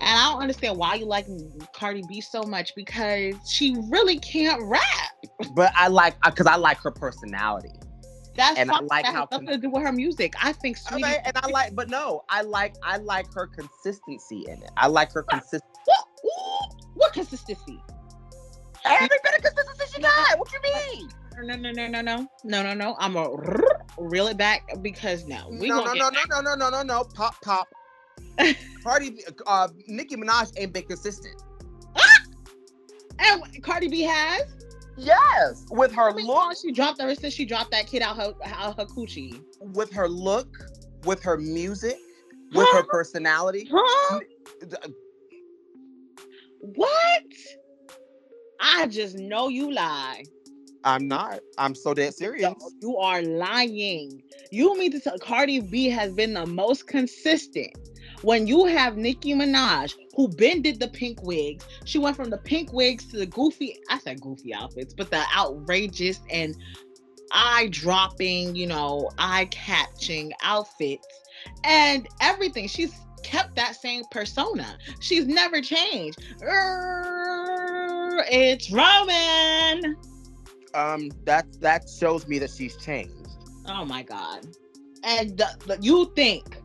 And 0.00 0.18
I 0.18 0.30
don't 0.30 0.42
understand 0.42 0.76
why 0.76 0.94
you 0.94 1.06
like 1.06 1.26
Cardi 1.72 2.02
B 2.08 2.20
so 2.20 2.42
much 2.42 2.74
because 2.74 3.34
she 3.48 3.76
really 3.88 4.18
can't 4.18 4.60
rap. 4.64 4.82
But 5.54 5.72
I 5.76 5.88
like 5.88 6.16
uh, 6.24 6.30
because 6.30 6.46
I 6.46 6.56
like 6.56 6.78
her 6.78 6.90
personality. 6.90 7.72
That's 8.36 8.58
And 8.58 8.70
I 8.70 8.80
like 8.80 9.04
that 9.04 9.14
how 9.14 9.28
nothing 9.30 9.46
to 9.46 9.56
do 9.56 9.70
with 9.70 9.82
her 9.82 9.92
music. 9.92 10.34
I 10.42 10.52
think 10.52 10.76
Sweetie. 10.76 11.04
Okay, 11.04 11.18
and 11.24 11.36
I 11.38 11.48
like, 11.48 11.74
but 11.74 11.88
no, 11.88 12.24
I 12.28 12.42
like 12.42 12.74
I 12.82 12.98
like 12.98 13.32
her 13.32 13.46
consistency 13.46 14.44
in 14.48 14.62
it. 14.62 14.70
I 14.76 14.88
like 14.88 15.12
her 15.12 15.22
consist. 15.22 15.64
What 16.94 17.12
consistency? 17.12 17.80
Every 18.84 19.08
bit 19.08 19.38
of 19.38 19.42
consistency 19.42 19.94
she 19.94 20.02
got. 20.02 20.38
What 20.38 20.52
you 20.52 20.60
mean? 20.62 21.08
No, 21.42 21.54
no, 21.54 21.70
no, 21.70 21.86
no, 21.86 22.00
no, 22.00 22.00
no, 22.02 22.28
no, 22.44 22.62
no. 22.62 22.74
No 22.74 22.96
I'm 22.98 23.12
gonna 23.12 23.60
reel 23.98 24.26
it 24.28 24.36
back 24.36 24.62
because 24.80 25.26
no, 25.26 25.48
we 25.50 25.68
no, 25.68 25.84
no, 25.84 25.92
no, 25.92 26.10
get 26.10 26.28
no, 26.30 26.40
no, 26.40 26.54
no, 26.54 26.54
no, 26.54 26.70
no, 26.70 26.82
no. 26.82 27.04
Pop, 27.14 27.34
pop. 27.42 27.68
Cardi, 28.84 29.10
B- 29.10 29.24
uh, 29.46 29.68
Nicki 29.86 30.16
Minaj 30.16 30.52
ain't 30.56 30.72
been 30.72 30.84
consistent. 30.84 31.42
And 33.18 33.62
Cardi 33.62 33.88
B 33.88 34.02
has. 34.02 34.42
Yes, 34.96 35.66
with 35.70 35.90
her 35.92 36.10
How 36.10 36.14
many 36.14 36.26
look, 36.26 36.56
she 36.56 36.72
dropped 36.72 37.00
ever 37.00 37.14
since 37.14 37.34
she 37.34 37.44
dropped 37.44 37.70
that 37.72 37.86
kid 37.86 38.00
out 38.00 38.16
her 38.16 38.32
out 38.44 38.78
her 38.78 38.86
coochie. 38.86 39.42
with 39.60 39.92
her 39.92 40.08
look, 40.08 40.48
with 41.04 41.22
her 41.22 41.36
music, 41.36 41.98
with 42.54 42.68
her 42.72 42.82
personality. 42.84 43.68
Huh? 43.70 44.20
What? 46.60 47.22
I 48.60 48.86
just 48.86 49.16
know 49.16 49.48
you 49.48 49.70
lie. 49.72 50.24
I'm 50.86 51.08
not. 51.08 51.40
I'm 51.58 51.74
so 51.74 51.92
dead 51.94 52.14
serious. 52.14 52.54
You 52.80 52.96
are 52.96 53.20
lying. 53.20 54.22
You 54.52 54.78
mean 54.78 54.92
to 54.92 55.00
tell 55.00 55.18
Cardi 55.18 55.60
B 55.60 55.88
has 55.88 56.12
been 56.12 56.32
the 56.32 56.46
most 56.46 56.86
consistent. 56.86 57.76
When 58.22 58.46
you 58.46 58.66
have 58.66 58.96
Nicki 58.96 59.34
Minaj, 59.34 59.94
who 60.14 60.28
been 60.28 60.62
did 60.62 60.78
the 60.78 60.86
pink 60.86 61.20
wigs, 61.24 61.66
she 61.84 61.98
went 61.98 62.14
from 62.14 62.30
the 62.30 62.38
pink 62.38 62.72
wigs 62.72 63.04
to 63.06 63.16
the 63.16 63.26
goofy, 63.26 63.80
I 63.90 63.98
said 63.98 64.20
goofy 64.20 64.54
outfits, 64.54 64.94
but 64.94 65.10
the 65.10 65.24
outrageous 65.36 66.20
and 66.30 66.56
eye 67.32 67.66
dropping, 67.72 68.54
you 68.54 68.68
know, 68.68 69.10
eye 69.18 69.48
catching 69.50 70.32
outfits 70.44 71.06
and 71.64 72.06
everything. 72.20 72.68
She's 72.68 72.94
kept 73.24 73.56
that 73.56 73.74
same 73.74 74.04
persona. 74.12 74.78
She's 75.00 75.26
never 75.26 75.60
changed. 75.60 76.22
It's 78.30 78.70
Roman. 78.70 79.96
Um, 80.76 81.10
that 81.24 81.46
that 81.60 81.88
shows 81.88 82.26
me 82.28 82.38
that 82.40 82.50
she's 82.50 82.76
changed. 82.76 83.28
Oh 83.66 83.84
my 83.84 84.02
god. 84.02 84.46
And 85.02 85.36
the, 85.38 85.48
the- 85.66 85.78
you 85.80 86.12
think 86.14 86.58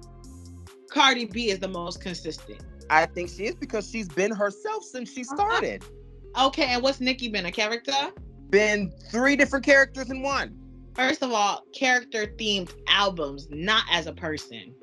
Cardi 0.91 1.25
B 1.25 1.49
is 1.49 1.59
the 1.59 1.67
most 1.67 2.01
consistent? 2.01 2.61
I 2.89 3.05
think 3.05 3.29
she 3.29 3.45
is 3.45 3.55
because 3.55 3.89
she's 3.89 4.09
been 4.09 4.31
herself 4.31 4.83
since 4.83 5.11
she 5.13 5.21
Uh-huh. 5.21 5.35
started. 5.35 5.83
Okay, 6.37 6.65
and 6.65 6.83
what's 6.83 6.99
Nicki 6.99 7.29
been 7.29 7.45
a 7.45 7.51
character? 7.51 7.93
Been 8.49 8.91
three 9.11 9.35
different 9.37 9.63
characters 9.65 10.09
in 10.09 10.21
one. 10.21 10.57
First 10.95 11.23
of 11.23 11.31
all, 11.31 11.63
character 11.73 12.25
themed 12.37 12.73
albums, 12.89 13.47
not 13.49 13.85
as 13.89 14.07
a 14.07 14.13
person. 14.13 14.75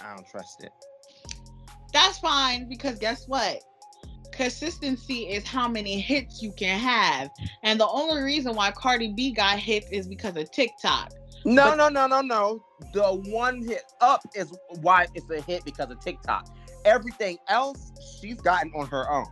I 0.00 0.14
don't 0.14 0.26
trust 0.28 0.64
it. 0.64 0.72
That's 1.92 2.18
fine 2.18 2.68
because 2.68 2.98
guess 2.98 3.26
what? 3.28 3.62
Consistency 4.36 5.28
is 5.28 5.46
how 5.46 5.66
many 5.66 5.98
hits 5.98 6.42
you 6.42 6.52
can 6.52 6.78
have. 6.78 7.30
And 7.62 7.80
the 7.80 7.88
only 7.88 8.22
reason 8.22 8.54
why 8.54 8.70
Cardi 8.70 9.12
B 9.12 9.32
got 9.32 9.58
hits 9.58 9.90
is 9.90 10.06
because 10.06 10.36
of 10.36 10.50
TikTok. 10.50 11.12
No, 11.44 11.74
no, 11.74 11.88
no, 11.88 12.06
no, 12.06 12.20
no. 12.20 12.64
The 12.92 13.22
one 13.30 13.62
hit 13.62 13.84
up 14.00 14.22
is 14.34 14.52
why 14.80 15.06
it's 15.14 15.30
a 15.30 15.40
hit 15.40 15.64
because 15.64 15.90
of 15.90 16.00
TikTok. 16.00 16.48
Everything 16.84 17.38
else 17.48 17.92
she's 18.20 18.40
gotten 18.40 18.72
on 18.74 18.86
her 18.88 19.10
own. 19.10 19.26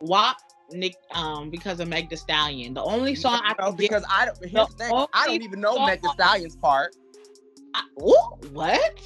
WAP, 0.00 0.36
Nick, 0.72 0.94
um, 1.12 1.50
because 1.50 1.80
of 1.80 1.88
Meg 1.88 2.08
The 2.08 2.16
Stallion. 2.16 2.74
The 2.74 2.82
only 2.82 3.14
song 3.14 3.40
I 3.44 3.54
know 3.60 3.72
because 3.72 4.04
I 4.08 4.26
don't. 4.26 4.38
Here's 4.38 4.68
the 4.68 4.84
thing. 4.84 5.06
I 5.12 5.26
don't 5.26 5.42
even 5.42 5.60
know 5.60 5.84
Meg 5.84 6.00
The 6.00 6.10
Stallion's 6.10 6.56
part. 6.56 6.96
Ooh, 8.00 8.14
what? 8.52 9.02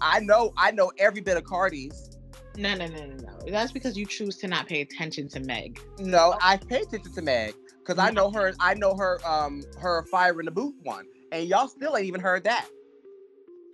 I 0.00 0.20
know. 0.20 0.52
I 0.56 0.70
know 0.70 0.92
every 0.98 1.20
bit 1.20 1.36
of 1.36 1.44
Cardi's. 1.44 2.15
No, 2.56 2.74
no, 2.74 2.86
no, 2.86 3.06
no, 3.06 3.16
no. 3.16 3.50
That's 3.50 3.72
because 3.72 3.96
you 3.96 4.06
choose 4.06 4.36
to 4.38 4.48
not 4.48 4.66
pay 4.66 4.80
attention 4.80 5.28
to 5.28 5.40
Meg. 5.40 5.80
No, 5.98 6.36
I 6.40 6.56
pay 6.56 6.80
attention 6.80 7.12
to 7.12 7.22
Meg 7.22 7.54
because 7.78 7.98
I 7.98 8.10
know 8.10 8.30
her. 8.30 8.54
I 8.60 8.74
know 8.74 8.96
her. 8.96 9.18
Um, 9.26 9.62
her 9.78 10.04
fire 10.04 10.38
in 10.40 10.46
the 10.46 10.52
booth 10.52 10.74
one, 10.82 11.06
and 11.32 11.46
y'all 11.46 11.68
still 11.68 11.96
ain't 11.96 12.06
even 12.06 12.20
heard 12.20 12.44
that. 12.44 12.66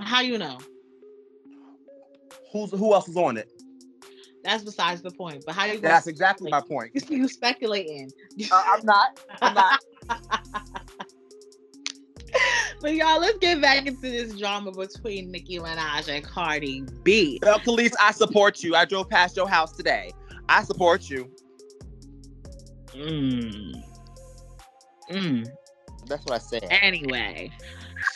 How 0.01 0.21
you 0.21 0.39
know? 0.39 0.59
Who's 2.53 2.71
who 2.73 2.93
else 2.93 3.09
is 3.09 3.17
on 3.17 3.37
it? 3.37 3.49
That's 4.43 4.65
besides 4.65 5.03
the 5.03 5.13
point. 5.13 5.45
But 5.47 5.55
how 5.55 5.67
you? 5.67 5.79
That's 5.79 6.09
exactly 6.09 6.51
my 6.51 6.61
point. 6.61 6.91
You, 6.95 7.03
you 7.19 7.29
speculating. 7.29 8.11
Uh, 8.51 8.63
I'm 8.67 8.85
not. 8.85 9.21
I'm 9.41 9.55
not. 9.55 9.81
But 12.83 12.95
y'all, 12.95 13.21
let's 13.21 13.39
get 13.39 13.63
back 13.63 13.87
into 13.87 14.01
this 14.01 14.37
drama 14.37 14.73
between 14.73 15.31
Nicki 15.31 15.61
Minaj 15.61 16.09
and 16.09 16.25
Cardi 16.25 16.83
B. 17.05 17.39
Bell 17.39 17.61
Police, 17.61 17.95
I 18.01 18.11
support 18.11 18.65
you. 18.65 18.75
I 18.75 18.85
drove 18.85 19.09
past 19.09 19.37
your 19.37 19.49
house 19.49 19.71
today. 19.71 20.11
I 20.49 20.65
support 20.65 21.09
you. 21.09 21.31
Mm. 22.89 23.85
Mm. 25.13 25.49
That's 26.07 26.25
what 26.25 26.33
I 26.33 26.39
said. 26.39 26.67
Anyway, 26.71 27.53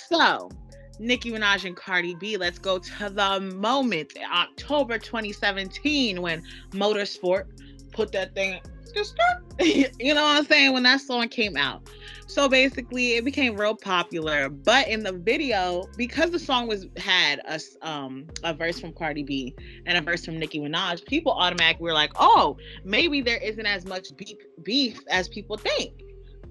so 0.08 0.50
Nicki 0.98 1.30
Minaj 1.30 1.64
and 1.64 1.76
Cardi 1.76 2.16
B, 2.16 2.36
let's 2.36 2.58
go 2.58 2.80
to 2.80 3.08
the 3.08 3.40
moment, 3.40 4.14
October 4.34 4.98
2017, 4.98 6.20
when 6.20 6.42
Motorsport 6.72 7.44
put 7.92 8.10
that 8.10 8.34
thing, 8.34 8.60
you 9.60 10.14
know 10.14 10.22
what 10.22 10.36
I'm 10.38 10.44
saying, 10.44 10.72
when 10.72 10.82
that 10.84 11.00
song 11.00 11.28
came 11.28 11.56
out. 11.56 11.82
So 12.26 12.48
basically, 12.48 13.14
it 13.14 13.24
became 13.24 13.56
real 13.56 13.74
popular. 13.74 14.48
But 14.48 14.88
in 14.88 15.02
the 15.02 15.12
video, 15.12 15.84
because 15.96 16.30
the 16.30 16.38
song 16.38 16.66
was 16.66 16.86
had 16.96 17.40
a 17.46 17.60
um 17.86 18.26
a 18.42 18.52
verse 18.52 18.80
from 18.80 18.92
Cardi 18.92 19.22
B 19.22 19.54
and 19.86 19.96
a 19.96 20.00
verse 20.00 20.24
from 20.24 20.38
Nicki 20.38 20.60
Minaj, 20.60 21.04
people 21.06 21.32
automatically 21.32 21.84
were 21.84 21.92
like, 21.92 22.12
"Oh, 22.16 22.56
maybe 22.84 23.20
there 23.20 23.38
isn't 23.38 23.66
as 23.66 23.86
much 23.86 24.14
beef 24.16 24.38
beef 24.62 25.00
as 25.08 25.28
people 25.28 25.56
think." 25.56 25.92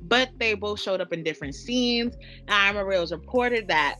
But 0.03 0.31
they 0.37 0.53
both 0.53 0.79
showed 0.79 1.01
up 1.01 1.13
in 1.13 1.23
different 1.23 1.55
scenes. 1.55 2.15
I 2.47 2.69
remember 2.69 2.93
it 2.93 2.99
was 2.99 3.11
reported 3.11 3.67
that 3.67 3.97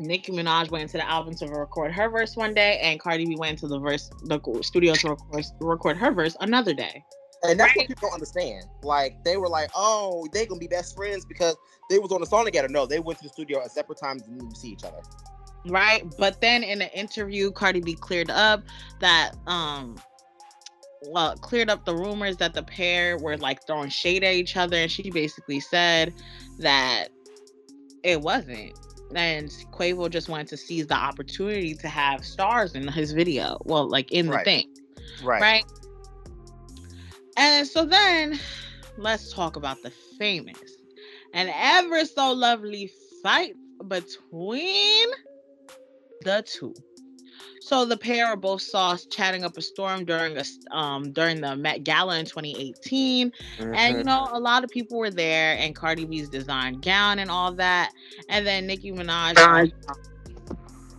Nicki 0.00 0.32
Minaj 0.32 0.70
went 0.70 0.82
into 0.82 0.98
the 0.98 1.08
album 1.08 1.34
to 1.36 1.46
record 1.46 1.92
her 1.92 2.08
verse 2.08 2.36
one 2.36 2.54
day, 2.54 2.78
and 2.80 3.00
Cardi 3.00 3.26
B 3.26 3.36
went 3.36 3.58
to 3.60 3.68
the 3.68 3.78
verse 3.78 4.10
the 4.24 4.40
studio 4.62 4.94
to 4.94 5.10
record, 5.10 5.44
record 5.60 5.96
her 5.96 6.12
verse 6.12 6.36
another 6.40 6.74
day. 6.74 7.04
And 7.44 7.60
that's 7.60 7.76
what 7.76 7.86
people 7.86 8.08
don't 8.08 8.14
understand. 8.14 8.64
Like 8.82 9.22
they 9.24 9.36
were 9.36 9.48
like, 9.48 9.70
"Oh, 9.74 10.26
they 10.32 10.46
gonna 10.46 10.58
be 10.60 10.66
best 10.66 10.94
friends 10.96 11.24
because 11.24 11.56
they 11.90 11.98
was 11.98 12.10
on 12.12 12.20
the 12.20 12.26
song 12.26 12.44
together." 12.44 12.68
No, 12.68 12.86
they 12.86 13.00
went 13.00 13.18
to 13.18 13.24
the 13.24 13.30
studio 13.30 13.60
at 13.62 13.70
separate 13.70 13.98
times 13.98 14.22
and 14.26 14.38
didn't 14.38 14.56
see 14.56 14.70
each 14.70 14.84
other. 14.84 15.00
right 15.66 16.02
but 16.18 16.40
then 16.42 16.62
in 16.62 16.82
an 16.82 16.90
interview 16.90 17.50
cardi 17.50 17.80
b 17.80 17.94
cleared 17.94 18.30
up 18.30 18.62
that 19.00 19.32
um 19.46 19.96
well 21.02 21.36
cleared 21.38 21.70
up 21.70 21.84
the 21.86 21.94
rumors 21.94 22.36
that 22.36 22.52
the 22.54 22.62
pair 22.62 23.18
were 23.18 23.36
like 23.38 23.66
throwing 23.66 23.88
shade 23.88 24.22
at 24.24 24.34
each 24.34 24.56
other 24.56 24.76
and 24.76 24.90
she 24.90 25.10
basically 25.10 25.60
said 25.60 26.12
that 26.58 27.08
it 28.02 28.20
wasn't 28.20 28.72
and 29.14 29.50
Quavo 29.72 30.10
just 30.10 30.28
wanted 30.28 30.48
to 30.48 30.56
seize 30.56 30.86
the 30.86 30.94
opportunity 30.94 31.74
to 31.74 31.88
have 31.88 32.24
stars 32.24 32.74
in 32.74 32.86
his 32.88 33.12
video 33.12 33.58
well 33.64 33.88
like 33.88 34.12
in 34.12 34.30
the 34.30 34.32
Right. 34.32 34.44
thing 34.44 34.66
Right. 35.22 35.40
right 35.40 35.64
and 37.36 37.66
so 37.66 37.84
then 37.86 38.38
let's 38.96 39.32
talk 39.32 39.56
about 39.56 39.82
the 39.82 39.90
famous 39.90 40.78
and 41.32 41.50
ever 41.54 42.04
so 42.04 42.32
lovely 42.32 42.90
fight 43.22 43.54
between 43.86 45.06
the 46.22 46.42
two. 46.46 46.74
So 47.60 47.84
the 47.84 47.96
pair 47.96 48.26
are 48.26 48.36
both 48.36 48.62
saw 48.62 48.96
chatting 49.10 49.44
up 49.44 49.56
a 49.56 49.62
storm 49.62 50.04
during 50.04 50.36
a 50.38 50.44
um 50.76 51.12
during 51.12 51.40
the 51.40 51.56
Met 51.56 51.84
Gala 51.84 52.18
in 52.18 52.26
2018, 52.26 53.32
and 53.72 53.98
you 53.98 54.04
Mhm. 54.04 54.04
know 54.04 54.28
a 54.32 54.38
lot 54.40 54.64
of 54.64 54.70
people 54.70 54.98
were 54.98 55.10
there, 55.10 55.56
and 55.58 55.74
Cardi 55.74 56.04
B's 56.04 56.28
designed 56.28 56.82
gown 56.82 57.18
and 57.18 57.30
all 57.30 57.52
that, 57.54 57.92
and 58.28 58.46
then 58.46 58.66
Nicki 58.66 58.92
Minaj, 58.92 59.46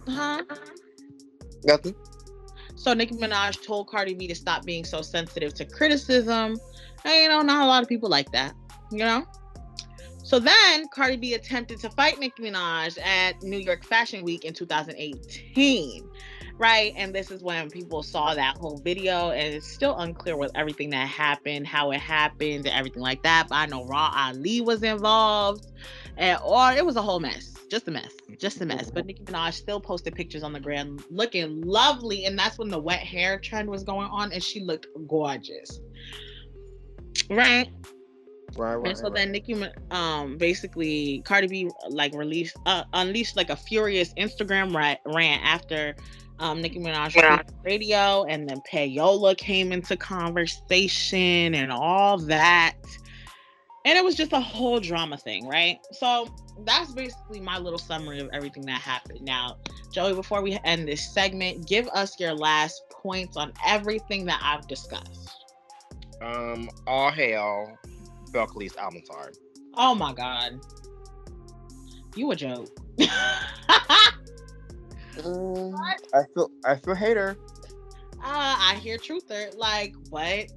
huh? 0.08 0.44
Nothing. 1.64 1.96
So 2.86 2.94
Nicki 2.94 3.16
Minaj 3.16 3.66
told 3.66 3.88
Cardi 3.88 4.14
B 4.14 4.28
to 4.28 4.36
stop 4.36 4.64
being 4.64 4.86
so 4.86 5.02
sensitive 5.02 5.56
to 5.56 5.66
criticism. 5.66 6.60
And 7.04 7.14
you 7.16 7.30
know, 7.30 7.42
not 7.42 7.64
a 7.64 7.66
lot 7.66 7.82
of 7.82 7.90
people 7.90 8.10
like 8.10 8.32
that, 8.32 8.54
you 8.92 9.00
know? 9.00 9.26
So 10.22 10.38
then 10.38 10.88
Cardi 10.90 11.18
B 11.18 11.34
attempted 11.34 11.80
to 11.80 11.90
fight 11.90 12.20
Nicki 12.20 12.44
Minaj 12.44 13.04
at 13.04 13.42
New 13.42 13.58
York 13.58 13.84
Fashion 13.84 14.24
Week 14.24 14.46
in 14.46 14.54
2018. 14.54 16.08
right? 16.58 16.94
And 16.96 17.14
this 17.14 17.32
is 17.32 17.42
when 17.42 17.70
people 17.70 18.04
saw 18.04 18.34
that 18.34 18.58
whole 18.58 18.78
video, 18.78 19.32
and 19.32 19.56
it's 19.56 19.68
still 19.68 19.98
unclear 19.98 20.38
with 20.38 20.52
everything 20.56 20.92
that 20.92 21.08
happened, 21.08 21.68
how 21.68 21.92
it 21.92 22.00
happened, 22.00 22.66
and 22.66 22.68
everything 22.68 23.02
like 23.02 23.24
that. 23.24 23.48
But 23.50 23.56
I 23.56 23.66
know 23.66 23.86
Rah 23.86 24.12
Ali 24.16 24.62
was 24.62 24.84
involved, 24.84 25.66
and 26.18 26.40
or 26.44 26.72
it 26.72 26.86
was 26.86 26.96
a 26.96 27.02
whole 27.02 27.20
mess, 27.20 27.54
just 27.70 27.88
a 27.88 27.92
mess, 27.92 28.12
just 28.40 28.62
a 28.62 28.66
mess. 28.66 28.92
But 28.92 29.06
Nicki 29.06 29.24
Minaj 29.24 29.54
still 29.54 29.80
posted 29.80 30.16
pictures 30.16 30.44
on 30.44 30.54
the 30.54 30.60
gram, 30.60 31.00
looking 31.10 31.62
lovely, 31.62 32.26
and 32.26 32.38
that's 32.38 32.58
when 32.58 32.70
the 32.70 32.80
wet 32.80 33.00
hair 33.00 33.40
trend 33.40 33.70
was 33.70 33.84
going 33.84 34.08
on, 34.08 34.32
and 34.32 34.44
she 34.44 34.62
looked 34.62 34.88
gorgeous, 35.08 35.80
right? 37.30 37.70
Right, 38.58 38.76
right, 38.76 38.88
and 38.88 38.98
so 38.98 39.06
right. 39.06 39.16
then 39.16 39.32
Nicki, 39.34 39.56
um, 39.92 40.38
basically 40.38 41.22
Cardi 41.26 41.48
B 41.48 41.70
like 41.90 42.14
released, 42.14 42.56
uh, 42.66 42.84
unleashed 42.94 43.36
like 43.36 43.50
a 43.50 43.56
furious 43.56 44.14
Instagram 44.14 44.74
ra- 44.74 44.96
rant 45.14 45.44
after, 45.44 45.94
um, 46.40 46.62
Nicki 46.62 46.80
Minaj 46.80 47.16
Yeah. 47.16 47.30
went 47.36 47.42
on 47.42 47.46
the 47.48 47.70
radio, 47.70 48.24
and 48.26 48.48
then 48.48 48.62
Payola 48.72 49.36
came 49.36 49.74
into 49.74 49.98
conversation 49.98 51.54
and 51.54 51.70
all 51.72 52.18
that, 52.20 52.76
and 53.86 53.98
it 53.98 54.04
was 54.04 54.16
just 54.16 54.34
a 54.34 54.40
whole 54.40 54.80
drama 54.80 55.16
thing, 55.16 55.48
right? 55.48 55.78
So 55.92 56.28
that's 56.66 56.92
basically 56.92 57.40
my 57.40 57.60
little 57.60 57.78
summary 57.78 58.20
of 58.20 58.30
everything 58.34 58.66
that 58.66 58.82
happened. 58.82 59.22
Now, 59.22 59.58
Joey, 59.92 60.16
before 60.16 60.42
we 60.42 60.58
end 60.64 60.88
this 60.88 61.08
segment, 61.08 61.68
give 61.68 61.88
us 61.90 62.20
your 62.20 62.34
last 62.34 62.82
points 62.90 63.38
on 63.38 63.54
everything 63.66 64.26
that 64.26 64.42
I've 64.44 64.68
discussed. 64.68 65.46
Um, 66.20 66.68
all 66.88 67.12
hail 67.12 67.78
Belcalis 68.32 68.74
Almanzar. 68.74 69.38
Oh 69.76 69.94
my 69.94 70.14
god. 70.14 70.60
You 72.16 72.32
a 72.32 72.36
joke. 72.36 72.76
I 73.00 74.16
feel 76.34 76.50
I 76.66 76.76
feel 76.76 76.96
hater. 76.96 77.38
Uh, 78.28 78.56
I 78.58 78.80
hear 78.82 78.98
truther. 78.98 79.56
Like, 79.56 79.94
what? 80.10 80.48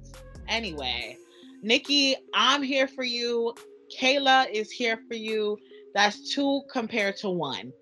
Anyway, 0.47 1.19
Nicki, 1.61 2.15
I'm 2.33 2.63
here 2.63 2.87
for 2.87 3.03
you. 3.03 3.53
Kayla 3.99 4.49
is 4.51 4.71
here 4.71 4.99
for 5.07 5.15
you. 5.15 5.57
That's 5.93 6.33
two 6.33 6.61
compared 6.71 7.17
to 7.17 7.29
one. 7.29 7.73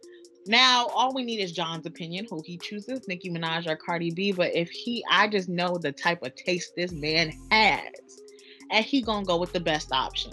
Now, 0.45 0.87
all 0.87 1.13
we 1.13 1.23
need 1.23 1.41
is 1.41 1.51
John's 1.51 1.85
opinion, 1.85 2.25
who 2.29 2.41
he 2.45 2.57
chooses, 2.57 3.05
Nicki 3.07 3.29
Minaj 3.29 3.67
or 3.67 3.75
Cardi 3.75 4.11
B. 4.11 4.31
But 4.31 4.55
if 4.55 4.69
he, 4.69 5.03
I 5.11 5.27
just 5.27 5.49
know 5.49 5.77
the 5.77 5.91
type 5.91 6.23
of 6.23 6.33
taste 6.35 6.73
this 6.75 6.93
man 6.93 7.33
has, 7.51 8.21
and 8.71 8.85
he 8.85 9.01
gonna 9.01 9.25
go 9.25 9.37
with 9.37 9.51
the 9.51 9.59
best 9.59 9.91
option, 9.91 10.31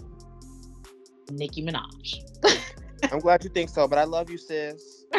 Nicki 1.32 1.62
Minaj. 1.62 2.20
I'm 3.12 3.18
glad 3.18 3.42
you 3.42 3.50
think 3.50 3.70
so, 3.70 3.88
but 3.88 3.98
I 3.98 4.04
love 4.04 4.30
you, 4.30 4.38
sis. 4.38 5.04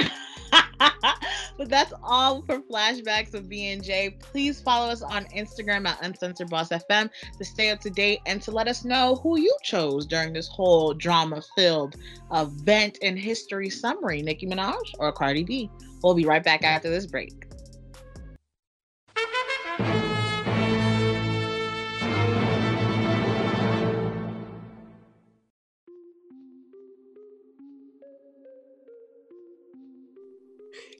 but 1.58 1.70
that's 1.70 1.94
all 2.04 2.42
for 2.42 2.60
flashbacks 2.62 3.34
of 3.34 3.46
BNJ. 3.46 4.20
Please 4.20 4.62
follow 4.62 4.90
us 4.90 5.02
on 5.02 5.26
Instagram 5.26 5.88
at 5.88 6.04
Uncensored 6.04 6.50
Boss 6.50 6.70
FM 6.70 7.10
to 7.38 7.46
stay 7.46 7.70
up 7.70 7.80
to 7.82 7.90
date 7.90 8.20
and 8.26 8.42
to 8.42 8.52
let 8.52 8.68
us 8.68 8.84
know 8.86 9.16
who 9.16 9.40
you 9.40 9.56
chose 9.64 10.06
during 10.06 10.34
this 10.34 10.48
whole 10.48 10.94
drama-filled 10.94 11.96
event 12.34 12.98
and 13.02 13.18
history 13.18 13.70
summary, 13.70 14.22
Nicki 14.22 14.48
Minaj 14.48 14.94
or 15.00 15.12
Cardi 15.12 15.44
B. 15.44 15.70
We'll 16.04 16.14
be 16.14 16.26
right 16.26 16.44
back 16.44 16.64
after 16.64 16.90
this 16.90 17.06
break. 17.06 17.45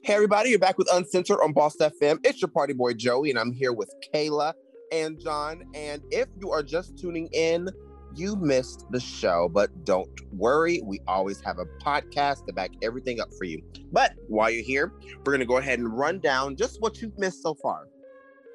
Hey 0.06 0.14
everybody, 0.14 0.50
you're 0.50 0.60
back 0.60 0.78
with 0.78 0.86
Uncensored 0.92 1.40
on 1.42 1.52
Boss 1.52 1.74
FM. 1.78 2.24
It's 2.24 2.40
your 2.40 2.48
party 2.48 2.72
boy 2.72 2.92
Joey, 2.92 3.30
and 3.30 3.38
I'm 3.40 3.50
here 3.50 3.72
with 3.72 3.92
Kayla 4.14 4.52
and 4.92 5.18
John. 5.18 5.64
And 5.74 6.00
if 6.12 6.28
you 6.40 6.52
are 6.52 6.62
just 6.62 6.96
tuning 6.96 7.28
in, 7.32 7.68
you 8.14 8.36
missed 8.36 8.86
the 8.92 9.00
show, 9.00 9.50
but 9.52 9.84
don't 9.84 10.08
worry, 10.30 10.80
we 10.84 11.00
always 11.08 11.40
have 11.40 11.58
a 11.58 11.64
podcast 11.84 12.46
to 12.46 12.52
back 12.52 12.70
everything 12.84 13.20
up 13.20 13.30
for 13.36 13.46
you. 13.46 13.60
But 13.90 14.12
while 14.28 14.48
you're 14.48 14.62
here, 14.62 14.92
we're 15.24 15.32
gonna 15.32 15.44
go 15.44 15.56
ahead 15.56 15.80
and 15.80 15.98
run 15.98 16.20
down 16.20 16.54
just 16.54 16.80
what 16.80 17.02
you've 17.02 17.18
missed 17.18 17.42
so 17.42 17.54
far. 17.54 17.88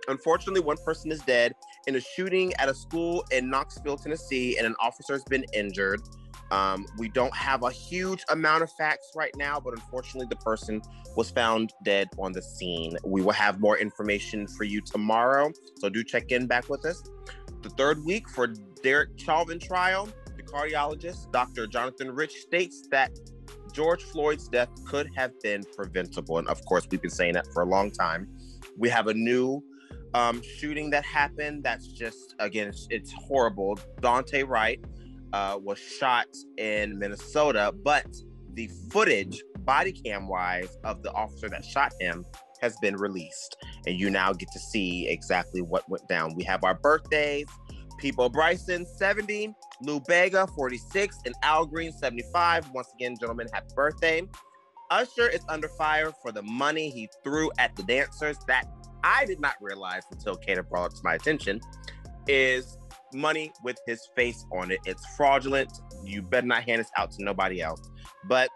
Unfortunately, 0.08 0.62
one 0.62 0.78
person 0.86 1.12
is 1.12 1.20
dead 1.24 1.54
in 1.86 1.98
a 1.98 2.00
shooting 2.00 2.54
at 2.60 2.70
a 2.70 2.74
school 2.74 3.26
in 3.30 3.50
Knoxville, 3.50 3.98
Tennessee, 3.98 4.58
and 4.58 4.66
an 4.66 4.76
officer 4.80 5.12
has 5.12 5.24
been 5.26 5.46
injured. 5.54 6.00
Um, 6.52 6.86
we 6.98 7.08
don't 7.08 7.36
have 7.36 7.64
a 7.64 7.72
huge 7.72 8.24
amount 8.30 8.62
of 8.62 8.72
facts 8.74 9.12
right 9.16 9.34
now, 9.38 9.60
but 9.60 9.74
unfortunately, 9.74 10.28
the 10.30 10.36
person 10.36 10.82
was 11.16 11.32
found 11.32 11.72
dead 11.84 12.10
on 12.20 12.34
the 12.34 12.42
scene. 12.42 12.98
We 13.06 13.22
will 13.22 13.32
have 13.32 13.62
more 13.62 13.78
information 13.78 14.48
for 14.48 14.66
you 14.66 14.82
tomorrow, 14.82 15.52
so 15.80 15.90
do 15.90 16.04
check 16.04 16.32
in 16.32 16.48
back 16.48 16.70
with 16.70 16.86
us. 16.86 17.04
The 17.62 17.70
third 17.70 18.04
week 18.04 18.28
for 18.30 18.48
Derek 18.84 19.18
Chauvin 19.18 19.60
trial, 19.60 20.10
the 20.36 20.44
cardiologist, 20.44 21.32
Dr. 21.32 21.68
Jonathan 21.68 22.12
Rich, 22.12 22.34
states 22.42 22.86
that 22.92 23.12
George 23.72 24.04
Floyd's 24.04 24.50
death 24.50 24.70
could 24.86 25.10
have 25.16 25.40
been 25.42 25.64
preventable. 25.76 26.38
And 26.38 26.48
of 26.50 26.66
course, 26.66 26.86
we've 26.92 27.02
been 27.02 27.12
saying 27.12 27.34
that 27.34 27.48
for 27.54 27.62
a 27.62 27.66
long 27.66 27.92
time. 27.92 28.28
We 28.78 28.90
have 28.90 29.08
a 29.08 29.14
new 29.14 29.64
um, 30.14 30.42
shooting 30.42 30.90
that 30.90 31.06
happened. 31.06 31.64
That's 31.64 31.88
just, 31.88 32.36
again, 32.40 32.68
it's, 32.68 32.88
it's 32.90 33.14
horrible. 33.14 33.80
Daunte 34.02 34.46
Wright 34.46 34.84
uh, 35.34 35.58
was 35.62 35.80
shot 35.80 36.28
in 36.58 36.98
Minnesota, 36.98 37.74
but 37.84 38.06
the 38.54 38.70
footage, 38.90 39.42
body 39.60 39.92
cam 39.92 40.28
wise, 40.28 40.78
of 40.84 41.04
the 41.04 41.12
officer 41.14 41.50
that 41.50 41.64
shot 41.64 41.94
him 42.00 42.26
has 42.62 42.76
been 42.82 42.96
released. 42.96 43.58
And 43.88 44.00
you 44.00 44.10
now 44.10 44.34
get 44.34 44.50
to 44.54 44.60
see 44.60 45.08
exactly 45.08 45.62
what 45.62 45.88
went 45.90 46.08
down. 46.08 46.36
We 46.36 46.44
have 46.44 46.64
our 46.64 46.76
birthdays. 46.76 47.48
Peabo 47.98 48.30
Bryson, 48.30 48.86
70, 48.86 49.54
Lou 49.84 50.00
Bega, 50.02 50.48
46, 50.48 51.20
and 51.26 51.36
Al 51.44 51.66
Green, 51.66 51.92
75. 51.92 52.72
Once 52.72 52.88
again, 52.96 53.16
gentlemen, 53.20 53.48
happy 53.54 53.68
birthday. 53.76 54.24
Usher 54.90 55.30
is 55.30 55.42
under 55.48 55.70
fire 55.70 56.12
for 56.22 56.32
the 56.32 56.42
money 56.42 56.90
he 56.90 57.08
threw 57.24 57.52
at 57.60 57.76
the 57.76 57.84
dancers 57.84 58.38
that 58.48 58.66
I 59.04 59.26
did 59.26 59.40
not 59.40 59.56
realize 59.62 60.04
until 60.12 60.36
Kata 60.36 60.64
brought 60.64 60.96
to 60.96 61.02
my 61.04 61.14
attention 61.16 61.62
is 62.28 62.78
money 63.14 63.52
with 63.64 63.78
his 63.86 64.08
face 64.16 64.46
on 64.52 64.72
it. 64.72 64.80
It's 64.86 65.06
fraudulent. 65.16 65.72
You 66.04 66.22
better 66.22 66.48
not 66.48 66.64
hand 66.64 66.80
this 66.80 66.92
out 66.98 67.12
to 67.12 67.24
nobody 67.24 67.62
else. 67.62 67.82
But 68.28 68.50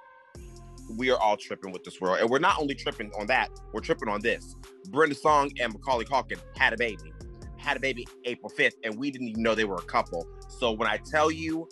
we 0.97 1.09
are 1.11 1.17
all 1.17 1.37
tripping 1.37 1.71
with 1.71 1.83
this 1.83 1.99
world. 1.99 2.19
And 2.19 2.29
we're 2.29 2.39
not 2.39 2.59
only 2.59 2.75
tripping 2.75 3.11
on 3.19 3.27
that, 3.27 3.49
we're 3.73 3.81
tripping 3.81 4.09
on 4.09 4.21
this. 4.21 4.55
Brenda 4.89 5.15
Song 5.15 5.51
and 5.59 5.73
Macaulay 5.73 6.05
Culkin 6.05 6.39
had 6.57 6.73
a 6.73 6.77
baby. 6.77 7.11
Had 7.57 7.77
a 7.77 7.79
baby 7.79 8.07
April 8.25 8.51
5th, 8.55 8.75
and 8.83 8.97
we 8.97 9.09
didn't 9.09 9.29
even 9.29 9.41
know 9.41 9.55
they 9.55 9.65
were 9.65 9.77
a 9.77 9.85
couple. 9.85 10.27
So 10.47 10.71
when 10.71 10.87
I 10.87 10.97
tell 10.97 11.31
you, 11.31 11.67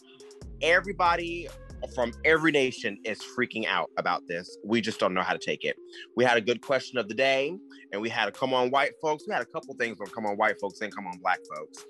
everybody 0.62 1.48
from 1.96 2.12
every 2.26 2.52
nation 2.52 2.98
is 3.04 3.20
freaking 3.20 3.66
out 3.68 3.90
about 3.98 4.28
this. 4.28 4.58
We 4.64 4.82
just 4.82 5.00
don't 5.00 5.14
know 5.14 5.22
how 5.22 5.34
to 5.34 5.40
take 5.40 5.64
it. 5.64 5.76
We 6.16 6.24
had 6.24 6.38
a 6.38 6.42
good 6.42 6.62
question 6.62 6.98
of 6.98 7.08
the 7.08 7.14
day, 7.14 7.56
and 7.92 8.02
we 8.02 8.10
had 8.10 8.28
a 8.28 8.32
come 8.32 8.54
on 8.54 8.70
white 8.70 8.94
folks. 9.02 9.26
We 9.28 9.34
had 9.34 9.42
a 9.42 9.46
couple 9.46 9.74
things 9.76 9.98
on 10.00 10.08
come 10.08 10.26
on 10.26 10.38
white 10.38 10.60
folks 10.60 10.82
and 10.82 10.94
come 10.94 11.08
on 11.08 11.18
black 11.20 11.40
folks. 11.56 11.86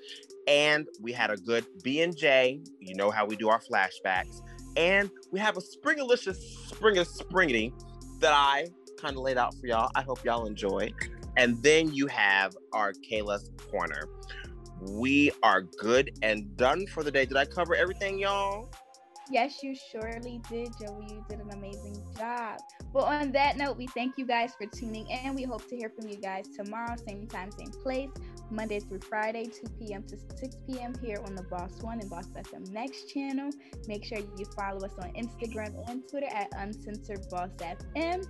And 0.47 0.87
we 1.01 1.11
had 1.11 1.29
a 1.29 1.37
good 1.37 1.65
B 1.83 2.01
and 2.01 2.15
J. 2.15 2.61
You 2.79 2.95
know 2.95 3.11
how 3.11 3.25
we 3.25 3.35
do 3.35 3.49
our 3.49 3.61
flashbacks. 3.61 4.41
And 4.75 5.09
we 5.31 5.39
have 5.39 5.57
a 5.57 5.61
springalicious 5.61 6.37
springer 6.67 7.03
springity 7.03 7.71
that 8.19 8.33
I 8.33 8.67
kind 8.99 9.15
of 9.15 9.23
laid 9.23 9.37
out 9.37 9.53
for 9.59 9.67
y'all. 9.67 9.91
I 9.95 10.01
hope 10.01 10.23
y'all 10.23 10.45
enjoy. 10.45 10.91
And 11.37 11.61
then 11.63 11.93
you 11.93 12.07
have 12.07 12.55
our 12.73 12.93
Kayla's 12.93 13.51
corner. 13.71 14.07
We 14.81 15.31
are 15.43 15.61
good 15.61 16.11
and 16.21 16.55
done 16.57 16.87
for 16.87 17.03
the 17.03 17.11
day. 17.11 17.25
Did 17.25 17.37
I 17.37 17.45
cover 17.45 17.75
everything, 17.75 18.19
y'all? 18.19 18.69
Yes, 19.33 19.63
you 19.63 19.73
surely 19.73 20.39
did, 20.47 20.69
Joey. 20.79 21.07
You 21.09 21.25
did 21.27 21.39
an 21.39 21.49
amazing 21.53 21.97
job. 22.15 22.59
Well, 22.93 23.05
on 23.05 23.31
that 23.31 23.57
note, 23.57 23.77
we 23.77 23.87
thank 23.87 24.15
you 24.15 24.27
guys 24.27 24.53
for 24.55 24.67
tuning 24.67 25.07
in. 25.07 25.33
We 25.33 25.41
hope 25.41 25.67
to 25.69 25.75
hear 25.75 25.89
from 25.89 26.07
you 26.07 26.17
guys 26.17 26.49
tomorrow, 26.49 26.95
same 27.07 27.25
time, 27.25 27.49
same 27.51 27.71
place, 27.71 28.11
Monday 28.51 28.79
through 28.79 28.99
Friday, 28.99 29.45
2 29.45 29.51
p.m. 29.79 30.03
to 30.03 30.17
6 30.37 30.57
p.m. 30.67 30.93
here 31.01 31.17
on 31.25 31.33
the 31.33 31.41
Boss 31.41 31.81
One 31.81 31.99
and 31.99 32.11
Boss 32.11 32.27
FM 32.27 32.69
Next 32.69 33.09
channel. 33.11 33.49
Make 33.87 34.05
sure 34.05 34.19
you 34.19 34.45
follow 34.55 34.85
us 34.85 34.93
on 35.01 35.11
Instagram 35.13 35.73
and 35.89 36.07
Twitter 36.07 36.29
at 36.31 36.49
Uncensored 36.55 37.27
Boss 37.31 37.49
FM. 37.57 38.23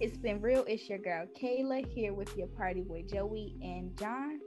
It's 0.00 0.16
been 0.16 0.40
real. 0.40 0.64
It's 0.66 0.88
your 0.88 0.98
girl 0.98 1.26
Kayla 1.40 1.86
here 1.94 2.14
with 2.14 2.36
your 2.36 2.48
party 2.48 2.80
boy 2.80 3.04
Joey 3.08 3.54
and 3.62 3.96
John. 3.96 4.40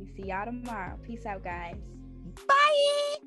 We 0.00 0.06
see 0.16 0.30
y'all 0.30 0.46
tomorrow. 0.46 0.98
Peace 1.06 1.24
out, 1.26 1.44
guys. 1.44 1.76
Bye. 2.48 3.23